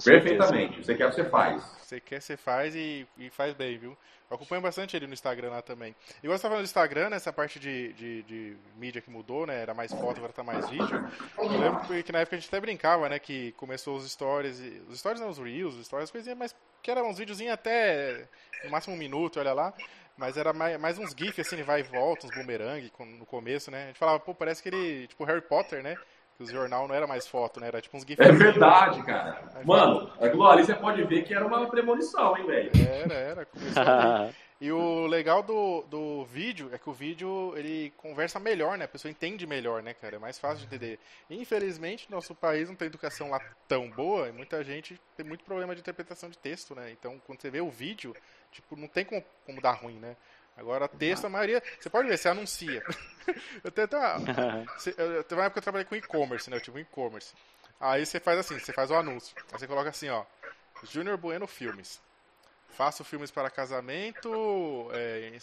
Perfeitamente. 0.04 0.84
Você 0.84 0.94
quer, 0.94 1.12
você 1.12 1.24
faz. 1.24 1.62
Você 1.80 2.00
quer, 2.00 2.20
você 2.20 2.36
faz 2.36 2.74
e, 2.74 3.06
e 3.16 3.30
faz 3.30 3.54
bem, 3.54 3.78
viu? 3.78 3.96
Eu 4.28 4.34
acompanho 4.34 4.60
bastante 4.60 4.96
ele 4.96 5.06
no 5.06 5.12
Instagram 5.12 5.50
lá 5.50 5.62
também. 5.62 5.94
E 6.20 6.26
você 6.26 6.42
tá 6.42 6.48
falando 6.48 6.64
do 6.64 6.66
Instagram, 6.66 7.10
nessa 7.10 7.32
parte 7.32 7.60
de, 7.60 7.92
de, 7.92 8.22
de, 8.24 8.56
mídia 8.76 9.00
que 9.00 9.08
mudou, 9.08 9.46
né? 9.46 9.62
Era 9.62 9.72
mais 9.72 9.92
foto, 9.92 10.16
agora 10.16 10.32
tá 10.32 10.42
mais 10.42 10.68
vídeo. 10.68 11.08
Eu 11.38 11.48
lembro 11.48 12.02
que 12.02 12.10
na 12.10 12.18
época 12.18 12.34
a 12.34 12.38
gente 12.40 12.48
até 12.48 12.60
brincava, 12.60 13.08
né? 13.08 13.20
Que 13.20 13.52
começou 13.52 13.96
os 13.96 14.10
stories, 14.10 14.60
os 14.88 14.98
stories 14.98 15.20
não, 15.20 15.30
os 15.30 15.38
reels, 15.38 15.76
os 15.76 15.86
stories, 15.86 16.10
coisinhas, 16.10 16.36
mas 16.36 16.56
que 16.82 16.90
eram 16.90 17.08
uns 17.08 17.18
videozinhos 17.18 17.54
até 17.54 18.28
no 18.64 18.70
máximo 18.70 18.96
um 18.96 18.98
minuto, 18.98 19.38
olha 19.38 19.52
lá. 19.52 19.72
Mas 20.16 20.36
era 20.36 20.52
mais, 20.52 20.80
mais 20.80 20.98
uns 20.98 21.14
GIFs 21.16 21.46
assim, 21.46 21.62
vai 21.62 21.80
e 21.80 21.82
volta, 21.82 22.26
uns 22.26 22.34
boomerang 22.34 22.90
no 23.18 23.26
começo, 23.26 23.70
né? 23.70 23.84
A 23.84 23.86
gente 23.88 23.98
falava, 23.98 24.18
pô, 24.18 24.34
parece 24.34 24.62
que 24.62 24.68
ele, 24.68 25.06
tipo 25.06 25.24
Harry 25.24 25.42
Potter, 25.42 25.82
né? 25.82 25.96
que 26.36 26.42
o 26.42 26.46
jornal 26.46 26.86
não 26.86 26.94
era 26.94 27.06
mais 27.06 27.26
foto, 27.26 27.58
né? 27.58 27.68
Era 27.68 27.80
tipo 27.80 27.96
uns 27.96 28.04
GIFs. 28.06 28.26
É 28.26 28.30
verdade, 28.30 29.02
cara. 29.04 29.42
Mano, 29.64 30.12
aquilo 30.20 30.46
ali 30.46 30.64
você 30.64 30.74
pode 30.74 31.02
ver 31.04 31.24
que 31.24 31.32
era 31.32 31.46
uma 31.46 31.66
premonição, 31.66 32.36
hein, 32.36 32.46
velho? 32.46 32.70
Era, 33.04 33.14
era. 33.14 34.34
E 34.58 34.72
o 34.72 35.06
legal 35.06 35.42
do, 35.42 35.82
do 35.82 36.24
vídeo 36.24 36.70
é 36.72 36.78
que 36.78 36.88
o 36.88 36.92
vídeo 36.92 37.52
ele 37.56 37.92
conversa 37.98 38.40
melhor, 38.40 38.78
né? 38.78 38.86
A 38.86 38.88
pessoa 38.88 39.10
entende 39.10 39.46
melhor, 39.46 39.82
né, 39.82 39.92
cara? 39.92 40.16
É 40.16 40.18
mais 40.18 40.38
fácil 40.38 40.60
de 40.60 40.74
entender. 40.74 40.98
Infelizmente, 41.28 42.10
nosso 42.10 42.34
país 42.34 42.66
não 42.66 42.74
tem 42.74 42.86
educação 42.86 43.28
lá 43.28 43.38
tão 43.68 43.90
boa 43.90 44.28
e 44.28 44.32
muita 44.32 44.64
gente 44.64 44.98
tem 45.14 45.26
muito 45.26 45.44
problema 45.44 45.74
de 45.74 45.82
interpretação 45.82 46.30
de 46.30 46.38
texto, 46.38 46.74
né? 46.74 46.90
Então, 46.90 47.20
quando 47.26 47.42
você 47.42 47.50
vê 47.50 47.60
o 47.60 47.68
vídeo, 47.68 48.16
tipo, 48.56 48.76
não 48.76 48.88
tem 48.88 49.04
como, 49.04 49.24
como 49.44 49.60
dar 49.60 49.72
ruim, 49.72 49.98
né? 49.98 50.16
Agora, 50.56 50.88
texto, 50.88 51.26
a 51.26 51.28
maioria. 51.28 51.62
Você 51.78 51.90
pode 51.90 52.08
ver, 52.08 52.16
você 52.16 52.28
anuncia. 52.28 52.82
eu 53.62 53.70
tenho 53.70 53.84
até 53.84 53.96
uma, 53.96 54.66
eu, 54.96 55.24
teve 55.24 55.40
uma 55.40 55.44
época 55.44 55.50
que 55.50 55.58
eu 55.58 55.62
trabalhei 55.62 55.84
com 55.84 55.94
e-commerce, 55.94 56.48
né? 56.48 56.56
Eu 56.56 56.60
tive 56.60 56.78
um 56.78 56.80
e-commerce. 56.80 57.34
Aí 57.78 58.06
você 58.06 58.18
faz 58.18 58.38
assim, 58.38 58.58
você 58.58 58.72
faz 58.72 58.90
o 58.90 58.94
anúncio. 58.94 59.36
Aí 59.52 59.58
você 59.58 59.66
coloca 59.66 59.90
assim, 59.90 60.08
ó. 60.08 60.24
Júnior 60.82 61.18
Bueno 61.18 61.46
Filmes. 61.46 62.00
Faço 62.70 63.04
filmes 63.04 63.30
para 63.30 63.48
casamento, 63.48 64.90
é, 64.92 65.34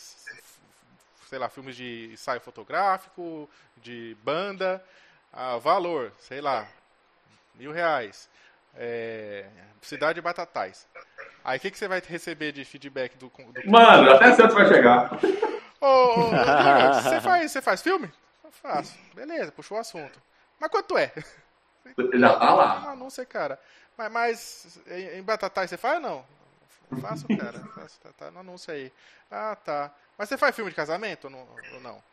sei 1.28 1.39
lá, 1.39 1.49
filmes 1.49 1.76
de 1.76 2.11
ensaio 2.14 2.39
fotográfico, 2.41 3.49
de 3.78 4.16
banda. 4.24 4.84
Ah, 5.32 5.57
valor, 5.57 6.11
sei 6.20 6.41
lá, 6.41 6.68
mil 7.55 7.72
reais. 7.72 8.30
É, 8.76 9.47
cidade 9.82 10.16
de 10.16 10.22
Batatais. 10.22 10.88
Aí 11.43 11.57
o 11.57 11.61
que, 11.61 11.71
que 11.71 11.78
você 11.78 11.88
vai 11.88 12.01
receber 12.05 12.51
de 12.51 12.63
feedback 12.63 13.17
do. 13.17 13.28
do 13.28 13.71
Mano, 13.71 14.11
até 14.11 14.34
Santos 14.34 14.55
vai 14.55 14.67
chegar. 14.67 15.19
Ô, 15.82 15.86
ô, 15.86 16.30
ô 16.30 16.30
você, 17.01 17.21
faz, 17.21 17.51
você 17.51 17.61
faz 17.61 17.82
filme? 17.82 18.09
Eu 18.43 18.51
faço. 18.51 18.97
Beleza, 19.13 19.51
puxou 19.51 19.78
o 19.78 19.82
assunto. 19.82 20.21
Mas 20.59 20.69
quanto 20.69 20.97
é? 20.97 21.11
Já 22.13 22.39
tá 22.39 22.53
lá. 22.53 23.09
Sei, 23.09 23.26
cara. 23.26 23.59
Mas, 23.97 24.11
mas 24.11 24.82
em, 24.88 25.19
em 25.19 25.24
Batatais 25.24 25.69
você 25.69 25.78
faz 25.78 25.95
ou 25.95 26.01
não? 26.01 26.26
Faço, 27.01 27.27
cara. 27.27 27.59
Faço, 27.75 27.99
tá, 27.99 28.09
tá 28.13 28.31
no 28.31 28.39
anúncio 28.39 28.73
aí. 28.73 28.91
Ah, 29.29 29.55
tá. 29.55 29.93
Mas 30.17 30.29
você 30.29 30.37
faz 30.37 30.55
filme 30.55 30.69
de 30.69 30.75
casamento 30.75 31.25
ou 31.25 31.29
não? 31.31 31.47
Ou 31.73 31.81
não? 31.81 32.03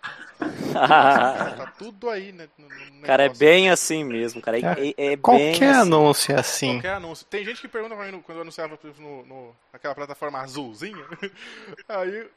cara, 0.73 1.53
tá 1.57 1.67
tudo 1.79 2.09
aí, 2.09 2.33
né? 2.33 2.49
No, 2.57 2.69
no 2.69 3.03
cara, 3.03 3.25
é 3.25 3.29
bem 3.29 3.71
assim 3.71 4.03
mesmo, 4.05 4.41
cara. 4.41 4.59
É, 4.59 4.63
é, 4.97 5.13
é 5.13 5.17
qualquer 5.17 5.71
assim. 5.71 5.81
anúncio 5.81 6.35
é 6.35 6.41
assim. 6.41 6.73
Qualquer 6.75 6.95
anúncio. 6.95 7.27
Tem 7.27 7.45
gente 7.45 7.61
que 7.61 7.69
pergunta 7.69 7.95
pra 7.95 8.11
mim 8.11 8.21
quando 8.23 8.39
eu 8.39 8.43
anunciava 8.43 8.79
no, 8.99 9.25
no, 9.27 9.57
naquela 9.73 9.95
plataforma 9.95 10.41
azulzinha. 10.41 11.05
aí 11.89 12.31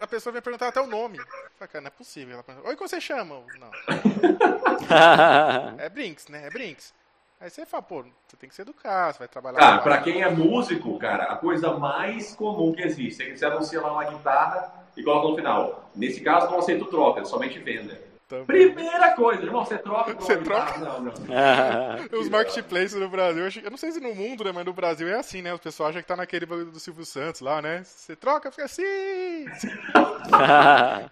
a 0.00 0.06
pessoa 0.06 0.32
vem 0.32 0.42
perguntar 0.42 0.68
até 0.68 0.80
o 0.80 0.86
nome. 0.86 1.18
Fala, 1.58 1.68
cara, 1.68 1.80
não 1.82 1.88
é 1.88 1.90
possível. 1.90 2.34
Ela 2.34 2.42
pergunta, 2.42 2.68
Oi, 2.68 2.76
como 2.76 2.88
você 2.88 3.00
chama? 3.00 3.42
Não. 3.58 3.70
é 5.78 5.88
Brinks, 5.88 6.28
né? 6.28 6.46
É 6.46 6.50
Brinks. 6.50 6.92
Aí 7.40 7.48
você 7.48 7.64
fala, 7.64 7.82
pô, 7.82 8.04
você 8.26 8.36
tem 8.36 8.48
que 8.48 8.54
se 8.54 8.62
educar, 8.62 9.12
você 9.12 9.20
vai 9.20 9.28
trabalhar. 9.28 9.58
Cara, 9.58 9.78
pra 9.78 9.98
quem 9.98 10.22
é 10.22 10.30
músico, 10.30 10.98
cara, 10.98 11.24
a 11.24 11.36
coisa 11.36 11.72
mais 11.78 12.34
comum 12.34 12.72
que 12.72 12.82
existe 12.82 13.22
é 13.22 13.26
que 13.26 13.38
você 13.38 13.46
anuncia 13.46 13.80
lá 13.80 13.92
uma 13.92 14.04
guitarra 14.04 14.72
e 14.96 15.02
coloca 15.04 15.28
no 15.28 15.36
final. 15.36 15.90
Nesse 15.94 16.20
caso, 16.20 16.50
não 16.50 16.58
aceito 16.58 16.86
troca, 16.86 17.24
somente 17.24 17.58
venda. 17.60 18.08
Também. 18.28 18.44
Primeira 18.44 19.12
coisa, 19.12 19.42
irmão, 19.42 19.64
você 19.64 19.78
troca 19.78 20.12
Você 20.14 20.36
troca? 20.36 20.78
Não, 20.80 21.00
não. 21.00 21.12
Os 22.20 22.28
marketplaces 22.28 22.92
no 23.00 23.08
Brasil, 23.08 23.48
eu 23.64 23.70
não 23.70 23.78
sei 23.78 23.90
se 23.90 24.00
no 24.00 24.14
mundo, 24.14 24.44
né, 24.44 24.52
mas 24.52 24.66
no 24.66 24.72
Brasil 24.74 25.08
é 25.08 25.14
assim, 25.14 25.40
né? 25.40 25.54
O 25.54 25.58
pessoal 25.58 25.88
acha 25.88 26.02
que 26.02 26.08
tá 26.08 26.16
naquele 26.16 26.44
bagulho 26.44 26.70
do 26.70 26.80
Silvio 26.80 27.06
Santos 27.06 27.40
lá, 27.40 27.62
né? 27.62 27.82
Você 27.84 28.14
troca, 28.14 28.50
fica 28.50 28.64
assim. 28.64 28.82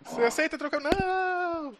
você 0.05 0.25
aceita 0.25 0.59
trocar? 0.59 0.81
Não! 0.81 1.75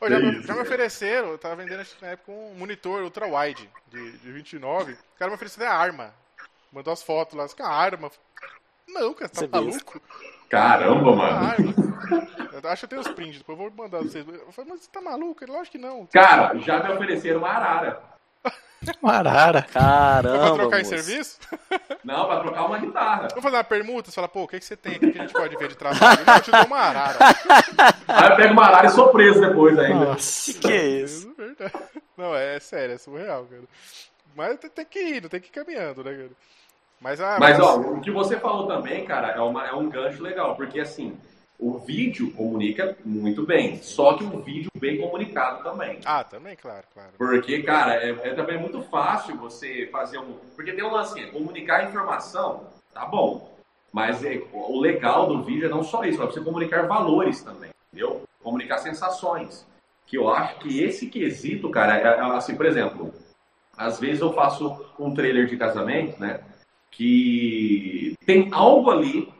Oh, 0.00 0.08
já, 0.08 0.18
me, 0.18 0.42
já, 0.42 0.54
me 0.54 0.60
ofereceram, 0.60 1.28
eu 1.28 1.38
tava 1.38 1.56
vendendo 1.56 1.86
na 2.00 2.08
época 2.08 2.32
um 2.32 2.54
monitor 2.54 3.02
ultra 3.02 3.26
wide 3.26 3.70
de, 3.88 4.12
de 4.18 4.32
29. 4.32 4.92
O 4.92 4.96
cara 5.18 5.30
me 5.30 5.34
ofereceu 5.34 5.66
a 5.66 5.70
arma. 5.70 6.14
Mandou 6.72 6.92
as 6.92 7.02
fotos 7.02 7.34
lá, 7.34 7.46
a 7.66 7.72
arma. 7.72 8.10
Não, 8.88 9.14
cara, 9.14 9.30
você 9.32 9.48
tá 9.48 9.60
maluco? 9.60 10.00
Caramba, 10.48 11.16
mano. 11.16 11.46
Arma. 11.46 11.74
Eu 12.52 12.70
acho 12.70 12.80
que 12.80 12.84
eu 12.84 12.88
tenho 12.88 13.00
os 13.00 13.08
prints, 13.08 13.38
depois 13.38 13.58
eu 13.58 13.64
vou 13.64 13.72
mandar 13.76 13.98
pra 13.98 14.08
vocês. 14.08 14.26
Eu 14.26 14.52
falei, 14.52 14.70
mas 14.72 14.82
você 14.82 14.90
tá 14.90 15.00
maluco? 15.00 15.44
Lógico 15.46 15.72
que 15.72 15.78
não. 15.78 16.06
Cara, 16.06 16.56
já 16.58 16.82
me 16.82 16.94
ofereceram 16.94 17.38
uma 17.38 17.48
arara. 17.48 18.13
Uma 19.02 19.14
arara. 19.14 19.62
Caramba. 19.62 20.38
Pra 20.38 20.54
trocar 20.54 20.78
moço. 20.78 20.94
em 20.94 20.98
serviço? 20.98 21.38
Não, 22.04 22.26
pra 22.26 22.40
trocar 22.40 22.66
uma 22.66 22.78
guitarra. 22.78 23.28
Vamos 23.28 23.42
fazer 23.42 23.56
uma 23.56 23.64
permuta? 23.64 24.10
Você 24.10 24.14
fala, 24.14 24.28
pô, 24.28 24.42
o 24.42 24.48
que, 24.48 24.58
que 24.58 24.64
você 24.64 24.76
tem? 24.76 24.96
O 24.96 25.00
que, 25.00 25.12
que 25.12 25.18
a 25.18 25.22
gente 25.22 25.32
pode 25.32 25.56
ver 25.56 25.68
de 25.68 25.76
trabalho? 25.76 26.20
Eu 26.26 26.42
te 26.42 26.50
dou 26.50 26.64
uma 26.66 26.78
arara. 26.78 27.18
Aí 28.06 28.30
eu 28.30 28.36
pego 28.36 28.52
uma 28.52 28.66
arara 28.66 28.86
e 28.86 28.90
sou 28.90 29.08
preso 29.08 29.40
depois 29.40 29.78
ainda. 29.78 30.04
Nossa, 30.06 30.52
que, 30.52 30.58
que 30.58 30.72
é 30.72 30.86
isso? 30.86 31.34
Não, 32.16 32.34
é, 32.34 32.56
é 32.56 32.60
sério, 32.60 32.94
é 32.94 32.98
surreal, 32.98 33.46
cara. 33.46 33.62
Mas 34.36 34.58
tem 34.58 34.84
que 34.84 34.98
ir, 34.98 35.28
tem 35.28 35.40
que 35.40 35.48
ir 35.48 35.50
caminhando, 35.50 36.04
né, 36.04 36.12
cara? 36.12 36.30
Mas, 37.00 37.20
ah, 37.20 37.36
mas, 37.38 37.58
mas, 37.58 37.66
ó, 37.66 37.76
o 37.76 38.00
que 38.00 38.10
você 38.10 38.38
falou 38.38 38.66
também, 38.66 39.04
cara, 39.04 39.32
é, 39.32 39.40
uma, 39.40 39.66
é 39.66 39.74
um 39.74 39.90
gancho 39.90 40.22
legal, 40.22 40.56
porque 40.56 40.80
assim, 40.80 41.16
o 41.64 41.78
vídeo 41.78 42.30
comunica 42.32 42.94
muito 43.02 43.46
bem, 43.46 43.82
só 43.82 44.18
que 44.18 44.22
um 44.22 44.42
vídeo 44.42 44.70
bem 44.76 45.00
comunicado 45.00 45.64
também. 45.64 45.98
Ah, 46.04 46.22
também, 46.22 46.54
claro, 46.54 46.84
claro. 46.92 47.12
Porque, 47.16 47.62
cara, 47.62 47.94
é, 47.94 48.10
é 48.10 48.34
também 48.34 48.60
muito 48.60 48.82
fácil 48.82 49.34
você 49.38 49.88
fazer 49.90 50.18
um. 50.18 50.34
Porque 50.54 50.74
tem 50.74 50.84
um 50.84 50.92
lance 50.92 51.18
assim, 51.18 51.30
comunicar 51.30 51.88
informação, 51.88 52.66
tá 52.92 53.06
bom. 53.06 53.50
Mas 53.90 54.22
é, 54.22 54.42
o 54.52 54.78
legal 54.78 55.26
do 55.26 55.42
vídeo 55.42 55.64
é 55.64 55.70
não 55.70 55.82
só 55.82 56.04
isso, 56.04 56.22
é 56.22 56.26
você 56.26 56.38
comunicar 56.38 56.86
valores 56.86 57.42
também, 57.42 57.70
entendeu? 57.88 58.24
Comunicar 58.42 58.76
sensações. 58.78 59.66
Que 60.06 60.18
eu 60.18 60.28
acho 60.28 60.58
que 60.58 60.82
esse 60.82 61.06
quesito, 61.06 61.70
cara, 61.70 61.96
é, 61.96 62.02
é 62.02 62.20
assim, 62.36 62.56
por 62.56 62.66
exemplo, 62.66 63.10
às 63.74 63.98
vezes 63.98 64.20
eu 64.20 64.34
faço 64.34 64.84
um 64.98 65.14
trailer 65.14 65.46
de 65.46 65.56
casamento, 65.56 66.20
né? 66.20 66.42
Que 66.90 68.14
tem 68.26 68.50
algo 68.52 68.90
ali 68.90 69.32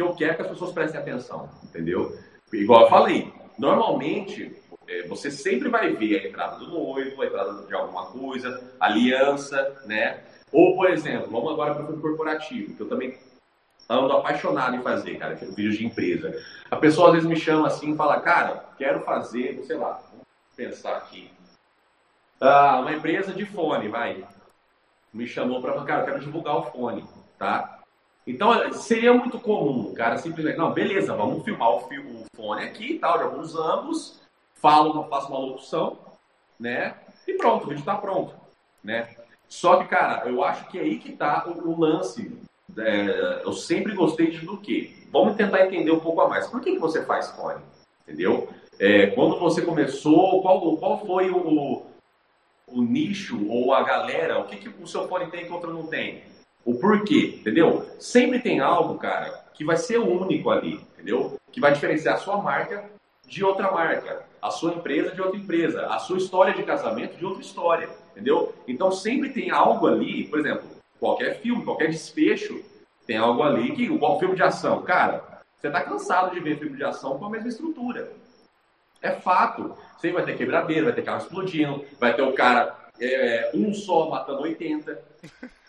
que 0.00 0.02
eu 0.02 0.14
quero 0.14 0.36
que 0.36 0.42
as 0.42 0.48
pessoas 0.48 0.72
prestem 0.72 1.00
atenção, 1.00 1.50
entendeu? 1.62 2.18
Igual 2.52 2.84
eu 2.84 2.88
falei, 2.88 3.32
normalmente 3.58 4.56
é, 4.88 5.06
você 5.06 5.30
sempre 5.30 5.68
vai 5.68 5.92
ver 5.92 6.20
a 6.20 6.28
entrada 6.28 6.56
do 6.56 6.68
noivo, 6.68 7.20
a 7.20 7.26
entrada 7.26 7.66
de 7.66 7.74
alguma 7.74 8.06
coisa, 8.06 8.72
aliança, 8.80 9.82
né? 9.84 10.20
Ou, 10.50 10.74
por 10.74 10.90
exemplo, 10.90 11.30
vamos 11.30 11.52
agora 11.52 11.74
para 11.74 11.84
o 11.84 11.86
filme 11.86 12.02
corporativo, 12.02 12.74
que 12.74 12.80
eu 12.80 12.88
também 12.88 13.18
ando 13.88 14.12
apaixonado 14.12 14.74
em 14.74 14.82
fazer, 14.82 15.16
cara, 15.16 15.36
tipo 15.36 15.52
vídeos 15.52 15.76
de 15.76 15.86
empresa. 15.86 16.34
A 16.70 16.76
pessoa 16.76 17.08
às 17.08 17.14
vezes 17.14 17.28
me 17.28 17.36
chama 17.36 17.66
assim 17.66 17.92
e 17.92 17.96
fala, 17.96 18.20
cara, 18.20 18.64
quero 18.78 19.00
fazer, 19.00 19.62
sei 19.64 19.76
lá, 19.76 20.00
vamos 20.10 20.26
pensar 20.56 20.96
aqui. 20.96 21.30
Ah, 22.40 22.80
uma 22.80 22.92
empresa 22.92 23.32
de 23.34 23.44
fone, 23.44 23.88
vai. 23.88 24.24
Me 25.12 25.26
chamou 25.26 25.60
para, 25.60 25.84
cara, 25.84 26.02
eu 26.02 26.06
quero 26.06 26.20
divulgar 26.20 26.56
o 26.56 26.62
fone, 26.62 27.04
tá? 27.38 27.79
Então, 28.30 28.72
seria 28.72 29.12
muito 29.12 29.38
comum 29.40 29.92
cara 29.92 30.16
simplesmente, 30.18 30.56
não, 30.56 30.72
beleza, 30.72 31.16
vamos 31.16 31.44
filmar 31.44 31.70
o, 31.70 31.78
o 31.78 32.24
fone 32.34 32.64
aqui 32.64 32.92
e 32.92 32.98
tal, 32.98 33.18
de 33.18 33.24
alguns 33.24 33.56
ângulos, 33.56 34.20
falo, 34.54 35.04
faço 35.08 35.28
uma 35.28 35.38
locução, 35.38 35.98
né? 36.58 36.94
E 37.26 37.34
pronto, 37.34 37.64
o 37.64 37.68
vídeo 37.68 37.80
está 37.80 37.96
pronto, 37.96 38.34
né? 38.82 39.08
Só 39.48 39.76
que, 39.76 39.88
cara, 39.88 40.28
eu 40.28 40.44
acho 40.44 40.68
que 40.68 40.78
é 40.78 40.82
aí 40.82 40.98
que 40.98 41.12
tá 41.12 41.44
o, 41.46 41.70
o 41.70 41.80
lance. 41.80 42.38
É, 42.78 43.42
eu 43.44 43.52
sempre 43.52 43.94
gostei 43.94 44.30
de 44.30 44.38
do 44.46 44.56
quê? 44.58 44.94
Vamos 45.10 45.34
tentar 45.34 45.66
entender 45.66 45.90
um 45.90 45.98
pouco 45.98 46.20
a 46.20 46.28
mais. 46.28 46.46
Por 46.46 46.60
que, 46.60 46.72
que 46.72 46.78
você 46.78 47.04
faz 47.04 47.30
fone? 47.32 47.60
Entendeu? 48.06 48.48
É, 48.78 49.08
quando 49.08 49.38
você 49.40 49.60
começou, 49.60 50.40
qual, 50.40 50.76
qual 50.76 51.04
foi 51.04 51.30
o, 51.30 51.82
o 52.68 52.82
nicho 52.82 53.44
ou 53.48 53.74
a 53.74 53.82
galera? 53.82 54.38
O 54.38 54.44
que, 54.44 54.56
que 54.56 54.68
o 54.68 54.86
seu 54.86 55.08
fone 55.08 55.26
tem 55.30 55.44
que 55.44 55.52
outro 55.52 55.74
não 55.74 55.88
tem? 55.88 56.22
O 56.64 56.74
porquê, 56.74 57.36
entendeu? 57.40 57.86
Sempre 57.98 58.38
tem 58.38 58.60
algo, 58.60 58.98
cara, 58.98 59.44
que 59.54 59.64
vai 59.64 59.76
ser 59.76 59.98
único 59.98 60.50
ali, 60.50 60.74
entendeu? 60.94 61.36
Que 61.50 61.60
vai 61.60 61.72
diferenciar 61.72 62.14
a 62.14 62.18
sua 62.18 62.36
marca 62.36 62.90
de 63.26 63.44
outra 63.44 63.70
marca, 63.70 64.24
a 64.42 64.50
sua 64.50 64.72
empresa 64.72 65.14
de 65.14 65.20
outra 65.20 65.38
empresa, 65.38 65.86
a 65.86 65.98
sua 65.98 66.18
história 66.18 66.52
de 66.52 66.62
casamento 66.62 67.16
de 67.16 67.24
outra 67.24 67.40
história, 67.40 67.88
entendeu? 68.12 68.54
Então 68.66 68.90
sempre 68.90 69.30
tem 69.30 69.50
algo 69.50 69.86
ali, 69.86 70.24
por 70.24 70.38
exemplo, 70.38 70.68
qualquer 70.98 71.40
filme, 71.40 71.64
qualquer 71.64 71.88
desfecho, 71.88 72.62
tem 73.06 73.16
algo 73.16 73.42
ali 73.42 73.72
que, 73.72 73.84
igual 73.84 74.18
filme 74.18 74.36
de 74.36 74.42
ação, 74.42 74.82
cara, 74.82 75.42
você 75.56 75.70
tá 75.70 75.82
cansado 75.82 76.34
de 76.34 76.40
ver 76.40 76.58
filme 76.58 76.76
de 76.76 76.84
ação 76.84 77.18
com 77.18 77.26
a 77.26 77.30
mesma 77.30 77.48
estrutura. 77.48 78.12
É 79.02 79.12
fato. 79.12 79.74
Você 79.96 80.10
vai 80.10 80.24
ter 80.24 80.36
quebradeira, 80.36 80.84
vai 80.84 80.92
ter 80.94 81.02
carro 81.02 81.18
explodindo, 81.18 81.84
vai 81.98 82.14
ter 82.14 82.22
o 82.22 82.32
cara 82.32 82.74
é, 83.00 83.50
um 83.54 83.72
só 83.72 84.08
matando 84.08 84.42
80. 84.42 85.00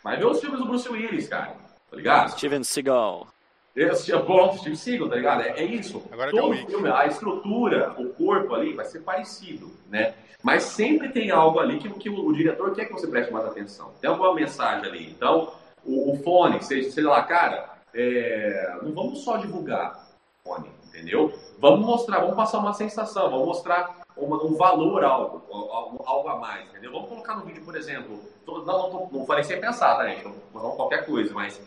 Mas 0.04 0.20
vê 0.20 0.26
os 0.26 0.40
filmes 0.40 0.60
do 0.60 0.66
Bruce 0.66 0.90
Willis, 0.90 1.28
cara. 1.28 1.56
Tá 1.90 1.96
ligado? 1.96 2.32
Steven 2.32 2.64
Seagal. 2.64 3.28
Esse, 3.76 4.16
bom, 4.18 4.58
Steven 4.58 4.76
Seagal, 4.76 5.10
tá 5.10 5.16
ligado? 5.16 5.42
É, 5.44 5.50
é 5.60 5.64
isso. 5.64 6.04
Agora 6.12 6.32
Todo 6.32 6.54
filme, 6.54 6.90
a 6.90 7.06
estrutura, 7.06 7.96
o 7.98 8.10
corpo 8.10 8.54
ali 8.54 8.74
vai 8.74 8.86
ser 8.86 9.00
parecido, 9.00 9.72
né? 9.90 10.14
Mas 10.44 10.64
sempre 10.64 11.10
tem 11.10 11.30
algo 11.32 11.60
ali 11.60 11.78
que, 11.78 11.90
que 11.92 12.10
o, 12.10 12.26
o, 12.26 12.34
diretor 12.34 12.74
quer 12.74 12.86
que 12.86 12.94
você 12.94 13.08
preste 13.08 13.32
mais 13.32 13.46
atenção. 13.46 13.92
Tem 14.02 14.10
alguma 14.10 14.34
mensagem 14.34 14.86
ali. 14.86 15.10
Então, 15.10 15.54
o, 15.86 16.12
o 16.12 16.24
fone, 16.24 16.62
seja, 16.64 16.90
sei 16.92 17.04
lá, 17.04 17.22
cara, 17.24 17.70
é, 17.94 18.78
não 18.82 18.92
vamos 18.94 19.24
só 19.24 19.38
divulgar 19.38 20.08
fone, 20.44 20.70
entendeu? 20.88 21.34
Vamos 21.60 21.86
mostrar, 21.86 22.20
vamos 22.20 22.36
passar 22.36 22.58
uma 22.58 22.74
sensação, 22.74 23.30
vamos 23.30 23.46
mostrar 23.46 24.01
um 24.22 24.56
valor 24.56 25.04
algo, 25.04 25.44
algo, 25.52 26.04
algo, 26.06 26.30
a 26.30 26.38
mais, 26.38 26.70
entendeu? 26.70 26.92
Vamos 26.92 27.10
colocar 27.10 27.36
no 27.36 27.46
vídeo, 27.46 27.64
por 27.64 27.76
exemplo, 27.76 28.20
não, 28.46 28.64
não, 28.64 29.10
não 29.12 29.26
falei 29.26 29.44
sem 29.44 29.60
pensar, 29.60 29.96
tá, 29.96 30.08
gente? 30.08 30.24
Não, 30.24 30.36
não 30.54 30.76
qualquer 30.76 31.06
coisa, 31.06 31.34
mas, 31.34 31.62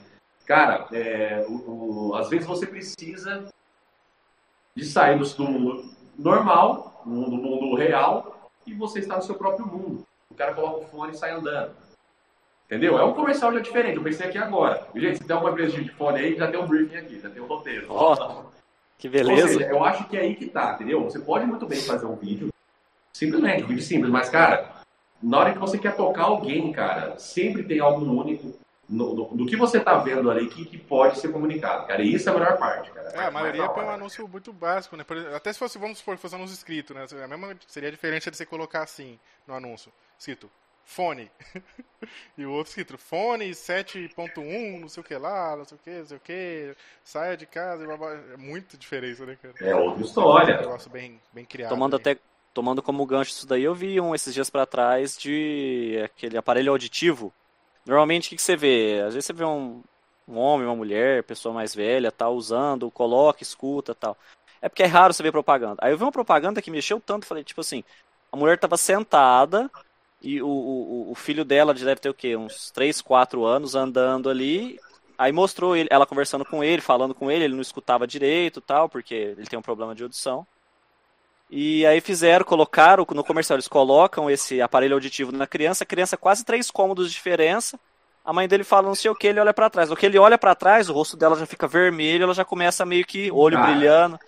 cara, 0.47 0.87
é, 0.93 1.45
o, 1.49 2.11
o, 2.11 2.15
às 2.15 2.29
vezes 2.29 2.47
você 2.47 2.67
precisa 2.67 3.49
de 4.75 4.85
sair 4.85 5.19
do, 5.19 5.95
normal, 6.19 7.03
do 7.05 7.11
mundo, 7.11 7.37
mundo 7.37 7.77
real, 7.77 8.51
e 8.67 8.75
você 8.75 9.01
está 9.01 9.17
no 9.17 9.23
seu 9.23 9.35
próprio 9.35 9.67
mundo. 9.67 10.07
O 10.31 10.35
cara 10.35 10.55
coloca 10.55 10.81
o 10.81 10.89
fone 10.89 11.13
e 11.13 11.17
sai 11.17 11.33
andando. 11.33 11.73
Entendeu? 12.67 12.99
É 12.99 13.05
um 13.05 13.13
comercial 13.13 13.53
já 13.53 13.61
diferente. 13.61 13.97
Eu 13.97 14.03
pensei 14.03 14.27
aqui 14.27 14.39
agora. 14.39 14.89
Gente, 14.95 15.19
se 15.19 15.25
tem 15.25 15.35
alguma 15.35 15.53
empresa 15.53 15.81
de 15.81 15.89
fone 15.91 16.19
aí, 16.19 16.37
já 16.37 16.51
tem 16.51 16.59
um 16.59 16.67
briefing 16.67 16.97
aqui, 16.97 17.21
já 17.21 17.31
tem 17.31 17.43
um 17.43 17.47
roteiro. 17.47 17.87
Oh. 17.91 18.54
Que 19.05 19.09
beleza. 19.11 19.49
Seja, 19.49 19.67
eu 19.67 19.85
acho 19.85 20.09
que 20.09 20.17
é 20.17 20.21
aí 20.21 20.35
que 20.35 20.47
tá, 20.47 20.73
entendeu? 20.73 21.05
Você 21.05 21.19
pode 21.19 21.45
muito 21.45 21.67
bem 21.67 21.79
fazer 21.79 22.07
um 22.07 22.17
vídeo, 22.17 22.49
simplesmente, 23.13 23.63
um 23.63 23.67
vídeo 23.67 23.83
simples, 23.83 24.11
mas, 24.11 24.31
cara, 24.31 24.77
na 25.23 25.41
hora 25.41 25.53
que 25.53 25.59
você 25.59 25.77
quer 25.77 25.95
tocar 25.95 26.23
alguém, 26.23 26.73
cara, 26.73 27.19
sempre 27.19 27.63
tem 27.65 27.81
algo 27.81 28.03
único 28.03 28.59
no, 28.89 29.15
do, 29.15 29.25
do, 29.25 29.45
que 29.45 29.57
você 29.57 29.79
tá 29.79 29.99
vendo 29.99 30.31
ali 30.31 30.49
que, 30.49 30.65
que, 30.65 30.79
pode 30.79 31.19
ser 31.19 31.31
comunicado, 31.31 31.87
cara. 31.87 32.03
E 32.03 32.15
isso 32.15 32.31
é 32.31 32.33
a 32.33 32.35
melhor 32.35 32.57
parte, 32.57 32.91
cara. 32.93 33.11
É, 33.11 33.27
a 33.27 33.31
maioria 33.31 33.65
é 33.65 33.69
um 33.69 33.91
anúncio 33.91 34.27
muito 34.27 34.55
básico, 34.55 34.97
né? 34.97 35.05
Até 35.37 35.53
se 35.53 35.59
fosse, 35.59 35.77
vamos 35.77 35.99
supor, 35.99 36.17
fosse 36.17 36.35
um 36.35 36.39
anúncio 36.39 36.55
escrito, 36.55 36.95
né? 36.95 37.05
A 37.23 37.29
mesma, 37.29 37.55
seria 37.67 37.91
diferente 37.91 38.31
de 38.31 38.35
você 38.39 38.47
colocar 38.47 38.85
assim 38.85 39.19
no 39.47 39.53
anúncio, 39.53 39.93
escrito 40.19 40.49
fone. 40.85 41.31
e 42.37 42.45
o 42.45 42.53
outro 42.53 42.71
escrito 42.71 42.99
fone 42.99 43.51
7.1, 43.51 44.81
não 44.81 44.89
sei 44.89 45.01
o 45.01 45.05
que 45.05 45.17
lá, 45.17 45.57
não 45.57 45.65
sei 45.65 45.77
o 45.77 45.81
que, 45.81 45.91
não 45.91 46.07
sei 46.07 46.17
o 46.17 46.21
que, 46.21 46.77
saia 47.03 47.37
de 47.37 47.47
casa, 47.47 47.85
é 47.85 48.37
muito 48.37 48.77
diferença, 48.77 49.25
né, 49.27 49.37
cara? 49.41 49.55
É 49.61 49.75
outra 49.75 50.03
história. 50.03 50.53
É 50.53 50.59
um 50.59 50.61
negócio 50.63 50.91
bem, 50.91 51.21
bem 51.33 51.45
criado. 51.45 51.71
Tomando 51.71 51.97
até 51.97 52.17
tomando 52.53 52.81
como 52.81 53.05
gancho 53.05 53.33
isso 53.33 53.47
daí, 53.47 53.65
eu 53.65 53.75
vi 53.75 54.01
um 54.01 54.15
esses 54.15 54.33
dias 54.33 54.49
para 54.49 54.65
trás 54.65 55.17
de 55.19 56.01
aquele 56.05 56.39
aparelho 56.39 56.71
auditivo. 56.71 57.33
Normalmente 57.85 58.27
o 58.27 58.31
que, 58.31 58.37
que 58.37 58.43
você 58.43 58.57
vê? 58.57 59.03
Às 59.05 59.15
vezes 59.15 59.27
você 59.27 59.33
vê 59.33 59.45
um, 59.45 59.83
um 60.29 60.39
homem, 60.39 60.67
uma 60.67 60.77
mulher, 60.77 61.25
pessoa 61.25 61.53
mais 61.53 61.75
velha, 61.75 62.13
tal, 62.13 62.31
tá 62.31 62.37
usando, 62.37 62.91
coloca, 62.93 63.43
escuta, 63.43 63.95
tal. 63.95 64.17
É 64.63 64.69
porque 64.69 64.85
é 64.85 64.87
raro 64.87 65.13
você 65.13 65.23
ver 65.23 65.33
propaganda. 65.33 65.77
Aí 65.83 65.93
eu 65.93 65.99
vi 65.99 66.05
uma 66.05 66.13
propaganda 66.13 66.63
que 66.63 66.71
mexeu 66.71 67.01
tanto, 67.01 67.27
falei, 67.27 67.43
tipo 67.43 67.61
assim, 67.61 67.83
a 68.33 68.37
mulher 68.37 68.59
tava 68.59 68.77
sentada 68.77 69.71
e 70.25 70.41
o, 70.41 70.49
o, 70.49 71.11
o 71.13 71.15
filho 71.15 71.45
dela 71.45 71.75
deve 71.75 72.01
ter 72.01 72.09
o 72.09 72.15
quê? 72.15 72.35
Uns 72.35 72.71
3, 72.71 73.03
4 73.03 73.45
anos 73.45 73.75
andando 73.75 74.31
ali. 74.31 74.81
Aí 75.19 75.31
mostrou 75.31 75.77
ele, 75.77 75.87
ela 75.93 76.07
conversando 76.07 76.47
com 76.47 76.65
ele, 76.65 76.81
falando 76.81 77.15
com 77.15 77.31
ele, 77.31 77.45
ele 77.45 77.55
não 77.55 77.61
escutava 77.61 78.07
direito 78.07 78.59
tal, 78.63 78.89
porque 78.89 79.15
ele 79.15 79.47
tem 79.47 79.59
um 79.59 79.63
problema 79.63 79.95
de 79.95 80.03
audição. 80.03 80.47
E 81.51 81.85
aí 81.85 82.01
fizeram, 82.01 82.43
colocaram 82.43 83.07
no 83.11 83.23
comercial, 83.23 83.57
eles 83.57 83.69
colocam 83.69 84.31
esse 84.31 84.63
aparelho 84.63 84.95
auditivo 84.95 85.31
na 85.31 85.47
criança, 85.47 85.85
a 85.85 85.87
criança 85.87 86.17
quase 86.17 86.43
três 86.43 86.71
cômodos 86.71 87.09
de 87.09 87.15
diferença. 87.15 87.79
A 88.25 88.33
mãe 88.33 88.49
dele 88.49 88.65
fala 88.65 88.89
não 88.89 88.95
sei 88.95 89.11
o 89.11 89.15
que, 89.15 89.27
ele 89.27 89.39
olha 89.39 89.53
para 89.53 89.69
trás. 89.69 89.91
O 89.91 89.97
que 89.97 90.07
ele 90.07 90.19
olha 90.19 90.39
para 90.39 90.55
trás, 90.55 90.89
o 90.89 90.95
rosto 90.95 91.19
dela 91.19 91.37
já 91.37 91.45
fica 91.45 91.69
vermelho, 91.69 92.23
ela 92.25 92.35
já 92.35 92.47
começa 92.47 92.87
meio 92.87 93.05
que 93.05 93.31
olho 93.31 93.59
cara, 93.59 93.71
brilhando. 93.71 94.19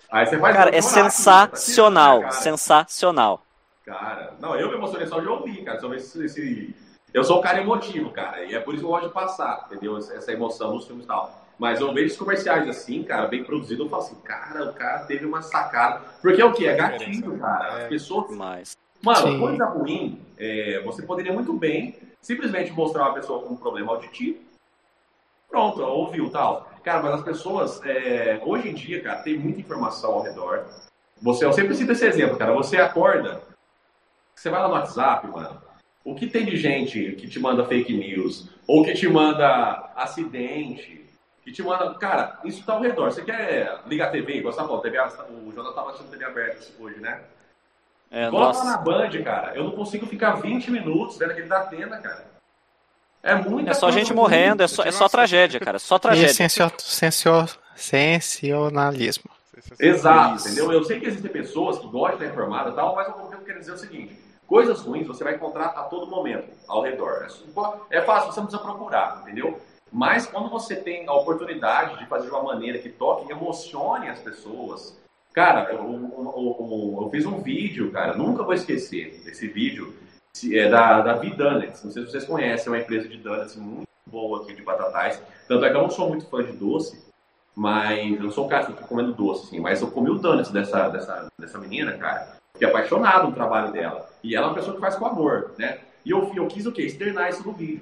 cara, 0.53 0.75
é 0.75 0.81
sensacional, 0.81 2.19
cara. 2.21 2.31
sensacional. 2.33 3.46
Cara, 3.87 4.33
não, 4.41 4.53
eu 4.53 4.67
me 4.67 4.75
emocionei 4.75 5.07
só 5.07 5.17
de 5.21 5.29
ouvir, 5.29 5.63
cara, 5.63 5.79
sobre 5.79 5.95
esse, 5.95 6.25
esse, 6.25 6.75
Eu 7.13 7.23
sou 7.23 7.39
um 7.39 7.41
cara 7.41 7.61
emotivo, 7.61 8.11
cara, 8.11 8.43
e 8.43 8.53
é 8.53 8.59
por 8.59 8.73
isso 8.73 8.83
que 8.83 8.85
eu 8.85 8.91
gosto 8.91 9.07
de 9.07 9.13
passar, 9.13 9.65
entendeu? 9.65 9.95
Essa 9.95 10.33
emoção 10.33 10.73
nos 10.73 10.85
filmes 10.85 11.05
e 11.05 11.07
tal. 11.07 11.47
Mas 11.57 11.79
eu 11.79 11.93
vejo 11.93 12.11
os 12.11 12.17
comerciais 12.17 12.67
assim, 12.67 13.01
cara, 13.01 13.29
bem 13.29 13.45
produzido, 13.45 13.85
eu 13.85 13.89
falo 13.89 14.01
assim, 14.01 14.15
cara, 14.15 14.69
o 14.69 14.73
cara 14.73 15.05
teve 15.05 15.25
uma 15.25 15.41
sacada. 15.41 16.01
Porque 16.21 16.41
é 16.41 16.45
o 16.45 16.51
que? 16.51 16.67
É 16.67 16.75
gatilho, 16.75 17.39
cara. 17.39 17.77
As 17.77 17.83
é, 17.83 17.87
pessoas. 17.87 18.35
Mas... 18.35 18.77
Mano, 19.01 19.31
Sim. 19.31 19.39
coisa 19.39 19.65
ruim, 19.65 20.21
é, 20.37 20.81
você 20.83 21.03
poderia 21.03 21.31
muito 21.31 21.53
bem 21.53 21.95
simplesmente 22.19 22.73
mostrar 22.73 23.03
uma 23.03 23.13
pessoa 23.13 23.41
com 23.41 23.53
um 23.53 23.57
problema 23.57 23.93
auditivo. 23.93 24.39
Pronto, 25.47 25.81
ouviu 25.81 26.29
tal. 26.29 26.69
Cara, 26.83 27.01
mas 27.01 27.13
as 27.13 27.23
pessoas, 27.23 27.81
é, 27.85 28.37
hoje 28.43 28.67
em 28.67 28.73
dia, 28.73 29.01
cara, 29.01 29.21
tem 29.21 29.39
muita 29.39 29.61
informação 29.61 30.15
ao 30.15 30.23
redor. 30.23 30.65
Você, 31.21 31.45
eu 31.45 31.53
sempre 31.53 31.73
cito 31.73 31.93
esse 31.93 32.05
exemplo, 32.05 32.37
cara. 32.37 32.53
Você 32.53 32.75
acorda, 32.75 33.41
você 34.37 34.49
vai 34.51 34.61
lá 34.61 34.67
no 34.67 34.75
WhatsApp, 34.75 35.25
mano. 35.27 35.59
O 36.05 36.13
que 36.13 36.27
tem 36.27 36.45
de 36.45 36.55
gente 36.55 37.13
que 37.13 37.27
te 37.27 37.39
manda 37.39 37.65
fake 37.65 37.91
news, 37.91 38.47
ou 38.67 38.83
que 38.83 38.93
te 38.93 39.09
manda 39.09 39.91
acidente, 39.95 41.03
que 41.43 41.51
te 41.51 41.63
manda. 41.63 41.95
Cara, 41.95 42.39
isso 42.45 42.63
tá 42.63 42.73
ao 42.73 42.81
redor. 42.81 43.11
Você 43.11 43.23
quer 43.23 43.79
ligar 43.87 44.09
a 44.09 44.11
TV, 44.11 44.37
igual 44.37 44.53
você 44.53 44.59
tá 44.59 44.67
falando, 44.67 44.83
TV, 44.83 44.99
o 44.99 45.51
Jonathan 45.51 45.73
tava 45.73 45.89
assistindo 45.89 46.11
TV 46.11 46.23
aberta 46.23 46.67
hoje, 46.79 46.99
né? 46.99 47.21
É, 48.11 48.29
Coloca 48.29 48.63
na 48.63 48.77
Band, 48.77 49.09
cara. 49.23 49.55
Eu 49.55 49.63
não 49.65 49.71
consigo 49.71 50.05
ficar 50.05 50.35
20 50.35 50.69
minutos 50.71 51.17
vendo 51.17 51.31
aquele 51.31 51.47
da 51.47 51.61
Atena, 51.61 51.97
cara. 51.97 52.27
É 53.23 53.33
muito. 53.35 53.69
É 53.69 53.73
só 53.73 53.91
gente 53.91 54.13
morrendo, 54.13 54.63
é 54.63 54.67
só, 54.67 54.83
é 54.83 54.91
só 54.91 55.09
tragédia, 55.09 55.59
cara. 55.59 55.79
Só 55.79 55.99
tragédia. 55.99 56.31
E 56.31 56.49
sensacionalismo. 56.49 59.29
Exato, 59.79 60.45
entendeu? 60.45 60.71
Eu 60.71 60.83
sei 60.83 60.99
que 60.99 61.07
existem 61.07 61.31
pessoas 61.31 61.79
que 61.79 61.87
gostam 61.87 62.19
de 62.19 62.23
estar 62.23 62.33
informada 62.33 62.69
e 62.69 62.73
tal, 62.73 62.95
mas 62.95 63.07
eu 63.07 63.39
quero 63.39 63.59
dizer 63.59 63.73
o 63.73 63.77
seguinte: 63.77 64.26
coisas 64.47 64.81
ruins 64.81 65.05
você 65.05 65.23
vai 65.23 65.35
encontrar 65.35 65.67
a 65.67 65.83
todo 65.83 66.07
momento 66.07 66.47
ao 66.67 66.81
redor. 66.81 67.27
É 67.91 68.01
fácil, 68.01 68.31
você 68.31 68.39
não 68.39 68.47
precisa 68.47 68.63
procurar, 68.63 69.19
entendeu? 69.21 69.59
Mas 69.91 70.25
quando 70.25 70.49
você 70.49 70.75
tem 70.75 71.07
a 71.07 71.13
oportunidade 71.13 71.97
de 71.99 72.05
fazer 72.07 72.27
de 72.27 72.31
uma 72.31 72.43
maneira 72.43 72.79
que 72.79 72.89
toque 72.89 73.31
emocione 73.31 74.09
as 74.09 74.19
pessoas. 74.19 74.97
Cara, 75.33 75.71
eu, 75.71 75.83
eu, 75.83 76.57
eu, 76.59 76.97
eu 77.01 77.09
fiz 77.11 77.25
um 77.25 77.41
vídeo, 77.41 77.91
cara, 77.91 78.15
nunca 78.15 78.43
vou 78.43 78.53
esquecer 78.53 79.21
desse 79.23 79.47
vídeo, 79.47 79.93
é 80.51 80.67
da, 80.67 81.01
da 81.01 81.13
V-Donuts. 81.13 81.83
Não 81.83 81.91
sei 81.91 82.05
se 82.05 82.11
vocês 82.11 82.25
conhecem, 82.25 82.67
é 82.67 82.75
uma 82.75 82.81
empresa 82.81 83.07
de 83.07 83.17
donuts 83.17 83.55
muito 83.55 83.87
boa 84.05 84.41
aqui 84.41 84.53
de 84.53 84.61
batatais. 84.61 85.21
Tanto 85.47 85.63
é 85.65 85.69
que 85.69 85.75
eu 85.75 85.81
não 85.81 85.89
sou 85.89 86.09
muito 86.09 86.25
fã 86.27 86.43
de 86.43 86.53
doce, 86.53 87.05
mas 87.55 88.19
eu 88.19 88.31
sou 88.31 88.45
o 88.45 88.49
cara 88.49 88.65
que 88.65 88.73
fica 88.73 88.87
comendo 88.87 89.13
doce, 89.13 89.47
assim, 89.47 89.59
mas 89.59 89.81
eu 89.81 89.89
comi 89.91 90.09
o 90.09 90.15
donuts 90.15 90.51
dessa, 90.51 90.89
dessa, 90.89 91.27
dessa 91.39 91.57
menina, 91.57 91.97
cara, 91.97 92.35
fiquei 92.53 92.67
apaixonado 92.67 93.27
no 93.27 93.33
trabalho 93.33 93.71
dela. 93.71 94.09
E 94.27 94.35
ela 94.35 94.47
é 94.47 94.49
uma 94.49 94.55
pessoa 94.55 94.75
que 94.75 94.81
faz 94.81 94.95
com 94.95 95.05
amor, 95.05 95.53
né? 95.57 95.79
E 96.03 96.11
eu, 96.11 96.29
eu 96.35 96.47
quis 96.47 96.65
o 96.65 96.71
quê? 96.73 96.81
Externar 96.81 97.29
isso 97.29 97.47
no 97.47 97.53
vídeo, 97.53 97.81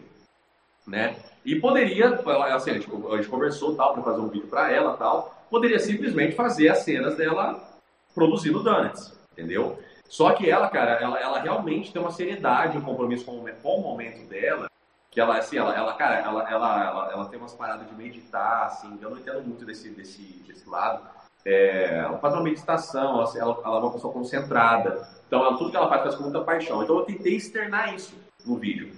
né? 0.86 1.16
E 1.44 1.56
poderia, 1.56 2.20
assim, 2.54 2.70
a 2.70 2.74
gente, 2.76 2.88
a 2.88 3.16
gente 3.18 3.28
conversou 3.28 3.76
tal 3.76 3.94
para 3.94 4.04
fazer 4.04 4.22
um 4.22 4.28
vídeo 4.28 4.48
para 4.48 4.72
ela 4.72 4.96
tal, 4.96 5.44
poderia 5.50 5.80
simplesmente 5.80 6.36
fazer 6.36 6.70
as 6.70 6.80
cenas 6.80 7.16
dela 7.18 7.68
produzindo 8.14 8.62
donuts, 8.62 9.12
entendeu? 9.34 9.80
Só 10.08 10.34
que 10.34 10.48
ela, 10.48 10.70
cara, 10.70 10.92
ela, 11.02 11.20
ela 11.20 11.40
realmente 11.40 11.92
tem 11.92 12.00
uma 12.00 12.12
seriedade, 12.12 12.78
um 12.78 12.82
compromisso 12.82 13.26
com, 13.26 13.44
com 13.64 13.80
o 13.80 13.82
momento 13.82 14.30
dela, 14.30 14.70
que 15.10 15.20
ela, 15.20 15.40
assim, 15.40 15.58
ela, 15.58 15.76
ela 15.76 15.94
cara, 15.94 16.20
ela, 16.20 16.48
ela, 16.48 16.84
ela, 16.84 17.12
ela, 17.12 17.26
tem 17.26 17.40
umas 17.40 17.56
paradas 17.56 17.88
de 17.88 17.96
meditar, 17.96 18.68
assim, 18.68 19.00
eu 19.02 19.10
não 19.10 19.18
entendo 19.18 19.42
muito 19.42 19.66
desse, 19.66 19.90
desse, 19.90 20.22
desse 20.48 20.70
lado. 20.70 21.08
É, 21.46 22.00
ela 22.00 22.18
faz 22.18 22.34
uma 22.34 22.44
meditação, 22.44 23.22
ela, 23.22 23.62
ela, 23.64 23.78
é 23.78 23.80
uma 23.80 23.92
pessoa 23.92 24.12
concentrada, 24.12 25.08
então 25.28 25.46
ela, 25.46 25.58
tudo 25.58 25.70
que 25.70 25.78
ela 25.78 25.88
faz 25.88 26.02
faz 26.02 26.16
com 26.16 26.24
muita 26.24 26.42
paixão. 26.42 26.84
Então 26.84 26.98
eu 26.98 27.06
tentei 27.06 27.36
externar 27.36 27.94
isso 27.94 28.16
no 28.46 28.58
vídeo. 28.58 28.92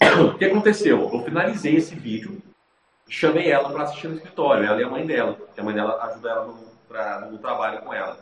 O 0.34 0.38
que 0.38 0.44
aconteceu? 0.44 1.10
Eu 1.12 1.24
finalizei 1.24 1.76
esse 1.76 1.94
vídeo, 1.94 2.40
chamei 3.08 3.50
ela 3.50 3.70
para 3.70 3.84
assistir 3.84 4.08
no 4.08 4.16
escritório, 4.16 4.64
ela 4.64 4.80
e 4.80 4.84
a 4.84 4.88
mãe 4.88 5.06
dela, 5.06 5.36
que 5.54 5.60
a 5.60 5.64
mãe 5.64 5.74
dela 5.74 6.02
ajuda 6.04 6.30
ela 6.30 6.46
no, 6.46 6.58
pra, 6.88 7.20
no 7.20 7.38
trabalho 7.38 7.80
com 7.82 7.92
ela. 7.92 8.18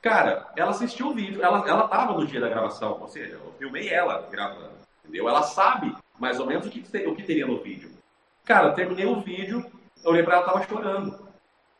Cara, 0.00 0.46
ela 0.56 0.70
assistiu 0.70 1.08
o 1.08 1.14
vídeo, 1.14 1.42
ela, 1.42 1.68
ela 1.68 1.88
tava 1.88 2.12
no 2.12 2.26
dia 2.26 2.40
da 2.40 2.48
gravação, 2.48 2.98
ou 3.00 3.08
seja, 3.08 3.34
eu 3.34 3.52
filmei 3.58 3.88
ela 3.88 4.26
gravando, 4.30 4.70
entendeu? 5.02 5.28
Ela 5.28 5.42
sabe 5.42 5.94
mais 6.18 6.38
ou 6.38 6.46
menos 6.46 6.66
o 6.66 6.70
que, 6.70 6.80
o 7.06 7.14
que 7.14 7.22
teria 7.22 7.46
no 7.46 7.60
vídeo. 7.60 7.90
Cara, 8.44 8.72
terminei 8.72 9.06
o 9.06 9.20
vídeo, 9.20 9.64
eu 10.04 10.10
olhei 10.10 10.22
pra 10.22 10.36
ela, 10.36 10.46
tava 10.46 10.66
chorando, 10.66 11.28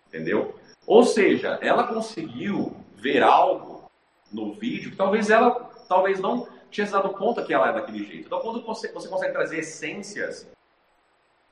entendeu? 0.09 0.59
Ou 0.87 1.03
seja, 1.03 1.59
ela 1.61 1.84
conseguiu 1.84 2.76
ver 2.95 3.22
algo 3.22 3.91
no 4.32 4.53
vídeo 4.53 4.91
que 4.91 4.97
talvez 4.97 5.30
ela, 5.30 5.51
talvez 5.89 6.20
não 6.20 6.47
tinha 6.70 6.87
se 6.87 6.93
dado 6.93 7.11
conta 7.11 7.43
que 7.43 7.53
ela 7.53 7.70
é 7.70 7.72
daquele 7.72 8.05
jeito. 8.05 8.26
Então, 8.26 8.41
quando 8.41 8.62
você, 8.62 8.93
você 8.93 9.09
consegue 9.09 9.32
trazer 9.32 9.59
essências 9.59 10.49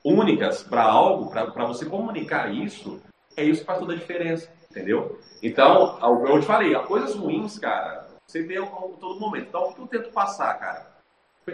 únicas 0.03 0.63
para 0.63 0.83
algo, 0.83 1.29
para 1.29 1.65
você 1.65 1.85
comunicar 1.85 2.53
isso, 2.53 3.01
é 3.35 3.43
isso 3.43 3.61
que 3.61 3.65
faz 3.65 3.79
toda 3.79 3.93
a 3.93 3.97
diferença, 3.97 4.49
entendeu? 4.69 5.19
Então, 5.41 5.99
eu 6.27 6.39
te 6.39 6.45
falei, 6.45 6.75
coisas 6.81 7.15
ruins, 7.15 7.57
cara, 7.59 8.07
você 8.25 8.43
vê 8.43 8.57
a 8.57 8.65
todo 8.65 9.19
momento. 9.19 9.47
Então, 9.47 9.69
o 9.69 9.73
que 9.73 9.81
eu 9.81 9.87
tento 9.87 10.11
passar, 10.11 10.53
cara? 10.59 10.95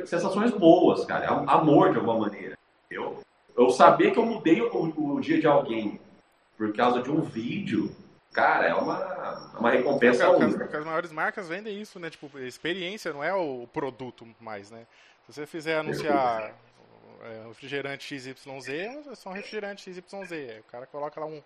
Sensações 0.06 0.52
boas, 0.52 1.06
cara, 1.06 1.28
amor 1.48 1.92
de 1.92 1.98
alguma 1.98 2.20
maneira, 2.20 2.58
entendeu? 2.86 3.20
Eu 3.58 3.70
saber 3.70 4.12
que 4.12 4.20
eu 4.20 4.26
mudei 4.26 4.62
o, 4.62 5.16
o 5.16 5.20
dia 5.20 5.40
de 5.40 5.48
alguém 5.48 6.00
por 6.62 6.72
causa 6.74 7.02
de 7.02 7.10
um 7.10 7.22
vídeo, 7.22 7.92
Cara, 8.32 8.68
é 8.68 8.74
uma, 8.74 9.52
uma 9.60 9.72
recompensa 9.72 10.26
porque, 10.28 10.44
única. 10.44 10.60
Porque 10.60 10.78
as 10.78 10.86
maiores 10.86 11.12
marcas 11.12 11.50
vendem 11.50 11.82
isso, 11.82 12.00
né? 12.00 12.10
Tipo, 12.10 12.40
experiência 12.40 13.12
não 13.12 13.22
é 13.22 13.34
o 13.34 13.68
produto 13.74 14.26
mais, 14.40 14.72
né? 14.72 14.86
Se 15.26 15.34
você 15.34 15.46
fizer 15.46 15.80
anunciar 15.80 16.54
é, 17.24 17.48
refrigerante 17.48 18.08
XYZ, 18.08 18.70
é 18.70 19.16
só 19.16 19.32
um 19.32 19.34
refrigerante 19.34 19.84
XYZ. 19.84 20.60
O 20.60 20.72
cara 20.72 20.86
coloca 20.86 21.20
lá 21.20 21.26
um, 21.26 21.44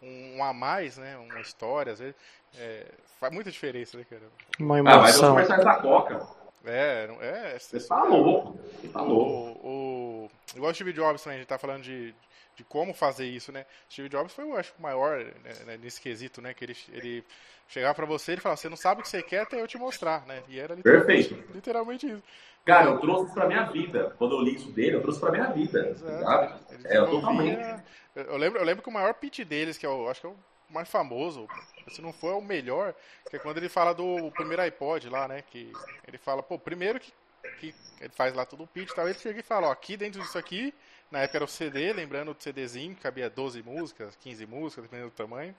um, 0.00 0.36
um, 0.36 0.44
a 0.44 0.52
mais, 0.52 0.98
né? 0.98 1.16
Uma 1.16 1.40
história, 1.40 1.94
às 1.94 1.98
vezes. 1.98 2.14
É, 2.56 2.86
faz 3.18 3.32
muita 3.32 3.50
diferença, 3.50 3.98
né, 3.98 4.06
cara? 4.08 4.22
Uma 4.60 4.78
emoção. 4.78 4.98
Ah, 4.98 5.02
mas 5.02 5.14
os 5.16 5.20
comerciais 5.20 5.64
da 5.64 5.74
Coca. 5.76 6.28
É, 6.64 7.08
é. 7.20 7.58
Você 7.58 7.80
tá 7.80 8.04
louco. 8.04 8.56
Você 8.80 8.88
tá 8.88 9.00
louco. 9.00 9.66
O, 9.66 10.28
o, 10.28 10.30
igual 10.54 10.70
o 10.70 10.74
Steve 10.74 10.92
Jobs 10.92 11.24
também, 11.24 11.38
a 11.38 11.40
gente 11.40 11.48
tá 11.48 11.58
falando 11.58 11.82
de, 11.82 12.14
de 12.56 12.64
como 12.64 12.92
fazer 12.92 13.26
isso, 13.26 13.50
né? 13.52 13.64
Steve 13.90 14.08
Jobs 14.08 14.32
foi, 14.32 14.44
eu 14.44 14.56
acho, 14.56 14.74
o 14.78 14.82
maior 14.82 15.18
né, 15.18 15.54
né 15.66 15.76
nesse 15.76 16.00
quesito, 16.00 16.42
né? 16.42 16.52
Que 16.52 16.64
ele, 16.64 16.76
ele 16.92 17.24
chegava 17.68 17.94
para 17.94 18.06
você 18.06 18.34
e 18.34 18.36
falava, 18.36 18.60
você 18.60 18.68
não 18.68 18.76
sabe 18.76 19.00
o 19.00 19.02
que 19.02 19.08
você 19.08 19.22
quer 19.22 19.42
até 19.42 19.60
eu 19.60 19.66
te 19.66 19.78
mostrar, 19.78 20.26
né? 20.26 20.42
E 20.48 20.58
era 20.58 20.74
literalmente, 20.74 21.28
Perfeito. 21.28 21.52
literalmente 21.54 22.06
isso. 22.06 22.22
Cara, 22.64 22.90
eu 22.90 22.98
trouxe 22.98 23.32
pra 23.32 23.46
minha 23.46 23.64
vida. 23.64 24.14
Quando 24.18 24.36
eu 24.36 24.42
li 24.42 24.54
isso 24.54 24.70
dele, 24.70 24.96
eu 24.96 25.02
trouxe 25.02 25.18
pra 25.18 25.30
minha 25.30 25.46
vida. 25.46 25.88
Exato. 25.88 26.74
É, 26.84 27.04
totalmente. 27.04 27.82
Eu 28.14 28.36
lembro, 28.36 28.58
eu 28.58 28.64
lembro 28.64 28.82
que 28.82 28.88
o 28.88 28.92
maior 28.92 29.14
pitch 29.14 29.40
deles, 29.40 29.78
que 29.78 29.86
eu 29.86 30.08
acho 30.08 30.20
que 30.20 30.26
é 30.26 30.30
o 30.30 30.36
mais 30.68 30.88
famoso, 30.88 31.48
se 31.88 32.00
não 32.00 32.12
for 32.12 32.32
é 32.32 32.36
o 32.36 32.42
melhor, 32.42 32.94
que 33.28 33.36
é 33.36 33.38
quando 33.38 33.56
ele 33.56 33.68
fala 33.68 33.92
do 33.94 34.30
primeiro 34.32 34.62
iPod 34.62 35.08
lá, 35.08 35.26
né? 35.26 35.42
Que 35.42 35.72
ele 36.06 36.18
fala, 36.18 36.42
pô, 36.42 36.58
primeiro 36.58 37.00
que, 37.00 37.12
que 37.58 37.74
ele 38.00 38.12
faz 38.12 38.34
lá 38.34 38.44
tudo 38.44 38.64
o 38.64 38.66
pitch 38.66 38.90
e 38.90 38.94
tal, 38.94 39.08
ele 39.08 39.18
chega 39.18 39.40
e 39.40 39.42
fala, 39.42 39.68
ó, 39.68 39.72
aqui 39.72 39.96
dentro 39.96 40.20
disso 40.20 40.38
aqui, 40.38 40.74
na 41.10 41.20
época 41.20 41.38
era 41.38 41.44
o 41.44 41.48
CD, 41.48 41.92
lembrando 41.92 42.32
do 42.32 42.42
CDzinho, 42.42 42.96
cabia 42.96 43.28
12 43.28 43.62
músicas, 43.62 44.16
15 44.16 44.46
músicas, 44.46 44.84
dependendo 44.84 45.10
do 45.10 45.16
tamanho. 45.16 45.54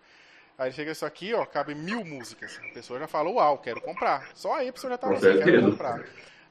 Aí 0.58 0.72
chega 0.72 0.92
isso 0.92 1.06
aqui, 1.06 1.34
ó, 1.34 1.46
cabe 1.46 1.74
mil 1.74 2.06
músicas. 2.06 2.60
A 2.70 2.74
pessoa 2.74 3.00
já 3.00 3.08
falou, 3.08 3.36
uau, 3.36 3.58
quero 3.58 3.82
comprar. 3.82 4.30
Só 4.36 4.54
aí 4.56 4.70
a 4.70 4.74
pessoa 4.74 4.92
já 4.92 4.98
tá 4.98 5.10
assim, 5.10 5.40
quero 5.44 5.72
comprar. 5.72 6.04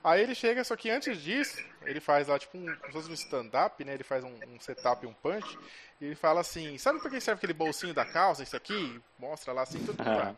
Aí 0.03 0.23
ele 0.23 0.35
chega, 0.35 0.65
só 0.65 0.75
que 0.77 0.91
antes 0.91 1.21
disso, 1.21 1.63
ele 1.85 2.01
faz 2.01 2.29
lá, 2.29 2.39
tipo, 2.39 2.57
um, 2.57 2.65
como 2.65 2.87
se 2.87 2.93
fosse 2.93 3.11
um 3.11 3.15
stand-up, 3.15 3.85
né? 3.85 3.95
Ele 3.95 4.03
faz 4.03 4.25
um, 4.25 4.35
um 4.49 4.59
setup, 4.59 5.07
um 5.07 5.13
punch, 5.13 5.59
e 6.01 6.07
ele 6.07 6.15
fala 6.15 6.41
assim, 6.41 6.79
sabe 6.79 6.99
pra 7.01 7.11
que 7.11 7.21
serve 7.21 7.39
aquele 7.39 7.53
bolsinho 7.53 7.93
da 7.93 8.05
calça, 8.05 8.43
isso 8.43 8.57
aqui? 8.57 9.01
Mostra 9.19 9.53
lá 9.53 9.63
assim, 9.63 9.79
tudo 9.85 10.03
pra... 10.03 10.35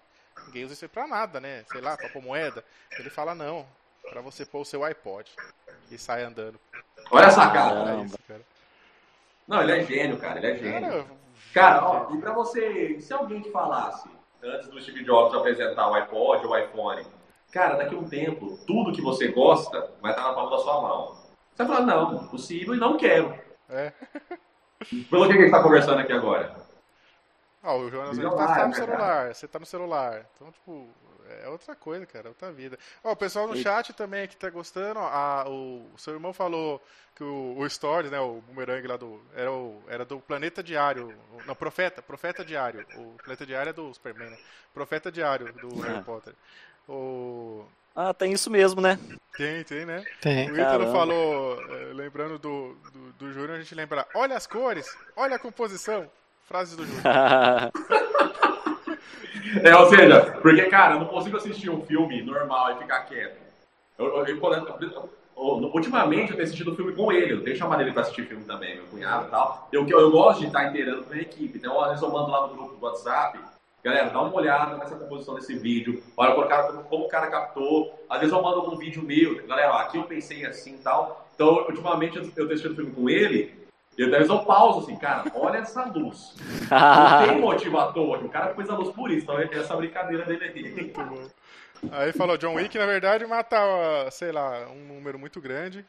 Ninguém 0.47 0.65
usa 0.65 0.75
isso 0.75 0.89
pra 0.89 1.07
nada, 1.07 1.41
né? 1.41 1.65
Sei 1.71 1.81
lá, 1.81 1.97
pra 1.97 2.09
pôr 2.09 2.23
moeda. 2.23 2.65
Ele 2.99 3.11
fala, 3.11 3.35
não, 3.35 3.67
pra 4.11 4.21
você 4.21 4.45
pôr 4.45 4.61
o 4.61 4.65
seu 4.65 4.83
iPod. 4.83 5.31
E 5.91 5.99
sai 5.99 6.25
andando. 6.25 6.59
Olha 7.11 7.27
essa 7.27 7.51
cara. 7.51 8.03
Isso, 8.05 8.19
cara. 8.27 8.43
Não, 9.47 9.63
ele 9.63 9.73
é 9.73 9.85
gênio, 9.85 10.19
cara, 10.19 10.39
ele 10.39 10.47
é 10.47 10.57
gênio. 10.57 11.05
Cara, 11.53 11.81
cara 11.81 11.85
ó, 11.85 12.15
e 12.15 12.19
pra 12.19 12.33
você, 12.33 13.01
se 13.01 13.13
alguém 13.13 13.41
te 13.41 13.51
falasse, 13.51 14.09
antes 14.43 14.69
do 14.69 14.81
Steve 14.81 15.05
Jobs 15.05 15.35
apresentar 15.35 15.91
o 15.91 15.95
iPod 15.95 16.47
ou 16.47 16.53
o 16.53 16.59
iPhone, 16.59 17.05
Cara, 17.53 17.77
daqui 17.77 17.95
a 17.95 17.99
um 17.99 18.09
tempo, 18.09 18.57
tudo 18.67 18.95
que 18.95 19.03
você 19.03 19.29
gosta 19.29 19.93
vai 20.01 20.13
estar 20.13 20.23
na 20.23 20.33
palma 20.33 20.51
da 20.51 20.59
sua 20.59 20.81
mão. 20.81 21.15
Você 21.53 21.63
vai 21.63 21.67
falar, 21.67 21.81
não, 21.83 22.27
possível 22.29 22.75
e 22.75 22.79
não 22.79 22.97
quero. 22.97 23.39
É. 23.69 23.93
Pelo 25.11 25.27
que 25.27 25.33
a 25.33 25.37
gente 25.37 25.45
está 25.45 25.63
conversando 25.63 26.01
aqui 26.01 26.15
agora? 26.15 26.57
Ah, 27.63 27.75
o 27.75 27.91
Jonas 27.91 28.17
ele 28.17 28.29
tá, 28.31 28.55
tá 28.55 28.67
no 28.67 28.75
celular, 28.75 29.35
você 29.35 29.47
tá 29.47 29.59
no 29.59 29.67
celular. 29.67 30.27
Então, 30.35 30.51
tipo, 30.51 30.89
é 31.43 31.49
outra 31.49 31.75
coisa, 31.75 32.05
cara, 32.07 32.27
é 32.27 32.29
outra 32.29 32.53
vida. 32.53 32.79
Ó, 33.03 33.13
o 33.13 33.17
pessoal 33.17 33.47
no 33.47 33.57
chat 33.57 33.93
também 33.93 34.29
que 34.29 34.37
tá 34.37 34.51
gostando, 34.51 35.01
a, 35.01 35.45
o, 35.49 35.91
o, 35.95 35.99
seu 35.99 36.15
irmão 36.15 36.33
falou 36.33 36.83
que 37.15 37.25
o, 37.25 37.57
o 37.59 37.69
Stories, 37.69 38.11
né, 38.11 38.21
o 38.21 38.41
Boomerang 38.43 38.87
lá 38.87 38.97
do. 38.97 39.21
Era, 39.35 39.53
o, 39.53 39.83
era 39.89 40.05
do 40.05 40.21
Planeta 40.21 40.63
Diário. 40.63 41.15
Não, 41.47 41.55
Profeta, 41.55 42.03
Profeta 42.03 42.45
Diário. 42.45 42.87
O 42.97 43.17
Planeta 43.23 43.47
Diário 43.47 43.71
é 43.71 43.73
do 43.73 43.93
Superman, 43.93 44.31
né? 44.31 44.39
Profeta 44.75 45.11
Diário 45.11 45.53
do 45.55 45.81
Harry 45.81 46.03
Potter. 46.03 46.35
O... 46.89 47.65
Ah, 47.95 48.15
tem 48.15 48.33
isso 48.33 48.51
mesmo, 48.51 48.81
né? 48.81 48.99
Tem, 49.37 49.63
tem, 49.65 49.85
né? 49.85 50.05
Tem. 50.21 50.51
O 50.51 50.55
Ítalo 50.55 50.91
falou, 50.93 51.61
eh, 51.61 51.93
lembrando 51.93 52.39
do, 52.39 52.75
do, 52.91 53.13
do 53.13 53.33
Júnior, 53.33 53.57
a 53.57 53.61
gente 53.61 53.75
lembra, 53.75 54.07
olha 54.15 54.37
as 54.37 54.47
cores, 54.47 54.97
olha 55.15 55.37
a 55.37 55.39
composição. 55.39 56.11
Frases 56.47 56.77
do 56.77 56.85
Júnior. 56.85 57.03
é, 59.63 59.77
ou 59.77 59.87
seja, 59.87 60.39
porque, 60.43 60.63
cara, 60.65 60.95
eu 60.95 61.01
não 61.01 61.07
consigo 61.07 61.37
assistir 61.37 61.71
um 61.71 61.83
filme 61.83 62.23
normal 62.23 62.73
e 62.73 62.79
ficar 62.79 63.01
quieto. 63.01 63.41
Eu, 63.99 64.07
eu, 64.07 64.27
eu, 64.27 65.71
ultimamente 65.73 66.31
eu 66.31 66.37
tenho 66.37 66.45
assistido 66.45 66.75
filme 66.75 66.95
com 66.95 67.11
ele, 67.13 67.33
eu 67.33 67.45
tenho 67.45 67.57
chamado 67.57 67.83
ele 67.83 67.93
pra 67.93 68.03
assistir 68.03 68.27
filme 68.27 68.45
também, 68.45 68.77
meu 68.77 68.85
cunhado 68.85 69.27
e 69.27 69.31
tal. 69.31 69.69
Eu, 69.73 69.87
eu 69.89 70.11
gosto 70.11 70.41
de 70.41 70.47
estar 70.47 70.69
inteirando 70.69 71.05
com 71.05 71.15
a 71.15 71.19
equipe, 71.19 71.59
então 71.59 71.81
às 71.81 71.89
vezes 71.89 72.03
eu 72.03 72.11
mando 72.11 72.31
lá 72.31 72.47
no 72.47 72.55
grupo 72.55 72.77
do 72.77 72.85
WhatsApp 72.85 73.39
Galera, 73.83 74.11
dá 74.11 74.23
uma 74.23 74.33
olhada 74.33 74.77
nessa 74.77 74.95
composição 74.95 75.35
desse 75.35 75.59
vídeo. 75.59 76.01
Olha 76.17 76.35
como, 76.35 76.47
cara, 76.47 76.73
como 76.73 77.05
o 77.05 77.09
cara 77.09 77.27
captou. 77.27 77.93
Às 78.09 78.21
vezes 78.21 78.33
eu 78.33 78.41
mando 78.41 78.61
algum 78.61 78.77
vídeo 78.77 79.03
meu. 79.03 79.45
Galera, 79.45 79.73
ó, 79.73 79.79
aqui 79.79 79.99
eu 79.99 80.05
pensei 80.05 80.47
assim 80.47 80.75
e 80.75 80.79
tal. 80.79 81.29
Então, 81.35 81.67
ultimamente, 81.67 82.17
eu 82.17 82.31
tenho 82.31 82.47
assistido 82.47 82.77
filme 82.77 82.93
com 82.93 83.11
ele. 83.11 83.53
E 83.97 84.07
vezes 84.07 84.29
eu 84.29 84.39
pauso 84.45 84.81
assim, 84.81 84.97
cara, 84.97 85.31
olha 85.35 85.59
essa 85.59 85.85
luz. 85.85 86.35
Não 86.71 87.27
tem 87.27 87.39
motivo 87.41 87.79
à 87.79 87.93
toa. 87.93 88.19
O 88.19 88.29
cara 88.29 88.55
fez 88.55 88.71
a 88.71 88.75
luz 88.75 88.95
por 88.95 89.11
isso. 89.11 89.25
Então, 89.25 89.39
é 89.39 89.49
essa 89.53 89.77
brincadeira 89.77 90.25
dele 90.25 90.45
aí. 90.45 90.93
Aí 91.91 92.13
falou, 92.13 92.39
John 92.39 92.55
Wick, 92.55 92.77
na 92.79 92.87
verdade, 92.87 93.27
matava, 93.27 94.11
sei 94.11 94.33
lá, 94.33 94.69
um 94.71 94.95
número 94.95 95.19
muito 95.19 95.41
grande. 95.41 95.85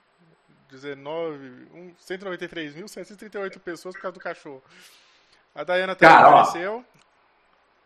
19, 0.70 1.68
193.738 2.00 3.60
pessoas 3.60 3.96
por 3.96 4.02
causa 4.02 4.16
do 4.16 4.20
cachorro. 4.20 4.64
A 5.54 5.64
Diana 5.64 5.96
também 5.96 6.16
apareceu. 6.16 6.84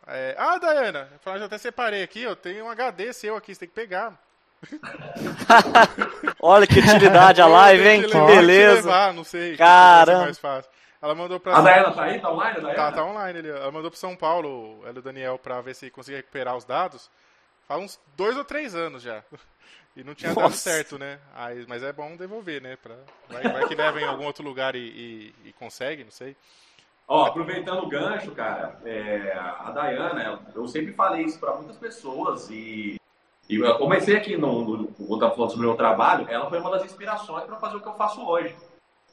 É... 0.08 0.36
Ah, 0.38 0.58
Dayana, 0.58 1.10
eu 1.26 1.40
já 1.40 1.46
até 1.46 1.58
separei 1.58 2.02
aqui, 2.02 2.22
eu 2.22 2.36
tenho 2.36 2.66
um 2.66 2.70
HD 2.70 3.12
seu 3.12 3.36
aqui, 3.36 3.54
você 3.54 3.60
tem 3.60 3.70
que 3.70 3.76
pegar. 3.76 4.18
Olha 6.42 6.68
que 6.68 6.80
utilidade 6.80 7.42
a 7.42 7.48
live, 7.48 7.88
hein? 7.88 8.04
Que 8.04 8.20
beleza. 8.26 8.88
Levar, 8.88 9.14
não 9.14 9.24
sei. 9.24 9.56
Caramba. 9.58 10.26
Mais 10.26 10.38
fácil. 10.38 10.72
Ela 11.02 11.16
mandou 11.16 11.40
pra. 11.40 11.58
A 11.58 11.62
Dayana 11.62 11.92
tá 11.92 12.04
aí? 12.04 12.20
Tá 12.20 12.32
online? 12.32 12.62
Tá, 12.76 12.92
tá 12.92 13.06
online. 13.06 13.48
Ela 13.48 13.72
mandou 13.72 13.92
pro 13.92 14.00
São 14.00 14.16
Paulo, 14.16 14.82
ela 14.84 14.96
e 14.96 15.00
o 15.00 15.02
Daniel, 15.02 15.38
pra 15.38 15.62
ver 15.62 15.76
se 15.76 15.90
conseguia 15.90 16.18
recuperar 16.18 16.56
os 16.56 16.66
dados. 16.66 17.10
Faz 17.68 17.82
uns 17.82 18.00
dois 18.16 18.38
ou 18.38 18.44
três 18.44 18.76
anos 18.76 19.04
já. 19.04 19.24
E 19.96 20.04
não 20.04 20.14
tinha 20.14 20.30
Nossa. 20.30 20.42
dado 20.42 20.54
certo, 20.54 21.00
né? 21.00 21.20
Aí, 21.36 21.66
mas 21.68 21.82
é 21.82 21.92
bom 21.92 22.16
devolver, 22.16 22.62
né? 22.62 22.76
Pra... 22.76 22.96
Vai, 23.28 23.42
vai 23.42 23.68
que 23.68 23.74
leva 23.74 24.00
em 24.00 24.06
algum 24.06 24.26
outro 24.26 24.44
lugar 24.44 24.76
e, 24.76 24.80
e, 24.80 25.36
e 25.46 25.54
consegue, 25.54 26.04
não 26.04 26.12
sei. 26.12 26.36
Ó, 27.08 27.26
aproveitando 27.26 27.80
o 27.84 27.88
gancho, 27.88 28.32
cara, 28.32 28.80
é, 28.86 29.34
a 29.34 29.72
Dayana, 29.72 30.42
eu 30.54 30.68
sempre 30.68 30.94
falei 30.94 31.24
isso 31.24 31.40
para 31.40 31.56
muitas 31.56 31.78
pessoas 31.78 32.48
e, 32.52 33.00
e, 33.50 33.56
eu 33.56 33.78
comecei 33.78 34.16
aqui 34.16 34.38
no, 34.38 34.78
no, 34.78 34.88
quando 34.88 35.14
estava 35.16 35.36
falando 35.36 35.52
sobre 35.52 35.66
o 35.66 35.70
meu 35.70 35.78
trabalho, 35.78 36.26
ela 36.30 36.50
foi 36.50 36.60
uma 36.60 36.72
das 36.72 36.86
inspirações 36.86 37.44
para 37.46 37.56
fazer 37.58 37.78
o 37.78 37.82
que 37.82 37.88
eu 37.88 37.94
faço 37.94 38.26
hoje. 38.26 38.56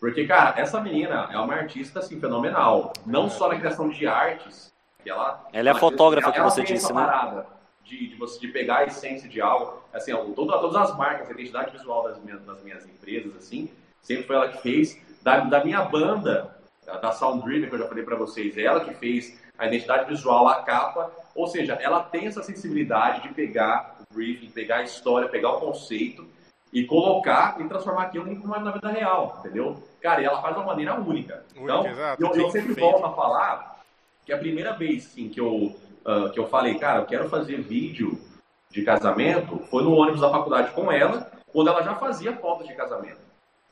Porque, 0.00 0.26
cara, 0.26 0.58
essa 0.60 0.80
menina 0.80 1.28
é 1.30 1.38
uma 1.38 1.54
artista 1.54 2.00
assim 2.00 2.20
fenomenal, 2.20 2.92
não 3.06 3.30
só 3.30 3.48
na 3.48 3.56
criação 3.56 3.88
de 3.88 4.06
artes, 4.06 4.72
ela 5.06 5.46
Ela 5.52 5.68
é 5.68 5.72
a 5.72 5.76
fotógrafa 5.76 6.32
que 6.32 6.40
você 6.40 6.62
disse, 6.62 6.92
né? 6.92 7.04
Parada 7.04 7.54
de, 7.84 8.08
de 8.08 8.16
você 8.16 8.40
de 8.40 8.48
pegar 8.48 8.78
a 8.78 8.84
essência 8.84 9.28
de 9.28 9.40
algo, 9.40 9.82
assim, 9.92 10.12
ó, 10.12 10.24
toda, 10.34 10.58
todas 10.58 10.76
as 10.76 10.96
marcas, 10.96 11.28
a 11.28 11.32
identidade 11.32 11.76
visual 11.76 12.02
das 12.04 12.18
minhas, 12.22 12.42
das 12.42 12.62
minhas 12.62 12.84
empresas, 12.86 13.36
assim, 13.36 13.70
sempre 14.00 14.24
foi 14.24 14.36
ela 14.36 14.48
que 14.48 14.60
fez. 14.62 14.98
Da, 15.22 15.40
da 15.40 15.64
minha 15.64 15.82
banda, 15.82 16.54
da 16.84 17.12
Sound 17.12 17.44
Driven, 17.44 17.68
que 17.68 17.74
eu 17.74 17.78
já 17.78 17.88
falei 17.88 18.04
para 18.04 18.16
vocês, 18.16 18.56
ela 18.58 18.80
que 18.80 18.94
fez 18.94 19.40
a 19.56 19.66
identidade 19.66 20.08
visual, 20.08 20.48
a 20.48 20.62
capa, 20.62 21.10
ou 21.34 21.46
seja, 21.46 21.74
ela 21.74 22.02
tem 22.02 22.26
essa 22.26 22.42
sensibilidade 22.42 23.22
de 23.22 23.34
pegar 23.34 23.93
briefing, 24.14 24.50
pegar 24.50 24.76
a 24.76 24.82
história, 24.82 25.28
pegar 25.28 25.50
o 25.50 25.60
conceito 25.60 26.26
e 26.72 26.84
colocar 26.84 27.60
e 27.60 27.68
transformar 27.68 28.04
aquilo 28.04 28.28
em 28.28 28.36
uma 28.36 28.58
na 28.58 28.72
vida 28.72 28.88
real, 28.88 29.36
entendeu? 29.38 29.82
Cara, 30.00 30.20
e 30.20 30.24
ela 30.24 30.40
faz 30.40 30.54
de 30.54 30.60
uma 30.60 30.66
maneira 30.66 30.94
única. 30.94 31.44
Então, 31.54 31.84
eu, 32.18 32.34
eu, 32.34 32.50
sempre 32.50 32.74
volto 32.74 33.04
a 33.04 33.12
falar 33.12 33.80
que 34.24 34.32
a 34.32 34.38
primeira 34.38 34.72
vez 34.72 35.04
sim, 35.04 35.28
que, 35.28 35.40
eu, 35.40 35.76
uh, 36.04 36.30
que 36.32 36.38
eu 36.38 36.48
falei, 36.48 36.78
cara, 36.78 37.00
eu 37.00 37.06
quero 37.06 37.28
fazer 37.28 37.60
vídeo 37.60 38.18
de 38.70 38.82
casamento, 38.82 39.58
foi 39.70 39.84
no 39.84 39.94
ônibus 39.94 40.20
da 40.20 40.30
faculdade 40.30 40.72
com 40.72 40.90
ela, 40.90 41.30
quando 41.52 41.68
ela 41.68 41.82
já 41.82 41.94
fazia 41.94 42.34
fotos 42.36 42.66
de 42.66 42.74
casamento. 42.74 43.22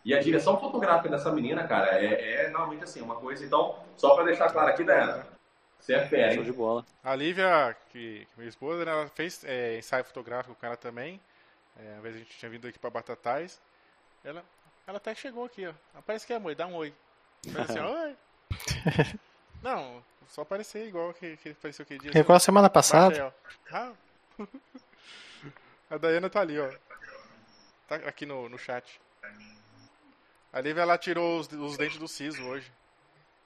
E 0.04 0.14
a 0.14 0.20
direção 0.20 0.58
fotográfica 0.58 1.08
dessa 1.08 1.32
menina, 1.32 1.64
cara, 1.64 1.98
é, 1.98 2.44
é 2.44 2.48
realmente 2.48 2.84
assim, 2.84 3.00
uma 3.00 3.16
coisa. 3.16 3.44
Então, 3.44 3.76
só 3.96 4.14
para 4.14 4.24
deixar 4.24 4.50
claro 4.50 4.68
aqui, 4.68 4.84
Dana, 4.84 5.26
você 5.82 5.94
é 5.94 6.06
fera, 6.06 6.34
hein? 6.34 6.44
de 6.44 6.52
bola. 6.52 6.86
A 7.02 7.14
Lívia, 7.16 7.76
que, 7.90 8.24
que 8.24 8.38
minha 8.38 8.48
esposa, 8.48 8.84
né, 8.84 8.92
ela 8.92 9.08
fez 9.08 9.42
é, 9.42 9.78
ensaio 9.78 10.04
fotográfico 10.04 10.54
com 10.54 10.64
ela 10.64 10.76
também. 10.76 11.20
É, 11.76 11.94
uma 11.94 12.02
vez 12.02 12.14
a 12.14 12.18
gente 12.18 12.38
tinha 12.38 12.48
vindo 12.48 12.68
aqui 12.68 12.78
para 12.78 12.88
Batatais. 12.88 13.60
Ela, 14.22 14.44
ela 14.86 14.98
até 14.98 15.12
chegou 15.12 15.44
aqui, 15.44 15.66
ó. 15.66 15.72
Aparece 15.98 16.24
que 16.24 16.32
é 16.32 16.38
mãe, 16.38 16.54
dá 16.54 16.68
um 16.68 16.76
oi. 16.76 16.94
Faz 17.52 17.70
assim, 17.70 17.80
oi. 17.82 18.16
Não, 19.60 20.04
só 20.28 20.42
aparecer 20.42 20.86
igual 20.86 21.12
que, 21.14 21.36
que 21.38 21.50
apareceu 21.50 21.82
aquele 21.82 21.98
dia. 21.98 22.20
Igual 22.20 22.36
a 22.36 22.40
semana 22.40 22.70
passada. 22.70 23.34
ah. 23.72 23.92
A 25.90 25.98
Dayana 25.98 26.30
tá 26.30 26.40
ali, 26.40 26.58
ó. 26.58 26.70
Tá 27.86 27.96
aqui 27.96 28.24
no, 28.24 28.48
no 28.48 28.56
chat. 28.56 28.98
A 30.52 30.60
Lívia 30.60 30.82
ela 30.82 30.96
tirou 30.96 31.38
os, 31.38 31.52
os 31.52 31.76
dentes 31.76 31.98
do 31.98 32.08
siso 32.08 32.42
hoje. 32.44 32.72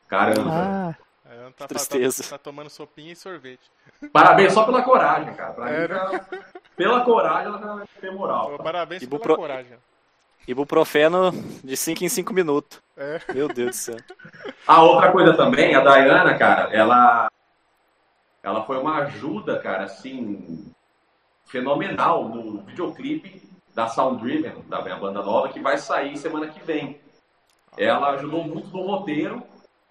Caramba. 0.07 0.51
Ah, 0.53 1.06
é, 1.31 1.51
tá, 1.57 1.67
tristeza. 1.67 2.23
Tá, 2.23 2.31
tá, 2.31 2.39
tomando 2.39 2.71
sopinha 2.71 3.13
e 3.13 3.17
sorvete. 3.17 3.71
Parabéns 4.13 4.53
só 4.53 4.65
pela 4.65 4.83
coragem, 4.83 5.35
cara. 5.35 5.53
Pra 5.53 5.71
é, 5.71 5.89
mim, 5.89 5.95
né? 5.95 6.27
pela 6.77 7.05
coragem, 7.05 7.47
ela 7.47 7.85
tem 8.01 8.15
moral. 8.15 8.59
Parabéns 8.59 9.03
Ibupro... 9.03 9.35
pela 9.35 9.37
coragem. 9.37 9.79
Ibuprofeno 10.47 11.33
de 11.65 11.77
5 11.77 12.05
em 12.05 12.09
5 12.09 12.33
minutos. 12.33 12.81
É. 12.97 13.21
Meu 13.35 13.49
Deus 13.49 13.71
do 13.71 13.77
céu. 13.77 13.97
A 14.67 14.81
outra 14.83 15.11
coisa 15.11 15.35
também, 15.35 15.75
a 15.75 15.81
Dayana, 15.81 16.39
cara, 16.39 16.73
ela 16.73 17.29
ela 18.47 18.63
foi 18.63 18.79
uma 18.79 18.99
ajuda, 18.99 19.59
cara, 19.59 19.83
assim, 19.83 20.73
fenomenal 21.47 22.29
no 22.29 22.63
videoclipe 22.63 23.43
da 23.75 23.89
Sound 23.89 24.23
Driven, 24.23 24.63
da 24.69 24.81
minha 24.83 24.95
banda 24.97 25.21
nova, 25.21 25.49
que 25.49 25.59
vai 25.59 25.77
sair 25.77 26.17
semana 26.17 26.47
que 26.47 26.65
vem. 26.65 27.01
Ela 27.77 28.11
ajudou 28.11 28.45
muito 28.45 28.69
no 28.69 28.87
roteiro, 28.87 29.43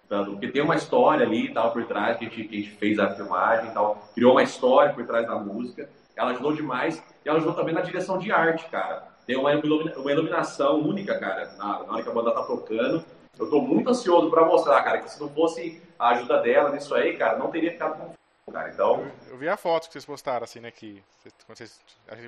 tá? 0.08 0.24
porque 0.24 0.48
tem 0.48 0.62
uma 0.62 0.76
história 0.76 1.26
ali 1.26 1.52
tal 1.52 1.72
por 1.72 1.84
trás, 1.84 2.16
que 2.16 2.26
a, 2.26 2.28
gente, 2.28 2.44
que 2.48 2.56
a 2.56 2.60
gente 2.60 2.70
fez 2.76 2.98
a 2.98 3.10
filmagem 3.14 3.72
tal, 3.72 4.08
criou 4.14 4.32
uma 4.32 4.42
história 4.42 4.92
por 4.92 5.06
trás 5.06 5.26
da 5.26 5.36
música. 5.36 5.88
Ela 6.14 6.30
ajudou 6.30 6.52
demais 6.52 7.02
e 7.24 7.28
ela 7.28 7.38
ajudou 7.38 7.54
também 7.54 7.74
na 7.74 7.82
direção 7.82 8.18
de 8.18 8.32
arte, 8.32 8.64
cara. 8.70 9.06
Tem 9.26 9.36
uma, 9.36 9.50
uma 9.52 10.12
iluminação 10.12 10.80
única, 10.80 11.18
cara, 11.18 11.52
na, 11.58 11.82
na 11.82 11.92
hora 11.92 12.02
que 12.02 12.08
a 12.08 12.12
banda 12.12 12.32
tá 12.32 12.42
tocando. 12.44 13.04
eu 13.38 13.50
tô 13.50 13.60
muito 13.60 13.90
ansioso 13.90 14.30
para 14.30 14.44
mostrar, 14.44 14.82
cara, 14.82 14.98
que 14.98 15.10
se 15.10 15.20
não 15.20 15.28
fosse 15.28 15.82
a 15.98 16.10
ajuda 16.10 16.40
dela 16.40 16.70
nisso 16.70 16.94
aí, 16.94 17.16
cara, 17.16 17.38
não 17.38 17.50
teria 17.50 17.72
ficado 17.72 17.98
com 17.98 18.16
cara. 18.52 18.70
Então. 18.70 19.00
Eu, 19.26 19.32
eu, 19.32 19.36
vi 19.36 19.48
a 19.48 19.56
foto 19.56 19.86
que 19.86 19.92
vocês 19.92 20.04
postaram, 20.04 20.44
assim, 20.44 20.60
né? 20.60 20.70
Que 20.70 21.02
vocês, 21.48 21.80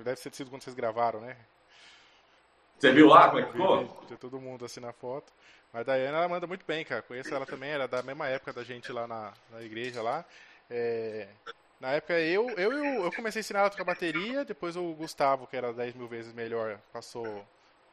deve 0.04 0.16
ter 0.16 0.34
sido 0.34 0.50
quando 0.50 0.62
vocês 0.62 0.76
gravaram, 0.76 1.20
né? 1.20 1.36
Você 2.78 2.92
viu 2.92 3.08
lá 3.08 3.28
como 3.28 3.40
é 3.40 3.42
que 3.44 3.52
ficou? 3.52 3.86
Tem 4.06 4.16
todo 4.16 4.40
mundo 4.40 4.64
assim 4.64 4.80
na 4.80 4.92
foto. 4.92 5.32
Mas 5.72 5.82
a 5.82 5.84
Dayana, 5.84 6.18
ela 6.18 6.28
manda 6.28 6.46
muito 6.46 6.64
bem, 6.64 6.84
cara. 6.84 7.02
Conheço 7.02 7.34
ela 7.34 7.44
também, 7.44 7.70
era 7.70 7.88
da 7.88 8.02
mesma 8.02 8.28
época 8.28 8.52
da 8.52 8.62
gente 8.62 8.92
lá 8.92 9.06
na, 9.06 9.32
na 9.50 9.62
igreja 9.62 10.00
lá. 10.00 10.24
É, 10.70 11.28
na 11.80 11.90
época 11.90 12.18
eu, 12.20 12.48
eu, 12.50 12.72
eu 13.04 13.12
comecei 13.12 13.40
a 13.40 13.42
ensinar 13.42 13.60
ela 13.60 13.68
a 13.68 13.70
tocar 13.70 13.84
bateria, 13.84 14.44
depois 14.44 14.76
o 14.76 14.92
Gustavo, 14.94 15.46
que 15.46 15.56
era 15.56 15.72
10 15.72 15.94
mil 15.94 16.06
vezes 16.06 16.32
melhor, 16.32 16.78
passou 16.92 17.44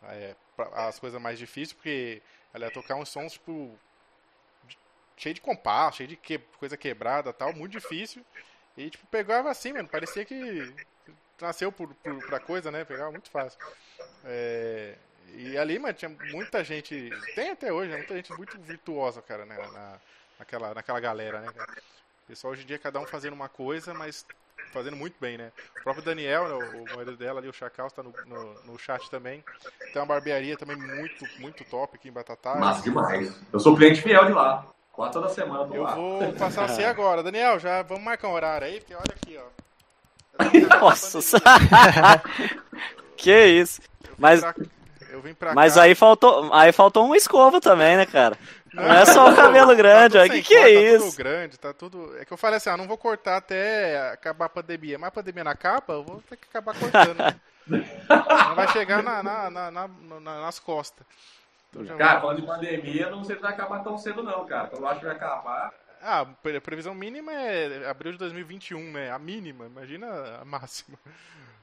é, 0.03 0.35
as 0.73 0.99
coisas 0.99 1.19
mais 1.21 1.39
difíceis, 1.39 1.73
porque 1.73 2.21
ela 2.53 2.65
ia 2.65 2.71
tocar 2.71 2.95
uns 2.95 3.09
sons, 3.09 3.33
tipo, 3.33 3.77
cheio 5.17 5.35
de 5.35 5.41
compasso, 5.41 5.97
cheio 5.97 6.09
de 6.09 6.15
que, 6.15 6.37
coisa 6.59 6.77
quebrada 6.77 7.33
tal, 7.33 7.53
muito 7.53 7.71
difícil. 7.71 8.25
E, 8.77 8.89
tipo, 8.89 9.05
pegava 9.07 9.49
assim, 9.49 9.73
mano, 9.73 9.87
parecia 9.87 10.25
que 10.25 10.73
nasceu 11.41 11.71
por, 11.71 11.93
por, 11.95 12.25
pra 12.27 12.39
coisa, 12.39 12.71
né? 12.71 12.85
Pegava 12.85 13.11
muito 13.11 13.29
fácil. 13.29 13.59
É, 14.23 14.95
e 15.33 15.57
ali, 15.57 15.77
mano, 15.79 15.93
tinha 15.93 16.09
muita 16.31 16.63
gente. 16.63 17.09
Tem 17.33 17.51
até 17.51 17.71
hoje, 17.71 17.91
né, 17.91 17.97
muita 17.97 18.15
gente 18.15 18.33
muito 18.33 18.59
virtuosa, 18.59 19.21
cara, 19.21 19.45
né? 19.45 19.55
Na, 19.73 19.99
naquela, 20.39 20.73
naquela 20.73 20.99
galera, 20.99 21.41
né? 21.41 21.47
O 22.23 22.27
pessoal 22.27 22.53
hoje 22.53 22.63
em 22.63 22.65
dia, 22.65 22.79
cada 22.79 22.99
um 22.99 23.05
fazendo 23.05 23.33
uma 23.33 23.49
coisa, 23.49 23.93
mas 23.93 24.25
fazendo 24.71 24.95
muito 24.95 25.15
bem, 25.19 25.37
né? 25.37 25.51
O 25.79 25.83
próprio 25.83 26.03
Daniel, 26.03 26.47
né, 26.47 26.53
o, 26.53 26.83
o 26.83 26.95
marido 26.95 27.15
dela 27.15 27.39
ali, 27.39 27.47
o 27.47 27.53
Chacal, 27.53 27.87
está 27.87 28.01
no, 28.01 28.13
no, 28.25 28.53
no, 28.63 28.79
chat 28.79 29.09
também. 29.09 29.43
Tem 29.93 30.01
uma 30.01 30.05
barbearia 30.05 30.57
também 30.57 30.75
muito, 30.75 31.25
muito 31.39 31.63
top 31.65 31.95
aqui 31.95 32.09
em 32.09 32.11
Batatais. 32.11 32.59
Massa 32.59 32.81
demais. 32.81 33.33
Eu 33.51 33.59
sou 33.59 33.75
cliente 33.75 34.01
fiel 34.01 34.25
de 34.25 34.33
lá. 34.33 34.65
Quatro 34.91 35.21
da 35.21 35.29
semana, 35.29 35.75
Eu 35.75 35.85
vou 35.85 36.33
passar 36.33 36.69
você 36.69 36.83
agora. 36.85 37.21
Daniel, 37.21 37.59
já 37.59 37.81
vamos 37.81 38.03
marcar 38.03 38.29
um 38.29 38.33
horário 38.33 38.67
aí, 38.67 38.79
porque 38.79 38.95
olha 38.95 39.13
aqui, 39.13 39.37
ó. 39.37 39.64
Nossa, 40.81 41.19
que 43.17 43.45
isso. 43.45 43.81
Mas, 44.17 44.41
mas 45.53 45.75
cá. 45.75 45.81
aí 45.83 45.95
faltou, 45.95 46.53
aí 46.53 46.71
faltou 46.71 47.05
uma 47.05 47.17
escova 47.17 47.59
também, 47.59 47.97
né, 47.97 48.05
cara? 48.05 48.37
Não, 48.73 48.83
não 48.83 48.93
é 48.93 49.05
só 49.05 49.31
o 49.31 49.35
cabelo 49.35 49.69
tá 49.69 49.73
grande, 49.73 50.17
tá 50.17 50.29
que 50.29 50.41
que 50.41 50.53
é 50.53 50.69
isso? 50.69 51.05
Tá 51.05 51.11
tudo 51.11 51.17
grande, 51.17 51.59
tá 51.59 51.73
tudo. 51.73 52.17
É 52.19 52.25
que 52.25 52.33
eu 52.33 52.37
falei 52.37 52.57
assim, 52.57 52.69
ah, 52.69 52.77
não 52.77 52.87
vou 52.87 52.97
cortar 52.97 53.37
até 53.37 54.11
acabar 54.11 54.45
a 54.45 54.49
pandemia. 54.49 54.99
Mas 54.99 55.07
a 55.07 55.11
pandemia 55.11 55.43
na 55.43 55.55
capa, 55.55 55.93
eu 55.93 56.03
vou 56.03 56.21
ter 56.29 56.35
que 56.35 56.47
acabar 56.49 56.77
cortando. 56.77 57.17
Né? 57.17 57.35
não 58.09 58.55
vai 58.55 58.67
chegar 58.69 59.01
na, 59.01 59.23
na, 59.23 59.49
na, 59.49 59.71
na 59.71 59.87
nas 60.19 60.59
costas. 60.59 61.05
Então, 61.73 61.97
cara, 61.97 62.21
falando 62.21 62.41
de 62.41 62.47
pandemia, 62.47 63.09
não 63.09 63.23
sei 63.23 63.35
se 63.35 63.41
vai 63.41 63.51
acabar 63.51 63.83
tão 63.83 63.97
cedo, 63.97 64.23
não, 64.23 64.45
cara. 64.45 64.69
Eu 64.73 64.87
acho 64.87 64.99
que 64.99 65.05
vai 65.05 65.15
acabar. 65.15 65.73
Ah, 66.05 66.21
a 66.21 66.61
previsão 66.61 66.93
mínima 66.93 67.33
é 67.33 67.89
abril 67.89 68.11
de 68.11 68.19
2021, 68.19 68.91
né? 68.91 69.11
A 69.11 69.17
mínima, 69.17 69.65
imagina 69.65 70.07
a 70.39 70.45
máxima. 70.45 70.97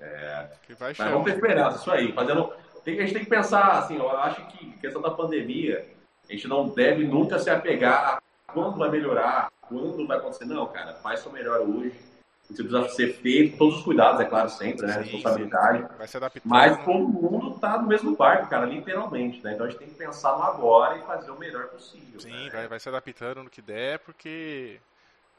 É. 0.01 0.49
Que 0.67 0.75
vai 0.75 0.93
Mas 0.99 1.11
vamos 1.11 1.25
ter 1.25 1.35
esperança, 1.35 1.79
isso 1.79 1.91
aí. 1.91 2.13
Fazendo... 2.13 2.53
Tem, 2.85 2.99
a 2.99 3.03
gente 3.03 3.15
tem 3.15 3.23
que 3.23 3.31
pensar, 3.31 3.79
assim, 3.79 3.97
eu 3.97 4.11
acho 4.19 4.45
que 4.49 4.73
questão 4.79 5.01
da 5.01 5.13
pandemia, 5.13 5.89
a 6.29 6.33
gente 6.33 6.49
não 6.49 6.69
deve 6.69 7.07
nunca 7.07 7.39
se 7.39 7.49
apegar 7.49 8.19
a 8.19 8.53
quando 8.53 8.77
vai 8.77 8.91
melhorar, 8.91 9.53
quando 9.61 10.05
vai 10.09 10.19
acontecer. 10.19 10.45
Não, 10.45 10.67
cara, 10.67 10.95
faz 10.95 11.21
seu 11.21 11.31
melhor 11.31 11.61
hoje 11.61 12.12
você 12.57 12.63
precisa 12.65 12.89
ser 12.91 13.15
feito, 13.21 13.57
todos 13.57 13.79
os 13.79 13.85
cuidados, 13.85 14.21
é 14.21 14.25
claro, 14.25 14.49
sempre, 14.49 14.87
né? 14.87 14.93
Sim, 14.93 15.01
responsabilidade. 15.01 15.87
Vai 15.97 16.09
se. 16.09 16.19
Mas 16.45 16.85
todo 16.85 17.09
mundo 17.09 17.59
tá 17.59 17.81
no 17.81 17.89
mesmo 17.89 18.17
barco, 18.17 18.49
cara, 18.49 18.67
literalmente, 18.67 19.43
né? 19.43 19.55
Então 19.55 19.67
a 19.67 19.71
gente 19.71 19.79
tem 19.79 19.89
que 19.89 19.95
pensar 19.95 20.37
no 20.37 20.43
agora 20.43 20.99
e 20.99 21.03
fazer 21.03 21.31
o 21.31 21.39
melhor 21.39 21.69
possível. 21.69 22.21
Sim, 22.21 22.45
né? 22.45 22.51
vai, 22.51 22.69
vai 22.69 22.81
se 22.81 22.89
adaptando 22.89 23.43
no 23.43 23.51
que 23.51 23.63
der, 23.63 23.99
porque. 24.01 24.81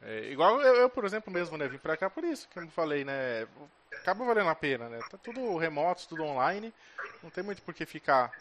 É, 0.02 0.32
igual 0.32 0.62
eu, 0.62 0.76
eu, 0.76 0.90
por 0.90 1.06
exemplo, 1.06 1.32
mesmo, 1.32 1.58
né? 1.58 1.68
Vim 1.68 1.78
pra 1.78 1.96
cá 1.96 2.10
por 2.10 2.24
isso, 2.24 2.48
que 2.50 2.60
eu 2.60 2.68
falei, 2.68 3.06
né? 3.06 3.48
Acaba 4.02 4.26
valendo 4.26 4.50
a 4.50 4.56
pena, 4.56 4.90
né? 4.90 5.00
Tá 5.10 5.18
tudo 5.18 5.58
remoto, 5.58 6.08
tudo 6.10 6.24
online. 6.24 6.74
Não 7.24 7.30
tem 7.30 7.44
muito 7.44 7.62
por 7.62 7.74
que 7.74 7.86
ficar 7.86 8.34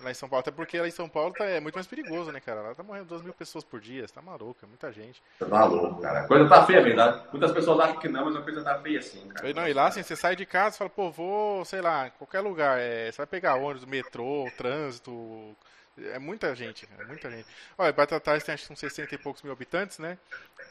lá 0.00 0.10
em 0.10 0.14
São 0.14 0.28
Paulo. 0.28 0.40
Até 0.40 0.50
porque 0.50 0.80
lá 0.80 0.88
em 0.88 0.90
São 0.90 1.08
Paulo 1.08 1.32
tá, 1.32 1.44
é 1.44 1.60
muito 1.60 1.74
mais 1.74 1.86
perigoso, 1.86 2.32
né, 2.32 2.40
cara? 2.40 2.62
Lá 2.62 2.74
tá 2.74 2.82
morrendo 2.82 3.06
2 3.06 3.22
mil 3.22 3.32
pessoas 3.32 3.64
por 3.64 3.80
dia, 3.80 4.06
você 4.06 4.14
tá 4.14 4.22
maluco, 4.22 4.58
é 4.62 4.66
muita 4.66 4.92
gente. 4.92 5.22
Tá 5.38 5.64
louco, 5.64 6.00
cara. 6.00 6.20
A 6.20 6.26
coisa 6.26 6.48
tá 6.48 6.66
feia, 6.66 6.82
verdade. 6.82 7.22
Muitas 7.30 7.52
pessoas 7.52 7.80
acham 7.80 7.98
que 7.98 8.08
não, 8.08 8.26
mas 8.26 8.36
a 8.36 8.42
coisa 8.42 8.62
tá 8.62 8.78
feia 8.80 8.98
assim, 8.98 9.28
cara. 9.28 9.52
não, 9.52 9.68
e 9.68 9.72
lá 9.72 9.88
assim, 9.88 10.02
você 10.02 10.16
sai 10.16 10.36
de 10.36 10.46
casa 10.46 10.76
e 10.76 10.78
fala, 10.78 10.90
pô, 10.90 11.10
vou, 11.10 11.64
sei 11.64 11.80
lá, 11.80 12.10
qualquer 12.10 12.40
lugar. 12.40 12.78
É, 12.78 13.10
você 13.10 13.18
vai 13.18 13.26
pegar 13.26 13.56
ônibus, 13.56 13.84
metrô, 13.84 14.50
trânsito. 14.56 15.56
É 15.96 16.18
muita 16.18 16.52
gente, 16.56 16.88
é 16.98 17.04
muita 17.04 17.30
gente. 17.30 17.46
Olha, 17.78 17.92
Batatais 17.92 18.42
tem 18.42 18.52
acho 18.52 18.66
que 18.66 18.72
uns 18.72 18.80
60 18.80 19.14
e 19.14 19.18
poucos 19.18 19.42
mil 19.42 19.52
habitantes, 19.52 19.98
né? 19.98 20.18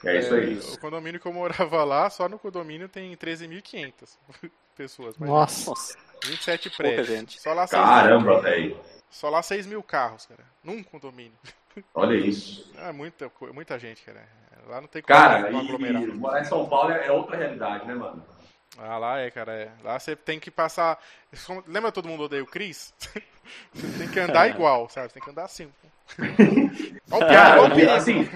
É 0.04 0.20
isso 0.20 0.34
aí. 0.34 0.60
É, 0.60 0.74
o 0.74 0.80
condomínio 0.80 1.20
que 1.20 1.26
eu 1.26 1.32
morava 1.32 1.84
lá, 1.86 2.10
só 2.10 2.28
no 2.28 2.38
condomínio 2.38 2.90
tem 2.90 3.16
13.500 3.16 3.94
pessoas. 4.76 5.18
Nossa. 5.18 5.72
27 6.26 6.70
prédios. 6.72 7.08
Gente. 7.08 7.42
Só 7.42 7.54
lá 7.54 7.68
Caramba, 7.68 8.42
velho. 8.42 8.78
Só 9.14 9.30
lá 9.30 9.44
6 9.44 9.68
mil 9.68 9.84
carros, 9.84 10.26
cara. 10.26 10.44
Num 10.64 10.82
condomínio. 10.82 11.38
Olha 11.94 12.16
isso. 12.16 12.74
É 12.80 12.92
muita, 12.92 13.32
muita 13.54 13.78
gente, 13.78 14.02
cara. 14.02 14.28
Lá 14.68 14.82
não 14.82 14.88
tem 14.88 15.04
como 15.04 15.14
Cara, 15.14 15.52
e, 15.52 15.56
e 15.56 16.08
morar 16.14 16.42
em 16.42 16.46
São 16.46 16.68
Paulo 16.68 16.92
é, 16.92 17.06
é 17.06 17.12
outra 17.12 17.38
realidade, 17.38 17.86
né, 17.86 17.94
mano? 17.94 18.26
Ah, 18.78 18.98
lá 18.98 19.20
é, 19.20 19.30
cara. 19.30 19.54
É. 19.54 19.72
Lá 19.84 20.00
você 20.00 20.16
tem 20.16 20.40
que 20.40 20.50
passar. 20.50 21.00
Lembra 21.68 21.92
todo 21.92 22.08
mundo 22.08 22.24
odeia 22.24 22.42
o 22.42 22.48
Chris? 22.48 22.92
você 23.72 23.88
tem 24.00 24.10
que 24.10 24.20
andar 24.20 24.50
igual, 24.50 24.90
sabe? 24.90 25.10
Você 25.10 25.14
tem 25.14 25.24
que 25.24 25.30
andar 25.30 25.46
assim. 25.46 25.72
Olha 27.12 27.26
o 27.26 27.30
piada, 27.30 27.62
olha 27.62 27.88
o 27.88 27.92
assim, 27.94 28.28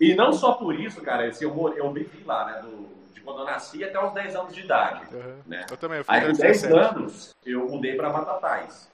E 0.00 0.14
não 0.14 0.32
só 0.32 0.54
por 0.54 0.74
isso, 0.74 1.00
cara. 1.00 1.28
Assim, 1.28 1.44
eu, 1.44 1.74
eu 1.76 1.92
vivi 1.92 2.24
lá, 2.24 2.44
né? 2.44 2.60
Do, 2.60 2.88
de 3.14 3.20
quando 3.20 3.40
eu 3.40 3.44
nasci 3.44 3.84
até 3.84 4.04
os 4.04 4.12
10 4.12 4.34
anos 4.34 4.54
de 4.54 4.60
idade. 4.62 5.14
Uhum. 5.14 5.38
Né? 5.46 5.64
Eu 5.70 5.76
também. 5.76 5.98
Eu 5.98 6.04
Aí, 6.08 6.26
com 6.26 6.32
10 6.32 6.64
anos, 6.64 7.36
eu 7.46 7.68
mudei 7.68 7.94
pra 7.94 8.10
Batatais. 8.10 8.90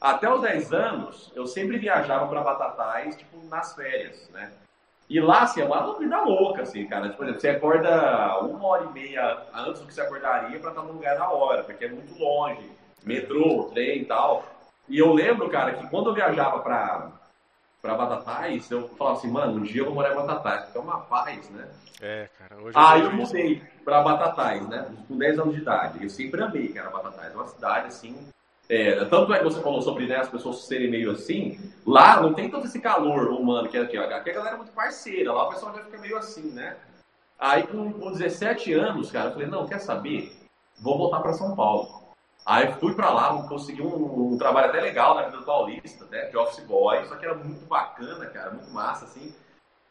Até 0.00 0.32
os 0.32 0.40
10 0.40 0.72
anos, 0.72 1.32
eu 1.34 1.46
sempre 1.46 1.76
viajava 1.76 2.26
para 2.26 2.40
Batatais, 2.40 3.16
tipo, 3.16 3.44
nas 3.48 3.74
férias, 3.74 4.30
né? 4.30 4.50
E 5.10 5.20
lá, 5.20 5.42
assim, 5.42 5.60
é 5.60 5.64
uma 5.64 5.98
vida 5.98 6.20
louca, 6.22 6.62
assim, 6.62 6.86
cara. 6.86 7.08
Por 7.10 7.24
exemplo, 7.24 7.40
você 7.40 7.48
acorda 7.48 8.38
uma 8.38 8.64
hora 8.64 8.84
e 8.84 8.92
meia 8.92 9.42
antes 9.52 9.80
do 9.80 9.86
que 9.88 9.92
você 9.92 10.00
acordaria 10.00 10.58
para 10.58 10.70
estar 10.70 10.82
no 10.82 10.92
lugar 10.92 11.18
na 11.18 11.28
hora, 11.28 11.64
porque 11.64 11.84
é 11.84 11.88
muito 11.88 12.16
longe. 12.16 12.70
Metrô, 13.04 13.70
trem 13.74 14.02
e 14.02 14.04
tal. 14.04 14.44
E 14.88 14.98
eu 14.98 15.12
lembro, 15.12 15.50
cara, 15.50 15.74
que 15.74 15.88
quando 15.88 16.10
eu 16.10 16.14
viajava 16.14 16.60
para 16.60 17.10
para 17.82 17.94
Batatais, 17.94 18.70
eu 18.70 18.88
falava 18.90 19.16
assim, 19.16 19.30
mano, 19.30 19.58
um 19.58 19.62
dia 19.62 19.80
eu 19.80 19.86
vou 19.86 19.94
morar 19.94 20.12
em 20.12 20.16
Batatais, 20.16 20.64
porque 20.64 20.78
é 20.78 20.80
uma 20.82 21.00
paz, 21.00 21.48
né? 21.48 21.66
É, 22.00 22.28
cara. 22.38 22.62
Hoje 22.62 22.76
Aí 22.76 23.00
eu 23.00 23.12
mudei 23.12 23.62
para 23.84 24.02
Batatais, 24.02 24.68
né? 24.68 24.86
Com 25.08 25.16
10 25.16 25.38
anos 25.38 25.54
de 25.54 25.62
idade. 25.62 26.02
Eu 26.02 26.10
sempre 26.10 26.42
amei, 26.42 26.68
cara, 26.68 26.90
Batatais. 26.90 27.32
É 27.32 27.36
uma 27.36 27.48
cidade, 27.48 27.86
assim, 27.86 28.14
é, 28.70 29.04
tanto 29.06 29.34
é 29.34 29.38
que 29.38 29.44
você 29.44 29.60
falou 29.60 29.82
sobre 29.82 30.06
né, 30.06 30.14
as 30.14 30.28
pessoas 30.28 30.64
serem 30.64 30.88
meio 30.88 31.10
assim, 31.10 31.58
lá 31.84 32.22
não 32.22 32.32
tem 32.32 32.48
todo 32.48 32.66
esse 32.66 32.80
calor 32.80 33.26
humano 33.30 33.68
que 33.68 33.76
é 33.76 33.80
aqui. 33.80 33.98
Aqui 33.98 34.30
a 34.30 34.32
galera 34.32 34.54
é 34.54 34.58
muito 34.58 34.70
parceira, 34.70 35.32
lá 35.32 35.48
o 35.48 35.50
pessoal 35.50 35.74
já 35.74 35.82
fica 35.82 35.98
meio 35.98 36.16
assim, 36.16 36.52
né? 36.52 36.76
Aí 37.36 37.66
com, 37.66 37.92
com 37.92 38.12
17 38.12 38.72
anos, 38.74 39.10
cara, 39.10 39.30
eu 39.30 39.32
falei, 39.32 39.48
não, 39.48 39.66
quer 39.66 39.80
saber? 39.80 40.32
Vou 40.78 40.96
voltar 40.96 41.18
para 41.18 41.32
São 41.32 41.56
Paulo. 41.56 42.00
Aí 42.46 42.72
fui 42.74 42.94
para 42.94 43.10
lá, 43.10 43.42
consegui 43.48 43.82
um, 43.82 44.34
um, 44.34 44.38
trabalho 44.38 44.68
até 44.68 44.80
legal 44.80 45.16
na 45.16 45.22
vida 45.22 45.38
do 45.38 45.44
Paulista, 45.44 46.04
né? 46.06 46.26
De 46.26 46.36
office 46.36 46.64
boy, 46.64 47.04
só 47.06 47.16
que 47.16 47.24
era 47.24 47.34
muito 47.34 47.66
bacana, 47.66 48.24
cara, 48.26 48.52
muito 48.52 48.70
massa, 48.70 49.04
assim. 49.04 49.34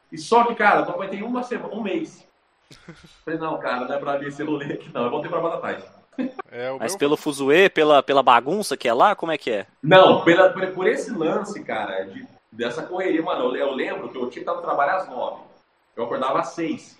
E 0.09 0.17
só 0.17 0.45
que, 0.45 0.55
cara, 0.55 0.85
eu 0.85 0.89
aguentei 0.89 1.21
uma 1.21 1.43
semana, 1.43 1.75
um 1.75 1.83
mês. 1.83 2.25
Falei, 3.25 3.39
não, 3.39 3.59
cara, 3.59 3.85
não 3.85 3.93
é 3.93 3.99
pra 3.99 4.15
ver 4.15 4.31
celular 4.31 4.71
aqui, 4.71 4.89
não. 4.93 5.03
Eu 5.03 5.11
voltei 5.11 5.29
pra 5.29 5.41
Batatais. 5.41 5.98
É, 6.51 6.71
Mas 6.79 6.93
meu... 6.93 6.99
pelo 6.99 7.17
fuzuê, 7.17 7.69
pela, 7.69 8.01
pela 8.01 8.23
bagunça 8.23 8.75
que 8.75 8.87
é 8.87 8.93
lá, 8.93 9.15
como 9.15 9.31
é 9.31 9.37
que 9.37 9.51
é? 9.51 9.67
Não, 9.81 10.23
pela, 10.23 10.49
por, 10.49 10.87
esse 10.87 11.11
lance, 11.11 11.63
cara, 11.63 12.03
de, 12.05 12.27
dessa 12.51 12.83
correria, 12.83 13.21
mano, 13.21 13.55
eu, 13.55 13.67
eu 13.67 13.71
lembro 13.71 14.09
que 14.09 14.17
eu 14.17 14.21
tinha 14.21 14.31
que 14.31 14.39
estar 14.39 14.55
no 14.55 14.61
trabalho 14.61 14.95
às 14.95 15.09
nove. 15.09 15.43
Eu 15.95 16.05
acordava 16.05 16.39
às 16.39 16.49
seis. 16.49 16.99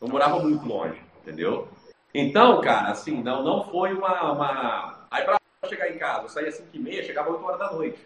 Eu 0.00 0.08
morava 0.08 0.38
muito 0.38 0.66
longe, 0.66 1.00
entendeu? 1.22 1.68
Então, 2.12 2.60
cara, 2.60 2.90
assim, 2.90 3.22
não, 3.22 3.42
não 3.42 3.64
foi 3.64 3.92
uma, 3.92 4.32
uma... 4.32 5.06
Aí 5.10 5.24
pra 5.24 5.38
chegar 5.68 5.90
em 5.90 5.98
casa, 5.98 6.24
eu 6.24 6.28
saía 6.28 6.48
às 6.48 6.54
cinco 6.56 6.70
e 6.72 6.78
meia, 6.78 7.02
chegava 7.02 7.28
às 7.28 7.34
oito 7.34 7.46
horas 7.46 7.58
da 7.58 7.72
noite. 7.72 7.98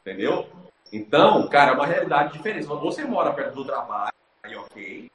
Entendeu? 0.00 0.46
Então, 0.92 1.48
cara, 1.48 1.72
é 1.72 1.74
uma 1.74 1.86
realidade 1.86 2.32
diferente. 2.34 2.66
Você 2.66 3.04
mora 3.04 3.32
perto 3.32 3.54
do 3.54 3.64
trabalho, 3.64 4.12
aí 4.42 4.54
ok. 4.54 5.10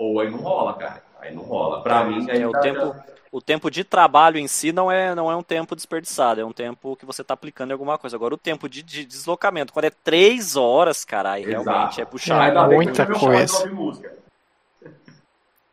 Ou 0.00 0.18
aí 0.18 0.30
não 0.30 0.38
rola, 0.38 0.72
cara. 0.78 1.02
Aí 1.20 1.34
não 1.34 1.42
rola. 1.42 1.82
Pra 1.82 2.04
mim, 2.04 2.26
aí 2.30 2.40
é, 2.40 2.48
o, 2.48 2.52
tempo, 2.52 2.96
o 3.30 3.42
tempo 3.42 3.70
de 3.70 3.84
trabalho 3.84 4.38
em 4.38 4.48
si 4.48 4.72
não 4.72 4.90
é, 4.90 5.14
não 5.14 5.30
é 5.30 5.36
um 5.36 5.42
tempo 5.42 5.76
desperdiçado, 5.76 6.40
é 6.40 6.44
um 6.44 6.52
tempo 6.52 6.96
que 6.96 7.04
você 7.04 7.22
tá 7.22 7.34
aplicando 7.34 7.68
em 7.68 7.72
alguma 7.74 7.98
coisa. 7.98 8.16
Agora, 8.16 8.32
o 8.32 8.38
tempo 8.38 8.66
de, 8.66 8.82
de 8.82 9.04
deslocamento, 9.04 9.74
quando 9.74 9.84
é 9.84 9.90
três 9.90 10.56
horas, 10.56 11.04
cara, 11.04 11.32
aí 11.32 11.44
realmente 11.44 12.00
é 12.00 12.04
puxado. 12.06 12.40
É 12.58 12.74
muita 12.74 13.04
coisa. 13.06 13.70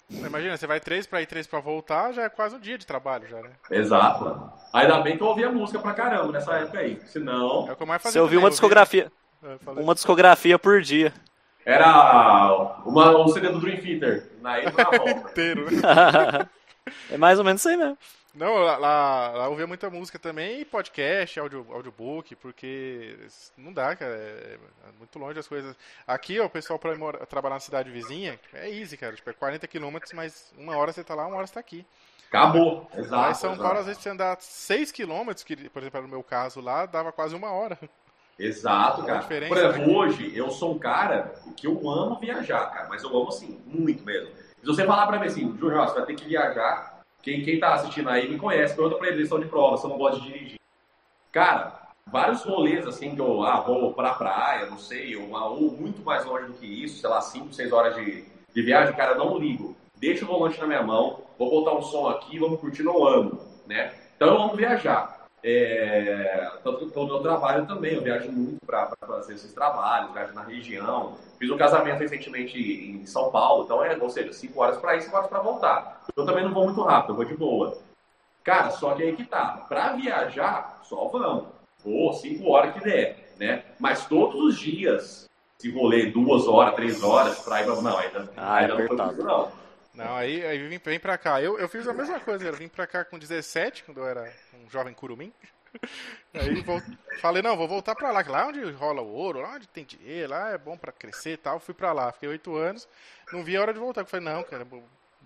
Imagina, 0.10 0.58
você 0.58 0.68
vai 0.68 0.80
três 0.82 1.08
pra 1.08 1.22
ir, 1.22 1.26
três 1.26 1.48
pra 1.48 1.60
voltar, 1.62 2.12
já 2.14 2.24
é 2.24 2.30
quase 2.30 2.56
um 2.56 2.60
dia 2.60 2.78
de 2.78 2.86
trabalho 2.86 3.28
já, 3.30 3.42
né? 3.42 3.52
Exato. 3.72 4.52
Ainda 4.74 5.00
bem 5.00 5.16
que 5.18 5.24
eu 5.24 5.28
ouvia 5.28 5.50
música 5.50 5.80
pra 5.80 5.94
caramba 5.94 6.34
nessa 6.34 6.54
época 6.54 6.80
aí. 6.80 7.00
Senão. 7.08 7.66
É 7.68 7.72
o 7.72 7.76
que 7.78 7.84
eu 7.84 7.88
mais 7.88 8.02
fazia. 8.02 8.20
Você 8.20 8.20
ouviu 8.24 8.40
uma 8.40 8.50
discografia. 8.50 9.10
eu 9.42 9.60
falei- 9.60 9.84
Uma 9.84 9.94
discografia 9.96 10.60
por 10.60 10.82
dia. 10.82 11.14
Era 11.68 12.80
uma, 12.86 13.18
um 13.20 13.28
CD 13.28 13.50
do 13.50 13.60
Dream 13.60 13.82
Theater. 13.82 14.32
Na 14.40 14.58
ida 14.58 14.72
na 14.72 14.84
volta. 14.86 15.12
inteiro. 15.30 15.66
é 17.12 17.18
mais 17.18 17.38
ou 17.38 17.44
menos 17.44 17.60
isso 17.60 17.68
aí 17.68 17.76
mesmo. 17.76 17.98
Não, 18.34 18.54
lá, 18.56 18.78
lá, 18.78 19.28
lá 19.32 19.46
eu 19.46 19.50
ouvia 19.52 19.68
muita 19.68 19.90
música 19.90 20.18
também 20.18 20.64
podcast, 20.64 21.38
audio, 21.40 21.66
audiobook, 21.72 22.38
porque 22.38 23.18
não 23.58 23.74
dá, 23.74 23.98
cara. 23.98 24.14
É, 24.14 24.58
é 24.88 24.92
muito 24.98 25.20
longe 25.20 25.40
as 25.40 25.48
coisas. 25.48 25.76
Aqui, 26.08 26.40
ó, 26.40 26.46
o 26.46 26.50
pessoal 26.50 26.80
pra 26.80 26.96
mora- 26.96 27.26
trabalhar 27.26 27.56
na 27.56 27.60
cidade 27.60 27.90
vizinha 27.92 28.40
é 28.54 28.70
easy, 28.70 28.96
cara. 28.96 29.14
Tipo, 29.16 29.30
é 29.30 29.34
40 29.34 29.68
quilômetros, 29.68 30.14
mas 30.14 30.54
uma 30.58 30.78
hora 30.78 30.94
você 30.94 31.04
tá 31.04 31.16
lá, 31.16 31.28
uma 31.28 31.36
hora 31.36 31.48
você 31.48 31.56
tá 31.56 31.60
aqui. 31.60 31.86
Acabou. 32.30 32.88
Lá 32.94 32.98
em 32.98 33.02
Exato. 33.02 33.38
São 33.40 33.52
exato. 33.52 33.62
Paulo, 33.64 33.80
às 33.80 33.86
vezes 33.88 34.02
você 34.02 34.10
andar 34.10 34.38
6 34.40 34.92
quilômetros, 34.94 35.44
que, 35.44 35.68
por 35.70 35.82
exemplo, 35.82 36.04
no 36.04 36.08
meu 36.08 36.24
caso 36.24 36.62
lá, 36.62 36.86
dava 36.86 37.12
quase 37.12 37.36
uma 37.36 37.52
hora. 37.52 37.78
Exato, 38.40 39.02
a 39.02 39.06
cara. 39.06 39.24
Por 39.48 39.58
exemplo, 39.58 39.88
né? 39.88 39.94
hoje 39.94 40.32
eu 40.36 40.50
sou 40.52 40.76
um 40.76 40.80
cara 40.80 41.34
que 41.56 41.66
eu 41.66 41.90
amo 41.90 42.20
viajar, 42.20 42.72
cara, 42.72 42.88
mas 42.88 43.04
eu 43.04 43.10
amo 43.10 43.30
assim, 43.30 43.60
muito 43.66 44.06
mesmo. 44.06 44.30
Se 44.60 44.66
você 44.66 44.86
falar 44.86 45.08
pra 45.08 45.20
mim 45.20 45.26
assim, 45.26 45.58
Júnior, 45.58 45.88
você 45.88 45.96
vai 45.96 46.06
ter 46.06 46.16
que 46.16 46.26
viajar, 46.26 47.02
quem, 47.22 47.44
quem 47.44 47.60
tá 47.60 47.74
assistindo 47.74 48.10
aí 48.10 48.30
me 48.30 48.38
conhece, 48.38 48.76
pergunta 48.76 48.98
pra 48.98 49.08
ele, 49.08 49.22
lição 49.22 49.40
de 49.40 49.48
prova, 49.48 49.78
se 49.78 49.86
eu 49.86 49.90
não 49.90 49.98
gosto 49.98 50.22
de 50.22 50.28
dirigir. 50.28 50.60
Cara, 51.32 51.88
vários 52.06 52.44
rolês 52.44 52.86
assim 52.86 53.16
que 53.16 53.22
eu 53.22 53.44
ah, 53.44 53.60
vou 53.62 53.94
pra 53.94 54.14
praia, 54.14 54.68
não 54.68 54.78
sei, 54.78 55.16
ou, 55.16 55.32
ou 55.32 55.72
muito 55.72 56.04
mais 56.04 56.26
longe 56.26 56.48
do 56.48 56.54
que 56.54 56.66
isso, 56.66 57.00
sei 57.00 57.10
lá, 57.10 57.22
5, 57.22 57.54
6 57.54 57.72
horas 57.72 57.96
de, 57.96 58.24
de 58.54 58.62
viagem, 58.62 58.96
cara, 58.96 59.16
não 59.16 59.38
ligo. 59.38 59.76
Deixa 59.96 60.26
o 60.26 60.28
volante 60.28 60.60
na 60.60 60.68
minha 60.68 60.84
mão, 60.84 61.24
vou 61.40 61.50
botar 61.50 61.76
um 61.76 61.82
som 61.82 62.08
aqui, 62.08 62.38
vamos 62.38 62.60
curtir 62.60 62.84
no 62.84 63.08
amo, 63.08 63.42
né? 63.66 63.94
Então 64.16 64.28
eu 64.30 64.42
amo 64.42 64.56
viajar. 64.56 65.17
É, 65.50 66.52
tanto 66.62 66.80
que 66.80 66.92
pelo 66.92 67.08
meu 67.08 67.20
trabalho 67.20 67.66
também, 67.66 67.94
eu 67.94 68.02
viajo 68.02 68.30
muito 68.30 68.58
para 68.66 68.92
fazer 69.00 69.34
esses 69.36 69.54
trabalhos, 69.54 70.12
viajo 70.12 70.34
na 70.34 70.44
região. 70.44 71.14
Fiz 71.40 71.50
um 71.50 71.56
casamento 71.58 72.00
recentemente 72.00 72.60
em 72.60 73.06
São 73.06 73.32
Paulo, 73.32 73.64
então 73.64 73.82
é, 73.82 73.96
ou 73.96 74.10
seja, 74.10 74.34
5 74.34 74.60
horas 74.60 74.78
para 74.78 74.98
ir, 74.98 75.04
5 75.04 75.16
horas 75.16 75.30
para 75.30 75.40
voltar. 75.40 76.04
Eu 76.18 76.26
também 76.26 76.44
não 76.44 76.54
vou 76.54 76.66
muito 76.66 76.82
rápido, 76.82 77.12
eu 77.12 77.16
vou 77.16 77.24
de 77.24 77.34
boa. 77.34 77.78
Cara, 78.44 78.72
só 78.72 78.94
que 78.94 79.04
aí 79.04 79.16
que 79.16 79.24
tá. 79.24 79.66
Para 79.70 79.94
viajar, 79.94 80.82
só 80.84 81.08
vamos. 81.08 81.46
Vou 81.82 82.12
5 82.12 82.46
horas 82.50 82.74
que 82.74 82.82
der, 82.82 83.34
né? 83.40 83.64
Mas 83.80 84.06
todos 84.06 84.42
os 84.42 84.60
dias, 84.60 85.30
se 85.58 85.72
rolê 85.72 86.08
duas 86.08 86.46
horas, 86.46 86.76
três 86.76 87.02
horas 87.02 87.40
pra 87.40 87.62
ir. 87.62 87.68
Não, 87.68 87.98
ainda, 87.98 88.30
Ah, 88.36 88.56
ainda 88.56 88.74
é 88.74 88.78
não 88.80 88.88
foi 88.88 89.24
não. 89.24 89.52
Não, 89.98 90.16
aí, 90.16 90.46
aí 90.46 90.68
vim, 90.68 90.78
vem 90.78 91.00
pra 91.00 91.18
cá. 91.18 91.42
Eu, 91.42 91.58
eu 91.58 91.68
fiz 91.68 91.88
a 91.88 91.94
mesma 91.94 92.20
coisa, 92.20 92.46
eu 92.46 92.54
vim 92.54 92.68
pra 92.68 92.86
cá 92.86 93.04
com 93.04 93.18
17, 93.18 93.84
quando 93.84 93.98
eu 93.98 94.08
era 94.08 94.32
um 94.54 94.70
jovem 94.70 94.94
curumim. 94.94 95.34
Aí 96.34 96.64
falei, 97.20 97.42
não, 97.42 97.58
vou 97.58 97.68
voltar 97.68 97.96
pra 97.96 98.12
lá, 98.12 98.24
que 98.24 98.30
lá 98.30 98.48
onde 98.48 98.64
rola 98.72 99.02
o 99.02 99.12
ouro, 99.12 99.42
lá 99.42 99.56
onde 99.56 99.68
tem 99.68 99.84
dinheiro, 99.84 100.32
lá 100.32 100.52
é 100.52 100.58
bom 100.58 100.78
pra 100.78 100.92
crescer 100.92 101.32
e 101.32 101.38
tal. 101.38 101.60
Fui 101.60 101.74
pra 101.74 101.94
lá, 101.94 102.12
fiquei 102.12 102.30
oito 102.30 102.56
anos, 102.56 102.88
não 103.32 103.44
vi 103.44 103.58
a 103.58 103.62
hora 103.62 103.74
de 103.74 103.80
voltar. 103.80 104.02
Eu 104.02 104.06
falei, 104.06 104.26
não, 104.26 104.44
cara, 104.44 104.64
é 104.64 104.78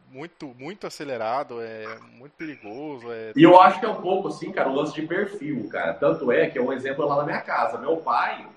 muito, 0.10 0.48
muito 0.58 0.88
acelerado, 0.88 1.62
é 1.62 2.00
muito 2.14 2.34
perigoso, 2.34 3.12
é... 3.12 3.34
E 3.36 3.44
eu 3.44 3.60
acho 3.60 3.80
que 3.80 3.86
é 3.86 3.90
um 3.90 4.02
pouco 4.02 4.30
assim, 4.30 4.52
cara, 4.52 4.70
o 4.70 4.76
lance 4.76 4.94
de 4.94 5.06
perfil, 5.06 5.68
cara. 5.70 5.94
Tanto 5.94 6.32
é 6.32 6.50
que 6.50 6.58
é 6.58 6.62
um 6.62 6.74
exemplo 6.74 7.06
lá 7.06 7.18
na 7.18 7.24
minha 7.24 7.42
casa. 7.42 7.78
Meu 7.78 7.98
pai, 7.98 8.48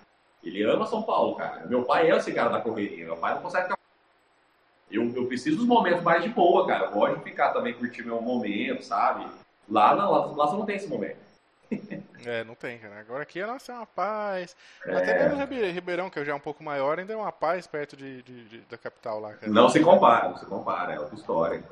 ele 0.42 0.62
ama 0.62 0.86
São 0.86 1.02
Paulo, 1.02 1.34
cara. 1.34 1.66
Meu 1.66 1.82
pai 1.84 2.10
é 2.10 2.16
esse 2.16 2.32
cara 2.32 2.50
da 2.50 2.60
correria. 2.60 3.04
Meu 3.04 3.16
pai 3.16 3.34
não 3.34 3.42
consegue. 3.42 3.73
Eu, 4.90 5.12
eu 5.14 5.26
preciso 5.26 5.56
dos 5.58 5.66
momentos 5.66 6.02
mais 6.02 6.22
de 6.22 6.28
boa, 6.28 6.66
cara. 6.66 6.84
Eu 6.86 6.90
gosto 6.92 7.18
de 7.18 7.24
ficar 7.24 7.50
também 7.52 7.74
curtir 7.74 8.02
meu 8.04 8.20
momento, 8.20 8.82
sabe? 8.84 9.26
Lá 9.68 9.94
não, 9.96 10.10
lá, 10.10 10.26
lá 10.26 10.46
você 10.46 10.56
não 10.56 10.66
tem 10.66 10.76
esse 10.76 10.88
momento. 10.88 11.16
É, 12.26 12.42
não 12.42 12.54
tem, 12.54 12.78
cara. 12.78 13.00
Agora 13.00 13.22
aqui, 13.22 13.44
nossa, 13.44 13.70
é 13.70 13.74
uma 13.74 13.84
paz. 13.84 14.56
É. 14.86 14.96
Até 14.96 15.24
mesmo 15.28 15.38
Ribe- 15.38 15.70
Ribeirão, 15.72 16.08
que 16.08 16.24
já 16.24 16.32
é 16.32 16.34
um 16.34 16.40
pouco 16.40 16.64
maior, 16.64 16.98
ainda 16.98 17.12
é 17.12 17.16
uma 17.16 17.30
paz 17.30 17.66
perto 17.66 17.94
de, 17.98 18.22
de- 18.22 18.44
de- 18.48 18.60
da 18.62 18.78
capital 18.78 19.20
lá, 19.20 19.34
cara. 19.34 19.52
Não 19.52 19.68
se 19.68 19.78
compara, 19.80 20.30
não 20.30 20.36
se 20.38 20.46
compara, 20.46 20.94
é 20.94 20.98
outra 20.98 21.14
história. 21.14 21.62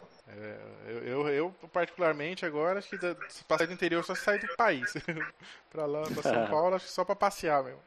Eu, 0.86 0.98
eu, 1.04 1.28
eu, 1.30 1.54
particularmente, 1.72 2.44
agora, 2.44 2.80
acho 2.80 2.90
que 2.90 2.98
da- 2.98 3.16
se 3.30 3.42
passar 3.44 3.66
do 3.66 3.72
interior 3.72 4.04
só 4.04 4.14
sair 4.14 4.40
do 4.40 4.54
país. 4.54 4.92
pra 5.72 5.86
lá, 5.86 6.02
pra 6.02 6.22
São 6.22 6.46
Paulo, 6.48 6.74
acho 6.76 6.84
que 6.84 6.92
só 6.92 7.02
pra 7.02 7.16
passear 7.16 7.62
mesmo. 7.64 7.80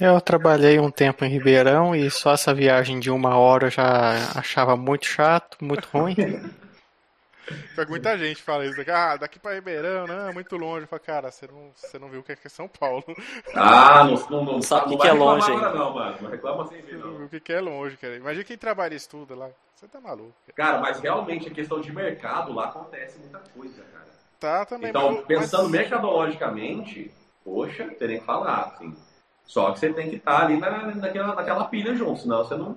Eu 0.00 0.20
trabalhei 0.20 0.78
um 0.80 0.90
tempo 0.90 1.24
em 1.24 1.28
Ribeirão 1.28 1.94
e 1.94 2.10
só 2.10 2.32
essa 2.32 2.52
viagem 2.52 2.98
de 2.98 3.10
uma 3.10 3.36
hora 3.36 3.66
eu 3.66 3.70
já 3.70 4.12
achava 4.34 4.76
muito 4.76 5.06
chato, 5.06 5.56
muito 5.60 5.86
ruim. 5.92 6.14
Só 7.74 7.84
que 7.84 7.90
muita 7.90 8.16
gente 8.16 8.42
fala 8.42 8.64
isso. 8.64 8.80
Ah, 8.90 9.18
daqui 9.18 9.38
pra 9.38 9.52
Ribeirão, 9.52 10.06
não, 10.06 10.30
é 10.30 10.32
muito 10.32 10.56
longe. 10.56 10.84
Eu 10.84 10.88
falo, 10.88 11.02
cara, 11.04 11.30
você 11.30 11.46
não, 11.46 11.72
você 11.76 11.98
não 11.98 12.08
viu 12.08 12.20
o 12.20 12.22
que 12.22 12.32
é 12.32 12.36
que 12.36 12.46
é 12.46 12.50
São 12.50 12.66
Paulo. 12.66 13.04
Ah, 13.54 14.02
não, 14.04 14.14
não, 14.30 14.44
não, 14.54 14.62
Sabe 14.62 14.86
o 14.86 14.96
que 14.96 15.02
que 15.02 15.08
é 15.08 15.12
longe 15.12 15.52
ainda. 15.52 15.70
não, 15.74 15.92
mano. 15.92 16.16
Não 16.22 16.30
reclama 16.30 16.66
sem 16.68 16.80
ver, 16.80 16.92
Você 16.92 16.96
não 16.96 17.06
não. 17.10 17.16
viu 17.18 17.26
o 17.26 17.28
que 17.28 17.40
que 17.40 17.52
é 17.52 17.60
longe, 17.60 17.98
cara. 17.98 18.16
Imagina 18.16 18.44
quem 18.44 18.56
trabalha 18.56 18.94
e 18.94 18.96
estuda 18.96 19.34
lá. 19.36 19.50
Você 19.76 19.86
tá 19.86 20.00
maluco. 20.00 20.32
cara. 20.56 20.70
Cara, 20.70 20.80
mas 20.80 21.00
realmente 21.00 21.48
a 21.48 21.50
questão 21.52 21.82
de 21.82 21.92
mercado 21.92 22.50
lá 22.54 22.64
acontece 22.64 23.18
muita 23.18 23.40
coisa, 23.54 23.82
cara. 23.92 24.06
Tá 24.40 24.64
também. 24.64 24.88
Então, 24.88 25.12
mas- 25.12 25.26
pensando 25.26 25.68
mercadologicamente, 25.68 27.10
poxa, 27.44 27.84
teria 27.98 28.20
que 28.20 28.24
falar, 28.24 28.72
assim. 28.74 28.96
Só 29.46 29.72
que 29.72 29.78
você 29.78 29.92
tem 29.92 30.08
que 30.10 30.16
estar 30.16 30.44
ali 30.44 30.56
na, 30.58 30.70
naquela, 30.94 31.34
naquela 31.34 31.64
pilha 31.66 31.94
junto, 31.94 32.20
senão 32.22 32.38
você 32.44 32.54
não. 32.56 32.76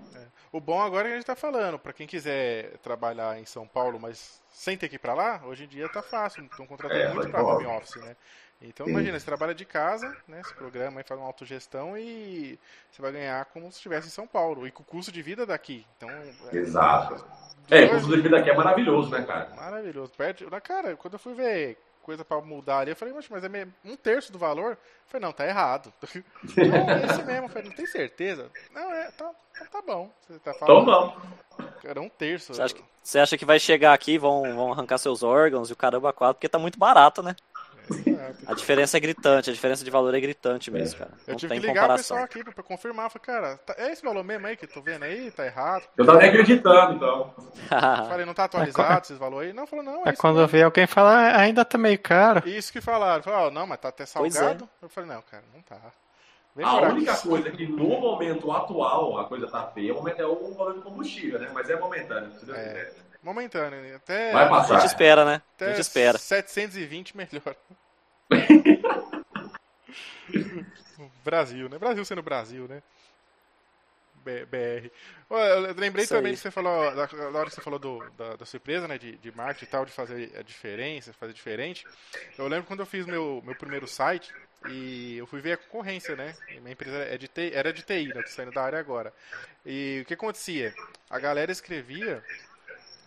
O 0.51 0.61
bom 0.61 0.81
agora 0.81 1.07
é 1.07 1.09
que 1.09 1.13
a 1.13 1.17
gente 1.17 1.25
tá 1.25 1.35
falando, 1.35 1.77
pra 1.77 1.91
quem 1.93 2.07
quiser 2.07 2.77
trabalhar 2.77 3.37
em 3.37 3.45
São 3.45 3.67
Paulo, 3.67 3.99
mas 3.99 4.41
sem 4.49 4.77
ter 4.77 4.87
que 4.87 4.95
ir 4.95 4.99
pra 4.99 5.13
lá, 5.13 5.41
hoje 5.45 5.65
em 5.65 5.67
dia 5.67 5.89
tá 5.89 6.01
fácil, 6.01 6.43
estão 6.45 6.65
contratando 6.65 6.99
É, 7.01 7.13
muito 7.13 7.29
bom. 7.29 7.55
home 7.55 7.65
office, 7.65 7.97
né? 7.97 8.15
Então 8.61 8.85
Sim. 8.85 8.91
imagina, 8.93 9.19
você 9.19 9.25
trabalha 9.25 9.53
de 9.53 9.65
casa, 9.65 10.15
né? 10.27 10.39
Esse 10.39 10.53
programa 10.53 10.99
aí 10.99 11.03
faz 11.03 11.19
uma 11.19 11.27
autogestão 11.27 11.97
e 11.97 12.57
você 12.91 13.01
vai 13.01 13.11
ganhar 13.11 13.45
como 13.45 13.65
se 13.71 13.77
estivesse 13.77 14.07
em 14.07 14.11
São 14.11 14.25
Paulo. 14.25 14.65
E 14.65 14.71
com 14.71 14.81
o 14.81 14.85
custo 14.85 15.11
de 15.11 15.21
vida 15.21 15.45
daqui. 15.45 15.85
Então. 15.95 16.09
é- 16.51 16.57
Exato. 16.57 17.23
É, 17.69 17.85
o 17.85 17.89
custo 17.91 18.15
de 18.15 18.21
vida 18.21 18.37
aqui 18.37 18.49
é 18.49 18.55
maravilhoso, 18.55 19.11
né, 19.11 19.21
cara? 19.23 19.49
Maravilhoso. 19.55 20.11
Perto, 20.13 20.49
cara, 20.63 20.95
quando 20.95 21.13
eu 21.13 21.19
fui 21.19 21.35
ver 21.35 21.77
coisa 22.07 22.23
pra 22.23 22.39
mudar 22.41 22.79
ali, 22.79 22.91
eu 22.91 22.95
falei, 22.95 23.13
"Mas- 23.13 23.27
mas 23.29 23.43
é 23.43 23.67
um 23.83 23.97
terço 23.97 24.31
do 24.31 24.39
valor? 24.39 24.71
Eu 24.71 24.77
falei, 25.07 25.25
não, 25.27 25.33
tá 25.33 25.45
errado. 25.45 25.91
não, 26.55 26.89
é 26.89 27.05
esse 27.05 27.21
mesmo. 27.23 27.45
Eu 27.45 27.49
falei, 27.49 27.67
não 27.67 27.75
tem 27.75 27.85
certeza? 27.85 28.49
Não, 28.73 28.91
é, 28.93 29.11
tá, 29.11 29.29
então 29.53 29.67
tá 29.67 29.81
bom. 29.81 30.09
Você 30.21 30.39
tá 30.39 30.51
Então 30.55 30.67
falando. 30.85 30.85
vamos. 30.85 31.73
Era 31.83 32.01
um 32.01 32.07
terço. 32.09 32.53
Você 32.53 32.61
acha, 32.61 32.73
que, 32.73 32.83
você 33.03 33.19
acha 33.19 33.37
que 33.37 33.43
vai 33.45 33.59
chegar 33.59 33.93
aqui 33.93 34.13
e 34.13 34.17
vão, 34.17 34.41
vão 34.55 34.71
arrancar 34.71 34.97
seus 34.97 35.21
órgãos 35.21 35.69
e 35.69 35.73
o 35.73 35.75
caramba 35.75 36.13
quatro, 36.13 36.35
porque 36.35 36.47
tá 36.49 36.57
muito 36.57 36.79
barato, 36.79 37.21
né? 37.21 37.35
A 38.45 38.53
diferença 38.53 38.97
é 38.97 38.99
gritante, 38.99 39.49
a 39.49 39.53
diferença 39.53 39.83
de 39.83 39.89
valor 39.91 40.13
é 40.13 40.19
gritante 40.19 40.69
mesmo, 40.69 40.99
cara. 40.99 41.11
Eu 41.25 41.31
Não 41.31 41.37
tive 41.37 41.53
tem 41.53 41.61
que 41.61 41.67
ligar 41.67 41.81
o 41.81 41.83
comparação. 41.83 42.17
pessoal 42.17 42.23
aqui 42.23 42.43
pra, 42.43 42.53
pra 42.53 42.63
confirmar. 42.63 43.09
Falei, 43.09 43.25
cara, 43.25 43.57
tá- 43.57 43.75
é 43.77 43.91
esse 43.91 44.03
valor 44.03 44.23
mesmo 44.23 44.45
aí 44.47 44.55
que 44.57 44.65
eu 44.65 44.69
tô 44.69 44.81
vendo 44.81 45.03
aí? 45.03 45.31
Tá 45.31 45.45
errado? 45.45 45.83
Eu 45.95 46.05
tava 46.05 46.19
nem 46.19 46.29
acreditando, 46.29 46.93
então. 46.95 47.33
Eu 47.71 48.05
falei, 48.07 48.25
não 48.25 48.33
tá 48.33 48.43
atualizado 48.45 49.01
esses 49.03 49.17
valores 49.17 49.49
aí? 49.49 49.55
Não, 49.55 49.65
falou, 49.67 49.83
não, 49.85 50.05
é 50.05 50.09
É 50.09 50.13
quando 50.13 50.45
vê 50.47 50.63
alguém 50.63 50.87
falar, 50.87 51.35
"Ah, 51.35 51.41
ainda 51.41 51.63
tá 51.65 51.77
meio 51.77 51.99
caro. 51.99 52.47
isso 52.47 52.71
que 52.71 52.81
falaram. 52.81 53.23
Falaram, 53.23 53.47
ó, 53.47 53.51
não, 53.51 53.67
mas 53.67 53.79
tá 53.79 53.89
até 53.89 54.03
é. 54.03 54.05
salgado. 54.05 54.67
Eu 54.81 54.89
falei, 54.89 55.09
não, 55.09 55.21
cara, 55.21 55.43
não 55.53 55.61
tá. 55.61 55.77
Vem 56.55 56.65
A 56.65 56.71
aqui. 56.71 56.85
única 56.87 57.15
coisa 57.17 57.51
que 57.51 57.67
no 57.67 57.87
momento 57.99 58.51
atual 58.51 59.19
a 59.19 59.25
coisa 59.25 59.47
tá 59.47 59.67
feia 59.67 59.91
é 59.91 60.25
o 60.25 60.53
valor 60.55 60.73
do 60.73 60.81
combustível, 60.81 61.37
né? 61.39 61.49
Mas 61.53 61.69
é 61.69 61.79
momentâneo, 61.79 62.31
se 62.33 62.45
Deus 62.45 62.57
É. 62.57 62.63
quiser. 62.63 62.93
Momentâneo, 63.23 63.81
né? 63.81 63.95
até, 63.95 64.31
Vai 64.31 64.45
A 64.45 64.49
passar. 64.49 64.79
gente 64.79 64.87
espera, 64.89 65.25
né? 65.25 65.33
A 65.33 65.35
até 65.55 65.67
gente 65.69 65.81
espera. 65.81 66.17
720 66.17 67.17
melhor. 67.17 67.55
Brasil, 71.23 71.69
né? 71.69 71.77
Brasil 71.77 72.03
sendo 72.05 72.21
Brasil, 72.21 72.67
né? 72.67 72.81
BR. 74.45 74.91
Eu 75.29 75.73
lembrei 75.73 76.03
Isso 76.03 76.13
também 76.13 76.31
aí. 76.31 76.35
que 76.35 76.41
você 76.41 76.51
falou, 76.51 76.93
da, 76.93 77.05
da 77.05 77.39
hora 77.39 77.49
que 77.49 77.55
você 77.55 77.61
falou 77.61 77.79
do, 77.79 78.03
da, 78.17 78.35
da 78.35 78.45
sua 78.45 78.57
empresa, 78.57 78.85
né, 78.87 78.97
de, 78.97 79.15
de 79.17 79.31
marketing 79.31 79.65
e 79.65 79.67
tal, 79.69 79.85
de 79.85 79.91
fazer 79.91 80.35
a 80.37 80.41
diferença, 80.41 81.13
fazer 81.13 81.31
diferente. 81.31 81.85
Eu 82.37 82.47
lembro 82.47 82.65
quando 82.67 82.81
eu 82.81 82.85
fiz 82.85 83.05
meu, 83.05 83.41
meu 83.45 83.55
primeiro 83.55 83.87
site 83.87 84.33
e 84.69 85.17
eu 85.17 85.27
fui 85.27 85.39
ver 85.39 85.53
a 85.53 85.57
concorrência, 85.57 86.15
né? 86.15 86.35
Minha 86.61 86.71
empresa 86.73 86.97
é 86.97 87.17
de 87.17 87.27
TI, 87.27 87.51
era 87.53 87.71
de 87.71 87.83
TI, 87.83 88.07
né? 88.07 88.21
Tô 88.21 88.27
saindo 88.29 88.51
da 88.51 88.63
área 88.63 88.79
agora. 88.79 89.13
E 89.65 89.99
o 90.01 90.05
que 90.05 90.13
acontecia? 90.13 90.73
A 91.09 91.19
galera 91.19 91.51
escrevia 91.51 92.21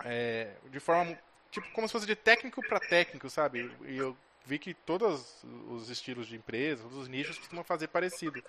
é, 0.05 0.53
de 0.71 0.81
forma, 0.81 1.19
tipo, 1.51 1.69
como 1.73 1.87
se 1.89 1.93
fosse 1.93 2.07
de 2.07 2.17
técnico 2.17 2.63
para 2.63 2.81
técnico, 2.81 3.29
sabe? 3.29 3.71
E 3.87 3.97
eu 3.97 4.17
vi 4.45 4.59
que 4.59 4.75
todos 4.75 5.45
os 5.69 5.89
estilos 5.91 6.27
de 6.27 6.37
empresa, 6.37 6.83
todos 6.83 6.99
os 6.99 7.09
nichos 7.09 7.39
costumam 7.39 7.63
fazer 7.63 7.89
parecido. 7.89 8.43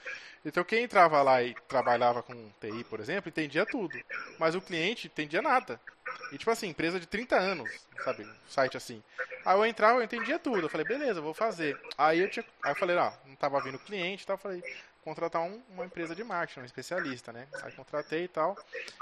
Então 0.44 0.64
quem 0.64 0.84
entrava 0.84 1.22
lá 1.22 1.44
e 1.44 1.53
trabalhava 1.68 2.23
com 2.23 2.49
TI, 2.60 2.84
por 2.86 2.99
exemplo, 2.99 3.30
entendia 3.30 3.65
tudo, 3.65 3.99
mas 4.40 4.56
o 4.56 4.61
cliente 4.61 5.07
entendia 5.07 5.41
nada. 5.41 5.80
E 6.32 6.38
tipo 6.38 6.49
assim, 6.49 6.69
empresa 6.69 6.99
de 6.99 7.06
30 7.06 7.38
anos, 7.38 7.88
sabe? 8.03 8.28
Site 8.48 8.78
assim. 8.78 9.03
Aí 9.45 9.57
eu 9.57 9.65
entrava, 9.65 9.99
eu 9.99 10.03
entendia 10.03 10.40
tudo. 10.40 10.65
Eu 10.65 10.69
falei, 10.69 10.86
beleza, 10.86 11.22
vou 11.22 11.34
fazer. 11.34 11.80
Aí 11.98 12.19
eu, 12.19 12.30
tinha, 12.30 12.45
aí 12.64 12.72
eu 12.72 12.76
falei, 12.76 12.98
ah, 12.98 13.14
não 13.26 13.36
tava 13.36 13.60
vindo 13.61 13.80
cliente 13.80 14.26
tal. 14.26 14.38
Falei, 14.38 14.64
contratar 15.03 15.41
um, 15.41 15.61
uma 15.69 15.86
empresa 15.86 16.15
de 16.15 16.23
marketing, 16.23 16.61
um 16.61 16.65
especialista, 16.65 17.32
né? 17.32 17.48
Aí 17.64 17.72
contratei 17.72 18.26
e 18.26 18.28
tal. 18.28 18.57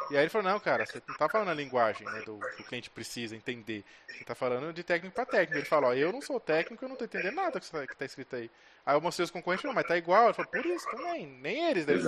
E 0.09 0.17
aí 0.17 0.23
ele 0.23 0.29
falou, 0.29 0.51
não, 0.51 0.59
cara, 0.59 0.85
você 0.85 1.01
não 1.07 1.15
tá 1.15 1.27
falando 1.27 1.49
a 1.49 1.53
linguagem 1.53 2.07
né, 2.07 2.21
do 2.21 2.39
que 2.55 2.61
o 2.61 2.65
cliente 2.65 2.89
precisa 2.89 3.35
entender. 3.35 3.83
Você 4.07 4.23
tá 4.23 4.33
falando 4.33 4.71
de 4.73 4.83
técnico 4.83 5.15
para 5.15 5.25
técnico. 5.25 5.57
Ele 5.57 5.65
falou, 5.65 5.89
ó, 5.89 5.93
eu 5.93 6.11
não 6.11 6.21
sou 6.21 6.39
técnico, 6.39 6.83
eu 6.83 6.89
não 6.89 6.95
tô 6.95 7.05
entendendo 7.05 7.35
nada 7.35 7.59
que, 7.59 7.69
tá, 7.69 7.85
que 7.85 7.95
tá 7.95 8.05
escrito 8.05 8.35
aí. 8.35 8.49
Aí 8.85 8.95
eu 8.95 9.01
mostrei 9.01 9.25
os 9.25 9.31
concorrentes, 9.31 9.65
não, 9.65 9.73
mas 9.73 9.85
tá 9.85 9.97
igual. 9.97 10.25
Ele 10.25 10.33
falou, 10.33 10.51
por 10.51 10.65
isso 10.65 10.89
também, 10.89 11.27
nem 11.27 11.69
eles 11.69 11.85
devem 11.85 12.03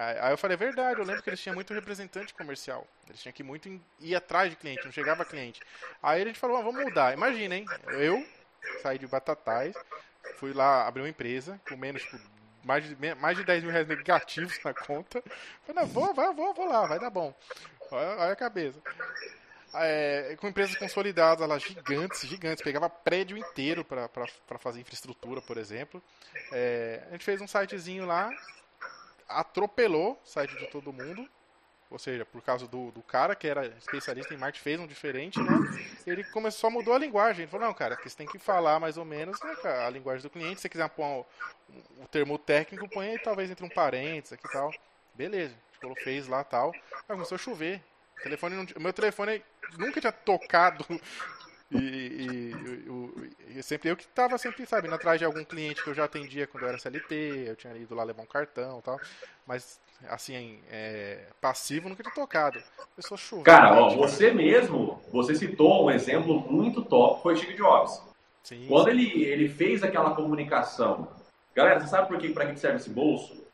Aí 0.00 0.32
eu 0.32 0.38
falei, 0.38 0.54
é 0.54 0.58
verdade, 0.58 1.00
eu 1.00 1.04
lembro 1.04 1.20
que 1.24 1.28
eles 1.28 1.40
tinham 1.40 1.56
muito 1.56 1.74
representante 1.74 2.32
comercial. 2.32 2.86
Eles 3.08 3.20
tinham 3.20 3.32
que 3.32 3.42
muito 3.42 3.68
ir 3.98 4.14
atrás 4.14 4.48
de 4.48 4.54
cliente, 4.54 4.84
não 4.84 4.92
chegava 4.92 5.24
cliente. 5.24 5.60
Aí 6.00 6.22
a 6.22 6.24
gente 6.24 6.38
falou, 6.38 6.56
ah, 6.56 6.62
vamos 6.62 6.84
mudar. 6.84 7.12
Imagina, 7.12 7.56
hein? 7.56 7.66
Eu 7.88 8.24
saí 8.80 8.96
de 8.96 9.08
Batatais, 9.08 9.74
fui 10.36 10.52
lá 10.52 10.86
abrir 10.86 11.02
uma 11.02 11.08
empresa 11.08 11.60
com 11.68 11.76
menos, 11.76 12.02
tipo, 12.02 12.16
mais 12.68 12.84
de, 12.84 13.14
mais 13.14 13.34
de 13.34 13.44
10 13.44 13.62
mil 13.62 13.72
reais 13.72 13.88
negativos 13.88 14.62
na 14.62 14.74
conta. 14.74 15.22
Falei, 15.66 15.82
não, 15.82 15.86
vou, 15.86 16.12
vou, 16.12 16.34
vou, 16.34 16.52
vou 16.52 16.68
lá, 16.68 16.86
vai 16.86 17.00
dar 17.00 17.08
bom. 17.08 17.34
Olha, 17.90 18.08
olha 18.18 18.32
a 18.32 18.36
cabeça. 18.36 18.78
É, 19.72 20.36
com 20.38 20.48
empresas 20.48 20.76
consolidadas 20.76 21.48
lá, 21.48 21.58
gigantes, 21.58 22.28
gigantes. 22.28 22.62
Pegava 22.62 22.90
prédio 22.90 23.38
inteiro 23.38 23.82
para 23.86 24.58
fazer 24.58 24.80
infraestrutura, 24.80 25.40
por 25.40 25.56
exemplo. 25.56 26.02
É, 26.52 27.04
a 27.08 27.12
gente 27.12 27.24
fez 27.24 27.40
um 27.40 27.46
sitezinho 27.46 28.04
lá, 28.04 28.30
atropelou 29.26 30.20
o 30.22 30.28
site 30.28 30.54
de 30.58 30.66
todo 30.66 30.92
mundo. 30.92 31.26
Ou 31.90 31.98
seja, 31.98 32.24
por 32.24 32.42
causa 32.42 32.68
do, 32.68 32.90
do 32.90 33.02
cara 33.02 33.34
que 33.34 33.46
era 33.46 33.66
especialista 33.66 34.34
em 34.34 34.36
marketing, 34.36 34.62
fez 34.62 34.80
um 34.80 34.86
diferente, 34.86 35.40
né? 35.40 35.52
Ele 36.06 36.22
começou, 36.24 36.70
mudou 36.70 36.94
a 36.94 36.98
linguagem. 36.98 37.42
Ele 37.42 37.50
falou, 37.50 37.66
não, 37.66 37.74
cara, 37.74 37.96
você 38.02 38.14
tem 38.14 38.26
que 38.26 38.38
falar 38.38 38.78
mais 38.78 38.98
ou 38.98 39.06
menos 39.06 39.40
né, 39.40 39.54
a 39.86 39.88
linguagem 39.88 40.22
do 40.22 40.28
cliente. 40.28 40.56
Se 40.56 40.62
você 40.62 40.68
quiser 40.68 40.88
pôr 40.90 41.04
o, 41.06 41.26
o 42.02 42.08
termo 42.08 42.36
técnico, 42.36 42.88
põe 42.90 43.08
aí 43.08 43.18
talvez 43.18 43.50
entre 43.50 43.64
um 43.64 43.70
parênteses 43.70 44.34
aqui 44.34 44.46
e 44.46 44.50
tal. 44.50 44.70
Beleza, 45.14 45.54
a 45.82 45.86
gente 45.86 46.04
fez 46.04 46.28
lá 46.28 46.44
tal. 46.44 46.72
Aí 46.74 47.02
começou 47.08 47.36
a 47.36 47.38
chover. 47.38 47.82
O 48.18 48.22
telefone 48.22 48.56
não, 48.56 48.66
meu 48.82 48.92
telefone 48.92 49.42
nunca 49.78 50.00
tinha 50.00 50.12
tocado 50.12 50.84
e, 51.70 52.52
e, 52.56 53.27
e, 53.56 53.62
sempre 53.62 53.90
eu 53.90 53.96
que 53.96 54.04
estava 54.04 54.36
sempre, 54.38 54.66
sabe, 54.66 54.88
atrás 54.88 55.18
de 55.18 55.24
algum 55.24 55.44
cliente 55.44 55.82
que 55.82 55.90
eu 55.90 55.94
já 55.94 56.04
atendia 56.04 56.46
quando 56.46 56.64
eu 56.64 56.68
era 56.68 56.78
CLT, 56.78 57.44
eu 57.48 57.56
tinha 57.56 57.76
ido 57.76 57.94
lá 57.94 58.04
levar 58.04 58.22
um 58.22 58.26
cartão 58.26 58.78
e 58.78 58.82
tal. 58.82 59.00
Mas, 59.46 59.80
assim, 60.08 60.60
é, 60.70 61.26
passivo 61.40 61.88
nunca 61.88 62.02
tinha 62.02 62.14
tocado. 62.14 62.60
Pessoa 62.96 63.18
chovendo. 63.18 63.44
Cara, 63.44 63.74
ó, 63.74 63.90
você 63.90 64.30
mesmo, 64.30 65.02
você 65.12 65.34
citou 65.34 65.86
um 65.86 65.90
exemplo 65.90 66.40
muito 66.50 66.82
top, 66.82 67.22
foi 67.22 67.34
o 67.34 67.36
Steve 67.36 67.54
Jobs. 67.54 68.02
Sim, 68.42 68.66
Quando. 68.68 68.88
Ele, 68.88 69.24
ele 69.24 69.48
fez 69.48 69.82
aquela 69.82 70.14
comunicação. 70.14 71.08
Galera, 71.54 71.80
você 71.80 71.88
sabe 71.88 72.08
por 72.08 72.18
que, 72.18 72.30
pra 72.30 72.46
que 72.46 72.58
serve 72.58 72.76
esse 72.76 72.90
bolso? 72.90 73.46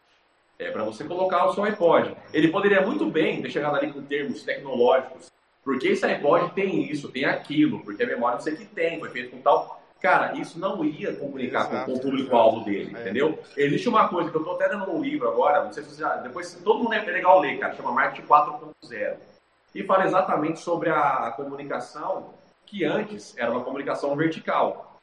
É 0.58 0.70
para 0.70 0.84
você 0.84 1.04
colocar 1.04 1.46
o 1.46 1.54
seu 1.54 1.64
iPod. 1.64 2.16
Ele 2.32 2.48
poderia 2.48 2.80
muito 2.80 3.10
bem 3.10 3.42
ter 3.42 3.50
chegado 3.50 3.76
ali 3.76 3.92
com 3.92 4.02
termos 4.02 4.42
tecnológicos 4.42 5.32
porque 5.64 5.88
esse 5.88 6.04
iPod 6.04 6.52
tem 6.52 6.90
isso, 6.90 7.10
tem 7.10 7.24
aquilo, 7.24 7.80
porque 7.80 8.02
a 8.02 8.06
memória 8.06 8.34
não 8.34 8.42
sei 8.42 8.54
que 8.54 8.66
tem, 8.66 9.00
foi 9.00 9.08
feito 9.08 9.30
com 9.30 9.40
tal. 9.40 9.82
Cara, 10.04 10.34
isso 10.36 10.58
não 10.58 10.84
ia 10.84 11.16
comunicar 11.16 11.66
exato, 11.66 11.86
com, 11.86 11.96
o 11.96 11.98
público-alvo 11.98 12.62
dele, 12.62 12.94
é. 12.94 13.00
entendeu? 13.00 13.38
Existe 13.56 13.88
uma 13.88 14.06
coisa 14.06 14.30
que 14.30 14.36
eu 14.36 14.44
tô 14.44 14.50
até 14.50 14.68
dando 14.68 14.90
um 14.90 15.00
livro 15.00 15.26
agora, 15.26 15.64
não 15.64 15.72
sei 15.72 15.82
se 15.82 15.94
você 15.94 16.02
já. 16.02 16.16
Depois 16.16 16.60
todo 16.62 16.82
mundo 16.82 16.92
é 16.92 17.00
legal 17.00 17.40
ler, 17.40 17.58
cara, 17.58 17.74
chama 17.74 17.90
Marketing 17.90 18.28
4.0. 18.28 19.16
E 19.74 19.82
fala 19.82 20.04
exatamente 20.04 20.60
sobre 20.60 20.90
a, 20.90 21.28
a 21.28 21.30
comunicação 21.30 22.34
que 22.66 22.84
antes 22.84 23.34
era 23.38 23.50
uma 23.50 23.64
comunicação 23.64 24.14
vertical. 24.14 25.00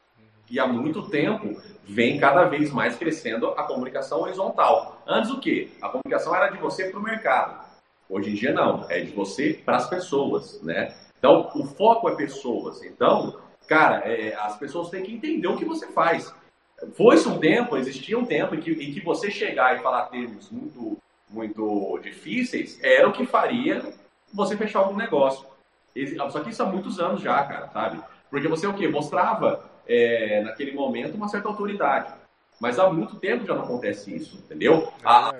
E 0.47 0.59
há 0.59 0.67
muito 0.67 1.09
tempo 1.09 1.59
vem 1.83 2.19
cada 2.19 2.43
vez 2.43 2.71
mais 2.71 2.95
crescendo 2.95 3.47
a 3.57 3.63
comunicação 3.63 4.21
horizontal. 4.21 5.01
Antes 5.07 5.31
o 5.31 5.39
quê? 5.39 5.71
A 5.81 5.89
comunicação 5.89 6.35
era 6.35 6.49
de 6.49 6.59
você 6.59 6.91
para 6.91 6.99
o 6.99 7.03
mercado. 7.03 7.65
Hoje 8.07 8.29
em 8.29 8.35
dia 8.35 8.53
não, 8.53 8.85
é 8.87 8.99
de 8.99 9.09
você 9.09 9.59
para 9.65 9.77
as 9.77 9.89
pessoas, 9.89 10.61
né? 10.61 10.93
Então, 11.17 11.49
o 11.55 11.65
foco 11.65 12.07
é 12.07 12.15
pessoas. 12.15 12.83
Então, 12.83 13.35
cara, 13.67 13.99
é, 14.05 14.33
as 14.35 14.57
pessoas 14.57 14.89
têm 14.89 15.03
que 15.03 15.13
entender 15.13 15.47
o 15.47 15.57
que 15.57 15.65
você 15.65 15.87
faz. 15.87 16.33
Foi-se 16.93 17.27
um 17.27 17.39
tempo, 17.39 17.77
existia 17.77 18.17
um 18.17 18.25
tempo 18.25 18.55
em 18.55 18.59
que, 18.59 18.71
em 18.71 18.91
que 18.91 19.01
você 19.01 19.29
chegar 19.29 19.77
e 19.77 19.81
falar 19.81 20.05
termos 20.07 20.49
muito, 20.49 20.97
muito 21.29 21.99
difíceis 22.01 22.79
era 22.81 23.07
o 23.07 23.13
que 23.13 23.25
faria 23.25 23.93
você 24.33 24.57
fechar 24.57 24.79
algum 24.79 24.95
negócio. 24.95 25.45
Só 26.31 26.39
que 26.39 26.49
isso 26.49 26.63
há 26.63 26.65
muitos 26.65 26.99
anos 26.99 27.21
já, 27.21 27.43
cara, 27.43 27.67
sabe? 27.69 28.01
Porque 28.29 28.47
você 28.47 28.65
o 28.65 28.73
quê? 28.73 28.87
Mostrava 28.87 29.69
é, 29.87 30.41
naquele 30.41 30.71
momento 30.71 31.15
uma 31.15 31.27
certa 31.27 31.49
autoridade. 31.49 32.13
Mas 32.59 32.79
há 32.79 32.89
muito 32.89 33.15
tempo 33.15 33.45
já 33.45 33.55
não 33.55 33.63
acontece 33.63 34.15
isso, 34.15 34.37
entendeu? 34.37 34.91
A, 35.03 35.33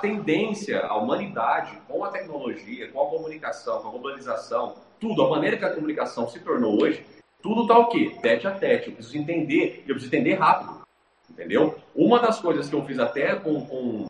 tendência, 0.00 0.80
a 0.80 0.94
humanidade, 0.96 1.76
com 1.88 2.04
a 2.04 2.10
tecnologia, 2.10 2.90
com 2.92 3.02
a 3.02 3.08
comunicação, 3.08 3.80
com 3.80 3.88
a 3.88 3.90
globalização, 3.90 4.74
tudo, 5.00 5.22
a 5.22 5.30
maneira 5.30 5.56
que 5.56 5.64
a 5.64 5.74
comunicação 5.74 6.28
se 6.28 6.38
tornou 6.40 6.82
hoje, 6.82 7.04
tudo 7.46 7.62
está 7.62 7.78
o 7.78 7.86
quê? 7.86 8.16
Tete 8.20 8.48
a 8.48 8.50
tete. 8.50 8.88
Eu 8.88 8.94
preciso 8.96 9.16
entender, 9.16 9.84
eu 9.86 9.94
preciso 9.94 10.12
entender 10.12 10.34
rápido. 10.34 10.82
Entendeu? 11.30 11.78
Uma 11.94 12.18
das 12.18 12.40
coisas 12.40 12.68
que 12.68 12.74
eu 12.74 12.84
fiz 12.84 12.98
até 12.98 13.36
com. 13.36 13.64
com 13.64 14.06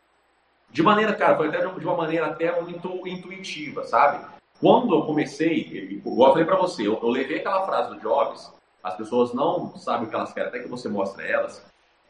de 0.71 0.81
maneira, 0.81 1.13
cara, 1.13 1.37
foi 1.37 1.47
até 1.47 1.59
de 1.59 1.85
uma 1.85 1.95
maneira 1.95 2.25
até 2.25 2.59
muito 2.59 3.07
intuitiva, 3.07 3.83
sabe? 3.83 4.25
Quando 4.59 4.93
eu 4.93 5.03
comecei, 5.03 5.59
igual 5.91 6.29
eu 6.29 6.33
falei 6.33 6.45
para 6.45 6.57
você, 6.57 6.87
eu, 6.87 6.99
eu, 7.01 7.09
levei 7.09 7.37
aquela 7.37 7.65
frase 7.65 7.93
do 7.93 7.99
Jobs, 7.99 8.51
as 8.83 8.95
pessoas 8.95 9.33
não 9.33 9.75
sabem 9.77 10.07
o 10.07 10.09
que 10.09 10.15
elas 10.15 10.33
querem, 10.33 10.49
até 10.49 10.59
que 10.59 10.67
você 10.67 10.89
mostre 10.89 11.27
elas. 11.27 11.63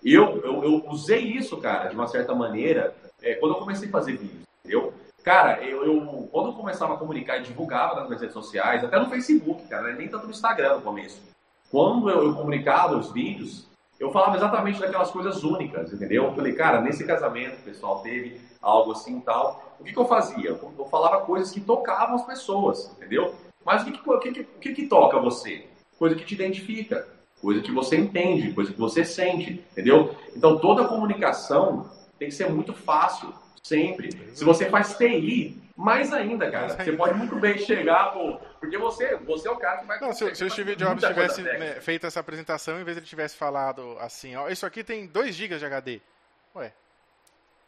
Eu, 0.04 0.42
eu, 0.44 0.64
eu 0.64 0.90
usei 0.90 1.20
isso, 1.20 1.58
cara, 1.58 1.90
de 1.90 1.96
uma 1.96 2.08
certa 2.08 2.34
maneira, 2.34 2.96
é, 3.22 3.36
quando 3.36 3.54
eu 3.54 3.60
comecei 3.60 3.90
a 3.90 3.92
fazer 3.92 4.14
vídeos, 4.14 4.44
entendeu? 4.60 4.94
Cara, 5.28 5.62
eu, 5.62 5.84
eu, 5.84 6.30
quando 6.32 6.52
eu 6.52 6.54
começava 6.54 6.94
a 6.94 6.98
comunicar 6.98 7.38
e 7.38 7.44
divulgava 7.44 7.96
nas 7.96 8.06
minhas 8.06 8.22
redes 8.22 8.34
sociais, 8.34 8.82
até 8.82 8.98
no 8.98 9.10
Facebook, 9.10 9.68
cara, 9.68 9.92
nem 9.92 10.08
tanto 10.08 10.24
no 10.24 10.32
Instagram 10.32 10.76
no 10.76 10.82
começo. 10.82 11.22
Quando 11.70 12.10
eu, 12.10 12.24
eu 12.28 12.34
comunicava 12.34 12.96
os 12.96 13.12
vídeos, 13.12 13.68
eu 14.00 14.10
falava 14.10 14.38
exatamente 14.38 14.80
daquelas 14.80 15.12
coisas 15.12 15.44
únicas, 15.44 15.92
entendeu? 15.92 16.24
Eu 16.24 16.34
falei, 16.34 16.54
cara, 16.54 16.80
nesse 16.80 17.06
casamento 17.06 17.60
o 17.60 17.64
pessoal 17.64 18.00
teve 18.00 18.40
algo 18.62 18.94
assim 18.94 19.18
e 19.18 19.22
tal. 19.22 19.76
O 19.78 19.84
que, 19.84 19.92
que 19.92 20.00
eu 20.00 20.06
fazia? 20.06 20.52
Eu 20.52 20.88
falava 20.90 21.26
coisas 21.26 21.52
que 21.52 21.60
tocavam 21.60 22.16
as 22.16 22.26
pessoas, 22.26 22.90
entendeu? 22.96 23.36
Mas 23.66 23.82
o 23.82 23.86
que, 23.86 23.92
que, 23.92 24.10
o 24.10 24.20
que, 24.20 24.44
que, 24.46 24.74
que 24.76 24.88
toca 24.88 25.20
você? 25.20 25.68
Coisa 26.00 26.16
que 26.16 26.24
te 26.24 26.36
identifica, 26.36 27.06
coisa 27.42 27.60
que 27.60 27.74
você 27.74 27.98
entende, 27.98 28.54
coisa 28.54 28.72
que 28.72 28.80
você 28.80 29.04
sente, 29.04 29.62
entendeu? 29.74 30.16
Então 30.34 30.58
toda 30.58 30.88
comunicação 30.88 31.86
tem 32.18 32.30
que 32.30 32.34
ser 32.34 32.50
muito 32.50 32.74
fácil, 32.74 33.34
sempre. 33.68 34.12
Se 34.34 34.44
você 34.44 34.70
faz 34.70 34.98
TI, 34.98 35.62
mais 35.76 36.12
ainda, 36.12 36.50
cara. 36.50 36.70
Você 36.70 36.92
pode 36.94 37.14
muito 37.16 37.36
bem 37.36 37.58
chegar, 37.60 38.12
pô, 38.12 38.40
porque 38.60 38.78
você, 38.78 39.16
você 39.18 39.48
é 39.48 39.52
o 39.52 39.58
cara 39.58 39.80
que 39.80 39.86
vai. 39.86 40.00
Não, 40.00 40.12
se, 40.12 40.34
se 40.34 40.44
o 40.44 40.50
Steve 40.50 40.76
Jobs 40.76 41.04
tivesse 41.04 41.42
né, 41.42 41.80
feito 41.82 42.08
essa 42.08 42.20
apresentação, 42.20 42.80
em 42.80 42.84
vez 42.84 42.98
de 42.98 43.02
ele 43.02 43.08
tivesse 43.08 43.36
falado 43.36 43.98
assim, 44.00 44.36
ó, 44.36 44.50
isso 44.50 44.66
aqui 44.66 44.84
tem 44.84 45.06
2 45.06 45.36
GB 45.36 45.58
de 45.60 45.66
HD. 45.66 46.02
Ué. 46.56 46.74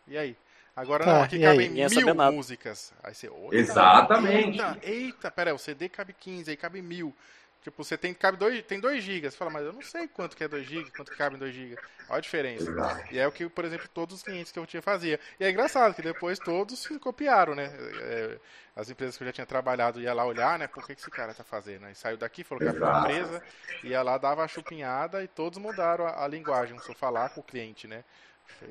E 0.07 0.17
aí? 0.17 0.35
Agora 0.75 1.03
tá, 1.03 1.13
não, 1.13 1.23
aqui 1.23 1.39
cabem 1.39 1.69
mil 1.69 2.31
músicas. 2.31 2.93
Aí 3.03 3.13
você, 3.13 3.29
Exatamente. 3.51 4.61
Eita, 4.61 4.77
eita, 4.81 5.31
pera, 5.31 5.53
o 5.53 5.59
CD 5.59 5.89
cabe 5.89 6.13
15, 6.13 6.49
aí 6.49 6.57
cabe 6.57 6.81
mil. 6.81 7.13
Tipo, 7.69 7.83
você 7.83 7.97
tem, 7.97 8.13
cabe 8.15 8.37
dois, 8.37 8.63
tem 8.63 8.79
2 8.79 9.03
GB. 9.03 9.29
Você 9.29 9.37
fala, 9.37 9.51
mas 9.51 9.65
eu 9.65 9.71
não 9.71 9.81
sei 9.81 10.07
quanto 10.07 10.35
que 10.35 10.43
é 10.43 10.47
2 10.47 10.65
GB, 10.65 10.91
quanto 10.91 11.11
que 11.11 11.17
cabe 11.17 11.35
em 11.35 11.39
2 11.39 11.53
GB. 11.53 11.75
Olha 12.09 12.17
a 12.17 12.19
diferença. 12.19 13.05
E 13.11 13.19
é 13.19 13.27
o 13.27 13.31
que, 13.31 13.47
por 13.47 13.63
exemplo, 13.63 13.87
todos 13.93 14.15
os 14.15 14.23
clientes 14.23 14.51
que 14.51 14.57
eu 14.57 14.65
tinha 14.65 14.81
fazia. 14.81 15.19
E 15.39 15.43
é 15.43 15.51
engraçado 15.51 15.93
que 15.93 16.01
depois 16.01 16.39
todos 16.39 16.79
se 16.79 16.97
copiaram, 16.97 17.53
né? 17.53 17.71
É, 18.01 18.37
as 18.75 18.89
empresas 18.89 19.15
que 19.17 19.23
eu 19.23 19.27
já 19.27 19.33
tinha 19.33 19.45
trabalhado 19.45 20.01
ia 20.01 20.13
lá 20.13 20.25
olhar, 20.25 20.57
né? 20.57 20.67
Por 20.67 20.85
que, 20.85 20.95
que 20.95 21.01
esse 21.01 21.11
cara 21.11 21.33
tá 21.33 21.43
fazendo? 21.43 21.85
Aí 21.85 21.93
saiu 21.93 22.17
daqui, 22.17 22.43
falou 22.43 22.59
que 22.59 22.75
era 22.75 22.83
uma 22.83 23.01
empresa, 23.01 23.43
ia 23.83 24.01
lá, 24.01 24.17
dava 24.17 24.43
a 24.43 24.47
chupinhada 24.47 25.23
e 25.23 25.27
todos 25.27 25.59
mudaram 25.59 26.07
a, 26.07 26.25
a 26.25 26.27
linguagem, 26.27 26.77
só 26.79 26.93
falar 26.93 27.29
com 27.29 27.41
o 27.41 27.43
cliente, 27.43 27.87
né? 27.87 28.03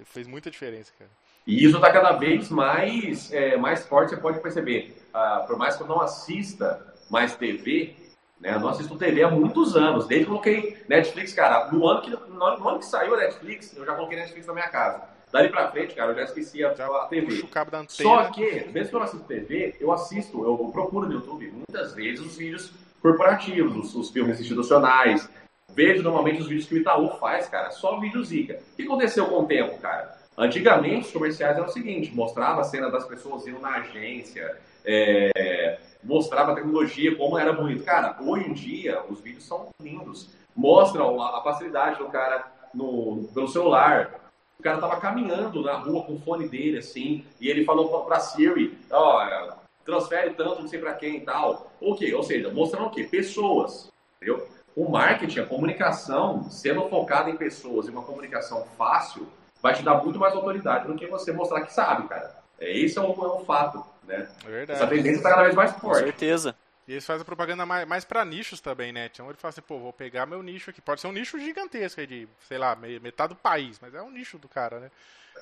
Fez 0.07 0.27
muita 0.27 0.51
diferença, 0.51 0.93
cara. 0.99 1.11
E 1.47 1.65
isso 1.65 1.77
está 1.77 1.93
cada 1.93 2.13
vez 2.13 2.51
mais, 2.51 3.33
é, 3.33 3.57
mais 3.57 3.87
forte, 3.87 4.11
você 4.11 4.17
pode 4.17 4.41
perceber. 4.41 5.01
Ah, 5.15 5.45
por 5.47 5.57
mais 5.57 5.77
que 5.77 5.83
eu 5.83 5.87
não 5.87 6.01
assista 6.01 6.95
mais 7.09 7.37
TV, 7.37 7.97
né? 8.41 8.55
Eu 8.55 8.61
não 8.61 8.69
assisto 8.69 8.97
TV 8.97 9.23
há 9.23 9.31
muitos 9.31 9.77
anos, 9.77 10.07
desde 10.07 10.27
que 10.27 10.31
eu 10.31 10.39
coloquei 10.39 10.77
Netflix, 10.89 11.33
cara. 11.33 11.71
No 11.73 11.87
ano 11.89 12.03
que, 12.03 12.11
no 12.11 12.45
ano 12.45 12.79
que 12.79 12.87
saiu 12.87 13.15
a 13.15 13.19
Netflix, 13.19 13.77
eu 13.77 13.85
já 13.85 13.95
coloquei 13.95 14.19
Netflix 14.19 14.47
na 14.47 14.53
minha 14.53 14.69
casa. 14.69 15.03
Dali 15.31 15.49
pra 15.51 15.71
frente, 15.71 15.95
cara, 15.95 16.13
eu 16.13 16.17
já 16.17 16.23
esqueci 16.23 16.65
a, 16.65 16.71
a 16.71 17.07
TV. 17.07 17.47
Só 17.89 18.25
que, 18.31 18.67
mesmo 18.73 18.89
que 18.89 18.95
eu 18.95 18.99
não 18.99 19.07
assisto 19.07 19.27
TV, 19.27 19.77
eu 19.79 19.93
assisto, 19.93 20.45
eu 20.45 20.71
procuro 20.73 21.07
no 21.07 21.13
YouTube 21.13 21.53
muitas 21.53 21.95
vezes 21.95 22.21
os 22.25 22.37
vídeos 22.37 22.73
corporativos, 23.03 23.77
os, 23.77 23.95
os 23.95 24.11
filmes 24.11 24.41
institucionais. 24.41 25.29
Vejo 25.75 26.03
normalmente 26.03 26.41
os 26.41 26.49
vídeos 26.49 26.67
que 26.67 26.75
o 26.75 26.79
Itaú 26.79 27.11
faz, 27.19 27.47
cara, 27.47 27.71
só 27.71 28.01
vídeo 28.01 28.25
zica. 28.25 28.59
O 28.73 28.77
que 28.77 28.83
aconteceu 28.85 29.27
com 29.27 29.41
o 29.41 29.47
tempo, 29.47 29.79
cara? 29.79 30.17
Antigamente, 30.37 31.07
os 31.07 31.13
comerciais 31.13 31.57
eram 31.57 31.67
o 31.67 31.73
seguinte: 31.73 32.15
mostrava 32.15 32.63
a 32.63 32.65
cena 32.65 32.91
das 32.91 33.05
pessoas 33.07 33.47
indo 33.47 33.61
na 33.61 33.77
agência, 33.77 34.57
é, 34.85 35.79
mostrava 36.03 36.53
a 36.53 36.55
tecnologia, 36.55 37.17
como 37.17 37.39
era 37.39 37.53
bonito. 37.53 37.85
Cara, 37.85 38.17
hoje 38.21 38.49
em 38.49 38.53
dia, 38.53 39.03
os 39.09 39.21
vídeos 39.21 39.45
são 39.45 39.69
lindos. 39.81 40.31
Mostram 40.55 41.21
a, 41.23 41.43
facilidade 41.43 41.99
do 41.99 42.07
cara 42.07 42.51
no, 42.75 43.29
pelo 43.35 43.49
celular. 43.49 44.15
O 44.59 44.63
cara 44.63 44.79
tava 44.79 45.01
caminhando 45.01 45.63
na 45.63 45.75
rua 45.75 46.03
com 46.05 46.15
o 46.15 46.21
fone 46.21 46.49
dele, 46.49 46.79
assim, 46.79 47.25
e 47.41 47.49
ele 47.49 47.65
falou 47.65 48.05
pra 48.05 48.19
Siri, 48.19 48.77
ó, 48.91 49.25
oh, 49.25 49.53
transfere 49.85 50.35
tanto, 50.35 50.61
não 50.61 50.69
sei 50.69 50.81
pra 50.81 50.95
quem 50.95 51.17
e 51.17 51.21
tal. 51.21 51.71
O 51.81 51.95
quê? 51.95 52.13
Ou 52.13 52.23
seja, 52.23 52.53
mostrando 52.53 52.89
o 52.89 52.91
quê? 52.91 53.05
Pessoas, 53.05 53.91
entendeu? 54.17 54.47
O 54.77 54.91
marketing, 54.91 55.41
a 55.41 55.47
comunicação, 55.47 56.45
sendo 56.51 56.89
focada 56.89 57.31
em 57.31 57.37
pessoas 57.37 57.87
e 57.87 57.91
uma 57.91 58.03
comunicação 58.03 58.65
fácil, 58.77 59.27
vai 59.63 59.75
te 59.75 59.83
dar 59.83 60.03
muito 60.03 60.19
mais 60.19 60.35
autoridade 60.35 60.87
do 60.87 60.95
que 60.95 61.07
você 61.07 61.33
mostrar 61.33 61.63
que 61.63 61.73
sabe, 61.73 62.07
cara. 62.09 62.37
É, 62.61 62.77
esse 62.77 62.99
é 62.99 63.01
um, 63.01 63.13
é 63.13 63.33
um 63.41 63.45
fato, 63.45 63.85
né? 64.09 64.29
É 64.45 64.51
verdade. 64.51 64.83
Essa 64.83 64.89
tendência 64.89 65.19
está 65.19 65.31
cada 65.31 65.45
vez 65.45 65.55
mais 65.55 65.71
forte. 65.73 66.01
Com 66.01 66.07
certeza. 66.07 66.57
E 66.89 66.93
eles 66.93 67.05
fazem 67.05 67.25
propaganda 67.25 67.67
mais, 67.67 67.87
mais 67.87 68.05
para 68.05 68.25
nichos 68.25 68.61
também, 68.61 68.93
né? 68.93 69.11
Então 69.13 69.29
ele 69.29 69.37
fala 69.37 69.51
assim, 69.51 69.61
pô, 69.61 69.79
vou 69.79 69.93
pegar 69.93 70.25
meu 70.25 70.43
nicho 70.43 70.71
aqui. 70.71 70.81
Pode 70.81 71.03
ser 71.03 71.07
um 71.07 71.13
nicho 71.13 71.39
gigantesco 71.39 72.01
aí 72.01 72.07
de, 72.07 72.29
sei 72.49 72.57
lá, 72.57 72.75
metade 72.75 73.35
do 73.35 73.37
país, 73.39 73.79
mas 73.81 73.95
é 73.95 74.01
um 74.01 74.11
nicho 74.11 74.39
do 74.39 74.49
cara, 74.49 74.81
né? 74.81 74.91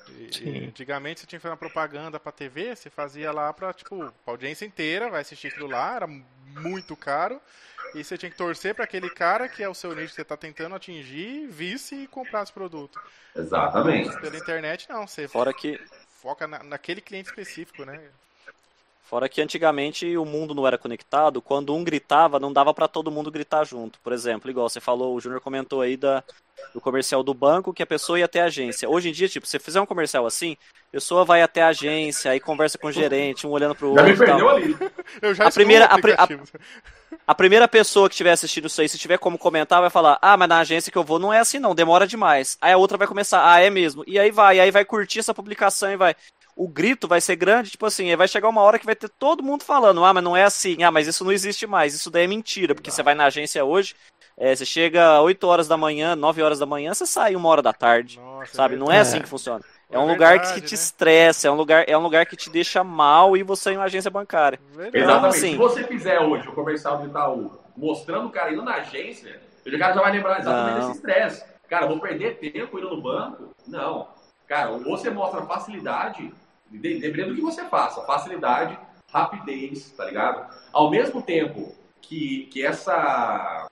E, 0.09 0.43
e 0.43 0.65
antigamente 0.67 1.21
você 1.21 1.25
tinha 1.25 1.39
que 1.39 1.43
fazer 1.43 1.53
uma 1.53 1.57
propaganda 1.57 2.19
pra 2.19 2.31
TV, 2.31 2.75
você 2.75 2.89
fazia 2.89 3.31
lá 3.31 3.51
pra, 3.53 3.73
tipo, 3.73 4.03
a 4.03 4.11
audiência 4.25 4.65
inteira 4.65 5.09
vai 5.09 5.21
assistir 5.21 5.47
aquilo 5.47 5.67
lá, 5.67 5.95
era 5.95 6.07
muito 6.07 6.95
caro. 6.97 7.41
E 7.95 8.03
você 8.03 8.17
tinha 8.17 8.29
que 8.29 8.35
torcer 8.35 8.75
para 8.75 8.83
aquele 8.83 9.09
cara 9.09 9.47
que 9.47 9.63
é 9.63 9.69
o 9.69 9.73
seu 9.73 9.95
nicho 9.95 10.09
que 10.09 10.15
você 10.15 10.21
está 10.23 10.35
tentando 10.35 10.75
atingir, 10.75 11.47
visse 11.47 11.95
e 11.95 12.07
comprasse 12.07 12.51
produto. 12.51 12.99
Exatamente. 13.33 14.07
Mas 14.07 14.19
pela 14.19 14.37
internet, 14.37 14.89
não. 14.89 15.07
Você 15.07 15.27
Fora 15.29 15.53
que... 15.53 15.79
foca 16.09 16.45
na, 16.45 16.61
naquele 16.61 16.99
cliente 16.99 17.29
específico, 17.29 17.85
né? 17.85 18.09
Fora 19.07 19.29
que 19.29 19.41
antigamente 19.41 20.17
o 20.17 20.25
mundo 20.25 20.53
não 20.53 20.67
era 20.67 20.77
conectado, 20.77 21.41
quando 21.41 21.73
um 21.73 21.81
gritava, 21.81 22.41
não 22.41 22.51
dava 22.51 22.73
para 22.73 22.89
todo 22.89 23.09
mundo 23.09 23.31
gritar 23.31 23.63
junto. 23.63 24.01
Por 24.01 24.11
exemplo, 24.11 24.51
igual 24.51 24.67
você 24.67 24.81
falou, 24.81 25.15
o 25.15 25.19
Júnior 25.21 25.39
comentou 25.39 25.79
aí 25.79 25.95
da, 25.95 26.21
do 26.73 26.81
comercial 26.81 27.23
do 27.23 27.33
banco, 27.33 27.73
que 27.73 27.81
a 27.81 27.87
pessoa 27.87 28.19
ia 28.19 28.25
até 28.25 28.41
a 28.41 28.45
agência. 28.47 28.89
Hoje 28.89 29.07
em 29.07 29.13
dia, 29.13 29.29
tipo, 29.29 29.47
se 29.47 29.51
você 29.51 29.59
fizer 29.59 29.79
um 29.79 29.85
comercial 29.85 30.25
assim, 30.25 30.57
a 30.89 30.91
pessoa 30.91 31.23
vai 31.23 31.41
até 31.41 31.61
a 31.61 31.69
agência, 31.69 32.31
aí 32.31 32.39
conversa 32.41 32.77
com 32.77 32.87
o 32.87 32.91
gerente, 32.91 33.47
um 33.47 33.51
olhando 33.51 33.75
pro 33.75 33.95
já 33.95 34.01
outro. 34.01 34.17
Me 34.17 34.25
perdeu 34.25 34.49
ali. 34.49 34.77
Eu 35.21 35.33
já 35.33 35.47
a 35.47 35.51
primeira, 35.51 35.85
a, 35.85 35.95
a, 35.95 36.27
a, 37.27 37.33
primeira 37.33 37.65
pessoa 37.65 38.09
que 38.09 38.13
estiver 38.13 38.31
assistindo 38.31 38.67
isso 38.67 38.81
aí, 38.81 38.89
se 38.89 38.97
tiver 38.97 39.17
como 39.17 39.37
comentar, 39.37 39.79
vai 39.79 39.89
falar: 39.89 40.19
Ah, 40.21 40.35
mas 40.35 40.49
na 40.49 40.59
agência 40.59 40.91
que 40.91 40.97
eu 40.97 41.03
vou 41.05 41.17
não 41.17 41.31
é 41.31 41.39
assim, 41.39 41.59
não, 41.59 41.73
demora 41.73 42.05
demais. 42.05 42.57
Aí 42.59 42.73
a 42.73 42.77
outra 42.77 42.97
vai 42.97 43.07
começar, 43.07 43.49
ah, 43.49 43.61
é 43.61 43.69
mesmo. 43.69 44.03
E 44.05 44.19
aí 44.19 44.31
vai, 44.31 44.57
e 44.57 44.59
aí 44.59 44.69
vai 44.69 44.83
curtir 44.83 45.19
essa 45.19 45.33
publicação 45.33 45.89
e 45.89 45.95
vai 45.95 46.13
o 46.57 46.67
grito 46.67 47.07
vai 47.07 47.21
ser 47.21 47.35
grande, 47.35 47.69
tipo 47.69 47.85
assim, 47.85 48.13
vai 48.15 48.27
chegar 48.27 48.49
uma 48.49 48.61
hora 48.61 48.79
que 48.79 48.85
vai 48.85 48.95
ter 48.95 49.07
todo 49.07 49.43
mundo 49.43 49.63
falando, 49.63 50.03
ah, 50.03 50.11
mas 50.11 50.23
não 50.23 50.35
é 50.35 50.43
assim, 50.43 50.83
ah, 50.83 50.89
mas 50.89 51.07
isso 51.07 51.23
não 51.23 51.31
existe 51.31 51.67
mais, 51.67 51.93
isso 51.93 52.09
daí 52.09 52.23
é 52.23 52.27
mentira, 52.27 52.73
porque 52.73 52.89
você 52.89 53.03
vai 53.03 53.13
na 53.13 53.25
agência 53.25 53.63
hoje, 53.63 53.95
é, 54.35 54.55
você 54.55 54.65
chega 54.65 55.21
8 55.21 55.47
horas 55.47 55.67
da 55.67 55.77
manhã, 55.77 56.15
9 56.15 56.41
horas 56.41 56.57
da 56.57 56.65
manhã, 56.65 56.95
você 56.95 57.05
sai 57.05 57.35
uma 57.35 57.47
hora 57.47 57.61
da 57.61 57.71
tarde, 57.71 58.19
Nossa, 58.19 58.55
sabe? 58.55 58.73
É 58.73 58.77
não 58.77 58.91
é 58.91 58.99
assim 58.99 59.21
que 59.21 59.29
funciona. 59.29 59.63
É, 59.89 59.95
é 59.95 59.99
um 59.99 60.07
verdade, 60.07 60.39
lugar 60.39 60.53
que 60.53 60.61
te 60.61 60.73
né? 60.73 60.81
estressa, 60.81 61.47
é 61.47 61.51
um 61.51 61.55
lugar, 61.55 61.85
é 61.87 61.97
um 61.97 62.01
lugar 62.01 62.25
que 62.25 62.35
te 62.35 62.49
deixa 62.49 62.83
mal 62.83 63.37
e 63.37 63.43
você 63.43 63.71
em 63.71 63.77
uma 63.77 63.85
agência 63.85 64.09
bancária. 64.09 64.59
Verdade. 64.71 64.97
Exatamente. 64.97 65.37
Assim, 65.37 65.51
Se 65.51 65.57
você 65.57 65.83
fizer 65.83 66.19
hoje 66.19 66.47
o 66.47 66.53
comercial 66.53 66.97
do 66.97 67.07
Itaú 67.07 67.51
mostrando 67.75 68.27
o 68.27 68.31
cara 68.31 68.51
indo 68.51 68.63
na 68.63 68.75
agência, 68.75 69.39
o 69.63 69.77
cara 69.77 69.93
já 69.93 70.01
vai 70.01 70.11
lembrar 70.11 70.39
exatamente 70.39 70.79
não. 70.79 70.87
desse 70.87 70.97
estresse. 70.97 71.45
Cara, 71.69 71.85
vou 71.85 71.99
perder 71.99 72.37
tempo 72.39 72.79
indo 72.79 72.89
no 72.89 73.01
banco? 73.01 73.55
Não. 73.67 74.07
Cara, 74.47 74.71
ou 74.71 74.83
você 74.83 75.09
mostra 75.09 75.45
facilidade 75.45 76.33
dependendo 76.69 77.29
do 77.29 77.35
que 77.35 77.41
você 77.41 77.65
faça, 77.65 78.01
facilidade, 78.03 78.77
rapidez, 79.11 79.91
tá 79.91 80.05
ligado? 80.05 80.53
Ao 80.71 80.89
mesmo 80.89 81.21
tempo 81.21 81.73
que, 82.01 82.47
que 82.51 82.65
essa, 82.65 83.67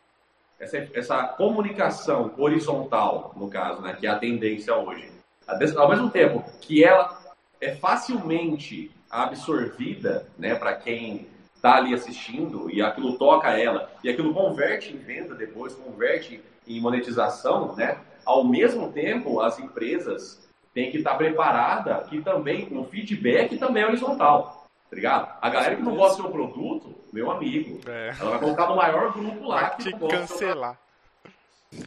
essa, 0.60 0.78
essa 0.94 1.24
comunicação 1.24 2.34
horizontal, 2.38 3.34
no 3.36 3.50
caso, 3.50 3.82
né, 3.82 3.94
que 3.94 4.08
é 4.08 4.10
a 4.10 4.20
tendência 4.20 4.76
hoje, 4.76 5.12
ao 5.48 5.90
mesmo 5.90 6.10
tempo 6.10 6.44
que 6.62 6.84
ela 6.84 7.22
é 7.62 7.76
facilmente 7.76 8.92
absorvida, 9.10 10.28
né, 10.38 10.56
para 10.56 10.74
quem 10.74 11.28
está 11.56 11.76
ali 11.78 11.94
assistindo 11.94 12.70
e 12.70 12.82
aquilo 12.82 13.18
toca 13.18 13.50
ela 13.58 13.90
e 14.04 14.10
aquilo 14.10 14.34
converte 14.34 14.94
em 14.94 14.98
venda 14.98 15.34
depois, 15.34 15.74
converte 15.74 16.44
em 16.68 16.80
monetização, 16.80 17.76
né? 17.76 17.98
Ao 18.26 18.44
mesmo 18.44 18.92
tempo, 18.92 19.40
as 19.40 19.60
empresas 19.60 20.45
tem 20.76 20.92
que 20.92 20.98
estar 20.98 21.16
preparada 21.16 22.06
que 22.10 22.22
também 22.22 22.68
o 22.70 22.84
feedback 22.84 23.58
também 23.58 23.82
é 23.82 23.88
horizontal. 23.88 24.68
Tá 24.90 24.96
ligado? 24.96 25.38
A 25.42 25.50
galera 25.50 25.76
que 25.78 25.82
não 25.82 25.96
gosta 25.96 26.18
do 26.18 26.24
seu 26.24 26.32
produto, 26.32 26.94
meu 27.12 27.32
amigo, 27.32 27.80
é. 27.88 28.14
ela 28.20 28.32
vai 28.32 28.40
colocar 28.40 28.68
no 28.68 28.76
maior 28.76 29.14
grupo 29.14 29.48
lá 29.48 29.62
vai 29.62 29.78
que 29.78 29.84
te 29.84 29.94
cancelar. 29.94 30.78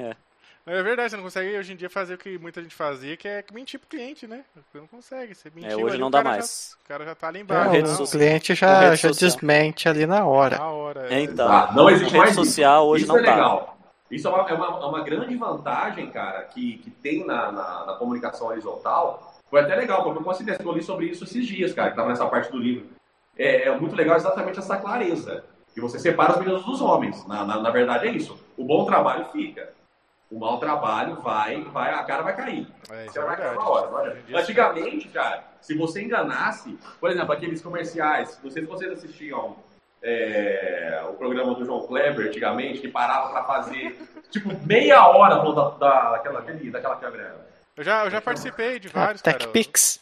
É. 0.01 0.17
É 0.67 0.83
verdade, 0.83 1.11
você 1.11 1.17
não 1.17 1.25
consegue 1.25 1.57
hoje 1.57 1.73
em 1.73 1.77
dia 1.77 1.89
fazer 1.89 2.15
o 2.15 2.19
que 2.19 2.37
muita 2.37 2.63
gente 2.63 2.75
fazia, 2.75 3.17
que 3.17 3.27
é 3.27 3.43
mentir 3.55 3.81
pro 3.81 3.89
cliente, 3.89 4.27
né? 4.27 4.45
Você 4.55 4.79
não 4.79 4.87
consegue. 4.87 5.35
Você 5.35 5.51
mentiu, 5.55 5.71
é, 5.71 5.77
hoje 5.77 5.95
ali, 5.95 5.99
não 5.99 6.11
dá 6.11 6.23
mais. 6.23 6.77
Já, 6.77 6.85
o 6.85 6.89
cara 6.89 7.05
já 7.07 7.15
tá 7.15 7.29
ali 7.29 7.41
embaixo. 7.41 7.75
É, 7.75 8.03
o 8.03 8.07
cliente 8.07 8.55
já, 8.55 8.95
já 8.95 9.11
desmente 9.11 9.89
ali 9.89 10.05
na 10.05 10.27
hora. 10.27 10.59
Na 10.59 10.71
hora, 10.71 11.15
é. 11.15 11.23
Então, 11.23 11.51
ah, 11.51 11.73
não 11.75 11.89
existe 11.89 12.13
rede 12.13 12.19
mais 12.19 12.35
social 12.35 12.87
hoje 12.87 13.05
isso 13.05 13.13
não 13.13 13.21
é 13.21 13.23
dá. 13.23 13.78
Isso 14.11 14.27
é 14.27 14.31
uma, 14.31 14.49
é 14.49 14.55
uma, 14.55 14.67
é 14.67 14.87
uma, 14.87 15.03
grande 15.03 15.37
vantagem, 15.37 16.11
cara, 16.11 16.43
que, 16.45 16.79
que 16.79 16.91
tem 16.91 17.27
na, 17.27 17.53
na, 17.53 17.87
na, 17.87 17.93
comunicação 17.95 18.49
horizontal. 18.49 19.35
Foi 19.51 19.61
até 19.61 19.75
legal, 19.75 20.03
porque 20.03 20.19
eu 20.19 20.25
consegui 20.25 20.51
escolher 20.51 20.83
sobre 20.83 21.07
isso 21.07 21.25
esses 21.25 21.47
dias, 21.47 21.75
cara, 21.75 21.89
que 21.89 21.95
estava 21.95 22.09
nessa 22.09 22.27
parte 22.27 22.51
do 22.51 22.59
livro. 22.59 22.89
É, 23.37 23.69
é, 23.69 23.79
muito 23.79 23.95
legal 23.95 24.17
exatamente 24.17 24.59
essa 24.59 24.77
clareza, 24.79 25.45
que 25.75 25.81
você 25.81 25.99
separa 25.99 26.33
os 26.33 26.39
meninos 26.39 26.65
dos 26.65 26.81
homens. 26.81 27.27
Na, 27.27 27.45
na, 27.45 27.61
na, 27.61 27.71
verdade 27.71 28.09
é 28.09 28.11
isso. 28.11 28.39
O 28.57 28.65
bom 28.65 28.85
trabalho 28.85 29.27
fica. 29.27 29.73
O 30.31 30.39
mau 30.39 30.59
trabalho 30.59 31.17
vai, 31.23 31.63
vai 31.65 31.95
a 31.95 32.03
cara 32.05 32.23
vai 32.23 32.37
cair. 32.37 32.67
É, 32.91 33.07
isso 33.07 33.19
é 33.19 33.27
verdade. 33.27 33.57
Hora, 33.59 34.23
Antigamente, 34.35 35.09
cara, 35.09 35.45
se 35.61 35.75
você 35.75 36.03
enganasse, 36.03 36.79
por 37.01 37.11
exemplo, 37.11 37.33
aqueles 37.33 37.63
comerciais, 37.63 38.39
não 38.43 38.51
sei 38.51 38.63
se 38.63 38.69
vocês 38.69 38.93
assistiam 38.93 39.57
é, 40.03 41.05
o 41.09 41.15
programa 41.15 41.55
do 41.55 41.65
João 41.65 41.87
Kleber 41.87 42.29
antigamente, 42.29 42.81
que 42.81 42.89
parava 42.89 43.31
para 43.31 43.45
fazer 43.45 43.99
tipo 44.31 44.49
meia 44.67 45.07
hora 45.07 45.37
da, 45.37 45.69
da, 45.71 46.11
daquela, 46.13 46.41
daquela 46.41 46.97
câmera. 46.97 47.47
Eu 47.77 47.85
já, 47.85 48.05
eu 48.05 48.11
já 48.11 48.21
participei 48.21 48.79
de 48.79 48.89
vários, 48.89 49.21
ah, 49.21 49.33
TechPix. 49.33 50.01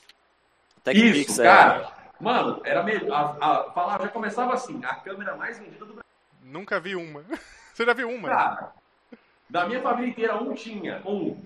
TechPix, 0.82 1.28
Isso, 1.30 1.42
é. 1.42 1.44
cara. 1.44 1.92
Mano, 2.18 2.60
era 2.64 2.82
meio. 2.82 3.12
A, 3.12 3.36
a, 3.40 3.70
falava, 3.72 4.04
já 4.04 4.08
começava 4.08 4.54
assim, 4.54 4.80
a 4.84 4.94
câmera 4.94 5.36
mais 5.36 5.58
vendida 5.58 5.84
do 5.84 5.92
Brasil. 5.92 6.02
Nunca 6.42 6.80
vi 6.80 6.96
uma. 6.96 7.22
Você 7.74 7.84
já 7.84 7.92
viu 7.92 8.08
uma? 8.08 8.28
Cara, 8.28 8.72
da 9.50 9.66
minha 9.66 9.82
família 9.82 10.08
inteira, 10.10 10.36
um 10.36 10.54
tinha. 10.54 11.02
Um. 11.04 11.42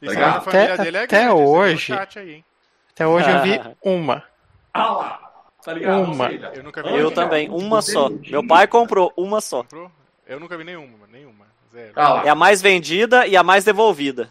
Isso 0.00 0.14
tá 0.14 0.40
família 0.40 0.74
até, 0.74 0.84
dele 0.84 0.96
é 0.96 1.04
até 1.04 1.24
grande, 1.24 1.42
hoje. 1.42 1.92
Aí, 1.92 2.44
até 2.90 3.06
hoje 3.06 3.30
eu 3.30 3.42
vi 3.42 3.76
uma. 3.82 4.24
Ah 4.72 4.92
lá. 4.92 5.27
Tá 5.68 5.74
ligado? 5.74 6.10
Uma. 6.10 6.30
Seja, 6.30 6.52
eu 6.54 6.62
nunca 6.62 6.82
vi 6.82 6.96
Eu 6.96 7.10
também, 7.10 7.50
uma 7.50 7.82
só. 7.82 8.08
Meu 8.08 8.46
pai 8.46 8.66
comprou 8.66 9.12
uma 9.14 9.38
só. 9.38 9.58
Comprou? 9.64 9.92
Eu 10.26 10.40
nunca 10.40 10.56
vi 10.56 10.64
nenhuma, 10.64 11.06
nenhuma. 11.12 11.44
Zero. 11.70 11.92
Ah 11.94 12.22
é 12.24 12.30
a 12.30 12.34
mais 12.34 12.62
vendida 12.62 13.26
e 13.26 13.36
a 13.36 13.42
mais 13.42 13.64
devolvida. 13.64 14.30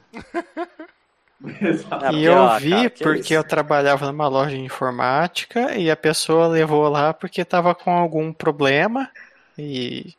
e 2.12 2.26
eu 2.26 2.58
vi 2.58 2.72
cara, 2.72 2.90
porque 3.04 3.36
é 3.36 3.38
eu 3.38 3.44
trabalhava 3.44 4.08
numa 4.08 4.28
loja 4.28 4.56
de 4.56 4.62
informática 4.64 5.76
e 5.78 5.92
a 5.92 5.96
pessoa 5.96 6.48
levou 6.48 6.90
lá 6.90 7.14
porque 7.14 7.42
estava 7.42 7.76
com 7.76 7.92
algum 7.92 8.34
problema 8.34 9.08
e 9.56 10.16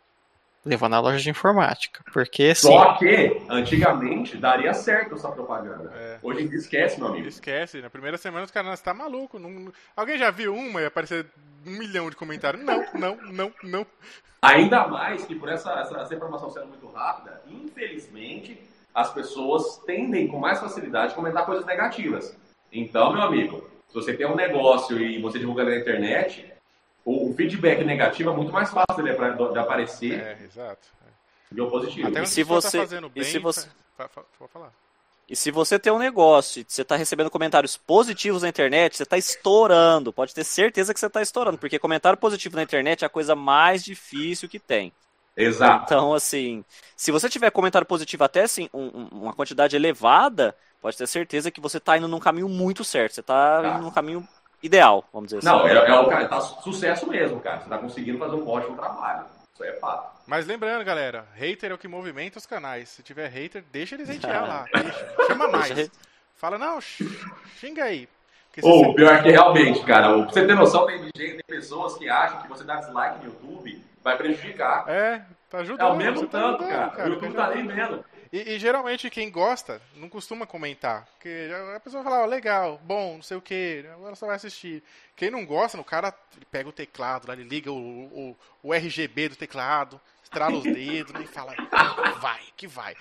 levou 0.64 0.88
na 0.88 1.00
loja 1.00 1.18
de 1.18 1.30
informática. 1.30 2.02
Porque 2.12 2.54
Só 2.54 2.94
que, 2.94 3.40
antigamente, 3.48 4.36
daria 4.36 4.74
certo 4.74 5.14
essa 5.14 5.30
propaganda. 5.30 5.92
É. 5.94 6.18
Hoje 6.22 6.42
em 6.42 6.48
dia 6.48 6.58
esquece, 6.58 6.98
meu 6.98 7.08
amigo. 7.08 7.28
Esquece. 7.28 7.80
Na 7.80 7.90
primeira 7.90 8.16
semana 8.16 8.44
os 8.44 8.50
caras, 8.50 8.80
tá 8.80 8.92
maluco. 8.92 9.38
Não... 9.38 9.72
Alguém 9.96 10.18
já 10.18 10.30
viu 10.30 10.54
uma 10.54 10.80
e 10.80 10.86
aparecer 10.86 11.26
um 11.66 11.78
milhão 11.78 12.10
de 12.10 12.16
comentários? 12.16 12.62
Não, 12.64 12.84
não, 12.94 13.16
não, 13.30 13.52
não. 13.62 13.86
Ainda 14.40 14.86
mais 14.86 15.24
que 15.24 15.34
por 15.34 15.48
essa, 15.48 15.72
essa, 15.80 15.98
essa 15.98 16.14
informação 16.14 16.50
sendo 16.50 16.68
muito 16.68 16.86
rápida, 16.88 17.42
infelizmente, 17.48 18.60
as 18.94 19.12
pessoas 19.12 19.78
tendem 19.84 20.28
com 20.28 20.38
mais 20.38 20.60
facilidade 20.60 21.12
a 21.12 21.16
comentar 21.16 21.44
coisas 21.44 21.66
negativas. 21.66 22.36
Então, 22.72 23.12
meu 23.12 23.22
amigo, 23.22 23.68
se 23.88 23.94
você 23.94 24.12
tem 24.12 24.26
um 24.26 24.36
negócio 24.36 25.00
e 25.00 25.20
você 25.20 25.38
divulga 25.38 25.64
na 25.64 25.76
internet, 25.76 26.52
o 27.08 27.34
feedback 27.34 27.82
negativo 27.84 28.30
é 28.30 28.32
muito 28.34 28.52
mais 28.52 28.70
fácil 28.70 29.02
de, 29.02 29.52
de 29.52 29.58
aparecer. 29.58 30.20
É, 30.20 30.38
exato. 30.44 30.88
E 31.50 31.60
o 31.60 31.70
positivo. 31.70 32.08
Até 32.08 32.22
e 32.22 32.26
se 32.26 32.42
você, 32.42 32.86
tá 32.86 32.98
bem, 33.08 33.10
e 33.16 33.24
se 33.24 33.38
você, 33.38 33.66
pode 33.96 34.52
falar. 34.52 34.70
E 35.26 35.34
se 35.34 35.50
você 35.50 35.78
tem 35.78 35.92
um 35.92 35.98
negócio, 35.98 36.64
você 36.66 36.82
está 36.82 36.96
recebendo 36.96 37.30
comentários 37.30 37.76
positivos 37.76 38.42
na 38.42 38.48
internet, 38.48 38.96
você 38.96 39.02
está 39.04 39.16
estourando. 39.16 40.12
Pode 40.12 40.34
ter 40.34 40.44
certeza 40.44 40.92
que 40.92 41.00
você 41.00 41.06
está 41.06 41.22
estourando, 41.22 41.56
porque 41.56 41.78
comentário 41.78 42.18
positivo 42.18 42.56
na 42.56 42.62
internet 42.62 43.02
é 43.02 43.06
a 43.06 43.10
coisa 43.10 43.34
mais 43.34 43.82
difícil 43.82 44.48
que 44.48 44.58
tem. 44.58 44.92
Exato. 45.34 45.84
Então, 45.84 46.12
assim, 46.12 46.64
se 46.96 47.10
você 47.10 47.28
tiver 47.28 47.50
comentário 47.50 47.86
positivo 47.86 48.24
até 48.24 48.42
assim, 48.42 48.68
um, 48.74 49.08
uma 49.12 49.32
quantidade 49.32 49.76
elevada, 49.76 50.54
pode 50.80 50.96
ter 50.96 51.06
certeza 51.06 51.50
que 51.50 51.60
você 51.60 51.78
está 51.78 51.96
indo 51.96 52.08
num 52.08 52.18
caminho 52.18 52.48
muito 52.48 52.82
certo. 52.84 53.14
Você 53.14 53.20
está 53.20 53.62
tá. 53.62 53.68
indo 53.68 53.82
num 53.82 53.90
caminho 53.90 54.26
ideal, 54.62 55.04
vamos 55.12 55.30
dizer 55.30 55.44
Não, 55.44 55.64
assim. 55.64 55.76
é, 55.76 55.88
é 55.90 55.94
o 56.00 56.08
cara, 56.08 56.28
tá 56.28 56.40
su- 56.40 56.62
sucesso 56.62 57.08
mesmo, 57.08 57.40
cara. 57.40 57.60
Você 57.60 57.68
tá 57.68 57.78
conseguindo 57.78 58.18
fazer 58.18 58.34
um 58.36 58.48
ótimo 58.48 58.76
trabalho. 58.76 59.24
Isso 59.54 59.62
aí 59.64 59.70
é 59.70 59.74
fato. 59.74 60.18
Mas 60.26 60.46
lembrando, 60.46 60.84
galera, 60.84 61.26
hater 61.34 61.70
é 61.70 61.74
o 61.74 61.78
que 61.78 61.88
movimenta 61.88 62.38
os 62.38 62.46
canais. 62.46 62.88
Se 62.90 63.02
tiver 63.02 63.28
hater, 63.28 63.64
deixa 63.72 63.94
eles 63.94 64.08
hatear 64.10 64.42
lá. 64.48 64.64
Deixa. 64.72 65.14
Chama 65.26 65.48
mais. 65.48 65.90
Fala, 66.36 66.56
não, 66.58 66.80
xinga 66.80 67.84
aí. 67.84 68.08
Ou 68.62 68.86
você- 68.86 68.94
pior 68.94 69.22
que 69.22 69.30
realmente, 69.30 69.84
cara, 69.84 70.08
pra 70.14 70.24
você 70.32 70.46
ter 70.46 70.54
noção, 70.54 70.86
tem 70.86 70.98
gente, 70.98 71.12
tem 71.12 71.38
pessoas 71.46 71.96
que 71.96 72.08
acham 72.08 72.40
que 72.42 72.48
você 72.48 72.64
dar 72.64 72.76
dislike 72.80 73.18
no 73.18 73.26
YouTube 73.32 73.84
vai 74.02 74.16
prejudicar. 74.16 74.84
É, 74.88 75.22
tá 75.50 75.58
É 75.58 75.60
ajudando. 75.60 75.92
o 75.92 75.96
mesmo 75.96 76.26
tá 76.26 76.40
tanto, 76.40 76.64
ajudando, 76.64 76.90
cara. 76.92 77.08
O 77.08 77.12
YouTube 77.12 77.34
tá 77.34 77.48
nem 77.50 77.66
vendo. 77.66 78.04
E, 78.32 78.54
e 78.54 78.58
geralmente 78.58 79.10
quem 79.10 79.30
gosta 79.30 79.80
não 79.96 80.08
costuma 80.08 80.46
comentar. 80.46 81.06
Porque 81.12 81.48
a 81.74 81.80
pessoa 81.80 82.02
fala, 82.02 82.22
ó, 82.22 82.26
legal, 82.26 82.80
bom, 82.84 83.16
não 83.16 83.22
sei 83.22 83.36
o 83.36 83.42
que, 83.42 83.84
agora 83.92 84.14
só 84.14 84.26
vai 84.26 84.36
assistir. 84.36 84.82
Quem 85.16 85.30
não 85.30 85.44
gosta, 85.44 85.80
o 85.80 85.84
cara 85.84 86.12
pega 86.50 86.68
o 86.68 86.72
teclado 86.72 87.26
lá, 87.26 87.34
ele 87.34 87.44
liga 87.44 87.72
o, 87.72 87.76
o, 87.76 88.36
o 88.62 88.74
RGB 88.74 89.30
do 89.30 89.36
teclado, 89.36 90.00
estrala 90.22 90.56
os 90.56 90.64
dedos 90.64 91.12
né, 91.12 91.22
e 91.22 91.26
fala, 91.26 91.54
vai, 92.20 92.40
que 92.56 92.66
vai. 92.66 92.94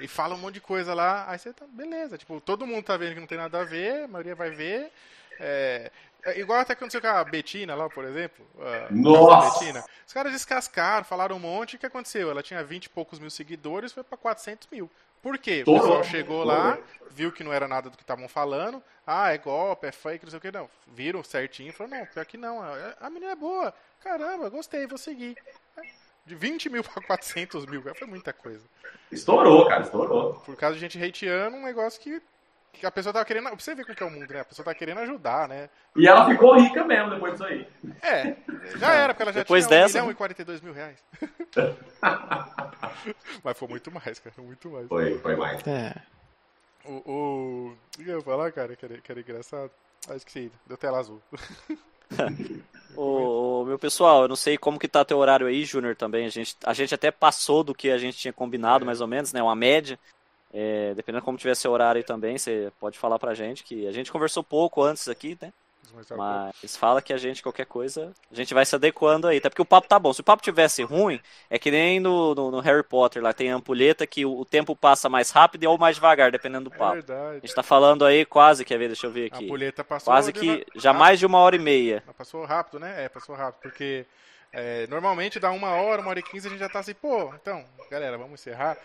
E 0.00 0.06
fala 0.06 0.34
um 0.34 0.38
monte 0.38 0.54
de 0.54 0.60
coisa 0.60 0.92
lá, 0.92 1.24
aí 1.28 1.38
você 1.38 1.52
tá, 1.52 1.64
beleza. 1.66 2.18
Tipo, 2.18 2.40
todo 2.40 2.66
mundo 2.66 2.84
tá 2.84 2.96
vendo 2.96 3.14
que 3.14 3.20
não 3.20 3.26
tem 3.26 3.38
nada 3.38 3.60
a 3.60 3.64
ver, 3.64 4.04
a 4.04 4.08
maioria 4.08 4.34
vai 4.34 4.50
ver. 4.50 4.92
É, 5.40 5.90
é 6.24 6.40
igual 6.40 6.60
até 6.60 6.72
aconteceu 6.72 7.00
com 7.00 7.06
a 7.06 7.24
Betina 7.24 7.74
lá, 7.74 7.88
por 7.88 8.04
exemplo. 8.04 8.46
Nossa! 8.90 9.60
Betina. 9.60 9.84
Os 10.06 10.12
caras 10.12 10.32
descascaram, 10.32 11.04
falaram 11.04 11.36
um 11.36 11.40
monte. 11.40 11.76
O 11.76 11.78
que 11.78 11.86
aconteceu? 11.86 12.30
Ela 12.30 12.42
tinha 12.42 12.62
20 12.62 12.86
e 12.86 12.88
poucos 12.88 13.18
mil 13.18 13.30
seguidores, 13.30 13.92
foi 13.92 14.02
pra 14.02 14.16
400 14.16 14.68
mil. 14.70 14.90
Por 15.22 15.38
quê? 15.38 15.64
O 15.66 15.72
pessoal 15.72 16.04
chegou 16.04 16.44
lá, 16.44 16.78
viu 17.10 17.32
que 17.32 17.42
não 17.42 17.50
era 17.50 17.66
nada 17.66 17.88
do 17.88 17.96
que 17.96 18.02
estavam 18.02 18.28
falando. 18.28 18.82
Ah, 19.06 19.32
é 19.32 19.38
golpe, 19.38 19.86
é 19.86 19.92
fake, 19.92 20.24
não 20.24 20.30
sei 20.30 20.38
o 20.38 20.40
que. 20.40 20.52
Não, 20.52 20.68
viram 20.86 21.24
certinho 21.24 21.70
e 21.70 21.72
falaram, 21.72 22.00
não, 22.00 22.06
pior 22.06 22.26
que 22.26 22.36
não. 22.36 22.60
A 23.00 23.08
menina 23.08 23.32
é 23.32 23.36
boa. 23.36 23.72
Caramba, 24.00 24.50
gostei, 24.50 24.86
vou 24.86 24.98
seguir. 24.98 25.34
De 26.26 26.34
20 26.34 26.68
mil 26.68 26.84
pra 26.84 27.02
400 27.02 27.64
mil, 27.64 27.82
foi 27.94 28.06
muita 28.06 28.34
coisa. 28.34 28.64
Estourou, 29.10 29.66
cara, 29.66 29.82
estourou. 29.82 30.34
Por 30.34 30.56
causa 30.56 30.74
de 30.74 30.80
gente 30.80 31.02
hateando 31.02 31.56
um 31.56 31.62
negócio 31.62 32.00
que, 32.00 32.20
que 32.80 32.86
a 32.86 32.90
pessoa 32.90 33.12
tava 33.12 33.24
querendo... 33.24 33.44
Pra 33.44 33.58
você 33.58 33.74
ver 33.74 33.84
como 33.84 33.96
que 33.96 34.02
é 34.02 34.06
o 34.06 34.10
mundo, 34.10 34.32
né? 34.32 34.40
A 34.40 34.44
pessoa 34.44 34.64
tá 34.64 34.74
querendo 34.74 34.98
ajudar, 34.98 35.48
né? 35.48 35.70
E 35.96 36.06
ela 36.06 36.28
ficou 36.28 36.58
rica 36.58 36.84
mesmo 36.84 37.10
depois 37.10 37.32
disso 37.32 37.44
aí. 37.44 37.66
É, 38.02 38.36
já 38.76 38.92
era, 38.92 39.14
porque 39.14 39.22
ela 39.22 39.32
já 39.32 39.40
Depois 39.40 39.66
tinha 39.66 39.78
1 39.78 39.82
dessa, 39.82 39.98
milhão 39.98 40.06
né? 40.06 40.12
e 40.12 40.16
42 40.16 40.60
mil 40.60 40.72
reais. 40.72 40.98
Mas 43.42 43.58
foi 43.58 43.68
muito 43.68 43.90
mais, 43.92 44.18
cara, 44.18 44.34
muito 44.38 44.70
mais. 44.70 44.88
Foi, 44.88 45.18
foi 45.18 45.36
mais. 45.36 45.66
É. 45.66 45.94
O, 46.84 46.92
o... 47.10 47.76
O 47.98 48.02
que 48.02 48.10
eu 48.10 48.18
ia 48.18 48.22
falar, 48.22 48.52
cara, 48.52 48.76
que 48.76 48.84
era, 48.84 48.98
que 48.98 49.10
era 49.10 49.20
engraçado? 49.20 49.70
Ah, 50.08 50.16
esqueci, 50.16 50.52
deu 50.66 50.76
tela 50.76 50.98
azul. 50.98 51.22
Ô, 52.96 53.62
ô, 53.62 53.64
meu 53.64 53.78
pessoal, 53.78 54.22
eu 54.22 54.28
não 54.28 54.36
sei 54.36 54.56
como 54.56 54.78
que 54.78 54.86
tá 54.86 55.04
teu 55.04 55.18
horário 55.18 55.46
aí, 55.46 55.64
Júnior, 55.64 55.96
também. 55.96 56.26
A 56.26 56.28
gente, 56.28 56.56
a 56.64 56.72
gente 56.72 56.94
até 56.94 57.10
passou 57.10 57.64
do 57.64 57.74
que 57.74 57.90
a 57.90 57.98
gente 57.98 58.18
tinha 58.18 58.32
combinado, 58.32 58.86
mais 58.86 59.00
ou 59.00 59.06
menos, 59.06 59.32
né? 59.32 59.42
Uma 59.42 59.56
média. 59.56 59.98
É, 60.56 60.94
dependendo 60.94 61.20
de 61.20 61.24
como 61.24 61.36
tiver 61.36 61.56
seu 61.56 61.72
horário 61.72 62.04
também, 62.04 62.38
você 62.38 62.72
pode 62.78 62.96
falar 62.96 63.18
pra 63.18 63.34
gente 63.34 63.64
que 63.64 63.88
a 63.88 63.92
gente 63.92 64.12
conversou 64.12 64.44
pouco 64.44 64.82
antes 64.84 65.08
aqui, 65.08 65.36
né? 65.42 65.52
Mas 66.16 66.76
fala 66.76 67.00
que 67.00 67.12
a 67.12 67.16
gente, 67.16 67.42
qualquer 67.42 67.66
coisa, 67.66 68.12
a 68.30 68.34
gente 68.34 68.52
vai 68.52 68.66
se 68.66 68.74
adequando 68.74 69.28
aí. 69.28 69.38
Até 69.38 69.48
porque 69.48 69.62
o 69.62 69.66
papo 69.66 69.86
tá 69.86 69.98
bom. 69.98 70.12
Se 70.12 70.20
o 70.20 70.24
papo 70.24 70.42
tivesse 70.42 70.82
ruim, 70.82 71.20
é 71.48 71.58
que 71.58 71.70
nem 71.70 72.00
no, 72.00 72.34
no, 72.34 72.50
no 72.50 72.60
Harry 72.60 72.82
Potter, 72.82 73.22
lá 73.22 73.32
tem 73.32 73.52
a 73.52 73.56
ampulheta 73.56 74.06
que 74.06 74.24
o, 74.24 74.40
o 74.40 74.44
tempo 74.44 74.74
passa 74.74 75.08
mais 75.08 75.30
rápido 75.30 75.64
ou 75.70 75.78
mais 75.78 75.96
devagar, 75.96 76.32
dependendo 76.32 76.68
do 76.68 76.74
É 76.74 76.78
papo. 76.78 76.92
A 76.92 76.94
verdade. 76.94 77.40
gente 77.44 77.54
tá 77.54 77.62
falando 77.62 78.04
aí 78.04 78.24
quase, 78.24 78.64
quer 78.64 78.78
ver, 78.78 78.88
deixa 78.88 79.06
eu 79.06 79.10
ver 79.12 79.30
A 79.30 79.36
aqui. 79.36 79.44
ampulheta 79.44 79.84
passou... 79.84 80.12
Quase 80.12 80.32
que 80.32 80.66
já 80.74 80.92
mais 80.92 81.18
de 81.18 81.26
uma 81.26 81.38
hora 81.38 81.54
e 81.56 81.60
meia. 81.60 82.02
Mas 82.06 82.16
Passou 82.16 82.44
rápido, 82.44 82.80
né? 82.80 83.04
É, 83.04 83.08
passou 83.08 83.34
rápido, 83.36 83.60
porque 83.62 84.04
é, 84.52 84.86
normalmente 84.88 85.38
dá 85.38 85.50
uma 85.52 85.70
hora, 85.70 86.00
uma 86.00 86.10
hora 86.10 86.18
e 86.18 86.22
quinze, 86.22 86.48
a 86.48 86.50
gente 86.50 86.60
já 86.60 86.68
tá 86.68 86.80
assim, 86.80 86.94
pô, 86.94 87.32
então, 87.34 87.64
galera, 87.90 88.18
vamos 88.18 88.40
encerrar. 88.40 88.76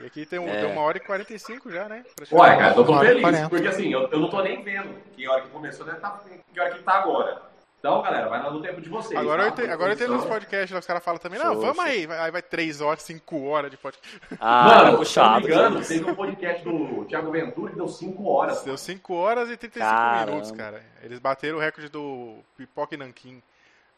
E 0.00 0.06
aqui 0.06 0.26
tem, 0.26 0.38
um, 0.38 0.48
É. 0.48 0.60
tem 0.62 0.72
uma 0.72 0.82
hora 0.82 0.96
e 0.98 1.00
quarenta 1.00 1.32
e 1.32 1.38
cinco 1.38 1.70
já, 1.70 1.88
né? 1.88 2.04
Uai, 2.32 2.58
cara, 2.58 2.74
eu 2.76 2.84
tô 2.84 2.98
feliz, 3.00 3.48
porque 3.48 3.68
assim, 3.68 3.92
eu, 3.92 4.08
eu 4.08 4.18
não 4.20 4.28
tô 4.28 4.42
nem 4.42 4.62
vendo 4.62 4.94
que 5.14 5.28
hora 5.28 5.42
que 5.42 5.48
começou, 5.48 5.86
né? 5.86 5.94
Tá, 5.94 6.20
que 6.52 6.60
hora 6.60 6.70
que 6.74 6.82
tá 6.82 6.94
agora. 6.94 7.42
Então, 7.78 8.00
galera, 8.00 8.28
vai 8.30 8.42
lá 8.42 8.50
no 8.50 8.62
tempo 8.62 8.80
de 8.80 8.88
vocês. 8.88 9.18
Agora, 9.20 9.42
tá? 9.42 9.48
eu 9.62 9.66
te, 9.66 9.70
agora 9.70 9.92
eu 9.92 9.96
tenho 9.98 10.10
nos 10.14 10.24
podcasts, 10.24 10.70
lá, 10.72 10.78
os 10.78 10.86
caras 10.86 11.04
falam 11.04 11.20
também, 11.20 11.38
não, 11.38 11.52
Show, 11.52 11.60
vamos 11.60 11.84
aí, 11.84 12.06
vai- 12.06 12.18
aí 12.18 12.30
vai 12.30 12.40
três 12.40 12.80
horas, 12.80 13.02
cinco 13.02 13.44
horas 13.44 13.70
de 13.70 13.76
podcast. 13.76 14.20
Ah, 14.40 14.64
Mano, 14.64 14.80
se 14.80 14.90
não 14.90 14.96
puxado. 14.98 15.40
me 15.40 15.46
engano, 15.52 15.84
teve 15.84 16.10
um 16.10 16.14
podcast 16.14 16.64
do 16.64 17.04
Thiago 17.04 17.30
Ventura 17.30 17.70
que 17.72 17.76
deu 17.76 17.86
5 17.86 18.26
horas. 18.26 18.62
Deu 18.62 18.78
5 18.78 19.14
horas 19.14 19.50
e 19.50 19.56
35 19.58 19.80
Caramba. 19.94 20.26
minutos, 20.30 20.50
cara. 20.52 20.82
Eles 21.02 21.18
bateram 21.18 21.58
o 21.58 21.60
recorde 21.60 21.90
do 21.90 22.38
Pipoca 22.56 22.94
e 22.94 22.98
Nanquim. 22.98 23.42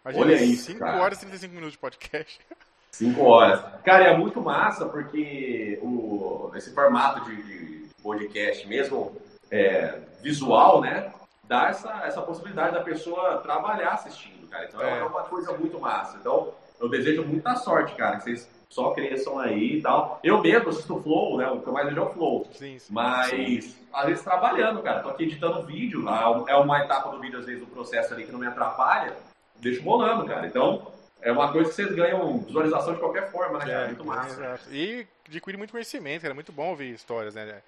Imagina, 0.04 0.24
Olha 0.26 0.34
isso, 0.34 0.64
5 0.64 0.80
cara. 0.80 0.98
horas 1.00 1.18
e 1.18 1.20
35 1.20 1.54
minutos 1.54 1.72
de 1.72 1.78
podcast. 1.78 2.40
5 2.96 3.22
horas. 3.22 3.60
Cara, 3.84 4.04
é 4.04 4.16
muito 4.16 4.40
massa 4.40 4.86
porque 4.86 5.78
o, 5.82 6.50
esse 6.54 6.72
formato 6.74 7.24
de, 7.26 7.36
de 7.42 7.86
podcast, 8.02 8.66
mesmo 8.66 9.12
é, 9.50 9.98
visual, 10.22 10.80
né? 10.80 11.12
Dá 11.44 11.68
essa, 11.68 11.92
essa 12.04 12.22
possibilidade 12.22 12.72
da 12.74 12.80
pessoa 12.80 13.38
trabalhar 13.38 13.90
assistindo, 13.90 14.48
cara. 14.48 14.64
Então 14.64 14.80
é, 14.80 14.98
É. 14.98 15.04
uma 15.04 15.22
coisa 15.24 15.52
muito 15.52 15.78
massa. 15.78 16.16
Então, 16.18 16.48
eu 16.80 16.88
desejo 16.88 17.22
muita 17.22 17.54
sorte, 17.56 17.94
cara, 17.94 18.16
que 18.16 18.24
vocês 18.24 18.50
só 18.68 18.90
cresçam 18.92 19.38
aí 19.38 19.76
e 19.76 19.82
tal. 19.82 20.18
Eu 20.24 20.40
mesmo 20.40 20.70
assisto 20.70 20.96
o 20.96 21.02
Flow, 21.02 21.36
né? 21.38 21.46
O 21.48 21.60
que 21.60 21.66
eu 21.68 21.72
mais 21.72 21.86
vejo 21.86 22.00
é 22.00 22.04
o 22.04 22.10
Flow. 22.10 22.46
Sim, 22.52 22.78
sim. 22.78 22.92
Mas, 22.92 23.78
às 23.92 24.06
vezes, 24.06 24.24
trabalhando, 24.24 24.82
cara. 24.82 25.00
Tô 25.00 25.10
aqui 25.10 25.24
editando 25.24 25.64
vídeo, 25.66 26.04
é 26.48 26.56
uma 26.56 26.80
etapa 26.80 27.10
do 27.10 27.20
vídeo, 27.20 27.38
às 27.38 27.46
vezes, 27.46 27.62
o 27.62 27.66
processo 27.66 28.12
ali 28.14 28.24
que 28.24 28.32
não 28.32 28.40
me 28.40 28.46
atrapalha, 28.46 29.14
deixo 29.60 29.82
rolando, 29.84 30.24
cara. 30.26 30.46
Então, 30.46 30.95
é 31.28 31.32
uma 31.32 31.50
coisa 31.52 31.68
que 31.68 31.74
vocês 31.76 31.92
ganham 31.94 32.38
visualização 32.38 32.94
de 32.94 33.00
qualquer 33.00 33.30
forma, 33.30 33.58
né, 33.58 33.64
cara? 33.66 33.84
É, 33.84 33.86
Muito 33.88 34.02
é, 34.02 34.06
massa. 34.06 34.30
exato. 34.40 34.68
E 34.74 35.06
adquire 35.28 35.56
muito 35.56 35.70
conhecimento, 35.72 36.22
cara. 36.22 36.32
É 36.32 36.34
muito 36.34 36.52
bom 36.52 36.68
ouvir 36.70 36.92
histórias, 36.94 37.34
né? 37.34 37.62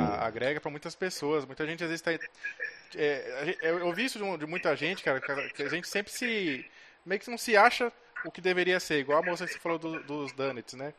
A- 0.00 0.26
agrega 0.26 0.60
pra 0.60 0.70
muitas 0.70 0.94
pessoas. 0.94 1.44
Muita 1.44 1.64
gente 1.66 1.82
às 1.84 1.90
vezes 1.90 2.02
tá. 2.02 2.12
é, 2.96 3.56
eu 3.62 3.86
ouvi 3.86 4.04
isso 4.04 4.18
de, 4.18 4.36
de 4.38 4.46
muita 4.46 4.74
gente, 4.76 5.02
cara, 5.02 5.20
que 5.54 5.62
a 5.62 5.68
gente 5.68 5.88
sempre 5.88 6.12
se. 6.12 6.64
meio 7.04 7.20
que 7.20 7.30
não 7.30 7.38
se 7.38 7.56
acha 7.56 7.92
o 8.24 8.30
que 8.30 8.40
deveria 8.40 8.80
ser, 8.80 8.98
igual 9.00 9.18
a 9.22 9.22
moça 9.24 9.46
que 9.46 9.52
você 9.52 9.58
falou 9.58 9.78
do- 9.78 10.02
dos 10.02 10.32
donuts, 10.32 10.74
né? 10.74 10.92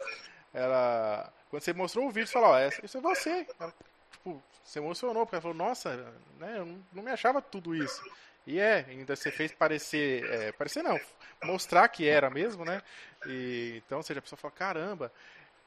Ela. 0.53 1.31
Quando 1.49 1.61
você 1.63 1.73
mostrou 1.73 2.05
o 2.07 2.11
vídeo, 2.11 2.27
você 2.27 2.33
falou, 2.33 2.49
ó, 2.49 2.57
essa- 2.57 2.85
isso 2.85 2.97
é 2.97 3.01
você. 3.01 3.45
Ela, 3.59 3.73
tipo, 4.11 4.41
se 4.63 4.79
emocionou, 4.79 5.25
porque 5.25 5.35
ela 5.35 5.41
falou, 5.41 5.57
nossa, 5.57 5.95
né, 6.39 6.55
eu 6.57 6.65
não, 6.65 6.79
não 6.93 7.03
me 7.03 7.11
achava 7.11 7.41
tudo 7.41 7.75
isso. 7.75 8.01
E 8.45 8.59
é, 8.59 8.85
ainda 8.87 9.15
você 9.15 9.31
fez 9.31 9.51
parecer. 9.51 10.23
é, 10.25 10.51
parecer 10.51 10.83
não, 10.83 10.99
mostrar 11.43 11.87
que 11.87 12.07
era 12.07 12.29
mesmo, 12.29 12.63
né? 12.63 12.81
E, 13.25 13.81
então, 13.85 13.97
ou 13.99 14.03
seja, 14.03 14.19
a 14.19 14.21
pessoa 14.21 14.37
fala, 14.37 14.53
caramba. 14.53 15.11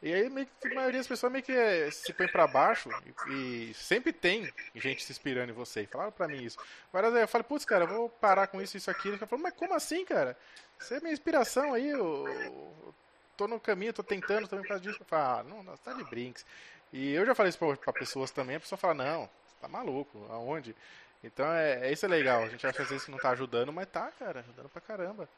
E 0.01 0.13
aí 0.13 0.31
meio 0.31 0.47
que 0.61 0.69
a 0.69 0.75
maioria 0.75 1.01
das 1.01 1.09
pessoas 1.09 1.33
meio 1.33 1.43
que 1.43 1.51
eh, 1.51 1.91
se 1.91 2.13
põe 2.13 2.29
pra 2.29 2.47
baixo 2.47 2.89
e, 3.27 3.71
e 3.71 3.75
sempre 3.75 4.13
tem 4.13 4.49
gente 4.77 5.03
se 5.03 5.11
inspirando 5.11 5.51
em 5.51 5.55
você. 5.55 5.83
E 5.83 5.87
falaram 5.87 6.13
pra 6.13 6.29
mim 6.29 6.45
isso. 6.45 6.57
Várias 6.93 7.13
vezes 7.13 7.23
eu 7.23 7.29
falei, 7.29 7.45
putz, 7.45 7.65
cara, 7.65 7.85
eu 7.85 7.89
vou 7.89 8.09
parar 8.09 8.47
com 8.47 8.63
isso, 8.63 8.77
isso, 8.77 8.91
aquilo. 8.91 9.17
Ela 9.17 9.27
falou, 9.27 9.43
mas 9.43 9.55
como 9.55 9.75
assim, 9.75 10.05
cara? 10.05 10.37
Você 10.79 10.97
é 10.97 11.01
minha 11.01 11.13
inspiração 11.13 11.75
aí, 11.75 11.89
eu, 11.89 12.29
eu 12.29 12.95
tô 13.37 13.49
no 13.49 13.59
caminho, 13.59 13.93
tô 13.93 14.05
tentando 14.05 14.47
também 14.47 14.63
por 14.63 14.69
causa 14.69 14.83
disso. 14.85 14.99
Eu 15.01 15.07
falo, 15.07 15.41
ah, 15.41 15.43
não, 15.65 15.77
tá 15.79 15.93
de 15.93 16.05
brinks. 16.05 16.47
E 16.93 17.13
eu 17.13 17.27
já 17.27 17.35
falei 17.35 17.51
isso 17.51 17.59
pra, 17.59 17.77
pra 17.77 17.93
pessoas 17.93 18.31
também, 18.31 18.55
a 18.57 18.61
pessoa 18.61 18.79
fala, 18.79 18.95
não, 18.95 19.29
tá 19.61 19.67
maluco, 19.67 20.25
aonde? 20.31 20.77
Então 21.23 21.47
é, 21.47 21.89
é 21.89 21.93
isso 21.93 22.05
é 22.07 22.09
legal, 22.09 22.43
a 22.43 22.49
gente 22.49 22.67
acha 22.67 22.83
às 22.83 22.89
vezes 22.89 23.05
que 23.05 23.11
não 23.11 23.19
tá 23.19 23.31
ajudando, 23.31 23.73
mas 23.73 23.87
tá, 23.89 24.09
cara, 24.19 24.41
ajudando 24.41 24.69
pra 24.69 24.81
caramba. 24.81 25.29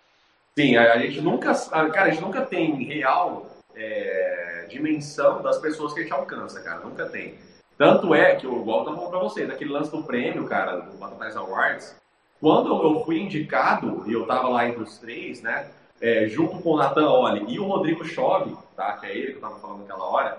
Sim, 0.59 0.77
a, 0.77 0.93
a 0.93 0.99
gente 0.99 1.21
nunca. 1.21 1.51
a- 1.53 1.91
Cara, 1.91 2.05
a 2.09 2.11
gente 2.11 2.21
nunca 2.23 2.43
tem 2.43 2.75
real 2.85 3.47
é, 3.75 4.67
dimensão 4.69 5.43
das 5.43 5.59
pessoas 5.59 5.93
que 5.95 6.01
a 6.01 6.03
gente 6.03 6.13
alcança, 6.13 6.61
cara. 6.63 6.81
Nunca 6.81 7.07
tem. 7.07 7.39
Tanto 7.79 8.15
é 8.15 8.37
que, 8.37 8.45
eu, 8.47 8.53
eu 8.59 8.85
tava 8.85 8.95
falando 8.97 9.11
pra 9.11 9.19
vocês, 9.21 9.49
aquele 9.49 9.73
lance 9.73 9.91
do 9.91 10.03
prêmio, 10.03 10.47
cara, 10.47 10.77
do 10.81 10.99
Batatais 10.99 11.35
Awards, 11.37 11.97
quando 12.41 12.71
eu 12.83 13.05
fui 13.05 13.21
indicado, 13.21 14.05
e 14.07 14.13
eu 14.13 14.27
tava 14.27 14.49
lá 14.49 14.67
entre 14.69 14.83
os 14.83 14.99
três, 14.99 15.41
né? 15.41 15.71
é, 16.01 16.27
junto 16.29 16.59
com 16.63 16.71
o 16.71 16.77
Nathan 16.79 17.09
Oli 17.11 17.45
e 17.53 17.61
o 17.61 17.67
Rodrigo 17.67 18.05
Chove, 18.07 18.57
tá? 18.75 18.95
Que 18.95 19.07
é 19.07 19.17
ele 19.17 19.33
que 19.33 19.37
eu 19.37 19.41
tava 19.43 19.59
falando 19.61 19.81
naquela 19.81 20.05
hora. 20.05 20.39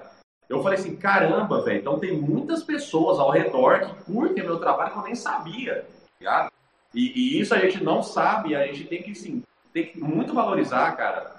Eu 0.52 0.61
falei 0.61 0.78
assim, 0.78 0.95
caramba, 0.95 1.61
velho, 1.61 1.80
então 1.80 1.98
tem 1.98 2.11
muitas 2.18 2.61
pessoas 2.64 3.18
ao 3.19 3.30
redor 3.32 3.80
que 3.80 4.03
curtem 4.11 4.44
meu 4.44 4.60
trabalho 4.60 4.91
que 4.91 4.98
eu 4.99 5.03
nem 5.03 5.15
sabia, 5.15 5.86
tá? 6.22 6.52
E, 6.94 7.38
e 7.38 7.40
isso 7.40 7.53
a 7.56 7.60
gente 7.60 7.82
não 7.84 8.03
sabe, 8.03 8.53
a 8.56 8.68
gente 8.68 8.84
tem 8.84 9.02
que, 9.02 9.15
sim, 9.15 9.41
tem 9.73 9.86
que 9.88 9.99
muito 9.99 10.34
valorizar, 10.34 10.91
cara, 10.98 11.36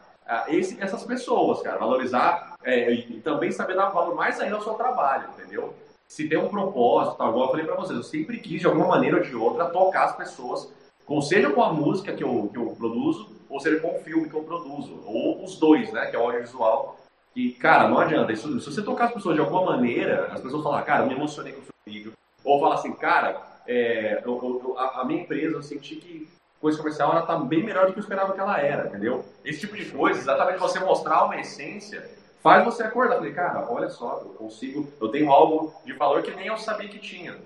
esse- 0.49 0.81
essas 0.81 1.05
pessoas, 1.05 1.61
cara. 1.61 1.77
Valorizar 1.79 2.57
é, 2.65 2.91
e, 2.91 3.17
e 3.19 3.21
também 3.21 3.53
saber 3.53 3.75
dar 3.75 3.91
valor 3.91 4.15
mais 4.15 4.41
ainda 4.41 4.57
ao 4.57 4.63
seu 4.63 4.75
trabalho, 4.75 5.29
entendeu? 5.37 5.75
Se 6.09 6.27
tem 6.29 6.39
um 6.39 6.49
propósito, 6.49 7.17
tal, 7.19 7.29
igual 7.31 7.45
eu 7.47 7.51
falei 7.51 7.67
pra 7.67 7.75
vocês, 7.77 7.97
eu 7.99 8.03
sempre 8.03 8.39
quis, 8.39 8.61
de 8.61 8.67
alguma 8.67 8.87
maneira 8.89 9.19
ou 9.19 9.23
de 9.23 9.35
outra, 9.37 9.67
tocar 9.67 10.05
as 10.05 10.17
pessoas, 10.17 10.73
com, 11.05 11.21
seja 11.21 11.51
com 11.51 11.63
a 11.63 11.73
música 11.73 12.15
que 12.15 12.25
eu, 12.25 12.49
que 12.51 12.59
eu 12.59 12.75
produzo, 12.79 13.29
ou 13.51 13.61
seja 13.61 13.79
com 13.81 13.95
o 13.95 13.99
filme 14.03 14.29
que 14.29 14.35
eu 14.35 14.43
produzo, 14.43 15.03
ou 15.05 15.45
os 15.45 15.59
dois, 15.59 15.93
né, 15.93 16.07
que 16.07 16.17
é 16.17 16.19
o 16.19 16.23
audiovisual. 16.23 16.97
E, 17.35 17.53
cara, 17.53 17.89
não 17.89 17.99
adianta. 17.99 18.33
Isso, 18.33 18.61
se 18.61 18.73
você 18.73 18.83
tocar 18.83 19.07
as 19.07 19.15
pessoas 19.15 19.35
de 19.35 19.41
alguma 19.41 19.65
maneira, 19.65 20.29
as 20.33 20.41
pessoas 20.41 20.63
falam, 20.63 20.83
cara, 20.83 21.03
eu 21.03 21.09
me 21.09 21.15
emocionei 21.15 21.53
com 21.53 21.61
o 21.61 21.65
seu 21.65 21.73
vídeo. 21.87 22.13
Ou 22.45 22.61
fala 22.61 22.75
assim, 22.75 22.93
cara, 22.93 23.41
é, 23.67 24.23
eu, 24.25 24.63
eu, 24.65 24.79
a, 24.79 25.01
a, 25.01 25.05
minha 25.05 25.23
empresa, 25.23 25.57
eu 25.57 25.63
senti 25.63 25.97
que 25.97 26.29
coisa 26.61 26.79
comercial 26.79 27.13
ela 27.13 27.23
tá 27.23 27.37
bem 27.37 27.63
melhor 27.63 27.87
do 27.87 27.93
que 27.93 27.99
eu 27.99 28.03
esperava 28.03 28.33
que 28.33 28.41
ela 28.41 28.61
era, 28.61 28.87
entendeu? 28.87 29.25
Esse 29.45 29.61
tipo 29.61 29.77
de 29.77 29.87
coisa, 29.87 30.21
exatamente 30.21 30.61
você 30.61 30.79
mostrar 30.81 31.25
uma 31.25 31.41
essência, 31.41 32.09
faz 32.43 32.65
você 32.65 32.83
acordar. 32.83 33.17
Falei, 33.17 33.33
cara, 33.33 33.67
olha 33.71 33.89
só, 33.89 34.21
eu 34.23 34.31
consigo, 34.31 34.89
eu 35.01 35.09
tenho 35.09 35.31
algo 35.31 35.75
de 35.85 35.93
valor 35.93 36.23
que 36.23 36.31
nem 36.33 36.47
eu 36.47 36.59
sabia 36.59 36.89
que 36.89 36.99
tinha. 36.99 37.37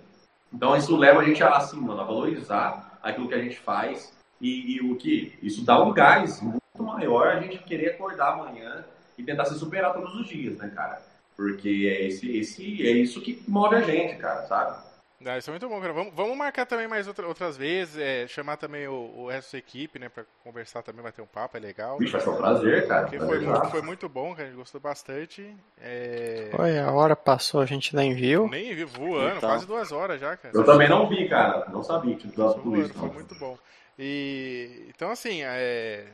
Então 0.52 0.76
isso 0.76 0.96
leva 0.96 1.20
a 1.20 1.24
gente 1.24 1.42
a, 1.42 1.50
assim, 1.50 1.80
mano, 1.80 2.00
a 2.00 2.04
valorizar 2.04 2.98
aquilo 3.02 3.28
que 3.28 3.34
a 3.34 3.42
gente 3.42 3.58
faz 3.58 4.12
e, 4.40 4.76
e 4.76 4.80
o 4.80 4.96
que? 4.96 5.38
Isso 5.42 5.64
dá 5.64 5.82
um 5.82 5.92
gás 5.92 6.40
muito 6.40 6.60
maior 6.82 7.28
a 7.28 7.40
gente 7.40 7.58
querer 7.58 7.90
acordar 7.90 8.32
amanhã 8.32 8.84
e 9.18 9.22
tentar 9.22 9.44
se 9.46 9.58
superar 9.58 9.92
todos 9.94 10.14
os 10.14 10.28
dias, 10.28 10.56
né, 10.58 10.70
cara? 10.74 11.00
Porque 11.36 11.68
é, 11.68 12.06
esse, 12.06 12.36
esse, 12.36 12.86
é 12.86 12.90
isso 12.90 13.20
que 13.20 13.42
move 13.46 13.76
a 13.76 13.82
gente, 13.82 14.16
cara, 14.16 14.42
sabe? 14.46 14.86
Ah, 15.24 15.38
isso 15.38 15.48
é 15.48 15.52
muito 15.52 15.68
bom, 15.68 15.80
cara. 15.80 15.92
Vamos, 15.92 16.14
vamos 16.14 16.36
marcar 16.36 16.66
também 16.66 16.86
mais 16.86 17.08
outra, 17.08 17.26
outras 17.26 17.56
vezes, 17.56 17.98
é, 17.98 18.26
chamar 18.26 18.58
também 18.58 18.86
o, 18.86 19.12
o 19.16 19.28
resto 19.28 19.52
da 19.52 19.58
equipe, 19.58 19.98
né, 19.98 20.08
pra 20.10 20.24
conversar 20.44 20.82
também, 20.82 21.02
bater 21.02 21.22
um 21.22 21.26
papo, 21.26 21.56
é 21.56 21.60
legal. 21.60 21.98
Bicho, 21.98 22.12
vai 22.12 22.20
ser 22.20 22.30
um 22.30 22.36
prazer, 22.36 22.86
cara. 22.86 23.02
Porque 23.02 23.18
foi, 23.18 23.40
muito, 23.40 23.64
foi 23.70 23.82
muito 23.82 24.08
bom, 24.08 24.34
cara, 24.34 24.44
a 24.44 24.46
gente 24.46 24.56
gostou 24.56 24.80
bastante. 24.80 25.56
É... 25.80 26.50
Foi, 26.54 26.78
a 26.78 26.90
hora 26.92 27.16
passou, 27.16 27.60
a 27.60 27.66
gente 27.66 27.96
nem 27.96 28.14
viu. 28.14 28.46
Nem 28.48 28.74
viu, 28.74 28.86
voando, 28.86 29.38
então. 29.38 29.48
quase 29.48 29.66
duas 29.66 29.90
horas 29.90 30.20
já, 30.20 30.36
cara. 30.36 30.54
Eu 30.54 30.64
também 30.64 30.88
não 30.88 31.08
vi, 31.08 31.28
cara, 31.28 31.66
não 31.70 31.82
sabia 31.82 32.14
que 32.14 32.28
tinha 32.28 32.52
tudo 32.52 32.76
isso. 32.76 32.92
Foi 32.92 33.10
muito 33.10 33.34
bom. 33.36 33.58
E 33.98 34.86
então 34.88 35.10
assim, 35.10 35.42
é, 35.42 36.06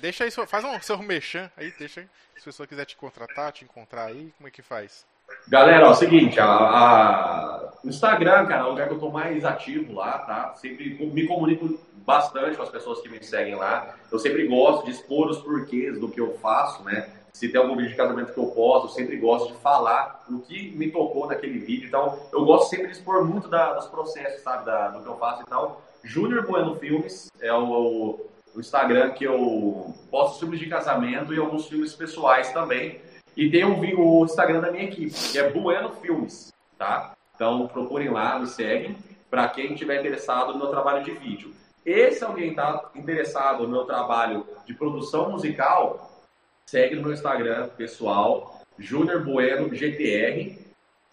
deixa 0.00 0.24
aí, 0.24 0.30
faz 0.30 0.64
um 0.64 0.80
seu 0.80 0.98
mexão 0.98 1.48
aí, 1.56 1.72
deixa 1.78 2.00
aí, 2.00 2.08
se 2.34 2.40
a 2.40 2.44
pessoa 2.44 2.66
quiser 2.66 2.84
te 2.84 2.96
contratar, 2.96 3.52
te 3.52 3.64
encontrar 3.64 4.06
aí, 4.06 4.32
como 4.36 4.48
é 4.48 4.50
que 4.50 4.62
faz? 4.62 5.06
Galera, 5.46 5.86
é 5.86 5.88
o 5.88 5.94
seguinte, 5.94 6.40
a, 6.40 6.46
a, 6.46 7.72
o 7.84 7.88
Instagram, 7.88 8.46
cara, 8.46 8.62
é 8.62 8.64
o 8.64 8.70
lugar 8.70 8.88
que 8.88 8.94
eu 8.94 8.98
tô 8.98 9.10
mais 9.10 9.44
ativo 9.44 9.94
lá, 9.94 10.18
tá? 10.20 10.54
Sempre 10.56 10.94
me 10.94 11.26
comunico 11.26 11.78
bastante 11.96 12.56
com 12.56 12.62
as 12.62 12.70
pessoas 12.70 13.00
que 13.00 13.08
me 13.08 13.22
seguem 13.22 13.54
lá. 13.54 13.94
Eu 14.10 14.18
sempre 14.18 14.46
gosto 14.46 14.86
de 14.86 14.92
expor 14.92 15.28
os 15.28 15.38
porquês 15.38 15.98
do 16.00 16.08
que 16.08 16.20
eu 16.20 16.38
faço, 16.38 16.82
né? 16.82 17.10
Se 17.32 17.48
tem 17.48 17.60
algum 17.60 17.76
vídeo 17.76 17.90
de 17.90 17.96
casamento 17.96 18.32
que 18.32 18.38
eu 18.40 18.46
posto, 18.46 18.88
eu 18.88 18.90
sempre 18.90 19.16
gosto 19.16 19.52
de 19.52 19.58
falar 19.60 20.24
o 20.28 20.40
que 20.40 20.70
me 20.76 20.90
tocou 20.90 21.26
naquele 21.26 21.58
vídeo. 21.58 21.86
Então, 21.86 22.18
eu 22.32 22.44
gosto 22.44 22.70
sempre 22.70 22.86
de 22.86 22.92
expor 22.92 23.24
muito 23.24 23.48
da, 23.48 23.74
dos 23.74 23.86
processos, 23.86 24.42
sabe, 24.42 24.64
da, 24.64 24.88
do 24.88 25.02
que 25.02 25.08
eu 25.08 25.16
faço. 25.18 25.42
Então, 25.42 25.76
Júnior 26.04 26.46
Bueno 26.46 26.76
Filmes 26.76 27.30
é 27.40 27.52
o, 27.52 28.26
o 28.54 28.60
Instagram 28.60 29.10
que 29.10 29.24
eu 29.24 29.94
posto 30.10 30.40
filmes 30.40 30.58
de 30.58 30.66
casamento 30.66 31.34
e 31.34 31.38
alguns 31.38 31.66
filmes 31.66 31.94
pessoais 31.94 32.52
também. 32.52 33.00
E 33.36 33.50
tem 33.50 33.64
um, 33.64 33.78
o 34.00 34.24
Instagram 34.24 34.60
da 34.60 34.72
minha 34.72 34.84
equipe, 34.84 35.14
que 35.30 35.38
é 35.38 35.48
Bueno 35.50 35.90
Filmes, 36.00 36.52
tá? 36.76 37.14
Então 37.34 37.68
procurem 37.68 38.08
lá, 38.08 38.38
me 38.38 38.48
seguem, 38.48 38.96
para 39.30 39.48
quem 39.48 39.74
estiver 39.74 40.00
interessado 40.00 40.52
no 40.52 40.58
meu 40.58 40.68
trabalho 40.68 41.04
de 41.04 41.12
vídeo. 41.12 41.54
E 41.86 42.10
se 42.10 42.24
alguém 42.24 42.50
está 42.50 42.90
interessado 42.94 43.62
no 43.62 43.68
meu 43.68 43.84
trabalho 43.84 44.46
de 44.66 44.74
produção 44.74 45.30
musical, 45.30 46.26
segue 46.66 46.96
no 46.96 47.02
meu 47.02 47.12
Instagram 47.12 47.68
pessoal, 47.68 48.60
Júnior 48.78 49.24
Bueno 49.24 49.74
GTR. 49.74 50.58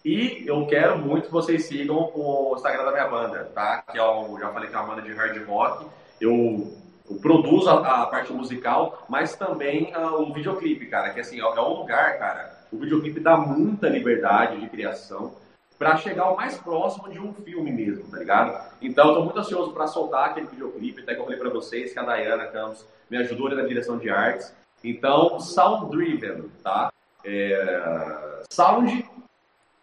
E 0.06 0.44
eu 0.46 0.64
quero 0.68 0.96
muito 0.96 1.26
que 1.26 1.32
vocês 1.32 1.64
sigam 1.64 2.12
o 2.14 2.54
Instagram 2.54 2.84
da 2.84 2.92
minha 2.92 3.08
banda, 3.08 3.50
tá? 3.52 3.82
Que 3.90 3.98
é 3.98 4.02
o, 4.04 4.38
já 4.38 4.52
falei 4.52 4.70
que 4.70 4.76
é 4.76 4.78
uma 4.78 4.86
banda 4.86 5.02
de 5.02 5.12
hard 5.12 5.36
rock. 5.48 5.84
Eu 6.20 6.72
produzo 7.20 7.68
a, 7.68 8.02
a, 8.02 8.06
parte 8.06 8.32
musical, 8.32 9.04
mas 9.08 9.34
também 9.34 9.92
uh, 9.96 10.22
o 10.22 10.32
videoclipe, 10.32 10.86
cara, 10.86 11.10
que 11.10 11.18
assim, 11.18 11.40
é, 11.40 11.42
é 11.42 11.60
um 11.60 11.80
lugar, 11.80 12.20
cara, 12.20 12.56
o 12.72 12.78
videoclipe 12.78 13.18
dá 13.18 13.36
muita 13.36 13.88
liberdade 13.88 14.60
de 14.60 14.68
criação 14.68 15.34
para 15.76 15.96
chegar 15.96 16.30
o 16.30 16.36
mais 16.36 16.56
próximo 16.56 17.08
de 17.08 17.18
um 17.18 17.34
filme 17.34 17.72
mesmo, 17.72 18.08
tá 18.08 18.18
ligado? 18.18 18.64
Então 18.80 19.08
eu 19.08 19.14
tô 19.16 19.24
muito 19.24 19.40
ansioso 19.40 19.72
para 19.72 19.88
soltar 19.88 20.26
aquele 20.26 20.46
videoclipe, 20.46 21.02
até 21.02 21.16
que 21.16 21.20
eu 21.20 21.24
falei 21.24 21.40
para 21.40 21.50
vocês 21.50 21.92
que 21.92 21.98
a 21.98 22.04
Dayana 22.04 22.46
Campos 22.46 22.86
me 23.10 23.16
ajudou 23.16 23.50
na 23.50 23.62
direção 23.62 23.98
de 23.98 24.08
artes. 24.08 24.54
Então, 24.84 25.40
Sound 25.40 25.90
Driven, 25.90 26.44
tá? 26.62 26.92
É... 27.24 28.44
Sound 28.48 29.04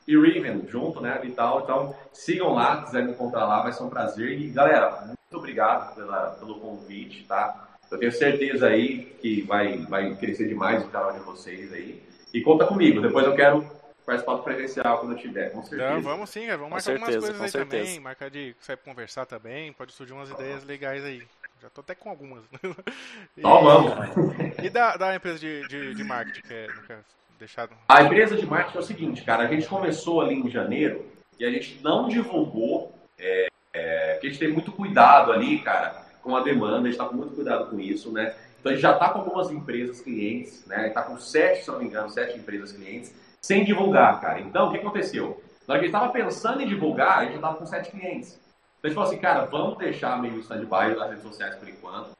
e 0.08 0.18
Riven 0.18 0.68
junto, 0.68 1.02
né, 1.02 1.20
e 1.24 1.32
tal. 1.32 1.62
Então, 1.62 1.96
sigam 2.12 2.54
lá, 2.54 2.80
se 2.80 2.86
quiserem 2.86 3.08
me 3.08 3.14
encontrar 3.14 3.46
lá, 3.46 3.62
vai 3.62 3.74
ser 3.74 3.84
um 3.84 3.90
prazer. 3.90 4.40
E, 4.40 4.50
galera, 4.50 5.04
muito 5.06 5.18
obrigado 5.38 5.96
pela, 5.96 6.32
pelo 6.32 6.60
convite, 6.60 7.24
tá? 7.24 7.70
Eu 7.92 8.00
tenho 8.00 8.12
certeza 8.12 8.68
aí 8.68 9.06
que 9.22 9.42
vai, 9.44 9.78
vai 9.86 10.16
crescer 10.16 10.48
demais 10.48 10.84
o 10.84 10.88
canal 10.88 11.14
de 11.14 11.20
vocês 11.20 11.72
aí. 11.72 12.02
E 12.34 12.42
conta 12.42 12.66
comigo, 12.66 13.00
depois 13.00 13.26
eu 13.26 13.36
quero 13.36 13.64
participar 14.04 14.36
do 14.36 14.44
presencial 14.44 15.00
quando 15.00 15.14
eu 15.14 15.18
tiver, 15.18 15.52
com 15.52 15.62
certeza. 15.64 15.92
Não, 15.92 16.02
vamos 16.02 16.30
sim, 16.30 16.48
cara. 16.48 16.58
Vamos 16.58 16.72
marcar 16.72 16.84
certeza, 16.84 17.06
algumas 17.06 17.26
coisas 17.28 17.42
aí 17.42 17.50
certeza. 17.50 17.84
também, 17.84 18.00
marcar 18.00 18.30
de 18.30 18.56
sair 18.60 18.78
pra 18.78 18.92
conversar 18.92 19.26
também, 19.26 19.72
pode 19.74 19.94
surgir 19.94 20.14
umas 20.14 20.30
ideias 20.30 20.64
legais 20.64 21.04
aí. 21.04 21.24
Já 21.62 21.70
tô 21.70 21.82
até 21.82 21.96
com 21.96 22.10
algumas. 22.10 22.44
e, 23.38 23.42
vamos. 23.42 23.94
E 24.62 24.70
da, 24.70 24.98
da 24.98 25.16
empresa 25.16 25.40
de, 25.40 25.68
de, 25.68 25.94
de 25.94 26.04
marketing, 26.04 26.42
que 26.42 26.54
é, 26.54 26.68
no 26.68 26.82
caso? 26.84 27.06
Deixado. 27.40 27.72
A 27.90 28.02
empresa 28.04 28.36
de 28.36 28.46
marketing 28.46 28.78
é 28.78 28.80
o 28.80 28.84
seguinte, 28.84 29.24
cara, 29.24 29.44
a 29.44 29.48
gente 29.48 29.68
começou 29.68 30.22
ali 30.22 30.36
em 30.36 30.50
janeiro 30.50 31.06
e 31.40 31.46
a 31.46 31.50
gente 31.50 31.80
não 31.84 32.08
divulgou, 32.08 32.94
é, 33.18 33.48
é, 33.74 34.14
porque 34.14 34.28
a 34.28 34.30
gente 34.30 34.40
tem 34.40 34.54
muito 34.54 34.72
cuidado 34.72 35.32
ali, 35.32 35.60
cara, 35.60 36.06
com 36.22 36.36
a 36.36 36.42
demanda, 36.42 36.78
a 36.78 36.82
gente 36.82 36.92
está 36.92 37.06
com 37.06 37.16
muito 37.16 37.36
cuidado 37.36 37.70
com 37.70 37.80
isso, 37.80 38.12
né? 38.12 38.34
Então 38.60 38.72
a 38.72 38.76
gente 38.76 38.82
já 38.82 38.94
está 38.94 39.10
com 39.10 39.20
algumas 39.20 39.52
empresas 39.52 40.00
clientes, 40.00 40.66
né? 40.66 40.88
Está 40.88 41.02
com 41.02 41.18
sete, 41.18 41.66
se 41.66 41.72
não 41.72 41.80
me 41.80 41.86
engano, 41.86 42.10
sete 42.10 42.38
empresas 42.38 42.72
clientes, 42.72 43.14
sem 43.42 43.66
divulgar, 43.66 44.22
cara. 44.22 44.40
Então, 44.40 44.70
o 44.70 44.72
que 44.72 44.78
aconteceu? 44.78 45.44
Na 45.68 45.74
hora 45.74 45.80
que 45.82 45.86
a 45.86 45.90
gente 45.90 45.96
estava 45.96 46.12
pensando 46.12 46.62
em 46.62 46.68
divulgar, 46.68 47.20
a 47.20 47.24
gente 47.24 47.32
já 47.32 47.38
estava 47.38 47.58
com 47.58 47.66
sete 47.66 47.92
clientes. 47.92 48.40
Então 48.80 48.84
a 48.84 48.88
gente 48.88 48.96
falou 48.96 49.10
assim, 49.10 49.20
cara, 49.20 49.46
vamos 49.46 49.78
deixar 49.78 50.22
meio 50.22 50.40
stand-by 50.40 50.96
nas 50.96 51.10
redes 51.10 51.24
sociais 51.24 51.56
por 51.56 51.68
enquanto. 51.68 52.12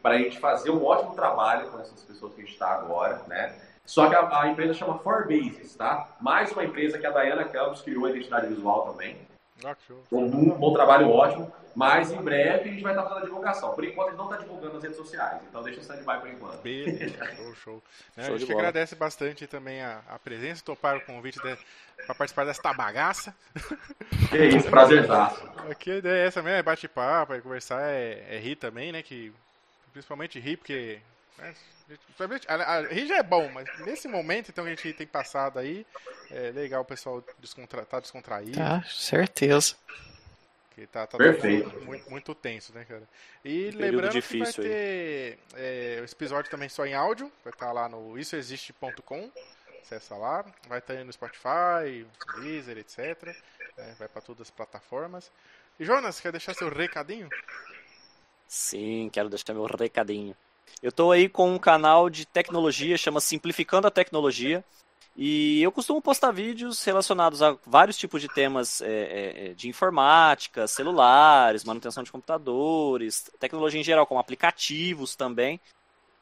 Para 0.00 0.14
a 0.14 0.18
gente 0.18 0.38
fazer 0.38 0.70
um 0.70 0.84
ótimo 0.84 1.14
trabalho 1.14 1.68
com 1.70 1.80
essas 1.80 2.02
pessoas 2.04 2.34
que 2.34 2.40
a 2.40 2.44
gente 2.44 2.52
está 2.52 2.70
agora, 2.70 3.22
né? 3.26 3.54
Só 3.88 4.06
que 4.06 4.14
a, 4.14 4.42
a 4.42 4.48
empresa 4.48 4.74
chama 4.74 4.98
Forbases, 4.98 5.74
tá? 5.74 6.14
Mais 6.20 6.52
uma 6.52 6.62
empresa 6.62 6.98
que 6.98 7.06
a 7.06 7.10
Dayana 7.10 7.44
Campos 7.44 7.80
criou 7.80 8.04
a 8.04 8.10
identidade 8.10 8.46
visual 8.46 8.92
também. 8.92 9.16
Ah, 9.64 9.74
um, 10.12 10.24
um 10.24 10.50
bom 10.50 10.74
trabalho 10.74 11.08
ótimo, 11.08 11.50
mas 11.74 12.12
em 12.12 12.20
breve 12.20 12.68
a 12.68 12.72
gente 12.72 12.82
vai 12.82 12.92
estar 12.92 13.04
fazendo 13.04 13.22
a 13.22 13.24
divulgação. 13.24 13.74
Por 13.74 13.82
enquanto 13.84 14.08
a 14.08 14.10
gente 14.10 14.18
não 14.18 14.26
está 14.26 14.36
divulgando 14.36 14.74
nas 14.74 14.82
redes 14.82 14.98
sociais, 14.98 15.40
então 15.48 15.62
deixa 15.62 15.80
stand-by 15.80 16.20
por 16.20 16.28
enquanto. 16.28 16.60
Beleza, 16.60 17.24
show, 17.34 17.54
show. 17.54 17.82
É, 18.14 18.24
show 18.24 18.34
a 18.34 18.38
gente 18.38 18.52
agradece 18.52 18.94
bastante 18.94 19.46
também 19.46 19.80
a, 19.82 20.02
a 20.06 20.18
presença, 20.18 20.62
topar 20.62 20.98
o 20.98 21.00
convite 21.00 21.40
para 21.40 22.14
participar 22.14 22.44
dessa 22.44 22.72
bagaça. 22.74 23.34
Que 24.28 24.48
isso, 24.48 24.68
prazerzaço. 24.68 25.50
Aqui 25.70 25.92
a 25.92 25.96
ideia 25.96 26.24
é 26.24 26.26
essa 26.26 26.42
mesmo, 26.42 26.58
é 26.58 26.62
bate-papo, 26.62 27.32
é 27.32 27.40
conversar, 27.40 27.80
é, 27.88 28.36
é 28.36 28.38
rir 28.38 28.56
também, 28.56 28.92
né? 28.92 29.02
Que, 29.02 29.32
principalmente 29.94 30.38
rir, 30.38 30.58
porque 30.58 31.00
né, 31.38 31.54
a, 32.48 32.54
a, 32.54 32.80
rir 32.82 33.06
já 33.06 33.16
é 33.16 33.22
bom, 33.22 33.48
mas 33.50 33.66
nesse 33.80 34.06
momento, 34.08 34.50
então, 34.50 34.64
a 34.64 34.68
gente 34.68 34.92
tem 34.92 35.06
passado 35.06 35.58
aí, 35.58 35.86
é 36.30 36.50
legal 36.50 36.82
o 36.82 36.84
pessoal 36.84 37.24
descontra, 37.38 37.84
tá 37.84 38.00
descontraído. 38.00 38.58
Tá, 38.58 38.82
certeza. 38.82 39.76
Que 40.74 40.86
tá, 40.86 41.06
tá 41.06 41.16
Perfeito. 41.16 41.68
Muito, 41.80 42.10
muito, 42.10 42.34
tenso, 42.34 42.72
né, 42.74 42.84
cara? 42.84 43.02
E 43.44 43.70
um 43.74 43.78
lembrando 43.78 44.12
difícil 44.12 44.62
que 44.62 44.68
vai 44.68 44.70
ter 44.70 45.38
é, 45.54 46.00
esse 46.04 46.14
episódio 46.14 46.50
também 46.50 46.68
só 46.68 46.86
em 46.86 46.94
áudio, 46.94 47.32
vai 47.42 47.52
estar 47.52 47.66
tá 47.66 47.72
lá 47.72 47.88
no 47.88 48.18
issoexiste.com, 48.18 49.30
acessa 49.80 50.16
lá, 50.16 50.44
vai 50.68 50.78
estar 50.78 50.94
tá 50.94 51.04
no 51.04 51.12
Spotify, 51.12 52.06
Deezer, 52.40 52.78
etc. 52.78 53.34
Né, 53.76 53.96
vai 53.98 54.08
para 54.08 54.22
todas 54.22 54.42
as 54.42 54.50
plataformas. 54.50 55.32
E 55.80 55.84
Jonas, 55.84 56.20
quer 56.20 56.32
deixar 56.32 56.54
seu 56.54 56.68
recadinho? 56.68 57.28
Sim, 58.46 59.10
quero 59.12 59.28
deixar 59.28 59.54
meu 59.54 59.66
recadinho. 59.66 60.36
Eu 60.82 60.90
estou 60.90 61.12
aí 61.12 61.28
com 61.28 61.52
um 61.52 61.58
canal 61.58 62.08
de 62.08 62.24
tecnologia, 62.24 62.96
chama 62.96 63.20
Simplificando 63.20 63.86
a 63.86 63.90
Tecnologia. 63.90 64.64
E 65.16 65.60
eu 65.60 65.72
costumo 65.72 66.00
postar 66.00 66.30
vídeos 66.30 66.84
relacionados 66.84 67.42
a 67.42 67.56
vários 67.66 67.96
tipos 67.96 68.22
de 68.22 68.28
temas 68.28 68.80
é, 68.80 68.86
é, 68.86 69.46
é, 69.46 69.54
de 69.54 69.68
informática, 69.68 70.68
celulares, 70.68 71.64
manutenção 71.64 72.04
de 72.04 72.12
computadores, 72.12 73.28
tecnologia 73.40 73.80
em 73.80 73.84
geral, 73.84 74.06
como 74.06 74.20
aplicativos 74.20 75.16
também. 75.16 75.60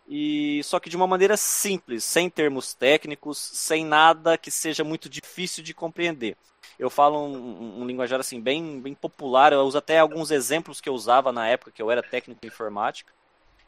E 0.09 0.63
só 0.65 0.81
que 0.81 0.89
de 0.89 0.97
uma 0.97 1.07
maneira 1.07 1.37
simples, 1.37 2.05
sem 2.05 2.31
termos 2.31 2.73
técnicos, 2.73 3.37
sem 3.37 3.85
nada 3.85 4.39
que 4.39 4.51
seja 4.51 4.83
muito 4.83 5.11
difícil 5.11 5.63
de 5.63 5.75
compreender. 5.75 6.35
Eu 6.79 6.89
falo 6.89 7.19
um, 7.19 7.83
um, 7.83 7.87
linguajar 7.87 8.21
assim 8.21 8.41
bem, 8.41 8.81
bem 8.81 8.95
popular, 8.95 9.53
eu 9.53 9.61
uso 9.61 9.77
até 9.77 9.99
alguns 9.99 10.31
exemplos 10.31 10.81
que 10.81 10.89
eu 10.89 10.95
usava 10.95 11.33
na 11.33 11.47
época 11.47 11.71
que 11.71 11.83
eu 11.83 11.91
era 11.91 12.03
técnico 12.03 12.41
em 12.43 12.49
informática. 12.49 13.13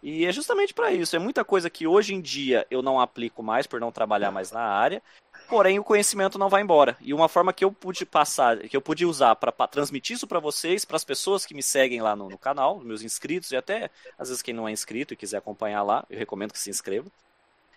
E 0.03 0.25
é 0.25 0.33
justamente 0.33 0.73
para 0.73 0.93
isso. 0.93 1.17
É 1.17 1.19
muita 1.19 1.45
coisa 1.45 1.69
que 1.69 1.87
hoje 1.87 2.15
em 2.15 2.21
dia 2.21 2.67
eu 2.71 2.83
não 2.83 3.01
aplico 3.01 3.43
mais 3.43 3.67
por 3.67 3.81
não 3.81 3.91
trabalhar 3.91 4.31
mais 4.31 4.53
na 4.53 4.61
área. 4.61 5.03
Porém, 5.49 5.79
o 5.79 5.85
conhecimento 5.85 6.39
não 6.39 6.49
vai 6.49 6.63
embora. 6.63 6.97
E 7.01 7.15
uma 7.15 7.29
forma 7.29 7.53
que 7.53 7.65
eu 7.65 7.73
pude 7.73 8.05
passar, 8.05 8.59
que 8.59 8.77
eu 8.77 8.83
pude 8.83 9.07
usar 9.07 9.35
para 9.37 9.53
transmitir 9.67 10.17
isso 10.17 10.27
para 10.27 10.39
vocês, 10.39 10.85
para 10.85 10.97
as 10.97 11.05
pessoas 11.05 11.47
que 11.47 11.55
me 11.55 11.63
seguem 11.63 12.03
lá 12.03 12.15
no, 12.15 12.29
no, 12.29 12.39
canal, 12.39 12.79
meus 12.81 13.03
inscritos 13.03 13.51
e 13.51 13.57
até 13.57 13.91
às 14.19 14.29
vezes 14.29 14.43
quem 14.43 14.53
não 14.53 14.69
é 14.69 14.73
inscrito 14.73 15.15
e 15.15 15.17
quiser 15.17 15.39
acompanhar 15.39 15.83
lá, 15.83 16.05
eu 16.11 16.19
recomendo 16.19 16.53
que 16.53 16.59
se 16.59 16.71
inscreva. 16.71 17.07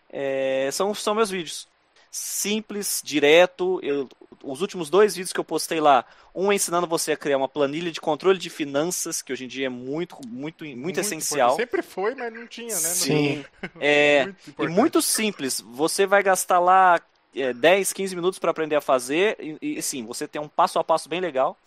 É, 0.10 0.70
são, 0.72 0.94
são 0.94 1.16
meus 1.16 1.30
vídeos. 1.30 1.68
Simples, 2.12 3.02
direto. 3.04 3.80
Eu, 3.82 4.08
os 4.44 4.62
últimos 4.62 4.90
dois 4.90 5.16
vídeos 5.16 5.32
que 5.32 5.40
eu 5.40 5.44
postei 5.44 5.80
lá, 5.80 6.06
um 6.36 6.52
ensinando 6.52 6.86
você 6.86 7.14
a 7.14 7.18
criar 7.18 7.38
uma 7.38 7.48
planilha 7.48 7.92
de 7.92 8.02
controle 8.02 8.38
de 8.38 8.50
finanças, 8.50 9.22
que 9.22 9.32
hoje 9.32 9.46
em 9.46 9.48
dia 9.48 9.68
é 9.68 9.70
muito, 9.70 10.18
muito, 10.28 10.66
muito, 10.66 10.78
muito 10.78 11.00
essencial. 11.00 11.56
Sempre 11.56 11.82
foi, 11.82 12.14
mas 12.14 12.34
não 12.34 12.46
tinha, 12.46 12.76
né? 12.76 12.90
Sim. 12.90 13.46
É, 13.80 14.26
muito 14.58 14.64
e 14.64 14.68
muito 14.68 15.02
simples. 15.02 15.62
Você 15.62 16.06
vai 16.06 16.22
gastar 16.22 16.60
lá 16.60 17.00
é, 17.36 17.54
10, 17.54 17.94
15 17.94 18.16
minutos 18.16 18.40
para 18.40 18.52
aprender 18.52 18.76
a 18.76 18.82
fazer. 18.82 19.38
E, 19.40 19.78
e 19.78 19.82
sim, 19.82 20.06
você 20.06 20.28
tem 20.28 20.42
um 20.42 20.48
passo 20.48 20.78
a 20.78 20.84
passo 20.84 21.08
bem 21.08 21.22
legal. 21.22 21.58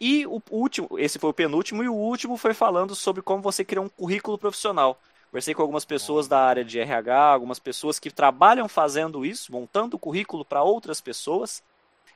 E 0.00 0.26
o 0.26 0.42
último, 0.50 0.98
esse 0.98 1.18
foi 1.18 1.30
o 1.30 1.34
penúltimo, 1.34 1.82
e 1.82 1.88
o 1.88 1.94
último 1.94 2.36
foi 2.36 2.52
falando 2.52 2.94
sobre 2.94 3.22
como 3.22 3.40
você 3.42 3.64
criar 3.64 3.80
um 3.80 3.88
currículo 3.88 4.36
profissional. 4.36 5.00
Conversei 5.34 5.52
com 5.52 5.62
algumas 5.62 5.84
pessoas 5.84 6.28
da 6.28 6.38
área 6.38 6.64
de 6.64 6.78
RH, 6.78 7.20
algumas 7.20 7.58
pessoas 7.58 7.98
que 7.98 8.08
trabalham 8.08 8.68
fazendo 8.68 9.26
isso, 9.26 9.50
montando 9.50 9.98
currículo 9.98 10.44
para 10.44 10.62
outras 10.62 11.00
pessoas. 11.00 11.60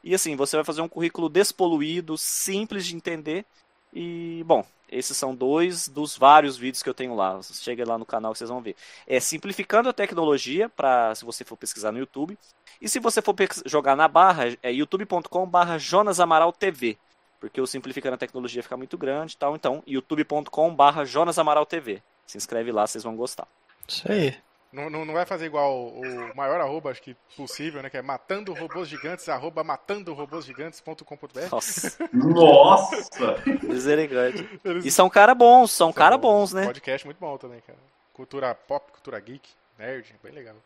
E 0.04 0.14
assim, 0.14 0.36
você 0.36 0.54
vai 0.54 0.64
fazer 0.64 0.82
um 0.82 0.88
currículo 0.88 1.28
despoluído, 1.28 2.16
simples 2.16 2.86
de 2.86 2.94
entender. 2.94 3.44
E, 3.92 4.44
bom, 4.46 4.64
esses 4.88 5.16
são 5.16 5.34
dois 5.34 5.88
dos 5.88 6.16
vários 6.16 6.56
vídeos 6.56 6.80
que 6.80 6.88
eu 6.88 6.94
tenho 6.94 7.16
lá. 7.16 7.40
Chega 7.42 7.84
lá 7.84 7.98
no 7.98 8.06
canal 8.06 8.30
que 8.30 8.38
vocês 8.38 8.50
vão 8.50 8.62
ver. 8.62 8.76
É 9.04 9.18
simplificando 9.18 9.88
a 9.88 9.92
tecnologia, 9.92 10.68
para 10.68 11.12
se 11.16 11.24
você 11.24 11.44
for 11.44 11.56
pesquisar 11.56 11.90
no 11.90 11.98
YouTube. 11.98 12.38
E 12.80 12.88
se 12.88 13.00
você 13.00 13.20
for 13.20 13.34
jogar 13.66 13.96
na 13.96 14.06
barra, 14.06 14.56
é 14.62 14.72
youtube.com/barra 14.72 15.76
Jonas 15.76 16.20
Amaral 16.20 16.52
TV. 16.52 16.96
Porque 17.40 17.60
o 17.60 17.66
simplificando 17.66 18.14
a 18.14 18.18
tecnologia 18.18 18.62
fica 18.62 18.76
muito 18.76 18.96
grande 18.96 19.34
e 19.34 19.36
tal. 19.36 19.56
Então, 19.56 19.82
youtube.com/barra 19.88 21.04
Jonas 21.04 21.36
Amaral 21.36 21.66
TV. 21.66 22.00
Se 22.28 22.36
inscreve 22.36 22.70
lá, 22.70 22.86
vocês 22.86 23.02
vão 23.02 23.16
gostar. 23.16 23.48
Isso 23.88 24.12
aí. 24.12 24.36
Não, 24.70 24.90
não, 24.90 25.02
não 25.06 25.14
vai 25.14 25.24
fazer 25.24 25.46
igual 25.46 25.88
o, 25.88 26.36
maior 26.36 26.60
arroba, 26.60 26.90
acho 26.90 27.00
que 27.00 27.16
possível, 27.34 27.82
né? 27.82 27.88
Que 27.88 27.96
é 27.96 28.02
matando 28.02 28.52
robôs 28.52 28.86
gigantes, 28.86 29.26
arroba 29.30 29.64
matando 29.64 30.12
robôs 30.12 30.44
gigantes.com.br. 30.44 31.40
Nossa! 31.50 31.96
Nossa! 32.12 33.42
Misericórdia. 33.62 34.46
E 34.84 34.90
são 34.90 35.08
cara 35.08 35.34
bons, 35.34 35.72
são, 35.72 35.86
são 35.86 35.92
cara 35.92 36.18
bons, 36.18 36.52
né? 36.52 36.66
Podcast 36.66 37.06
muito 37.06 37.18
bom 37.18 37.38
também, 37.38 37.62
cara. 37.66 37.78
Cultura 38.12 38.54
pop, 38.54 38.92
cultura 38.92 39.18
geek, 39.18 39.48
nerd, 39.78 40.14
bem 40.22 40.32
legal. 40.32 40.56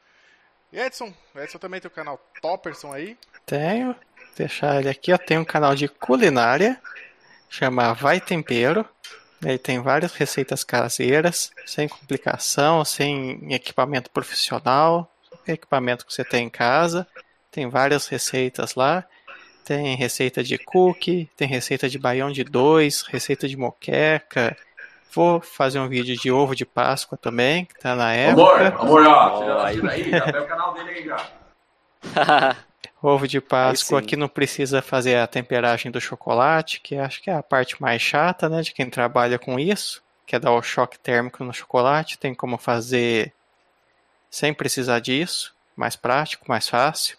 E 0.73 0.81
Edson, 0.81 1.15
Edson 1.37 1.59
também 1.59 1.81
tem 1.81 1.89
o 1.89 1.95
canal 1.95 2.19
Topperson 2.41 2.93
aí. 2.93 3.17
Tenho. 3.47 3.93
Vou 3.93 3.97
deixar 4.37 4.81
ele 4.81 4.89
aqui, 4.89 5.13
ó. 5.13 5.19
Tem 5.19 5.39
um 5.39 5.45
canal 5.45 5.77
de 5.77 5.87
culinária, 5.87 6.81
chama 7.49 7.93
Vai 7.93 8.21
Tempero. 8.21 8.85
Ele 9.45 9.59
tem 9.59 9.81
várias 9.81 10.13
receitas 10.15 10.63
caseiras, 10.63 11.51
sem 11.67 11.89
complicação, 11.89 12.85
sem 12.85 13.53
equipamento 13.53 14.11
profissional, 14.11 15.11
equipamento 15.47 16.07
que 16.07 16.15
você 16.15 16.25
tem 16.25 16.47
em 16.47 16.51
casa. 16.51 17.07
Tem 17.51 17.69
várias 17.69 18.07
receitas 18.07 18.75
lá. 18.75 19.05
Tem 19.65 19.97
receita 19.97 20.43
de 20.43 20.59
cookie, 20.59 21.31
tem 21.37 21.47
receita 21.47 21.89
de 21.89 21.99
baião 21.99 22.31
de 22.31 22.43
dois, 22.43 23.03
receita 23.03 23.49
de 23.49 23.57
moqueca. 23.57 24.57
Vou 25.15 25.41
fazer 25.41 25.79
um 25.79 25.89
vídeo 25.89 26.17
de 26.17 26.33
ovo 26.33 26.55
de 26.55 26.65
Páscoa 26.65 27.19
também, 27.19 27.65
que 27.65 27.79
tá 27.79 27.95
na 27.95 28.13
época. 28.13 28.69
Amor, 28.69 28.81
amor, 28.81 29.07
ó, 29.07 29.39
você 29.39 29.47
já 29.47 29.57
tá 29.57 29.91
aí, 29.91 30.11
já 30.11 30.33
tem 30.33 30.41
o 30.41 30.47
canal 30.47 30.75
dele 30.75 30.91
aí 30.91 31.05
já. 31.05 32.63
Ovo 33.03 33.27
de 33.27 33.41
Páscoa 33.41 33.99
aqui 33.99 34.15
não 34.15 34.29
precisa 34.29 34.81
fazer 34.81 35.17
a 35.17 35.27
temperagem 35.27 35.91
do 35.91 36.01
chocolate, 36.01 36.81
que 36.81 36.97
acho 36.97 37.21
que 37.21 37.29
é 37.29 37.35
a 37.35 37.43
parte 37.43 37.81
mais 37.83 38.01
chata, 38.01 38.49
né, 38.49 38.63
de 38.63 38.73
quem 38.73 38.89
trabalha 38.89 39.41
com 39.41 39.59
isso, 39.59 40.01
que 40.25 40.37
é 40.37 40.39
dar 40.39 40.53
o 40.53 40.63
choque 40.63 40.99
térmico 40.99 41.43
no 41.43 41.53
chocolate. 41.53 42.17
Tem 42.17 42.33
como 42.33 42.57
fazer 42.57 43.33
sem 44.31 44.55
precisar 44.55 45.01
disso, 45.01 45.53
mais 45.75 45.97
prático, 45.97 46.45
mais 46.49 46.69
fácil. 46.69 47.19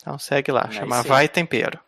Então 0.00 0.18
segue 0.18 0.50
lá, 0.50 0.70
chama 0.70 1.02
Vai 1.02 1.28
Tempero. 1.28 1.78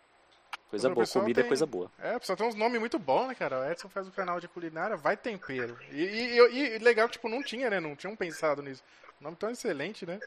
Coisa 0.68 0.88
boa, 0.88 1.06
comida 1.06 1.40
é 1.40 1.42
tem... 1.42 1.44
é 1.44 1.48
coisa 1.48 1.66
boa. 1.66 1.90
É, 1.98 2.16
o 2.16 2.20
pessoal 2.20 2.36
tem 2.36 2.46
uns 2.46 2.54
nomes 2.54 2.80
muito 2.80 2.98
bons, 2.98 3.28
né, 3.28 3.34
cara? 3.34 3.60
O 3.60 3.70
Edson 3.70 3.88
faz 3.88 4.06
o 4.08 4.10
canal 4.10 4.40
de 4.40 4.48
culinária, 4.48 4.96
Vai 4.96 5.16
Tempero. 5.16 5.78
E, 5.90 6.02
e, 6.02 6.76
e 6.76 6.78
legal 6.78 7.06
que, 7.08 7.12
tipo, 7.12 7.28
não 7.28 7.42
tinha, 7.42 7.68
né? 7.68 7.78
Não 7.80 7.94
tinham 7.94 8.16
pensado 8.16 8.62
nisso. 8.62 8.82
nome 9.20 9.36
tão 9.36 9.50
excelente, 9.50 10.06
né? 10.06 10.18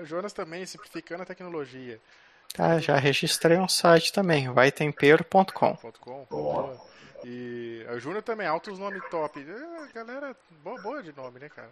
O 0.00 0.04
Jonas 0.04 0.32
também, 0.32 0.64
simplificando 0.64 1.22
a 1.22 1.26
tecnologia. 1.26 2.00
Ah, 2.58 2.78
já 2.78 2.96
registrei 2.96 3.56
um 3.58 3.68
site 3.68 4.12
também, 4.12 4.50
vaitempero.com. 4.52 5.76
.com. 6.26 6.80
E 7.24 7.86
a 7.88 7.98
Júnior 7.98 8.22
também, 8.22 8.46
altos 8.46 8.78
nomes 8.78 9.02
top. 9.10 9.40
É, 9.40 9.92
galera, 9.92 10.36
boa, 10.62 10.80
boa 10.82 11.02
de 11.02 11.14
nome, 11.14 11.38
né, 11.38 11.48
cara? 11.48 11.70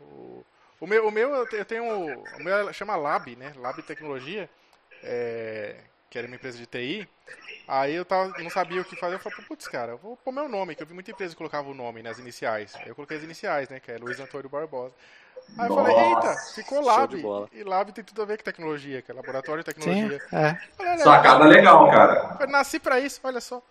O, 0.00 0.44
o, 0.80 0.86
meu, 0.86 1.06
o 1.08 1.10
meu, 1.10 1.34
eu 1.34 1.64
tenho. 1.64 1.84
O 1.84 2.42
meu 2.42 2.72
chama 2.72 2.96
Lab, 2.96 3.34
né? 3.36 3.52
Lab 3.56 3.82
Tecnologia. 3.82 4.48
É, 5.02 5.76
que 6.14 6.18
era 6.18 6.28
uma 6.28 6.36
empresa 6.36 6.56
de 6.56 6.66
TI. 6.66 7.08
Aí 7.66 7.92
eu 7.92 8.04
tava, 8.04 8.40
não 8.40 8.48
sabia 8.48 8.80
o 8.80 8.84
que 8.84 8.94
fazer. 8.94 9.16
Eu 9.16 9.18
falei, 9.18 9.38
putz, 9.48 9.66
cara, 9.66 9.92
eu 9.92 9.98
vou 9.98 10.16
pôr 10.16 10.30
meu 10.30 10.48
nome, 10.48 10.76
que 10.76 10.82
eu 10.82 10.86
vi 10.86 10.94
muita 10.94 11.10
empresa 11.10 11.34
que 11.34 11.38
colocava 11.38 11.68
o 11.68 11.74
nome 11.74 12.04
nas 12.04 12.20
iniciais. 12.20 12.72
Aí 12.76 12.88
eu 12.88 12.94
coloquei 12.94 13.16
as 13.16 13.24
iniciais, 13.24 13.68
né? 13.68 13.80
Que 13.80 13.90
é 13.90 13.98
Luiz 13.98 14.20
Antônio 14.20 14.48
Barbosa. 14.48 14.94
Aí 15.56 15.68
eu 15.68 15.74
falei, 15.74 15.96
eita, 15.96 16.34
ficou 16.54 16.80
Lab. 16.80 17.48
E 17.52 17.62
Lab 17.62 17.92
tem 17.92 18.02
tudo 18.02 18.22
a 18.22 18.24
ver 18.24 18.38
com 18.38 18.44
tecnologia, 18.44 19.02
que 19.02 19.10
é 19.10 19.14
laboratório 19.14 19.62
de 19.62 19.72
tecnologia. 19.72 20.18
Sim, 20.18 20.36
é. 20.36 20.58
Falei, 20.76 20.98
Sacada 20.98 21.44
legal, 21.44 21.90
cara. 21.90 22.36
Eu 22.40 22.48
nasci 22.48 22.80
pra 22.80 22.98
isso, 22.98 23.20
olha 23.22 23.40
só. 23.40 23.62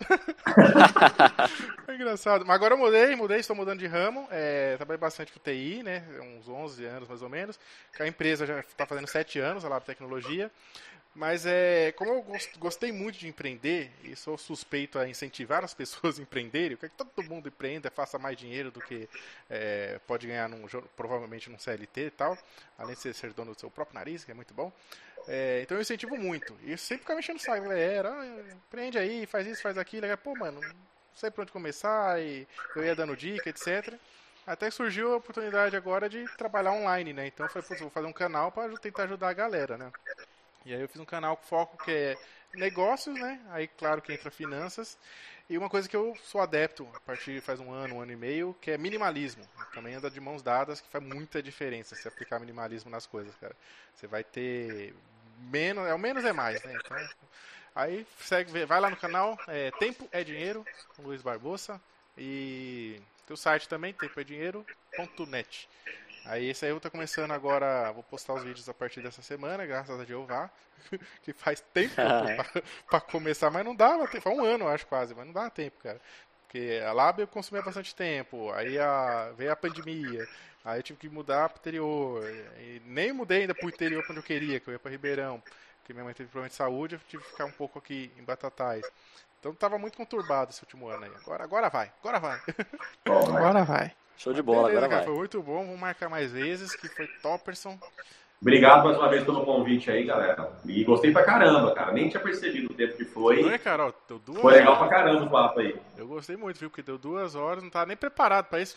Foi 1.85 1.95
engraçado. 1.95 2.45
Mas 2.45 2.55
agora 2.55 2.73
eu 2.73 2.77
mudei, 2.77 3.15
mudei, 3.15 3.39
estou 3.39 3.55
mudando 3.55 3.79
de 3.79 3.87
ramo. 3.87 4.27
É, 4.31 4.77
trabalhei 4.77 4.99
bastante 4.99 5.33
com 5.33 5.39
TI, 5.39 5.81
né? 5.83 6.03
Uns 6.37 6.47
11 6.47 6.85
anos 6.85 7.09
mais 7.09 7.21
ou 7.21 7.29
menos. 7.29 7.59
A 7.99 8.07
empresa 8.07 8.45
já 8.45 8.59
está 8.59 8.85
fazendo 8.85 9.07
7 9.07 9.39
anos, 9.39 9.65
a 9.65 9.69
Lab 9.69 9.85
Tecnologia. 9.85 10.49
Mas 11.15 11.45
é, 11.45 11.91
como 11.91 12.11
eu 12.11 12.25
gostei 12.57 12.91
muito 12.91 13.19
de 13.19 13.27
empreender 13.27 13.91
e 14.03 14.15
sou 14.15 14.35
suspeito 14.35 14.97
a 14.97 15.07
incentivar 15.07 15.63
as 15.63 15.73
pessoas 15.75 16.17
a 16.17 16.21
empreenderem, 16.21 16.75
que 16.75 16.89
todo 16.89 17.23
mundo 17.23 17.49
empreenda, 17.49 17.91
faça 17.91 18.17
mais 18.17 18.35
dinheiro 18.35 18.71
do 18.71 18.81
que 18.81 19.07
é, 19.49 19.99
pode 20.07 20.25
ganhar 20.25 20.49
num, 20.49 20.65
provavelmente 20.95 21.51
num 21.51 21.59
CLT 21.59 22.01
e 22.07 22.11
tal, 22.11 22.37
além 22.77 22.95
de 22.95 23.13
ser, 23.13 23.31
dono 23.33 23.53
do 23.53 23.59
seu 23.59 23.69
próprio 23.69 23.93
nariz, 23.93 24.23
que 24.23 24.31
é 24.31 24.33
muito 24.33 24.53
bom. 24.53 24.71
É, 25.27 25.61
então 25.61 25.77
eu 25.77 25.81
incentivo 25.81 26.17
muito. 26.17 26.57
E 26.63 26.71
eu 26.71 26.77
sempre 26.77 27.03
ficava 27.03 27.17
mexendo 27.17 27.37
o 27.37 27.41
saco, 27.41 27.61
galera, 27.61 28.11
ah, 28.11 28.53
empreende 28.53 28.97
aí, 28.97 29.25
faz 29.27 29.45
isso, 29.45 29.61
faz 29.61 29.77
aquilo. 29.77 30.05
Pô, 30.17 30.35
mano, 30.35 30.59
não 30.59 30.75
sei 31.13 31.29
por 31.29 31.43
onde 31.43 31.51
começar, 31.51 32.19
e 32.21 32.47
eu 32.75 32.83
ia 32.83 32.95
dando 32.95 33.15
dica, 33.15 33.49
etc. 33.49 33.93
Até 34.45 34.69
surgiu 34.71 35.13
a 35.13 35.17
oportunidade 35.17 35.75
agora 35.75 36.09
de 36.09 36.25
trabalhar 36.35 36.73
online, 36.73 37.13
né? 37.13 37.27
Então 37.27 37.45
eu 37.45 37.51
falei, 37.51 37.79
vou 37.79 37.89
fazer 37.89 38.07
um 38.07 38.13
canal 38.13 38.51
para 38.51 38.75
tentar 38.77 39.03
ajudar 39.03 39.29
a 39.29 39.33
galera, 39.33 39.77
né? 39.77 39.91
E 40.65 40.73
aí 40.73 40.81
eu 40.81 40.87
fiz 40.87 40.99
um 41.01 41.05
canal 41.05 41.37
com 41.37 41.43
foco 41.43 41.83
que 41.83 41.91
é 41.91 42.17
negócios, 42.53 43.17
né? 43.19 43.39
Aí 43.49 43.67
claro 43.67 44.01
que 44.01 44.13
entra 44.13 44.31
finanças. 44.31 44.97
E 45.49 45.57
uma 45.57 45.69
coisa 45.69 45.89
que 45.89 45.95
eu 45.95 46.17
sou 46.23 46.39
adepto 46.39 46.87
a 46.95 46.99
partir 47.01 47.33
de 47.33 47.41
faz 47.41 47.59
um 47.59 47.71
ano, 47.71 47.95
um 47.95 48.01
ano 48.01 48.11
e 48.11 48.15
meio, 48.15 48.55
que 48.61 48.71
é 48.71 48.77
minimalismo. 48.77 49.43
Também 49.73 49.95
anda 49.95 50.09
de 50.09 50.19
mãos 50.19 50.41
dadas, 50.41 50.79
que 50.79 50.87
faz 50.87 51.03
muita 51.03 51.43
diferença 51.43 51.95
se 51.95 52.07
aplicar 52.07 52.39
minimalismo 52.39 52.89
nas 52.89 53.05
coisas, 53.05 53.35
cara. 53.35 53.55
Você 53.93 54.07
vai 54.07 54.23
ter 54.23 54.95
menos, 55.51 55.85
é 55.87 55.93
o 55.93 55.99
menos 55.99 56.23
é 56.23 56.31
mais, 56.31 56.63
né? 56.63 56.73
Então, 56.83 56.97
aí 57.75 58.07
segue, 58.21 58.65
vai 58.65 58.79
lá 58.79 58.89
no 58.89 58.95
canal, 58.95 59.37
é, 59.47 59.71
Tempo 59.71 60.07
é 60.11 60.23
Dinheiro, 60.23 60.65
com 60.95 61.03
Luiz 61.03 61.21
Barbosa. 61.21 61.79
E 62.17 63.01
teu 63.27 63.35
site 63.35 63.67
também, 63.67 63.93
tempoedinheiro.net. 63.93 65.69
Aí 66.25 66.49
esse 66.49 66.65
aí 66.65 66.71
eu 66.71 66.79
tô 66.79 66.89
começando 66.89 67.31
agora, 67.31 67.91
vou 67.91 68.03
postar 68.03 68.33
os 68.33 68.43
vídeos 68.43 68.67
a 68.69 68.73
partir 68.73 69.01
dessa 69.01 69.21
semana, 69.21 69.65
graças 69.65 69.99
a 69.99 70.05
Jeová, 70.05 70.49
que 71.21 71.33
faz 71.33 71.61
tempo 71.73 71.95
pra, 71.95 72.63
pra, 72.89 73.01
começar, 73.01 73.49
mas 73.49 73.65
não 73.65 73.75
dava 73.75 74.07
tempo, 74.07 74.23
foi 74.23 74.33
um 74.33 74.43
ano, 74.43 74.67
acho 74.67 74.87
quase, 74.87 75.13
mas 75.13 75.25
não 75.25 75.33
dá 75.33 75.49
tempo, 75.49 75.77
cara. 75.83 75.99
Porque 76.43 76.81
a 76.85 76.93
Lab 76.93 77.19
eu 77.19 77.27
consumia 77.27 77.63
bastante 77.63 77.93
tempo, 77.93 78.51
aí 78.53 78.79
a, 78.79 79.31
veio 79.35 79.51
a 79.51 79.55
pandemia, 79.55 80.27
aí 80.63 80.79
eu 80.79 80.83
tive 80.83 80.99
que 80.99 81.09
mudar 81.09 81.49
pro 81.49 81.59
interior, 81.59 82.23
e 82.59 82.81
nem 82.85 83.11
mudei 83.11 83.41
ainda 83.41 83.55
pro 83.55 83.67
interior 83.67 84.05
onde 84.09 84.19
eu 84.19 84.23
queria, 84.23 84.59
que 84.59 84.69
eu 84.69 84.73
ia 84.73 84.79
pra 84.79 84.91
Ribeirão, 84.91 85.43
porque 85.79 85.91
minha 85.91 86.05
mãe 86.05 86.13
teve 86.13 86.29
problema 86.29 86.49
de 86.49 86.55
saúde, 86.55 86.95
eu 86.95 87.01
tive 87.09 87.23
que 87.23 87.31
ficar 87.31 87.45
um 87.45 87.51
pouco 87.51 87.77
aqui 87.79 88.11
em 88.17 88.23
Batatais. 88.23 88.89
Então 89.39 89.53
tava 89.53 89.77
muito 89.77 89.97
conturbado 89.97 90.51
esse 90.51 90.63
último 90.63 90.87
ano 90.87 91.03
aí. 91.03 91.11
Agora, 91.15 91.43
agora 91.43 91.69
vai, 91.69 91.91
agora 91.99 92.17
vai. 92.17 92.41
agora 93.05 93.65
vai. 93.65 93.93
Show 94.17 94.33
de 94.33 94.41
bola, 94.41 94.67
Beleza, 94.67 94.77
agora 94.77 94.89
cara, 94.89 95.01
vai. 95.01 95.05
Foi 95.05 95.17
muito 95.17 95.41
bom, 95.41 95.65
vamos 95.65 95.79
marcar 95.79 96.09
mais 96.09 96.31
vezes, 96.31 96.75
que 96.75 96.87
foi 96.87 97.07
Topperson. 97.21 97.77
Obrigado 98.43 98.83
mais 98.83 98.97
uma 98.97 99.07
vez 99.07 99.23
pelo 99.23 99.45
convite 99.45 99.89
aí, 99.89 100.03
galera. 100.03 100.51
E 100.65 100.83
gostei 100.83 101.13
pra 101.13 101.23
caramba, 101.23 101.73
cara. 101.73 101.93
Nem 101.93 102.09
tinha 102.09 102.21
percebido 102.21 102.71
o 102.71 102.73
tempo 102.73 102.97
que 102.97 103.05
foi. 103.05 103.41
Não 103.41 103.49
é, 103.49 103.57
Carol? 103.57 103.93
Deu 104.05 104.19
duas 104.19 104.41
foi 104.41 104.53
legal 104.53 104.77
pra 104.77 104.89
caramba 104.89 105.23
o 105.23 105.29
papo 105.29 105.61
aí. 105.61 105.79
Eu 105.97 106.05
gostei 106.07 106.35
muito, 106.35 106.59
viu? 106.59 106.69
Porque 106.69 106.83
deu 106.83 106.97
duas 106.97 107.35
horas, 107.35 107.63
não 107.63 107.69
tava 107.69 107.85
nem 107.85 107.95
preparado 107.95 108.47
pra 108.47 108.59
isso. 108.59 108.75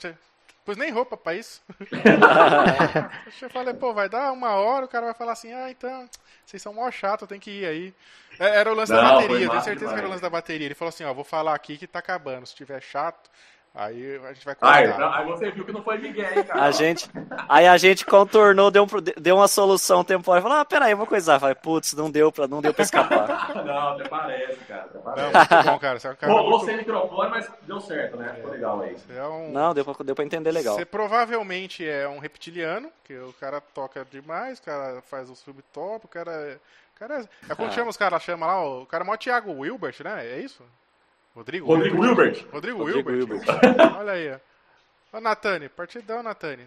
Pois 0.65 0.77
nem 0.79 0.93
roupa 0.93 1.17
pra 1.17 1.35
isso. 1.35 1.63
eu 3.43 3.51
falei, 3.51 3.75
pô, 3.75 3.93
vai 3.93 4.09
dar 4.09 4.33
uma 4.33 4.51
hora, 4.55 4.85
o 4.85 4.89
cara 4.89 5.07
vai 5.07 5.15
falar 5.15 5.33
assim, 5.33 5.53
ah, 5.53 5.69
então, 5.69 6.09
vocês 6.45 6.63
são 6.63 6.73
mó 6.73 6.89
chato, 6.91 7.27
tem 7.27 7.41
que 7.41 7.51
ir 7.51 7.67
aí. 7.67 7.95
É, 8.39 8.61
era 8.61 8.73
o 8.73 8.75
lance 8.75 8.93
não, 8.93 9.03
da 9.03 9.15
bateria, 9.15 9.49
tenho 9.49 9.63
certeza 9.63 9.77
demais. 9.79 9.93
que 9.95 9.99
era 9.99 10.07
o 10.07 10.11
lance 10.11 10.23
da 10.23 10.31
bateria. 10.31 10.67
Ele 10.67 10.75
falou 10.75 10.91
assim, 10.91 11.05
ó, 11.05 11.13
vou 11.13 11.25
falar 11.25 11.55
aqui 11.55 11.77
que 11.77 11.87
tá 11.89 11.99
acabando. 11.99 12.47
Se 12.47 12.55
tiver 12.55 12.81
chato, 12.81 13.31
Aí 13.79 14.17
a 14.25 14.33
gente 14.33 14.45
vai 14.47 14.57
Aí, 14.63 14.89
cortar. 14.89 15.19
aí 15.19 15.27
você 15.27 15.51
viu 15.51 15.63
que 15.65 15.71
não 15.73 15.83
foi 15.83 15.99
Miguel, 15.99 16.25
hein, 16.35 16.45
cara? 16.45 16.63
A 16.65 16.71
gente, 16.71 17.11
aí 17.47 17.67
a 17.69 17.77
gente 17.77 18.07
contornou, 18.07 18.71
deu, 18.71 18.85
um, 18.85 18.87
deu 19.21 19.37
uma 19.37 19.47
solução 19.47 20.03
temporária. 20.03 20.43
Falou, 20.43 20.59
ah, 20.59 20.65
peraí, 20.65 20.93
eu 20.93 20.97
vou 20.97 21.07
coisar. 21.07 21.39
Falei, 21.39 21.55
putz, 21.55 21.93
não 21.93 22.11
deu 22.11 22.33
pra, 22.33 22.49
não 22.49 22.63
deu 22.63 22.73
pra 22.73 22.83
escapar. 22.83 23.55
Não, 23.67 23.89
até 23.91 24.09
parece, 24.09 24.57
cara. 24.65 24.83
Até 24.85 24.95
Não, 24.95 25.03
parece. 25.33 25.55
muito 25.55 25.67
bom, 25.73 25.79
cara. 25.79 25.99
Você 26.01 26.07
é 26.09 26.11
um 26.11 26.17
cara 26.17 26.33
Rolou 26.33 26.51
muito... 26.53 26.65
sem 26.65 26.77
microfone, 26.79 27.31
mas 27.31 27.51
deu 27.63 27.81
certo, 27.81 28.17
né? 28.17 28.33
Ficou 28.37 28.51
legal 28.53 28.81
aí. 28.81 28.97
Você 28.97 29.13
é 29.13 29.27
um... 29.27 29.53
Não, 29.53 29.75
deu 29.75 29.85
pra, 29.85 30.05
deu 30.05 30.15
pra 30.15 30.25
entender 30.25 30.53
legal. 30.53 30.75
Você 30.75 30.85
provavelmente 30.87 31.87
é 31.87 32.09
um 32.09 32.19
reptiliano, 32.19 32.91
que 33.05 33.15
o 33.19 33.33
cara 33.35 33.61
toca 33.61 34.07
demais, 34.11 34.59
o 34.59 34.63
cara 34.63 35.03
faz 35.03 35.29
os 35.29 35.43
filmes 35.43 35.65
top, 35.73 36.07
o 36.07 36.09
cara. 36.09 36.31
é- 36.33 36.59
O 36.95 36.99
cara 36.99 37.21
é, 37.21 37.53
é 37.53 37.55
como 37.55 37.69
Ah. 37.69 37.73
chama 37.73 37.91
os 37.91 37.97
caras? 37.99 38.23
Chama 38.23 38.47
lá, 38.47 38.65
o 38.65 38.87
cara 38.87 39.05
é 39.05 39.07
mó 39.07 39.15
Thiago 39.19 39.53
Wilbert, 39.53 39.97
né? 40.03 40.25
É 40.27 40.39
isso? 40.39 40.63
Rodrigo? 41.37 41.67
Rodrigo 41.67 42.01
Wilbert. 42.01 42.47
Rodrigo, 42.51 42.79
Rodrigo 42.79 43.11
Wilbert. 43.11 43.43
Olha 43.99 44.13
aí, 44.13 44.33
ó. 44.33 45.19
Ô, 45.19 45.21
Natane, 45.21 45.69
partidão, 45.69 46.23
Natane. 46.23 46.67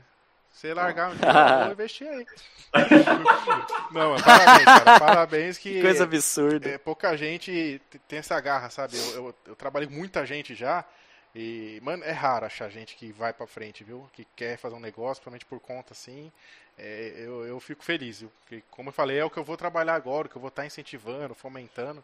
Você 0.52 0.76
largar 0.76 1.10
um 1.10 1.16
dia, 1.18 1.28
eu 1.28 1.64
vou 1.64 1.72
investir 1.72 2.08
aí. 2.08 2.26
Não, 3.92 4.12
mas 4.12 4.22
parabéns, 4.22 4.66
cara. 4.66 5.00
Parabéns 5.00 5.58
que. 5.58 5.74
Que 5.74 5.82
coisa 5.82 6.04
absurda. 6.04 6.70
É, 6.70 6.78
pouca 6.78 7.18
gente 7.18 7.82
tem 8.08 8.20
essa 8.20 8.40
garra, 8.40 8.70
sabe? 8.70 8.96
Eu, 8.96 9.14
eu, 9.16 9.36
eu 9.48 9.56
trabalhei 9.56 9.88
com 9.88 9.96
muita 9.96 10.24
gente 10.24 10.54
já. 10.54 10.86
E, 11.34 11.80
mano, 11.84 12.04
é 12.04 12.12
raro 12.12 12.46
achar 12.46 12.70
gente 12.70 12.96
que 12.96 13.12
vai 13.12 13.34
pra 13.34 13.48
frente, 13.48 13.84
viu? 13.84 14.08
Que 14.14 14.26
quer 14.36 14.58
fazer 14.58 14.76
um 14.76 14.80
negócio, 14.80 15.22
principalmente 15.22 15.46
por 15.46 15.60
conta 15.60 15.94
assim. 15.94 16.32
É, 16.78 17.14
eu, 17.18 17.46
eu 17.46 17.60
fico 17.60 17.84
feliz, 17.84 18.22
viu? 18.22 18.32
Porque, 18.42 18.64
como 18.72 18.90
eu 18.90 18.94
falei, 18.94 19.20
é 19.20 19.26
o 19.26 19.30
que 19.30 19.38
eu 19.38 19.44
vou 19.44 19.58
trabalhar 19.58 19.96
agora, 19.96 20.28
o 20.28 20.30
que 20.30 20.36
eu 20.36 20.42
vou 20.42 20.50
estar 20.50 20.66
incentivando, 20.66 21.36
fomentando. 21.36 22.04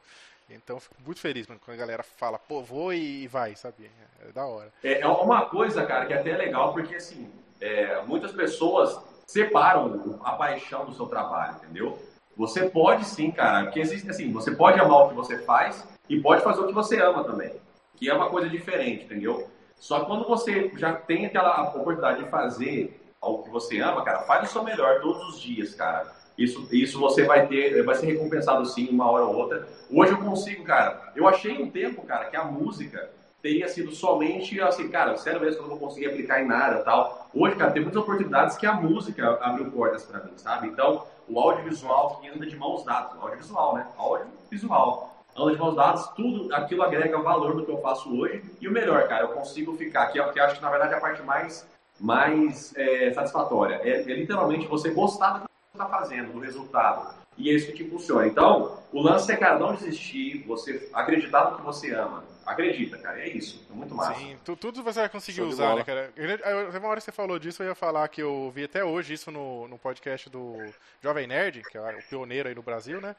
Então, 0.49 0.80
fico 0.80 0.95
muito 1.03 1.19
feliz, 1.19 1.47
mano, 1.47 1.59
quando 1.63 1.76
a 1.76 1.80
galera 1.80 2.03
fala, 2.03 2.38
pô, 2.38 2.61
vou 2.61 2.93
e, 2.93 3.27
vai, 3.27 3.55
sabe? 3.55 3.89
É 4.22 4.31
da 4.31 4.45
hora. 4.45 4.72
É 4.84 5.01
é 5.01 5.07
uma 5.07 5.45
coisa, 5.45 5.85
cara, 5.85 6.05
que 6.05 6.13
até 6.13 6.31
é 6.31 6.38
legal, 6.38 6.72
porque 6.72 6.95
assim, 6.95 7.31
é, 7.59 8.01
muitas 8.03 8.31
pessoas 8.31 8.99
separam 9.26 10.19
a 10.23 10.34
paixão 10.34 10.85
do 10.85 10.93
seu 10.93 11.07
trabalho, 11.07 11.55
entendeu? 11.55 11.97
Você 12.38 12.69
pode 12.69 13.05
sim, 13.05 13.31
cara, 13.31 13.63
porque 13.63 13.80
existe 13.80 14.09
assim, 14.09 14.31
você 14.31 14.51
pode 14.51 14.80
amar 14.80 15.05
o 15.05 15.09
que 15.09 15.15
você 15.15 15.39
faz 15.39 15.88
e 16.07 16.19
pode 16.19 16.43
fazer 16.43 16.61
o 16.61 16.67
que 16.67 16.73
você 16.73 17.01
ama 17.01 17.23
também, 17.23 17.55
que 17.95 18.09
é 18.09 18.13
uma 18.13 18.30
coisa 18.30 18.49
diferente, 18.49 19.05
entendeu? 19.05 19.49
Só 19.77 20.01
que 20.01 20.05
quando 20.05 20.27
você 20.27 20.72
já 20.77 20.93
tem 20.93 21.26
aquela 21.26 21.69
oportunidade 21.69 22.23
de 22.23 22.30
fazer 22.30 23.01
algo 23.22 23.43
que 23.43 23.49
você 23.49 23.80
ama, 23.80 24.03
cara, 24.03 24.19
faz 24.22 24.49
o 24.49 24.51
seu 24.51 24.63
melhor 24.63 25.01
todos 25.01 25.30
os 25.30 25.41
dias, 25.41 25.73
cara. 25.73 26.13
Isso, 26.38 26.68
isso 26.72 26.99
você 26.99 27.24
vai 27.24 27.48
ter, 27.48 27.84
vai 27.84 27.95
ser 27.95 28.07
recompensado 28.07 28.66
sim, 28.66 28.90
uma 28.90 29.10
hora 29.10 29.26
ou 29.26 29.36
outra. 29.36 29.68
Hoje 29.90 30.12
eu 30.12 30.18
consigo, 30.18 30.64
cara. 30.64 31.12
Eu 31.16 31.28
achei 31.28 31.62
um 31.62 31.70
tempo, 31.70 32.06
cara, 32.06 32.26
que 32.26 32.36
a 32.36 32.44
música 32.44 33.10
teria 33.41 33.68
sido 33.68 33.91
somente 33.91 34.60
assim, 34.60 34.90
cara, 34.90 35.16
sério 35.18 35.40
mesmo 35.40 35.57
que 35.57 35.64
eu 35.64 35.70
não 35.70 35.78
vou 35.78 35.88
conseguir 35.88 36.07
aplicar 36.07 36.41
em 36.41 36.48
nada 36.48 36.80
tal. 36.84 37.30
Hoje, 37.34 37.56
cara, 37.56 37.72
tem 37.72 37.82
muitas 37.82 38.02
oportunidades 38.02 38.57
que 38.57 38.66
a 38.66 38.74
música 38.74 39.38
abriu 39.40 39.70
portas 39.72 40.03
pra 40.03 40.24
mim, 40.24 40.32
sabe? 40.36 40.68
Então, 40.68 41.03
o 41.28 41.40
audiovisual 41.40 42.20
que 42.20 42.28
anda 42.28 42.45
de 42.45 42.56
mãos 42.56 42.84
dadas, 42.84 43.12
audiovisual, 43.22 43.76
né? 43.76 43.88
Audiovisual. 43.98 45.16
Anda 45.38 45.52
de 45.52 45.60
mãos 45.60 45.76
dadas, 45.76 46.07
tudo 46.16 46.53
aquilo 46.53 46.82
agrega 46.82 47.18
valor 47.20 47.56
no 47.56 47.66
que 47.66 47.72
eu 47.72 47.82
faço 47.82 48.20
hoje. 48.20 48.44
E 48.60 48.68
o 48.68 48.72
melhor, 48.72 49.07
cara, 49.07 49.26
eu 49.26 49.30
consigo 49.30 49.76
ficar, 49.78 50.07
que 50.07 50.20
é 50.20 50.28
que 50.32 50.40
acho 50.40 50.56
que 50.56 50.62
na 50.62 50.70
verdade 50.70 50.94
é 50.94 50.98
a 50.98 51.02
parte 51.02 51.22
mais, 51.22 51.68
mais 51.99 52.74
é, 52.76 53.14
satisfatória. 53.14 53.80
É, 53.84 54.02
é 54.02 54.16
literalmente 54.16 54.66
você 54.66 54.90
gostar 54.90 55.40
do 55.40 55.55
está 55.76 55.88
fazendo, 55.88 56.34
do 56.34 56.39
resultado. 56.39 57.14
E 57.38 57.49
é 57.49 57.53
isso 57.53 57.68
que 57.68 57.73
te 57.73 57.84
impulsiona. 57.84 58.26
Então, 58.27 58.80
o 58.93 59.02
lance 59.02 59.30
é, 59.31 59.35
cara, 59.35 59.60
não 59.60 59.76
desistir, 59.76 60.43
você 60.47 60.89
acreditar 60.93 61.52
no 61.52 61.57
que 61.57 61.64
você 61.64 61.93
ama. 61.93 62.23
Acredita, 62.45 62.97
cara, 62.99 63.19
é 63.19 63.27
isso. 63.27 63.65
É 63.69 63.73
muito 63.73 63.93
massa. 63.95 64.14
Sim, 64.19 64.38
tu- 64.45 64.56
tudo 64.56 64.84
você 64.84 64.99
vai 64.99 65.10
conseguir 65.10 65.38
Show 65.39 65.47
usar, 65.47 65.65
bola. 65.69 65.76
né, 65.80 65.84
cara? 65.84 66.11
Teve 66.15 66.77
uma 66.77 66.88
hora 66.89 66.99
que 66.99 67.03
você 67.06 67.11
falou 67.11 67.39
disso, 67.39 67.64
eu 67.64 67.69
ia 67.69 67.76
falar 67.76 68.07
que 68.07 68.22
eu 68.22 68.52
vi 68.53 68.65
até 68.65 68.85
hoje 68.85 69.14
isso 69.15 69.31
no, 69.31 69.68
no 69.68 69.77
podcast 69.80 70.30
do 70.30 70.56
Jovem 71.02 71.26
Nerd, 71.27 71.64
que 71.64 71.76
é 71.77 71.81
o 71.81 72.02
pioneiro 72.07 72.47
aí 72.47 72.53
no 72.56 72.61
Brasil, 72.61 73.02
né? 73.02 73.15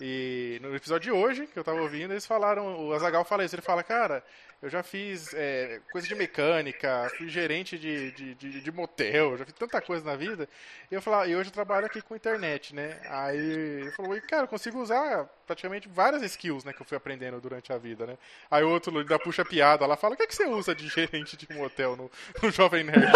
E 0.00 0.58
no 0.62 0.74
episódio 0.74 1.10
de 1.10 1.18
hoje, 1.18 1.46
que 1.46 1.58
eu 1.58 1.64
tava 1.64 1.80
ouvindo, 1.80 2.12
eles 2.12 2.26
falaram, 2.26 2.86
o 2.86 2.92
Azagal 2.92 3.24
fala 3.24 3.44
isso, 3.44 3.54
ele 3.54 3.62
fala, 3.62 3.82
cara, 3.82 4.22
eu 4.62 4.70
já 4.70 4.82
fiz 4.82 5.34
é, 5.34 5.80
coisa 5.92 6.08
de 6.08 6.14
mecânica, 6.14 7.10
fui 7.16 7.28
gerente 7.28 7.78
de, 7.78 8.10
de, 8.12 8.34
de, 8.34 8.60
de 8.60 8.72
motel, 8.72 9.36
já 9.36 9.44
fiz 9.44 9.54
tanta 9.54 9.80
coisa 9.82 10.04
na 10.04 10.16
vida. 10.16 10.48
E 10.90 10.94
eu 10.94 11.02
falava, 11.02 11.26
e 11.28 11.36
hoje 11.36 11.50
eu 11.50 11.52
trabalho 11.52 11.86
aqui 11.86 12.00
com 12.00 12.16
internet, 12.16 12.74
né? 12.74 12.98
Aí 13.08 13.38
ele 13.38 13.90
falou, 13.92 14.16
e 14.16 14.20
cara, 14.20 14.44
eu 14.44 14.48
consigo 14.48 14.80
usar 14.80 15.28
praticamente 15.46 15.88
várias 15.88 16.22
skills, 16.22 16.64
né, 16.64 16.72
que 16.72 16.82
eu 16.82 16.86
fui 16.86 16.96
aprendendo 16.96 17.40
durante 17.40 17.72
a 17.72 17.78
vida, 17.78 18.06
né? 18.06 18.18
Aí 18.50 18.64
o 18.64 18.70
outro 18.70 18.98
ainda 18.98 19.18
puxa 19.18 19.44
piada 19.44 19.86
lá, 19.86 19.96
fala, 19.96 20.14
o 20.14 20.16
que, 20.16 20.24
é 20.24 20.26
que 20.26 20.34
você 20.34 20.46
usa 20.46 20.74
de 20.74 20.88
gerente 20.88 21.36
de 21.36 21.46
motel 21.54 21.94
no, 21.94 22.10
no 22.42 22.50
Jovem 22.50 22.82
Nerd? 22.82 23.06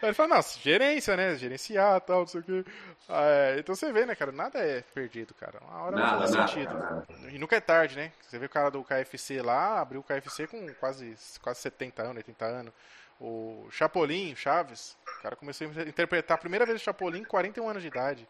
Aí 0.00 0.08
ele 0.08 0.14
fala, 0.14 0.36
nossa, 0.36 0.58
gerência, 0.60 1.16
né? 1.16 1.36
Gerenciar 1.36 2.00
tal, 2.00 2.20
não 2.20 2.26
sei 2.26 2.40
o 2.40 2.44
quê. 2.44 2.64
É, 3.08 3.56
então 3.58 3.74
você 3.74 3.92
vê, 3.92 4.06
né, 4.06 4.14
cara? 4.14 4.32
Nada 4.32 4.58
é 4.60 4.71
perdido, 4.80 5.34
cara. 5.34 5.60
Uma 5.68 5.82
hora 5.82 5.96
Nada, 5.96 6.18
faz 6.18 6.30
nada, 6.30 6.48
sentido. 6.48 6.74
nada. 6.74 7.06
E 7.30 7.38
nunca 7.38 7.56
é 7.56 7.60
tarde, 7.60 7.96
né? 7.96 8.12
Você 8.22 8.38
vê 8.38 8.46
o 8.46 8.50
cara 8.50 8.70
do 8.70 8.82
KFC 8.82 9.42
lá, 9.42 9.80
abriu 9.80 10.00
o 10.00 10.04
KFC 10.04 10.46
com 10.46 10.66
quase, 10.74 11.14
quase 11.42 11.60
70 11.60 12.02
anos, 12.02 12.16
80 12.16 12.44
anos. 12.44 12.72
O 13.20 13.68
Chapolin, 13.70 14.34
Chaves, 14.34 14.96
o 15.18 15.22
cara 15.22 15.36
começou 15.36 15.66
a 15.68 15.82
interpretar 15.82 16.36
a 16.36 16.38
primeira 16.38 16.66
vez 16.66 16.80
o 16.80 16.84
Chapolin 16.84 17.22
com 17.22 17.30
41 17.30 17.68
anos 17.68 17.82
de 17.82 17.88
idade. 17.88 18.28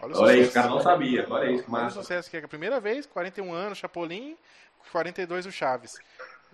Olha 0.00 0.14
o 0.14 0.18
Olha 0.18 0.26
sucesso. 0.26 0.42
isso, 0.42 0.52
cara, 0.52 0.68
não 0.68 0.80
sabia. 0.80 1.26
Olha 1.28 1.50
isso, 1.50 1.64
que 1.64 1.70
Olha 1.74 1.86
o 1.86 1.90
sucesso 1.90 2.30
que 2.30 2.36
é 2.36 2.44
a 2.44 2.48
primeira 2.48 2.78
vez, 2.78 3.04
41 3.06 3.52
anos, 3.52 3.78
Chapolin, 3.78 4.36
42 4.92 5.46
o 5.46 5.52
Chaves. 5.52 5.98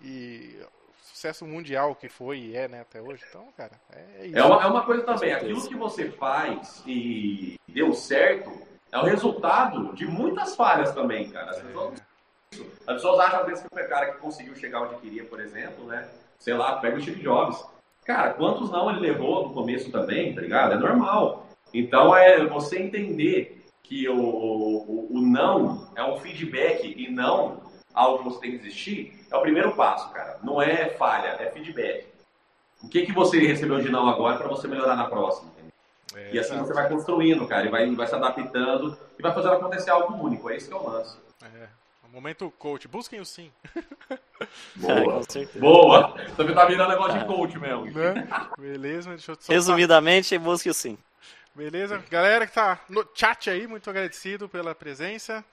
E 0.02 0.58
o 0.62 1.06
sucesso 1.06 1.44
mundial 1.46 1.94
que 1.94 2.08
foi 2.08 2.38
e 2.38 2.56
é, 2.56 2.68
né, 2.68 2.80
até 2.80 3.02
hoje. 3.02 3.22
Então, 3.28 3.46
cara, 3.56 3.72
é, 3.92 4.22
é 4.22 4.26
isso. 4.28 4.38
É 4.38 4.44
uma, 4.44 4.62
é 4.62 4.66
uma 4.66 4.84
coisa 4.86 5.02
também, 5.02 5.32
aquilo 5.32 5.68
que 5.68 5.74
você 5.74 6.10
faz 6.10 6.82
e 6.86 7.60
deu 7.68 7.92
certo 7.92 8.50
é 8.94 8.98
o 8.98 9.02
resultado 9.02 9.92
de 9.92 10.06
muitas 10.06 10.54
falhas 10.54 10.94
também, 10.94 11.28
cara. 11.28 11.50
As 11.50 11.60
pessoas, 11.60 12.02
as 12.86 12.94
pessoas 12.94 13.20
acham 13.20 13.40
às 13.40 13.46
vezes 13.46 13.64
que 13.64 13.80
o 13.80 13.88
cara 13.88 14.12
que 14.12 14.18
conseguiu 14.18 14.54
chegar 14.54 14.82
onde 14.82 14.94
queria, 15.00 15.24
por 15.24 15.40
exemplo, 15.40 15.84
né? 15.84 16.08
Sei 16.38 16.54
lá, 16.54 16.76
pega 16.76 16.96
o 16.96 17.02
Steve 17.02 17.20
Jobs. 17.20 17.66
Cara, 18.04 18.34
quantos 18.34 18.70
não 18.70 18.88
ele 18.88 19.00
levou 19.00 19.48
no 19.48 19.52
começo 19.52 19.90
também, 19.90 20.32
tá 20.32 20.40
ligado? 20.40 20.74
É 20.74 20.76
normal. 20.76 21.48
Então 21.72 22.14
é 22.14 22.46
você 22.46 22.78
entender 22.78 23.64
que 23.82 24.08
o, 24.08 24.16
o, 24.16 25.08
o 25.10 25.20
não 25.20 25.88
é 25.96 26.04
um 26.04 26.16
feedback 26.18 26.94
e 26.96 27.10
não 27.10 27.64
algo 27.92 28.18
que 28.18 28.24
você 28.24 28.40
tem 28.40 28.50
que 28.52 28.58
desistir, 28.58 29.26
é 29.28 29.36
o 29.36 29.42
primeiro 29.42 29.72
passo, 29.74 30.12
cara. 30.12 30.38
Não 30.44 30.62
é 30.62 30.90
falha, 30.90 31.36
é 31.40 31.50
feedback. 31.50 32.06
O 32.80 32.88
que, 32.88 33.06
que 33.06 33.12
você 33.12 33.40
recebeu 33.40 33.80
de 33.80 33.90
não 33.90 34.08
agora 34.08 34.36
para 34.36 34.46
você 34.46 34.68
melhorar 34.68 34.94
na 34.94 35.06
próxima? 35.06 35.53
É, 36.14 36.30
E 36.32 36.38
assim 36.38 36.56
você 36.58 36.72
vai 36.72 36.88
construindo, 36.88 37.46
cara, 37.46 37.66
e 37.66 37.70
vai, 37.70 37.94
vai 37.94 38.06
se 38.06 38.14
adaptando 38.14 38.96
e 39.18 39.22
vai 39.22 39.32
fazendo 39.32 39.54
acontecer 39.54 39.90
algo 39.90 40.14
único. 40.24 40.50
É 40.50 40.56
isso 40.56 40.68
que 40.68 40.74
é 40.74 40.76
o 40.76 40.88
lance. 40.88 41.16
É. 41.42 41.68
Momento 42.14 42.48
coach, 42.60 42.86
busquem 42.86 43.18
o 43.18 43.24
sim. 43.24 43.50
Boa. 44.76 45.14
Com 45.14 45.22
certeza. 45.28 45.58
Boa! 45.58 46.14
Você 46.36 46.54
tá 46.54 46.64
virando 46.64 46.90
negócio 46.90 47.18
de 47.18 47.24
coach 47.24 47.58
mesmo. 47.58 47.86
Né? 47.86 48.28
Beleza, 48.56 49.10
deixa 49.10 49.32
eu 49.32 49.36
só 49.40 49.52
Resumidamente, 49.52 50.38
busque 50.38 50.70
o 50.70 50.74
sim. 50.74 50.96
Beleza? 51.52 52.00
Galera 52.08 52.46
que 52.46 52.54
tá 52.54 52.78
no 52.88 53.04
chat 53.12 53.50
aí, 53.50 53.66
muito 53.66 53.90
agradecido 53.90 54.48
pela 54.48 54.76
presença. 54.76 55.44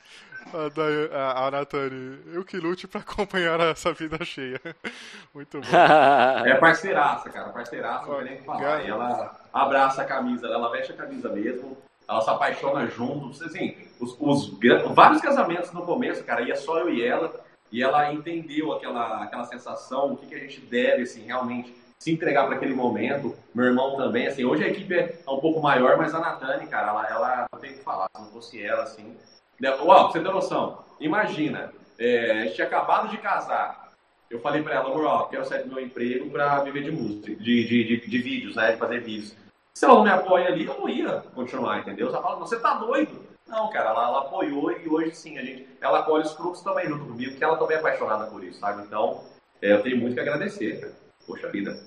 A, 0.53 1.18
a, 1.18 1.48
a 1.48 1.52
Natane, 1.52 2.19
eu 2.32 2.45
que 2.45 2.57
lute 2.57 2.88
pra 2.88 3.02
acompanhar 3.02 3.60
essa 3.61 3.91
vida 3.91 4.23
cheia. 4.23 4.61
Muito 5.34 5.60
bom. 5.60 5.68
É 6.45 6.56
parceiraça, 6.56 7.30
cara, 7.30 7.49
parceiraça, 7.49 8.06
não 8.06 8.15
tem 8.18 8.26
nem 8.26 8.34
o 8.36 8.38
que 8.38 8.45
falar. 8.45 8.84
E 8.84 8.90
ela 8.90 9.40
abraça 9.53 10.02
a 10.02 10.06
camisa, 10.06 10.48
ela 10.48 10.69
veste 10.69 10.91
a 10.91 10.95
camisa 10.95 11.30
mesmo, 11.30 11.78
ela 12.07 12.22
se 12.22 12.30
apaixona 12.30 12.88
junto. 12.88 13.30
Assim, 13.44 13.78
os, 13.99 14.15
os 14.19 14.57
vários 14.94 15.22
casamentos 15.22 15.72
no 15.72 15.86
começo, 15.86 16.23
cara, 16.23 16.41
ia 16.41 16.56
só 16.56 16.80
eu 16.80 16.90
e 16.90 17.06
ela, 17.06 17.34
e 17.72 17.82
ela 17.82 18.14
entendeu 18.14 18.73
aquela, 18.73 19.23
aquela 19.23 19.45
sensação, 19.45 20.14
o 20.14 20.18
que, 20.18 20.28
que 20.28 20.36
a 20.36 20.40
gente 20.40 20.60
deve, 20.61 21.03
assim, 21.03 21.23
realmente 21.23 21.73
se 21.99 22.11
entregar 22.11 22.48
para 22.48 22.56
aquele 22.56 22.73
momento. 22.73 23.36
Meu 23.53 23.65
irmão 23.65 23.95
também, 23.95 24.28
assim, 24.28 24.44
hoje 24.44 24.64
a 24.64 24.68
equipe 24.68 24.94
é 24.95 25.19
um 25.30 25.40
pouco 25.40 25.61
maior, 25.61 25.98
mas 25.98 26.14
a 26.15 26.19
Natane, 26.19 26.68
cara, 26.68 26.90
ela, 26.90 27.07
ela 27.07 27.45
não 27.53 27.60
tem 27.60 27.72
o 27.72 27.73
que 27.76 27.84
falar, 27.84 28.07
se 28.15 28.22
não 28.22 28.32
fosse 28.32 28.61
ela, 28.61 28.84
assim. 28.84 29.15
né? 29.60 29.69
Ó, 29.80 30.03
pra 30.06 30.11
você 30.11 30.19
ter 30.19 30.34
noção, 30.34 30.80
imagina, 30.99 31.72
é, 31.99 32.32
a 32.32 32.44
gente 32.44 32.56
tinha 32.56 32.68
acabado 32.68 33.07
de 33.10 33.18
casar, 33.18 33.91
eu 34.32 34.40
falei 34.40 34.64
pra 34.64 34.76
ela, 34.76 34.90
amor, 34.90 35.06
ó, 35.06 35.23
quero 35.26 35.45
sair 35.45 35.64
do 35.64 35.69
meu 35.69 35.84
emprego 35.84 36.30
pra 36.30 36.64
viver 36.64 36.84
de 36.84 36.91
música, 36.91 37.36
de, 37.36 37.68
de, 37.68 37.84
de, 37.84 38.07
de 38.10 38.18
vídeos, 38.18 38.56
né? 38.56 38.72
De 38.72 38.78
fazer 38.78 39.02
vídeos. 39.02 39.36
Se 39.73 39.85
ela 39.85 39.95
não 39.95 40.03
me 40.03 40.10
apoia 40.10 40.48
ali, 40.48 40.65
eu 40.65 40.77
não 40.80 40.89
ia 40.89 41.22
continuar, 41.34 41.80
entendeu? 41.80 42.07
Ela 42.10 42.22
fala, 42.22 42.35
você 42.39 42.60
tá 42.60 42.76
doido? 42.76 43.26
Não, 43.48 43.69
cara, 43.69 43.89
ela, 43.89 44.03
ela 44.07 44.19
apoiou 44.22 44.72
e 44.72 44.88
hoje 44.88 45.15
sim, 45.15 45.38
a 45.38 45.43
gente, 45.43 45.68
ela 45.81 46.03
colhe 46.03 46.23
os 46.23 46.34
frutos 46.34 46.61
também 46.61 46.88
junto 46.88 47.06
comigo, 47.06 47.31
porque 47.31 47.43
ela 47.43 47.57
também 47.57 47.77
é 47.77 47.80
apaixonada 47.80 48.27
por 48.27 48.43
isso, 48.43 48.60
sabe? 48.60 48.84
Então, 48.84 49.23
é, 49.61 49.73
eu 49.73 49.81
tenho 49.81 49.98
muito 49.98 50.14
que 50.14 50.19
agradecer, 50.19 50.80
cara. 50.80 50.93
Poxa 51.26 51.49
vida. 51.49 51.84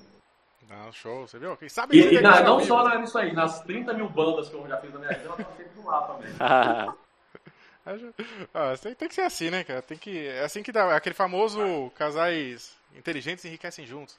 Não, 0.68 0.92
show, 0.92 1.26
você 1.26 1.38
viu? 1.38 1.56
Quem 1.56 1.68
sabe 1.68 1.96
E, 1.96 2.14
e 2.16 2.20
na- 2.20 2.42
não 2.42 2.58
só 2.60 2.82
na- 2.82 2.96
nisso 2.98 3.16
aí, 3.18 3.32
nas 3.32 3.60
30 3.62 3.92
mil 3.92 4.08
bandas 4.08 4.48
que 4.48 4.54
eu 4.56 4.66
já 4.66 4.78
fiz 4.78 4.92
na 4.92 4.98
minha 4.98 5.10
vida, 5.12 5.24
ela 5.26 5.36
tá 5.36 5.44
sempre 5.56 5.72
do 5.74 5.84
lado 5.84 6.14
também. 6.14 6.32
Ah, 8.54 8.74
tem, 8.80 8.94
tem 8.94 9.08
que 9.08 9.14
ser 9.14 9.20
assim, 9.20 9.50
né, 9.50 9.62
cara? 9.62 9.82
Tem 9.82 9.98
que, 9.98 10.26
é 10.26 10.42
assim 10.42 10.62
que 10.62 10.72
dá. 10.72 10.96
Aquele 10.96 11.14
famoso 11.14 11.92
casais 11.94 12.74
inteligentes 12.96 13.44
enriquecem 13.44 13.84
juntos. 13.84 14.16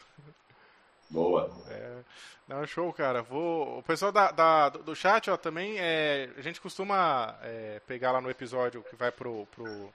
Boa. 1.15 1.49
É, 1.69 2.03
não, 2.47 2.67
show, 2.67 2.91
cara. 2.91 3.21
Vou, 3.23 3.79
o 3.79 3.83
pessoal 3.83 4.11
da, 4.11 4.31
da 4.31 4.69
do 4.69 4.95
chat, 4.95 5.31
ó, 5.31 5.37
também, 5.37 5.79
é, 5.79 6.29
a 6.37 6.41
gente 6.41 6.59
costuma 6.59 7.35
é, 7.41 7.81
pegar 7.87 8.11
lá 8.11 8.19
no 8.19 8.29
episódio 8.29 8.83
que 8.83 8.95
vai 8.95 9.11
pro, 9.11 9.47
pro 9.47 9.93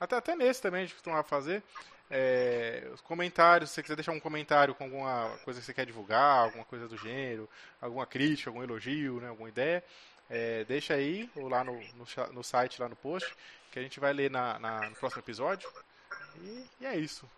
até, 0.00 0.16
até 0.16 0.34
nesse 0.34 0.60
também 0.60 0.80
a 0.80 0.84
gente 0.84 0.94
costuma 0.94 1.22
fazer, 1.22 1.62
é, 2.10 2.90
os 2.92 3.00
comentários, 3.00 3.70
se 3.70 3.76
você 3.76 3.82
quiser 3.82 3.94
deixar 3.94 4.12
um 4.12 4.18
comentário 4.18 4.74
com 4.74 4.84
alguma 4.84 5.30
coisa 5.44 5.60
que 5.60 5.66
você 5.66 5.72
quer 5.72 5.86
divulgar, 5.86 6.44
alguma 6.44 6.64
coisa 6.64 6.88
do 6.88 6.96
gênero, 6.96 7.48
alguma 7.80 8.04
crítica, 8.04 8.50
algum 8.50 8.64
elogio, 8.64 9.20
né, 9.20 9.28
alguma 9.28 9.48
ideia, 9.48 9.84
é, 10.28 10.64
deixa 10.64 10.94
aí, 10.94 11.30
ou 11.36 11.48
lá 11.48 11.62
no, 11.62 11.74
no, 11.74 12.32
no, 12.32 12.42
site, 12.42 12.80
lá 12.80 12.88
no 12.88 12.96
post, 12.96 13.32
que 13.70 13.78
a 13.78 13.82
gente 13.82 14.00
vai 14.00 14.12
ler 14.12 14.30
na, 14.30 14.58
na 14.58 14.90
no 14.90 14.96
próximo 14.96 15.22
episódio. 15.22 15.70
E, 16.40 16.64
e, 16.80 16.86
é 16.86 16.96
isso. 16.96 17.30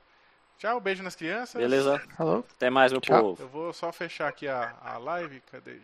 Tchau, 0.59 0.81
beijo 0.81 1.03
nas 1.03 1.15
crianças. 1.17 1.61
Beleza. 1.61 1.99
Falou. 2.17 2.45
Até 2.57 2.71
mais, 2.71 2.93
meu 2.93 3.01
Tchau. 3.01 3.21
povo. 3.21 3.43
Eu 3.43 3.49
vou 3.49 3.73
só 3.73 3.93
fechar 3.93 4.29
aqui 4.29 4.49
a, 4.49 4.75
a 4.83 4.99
live. 4.99 5.41
Cadê? 5.51 5.79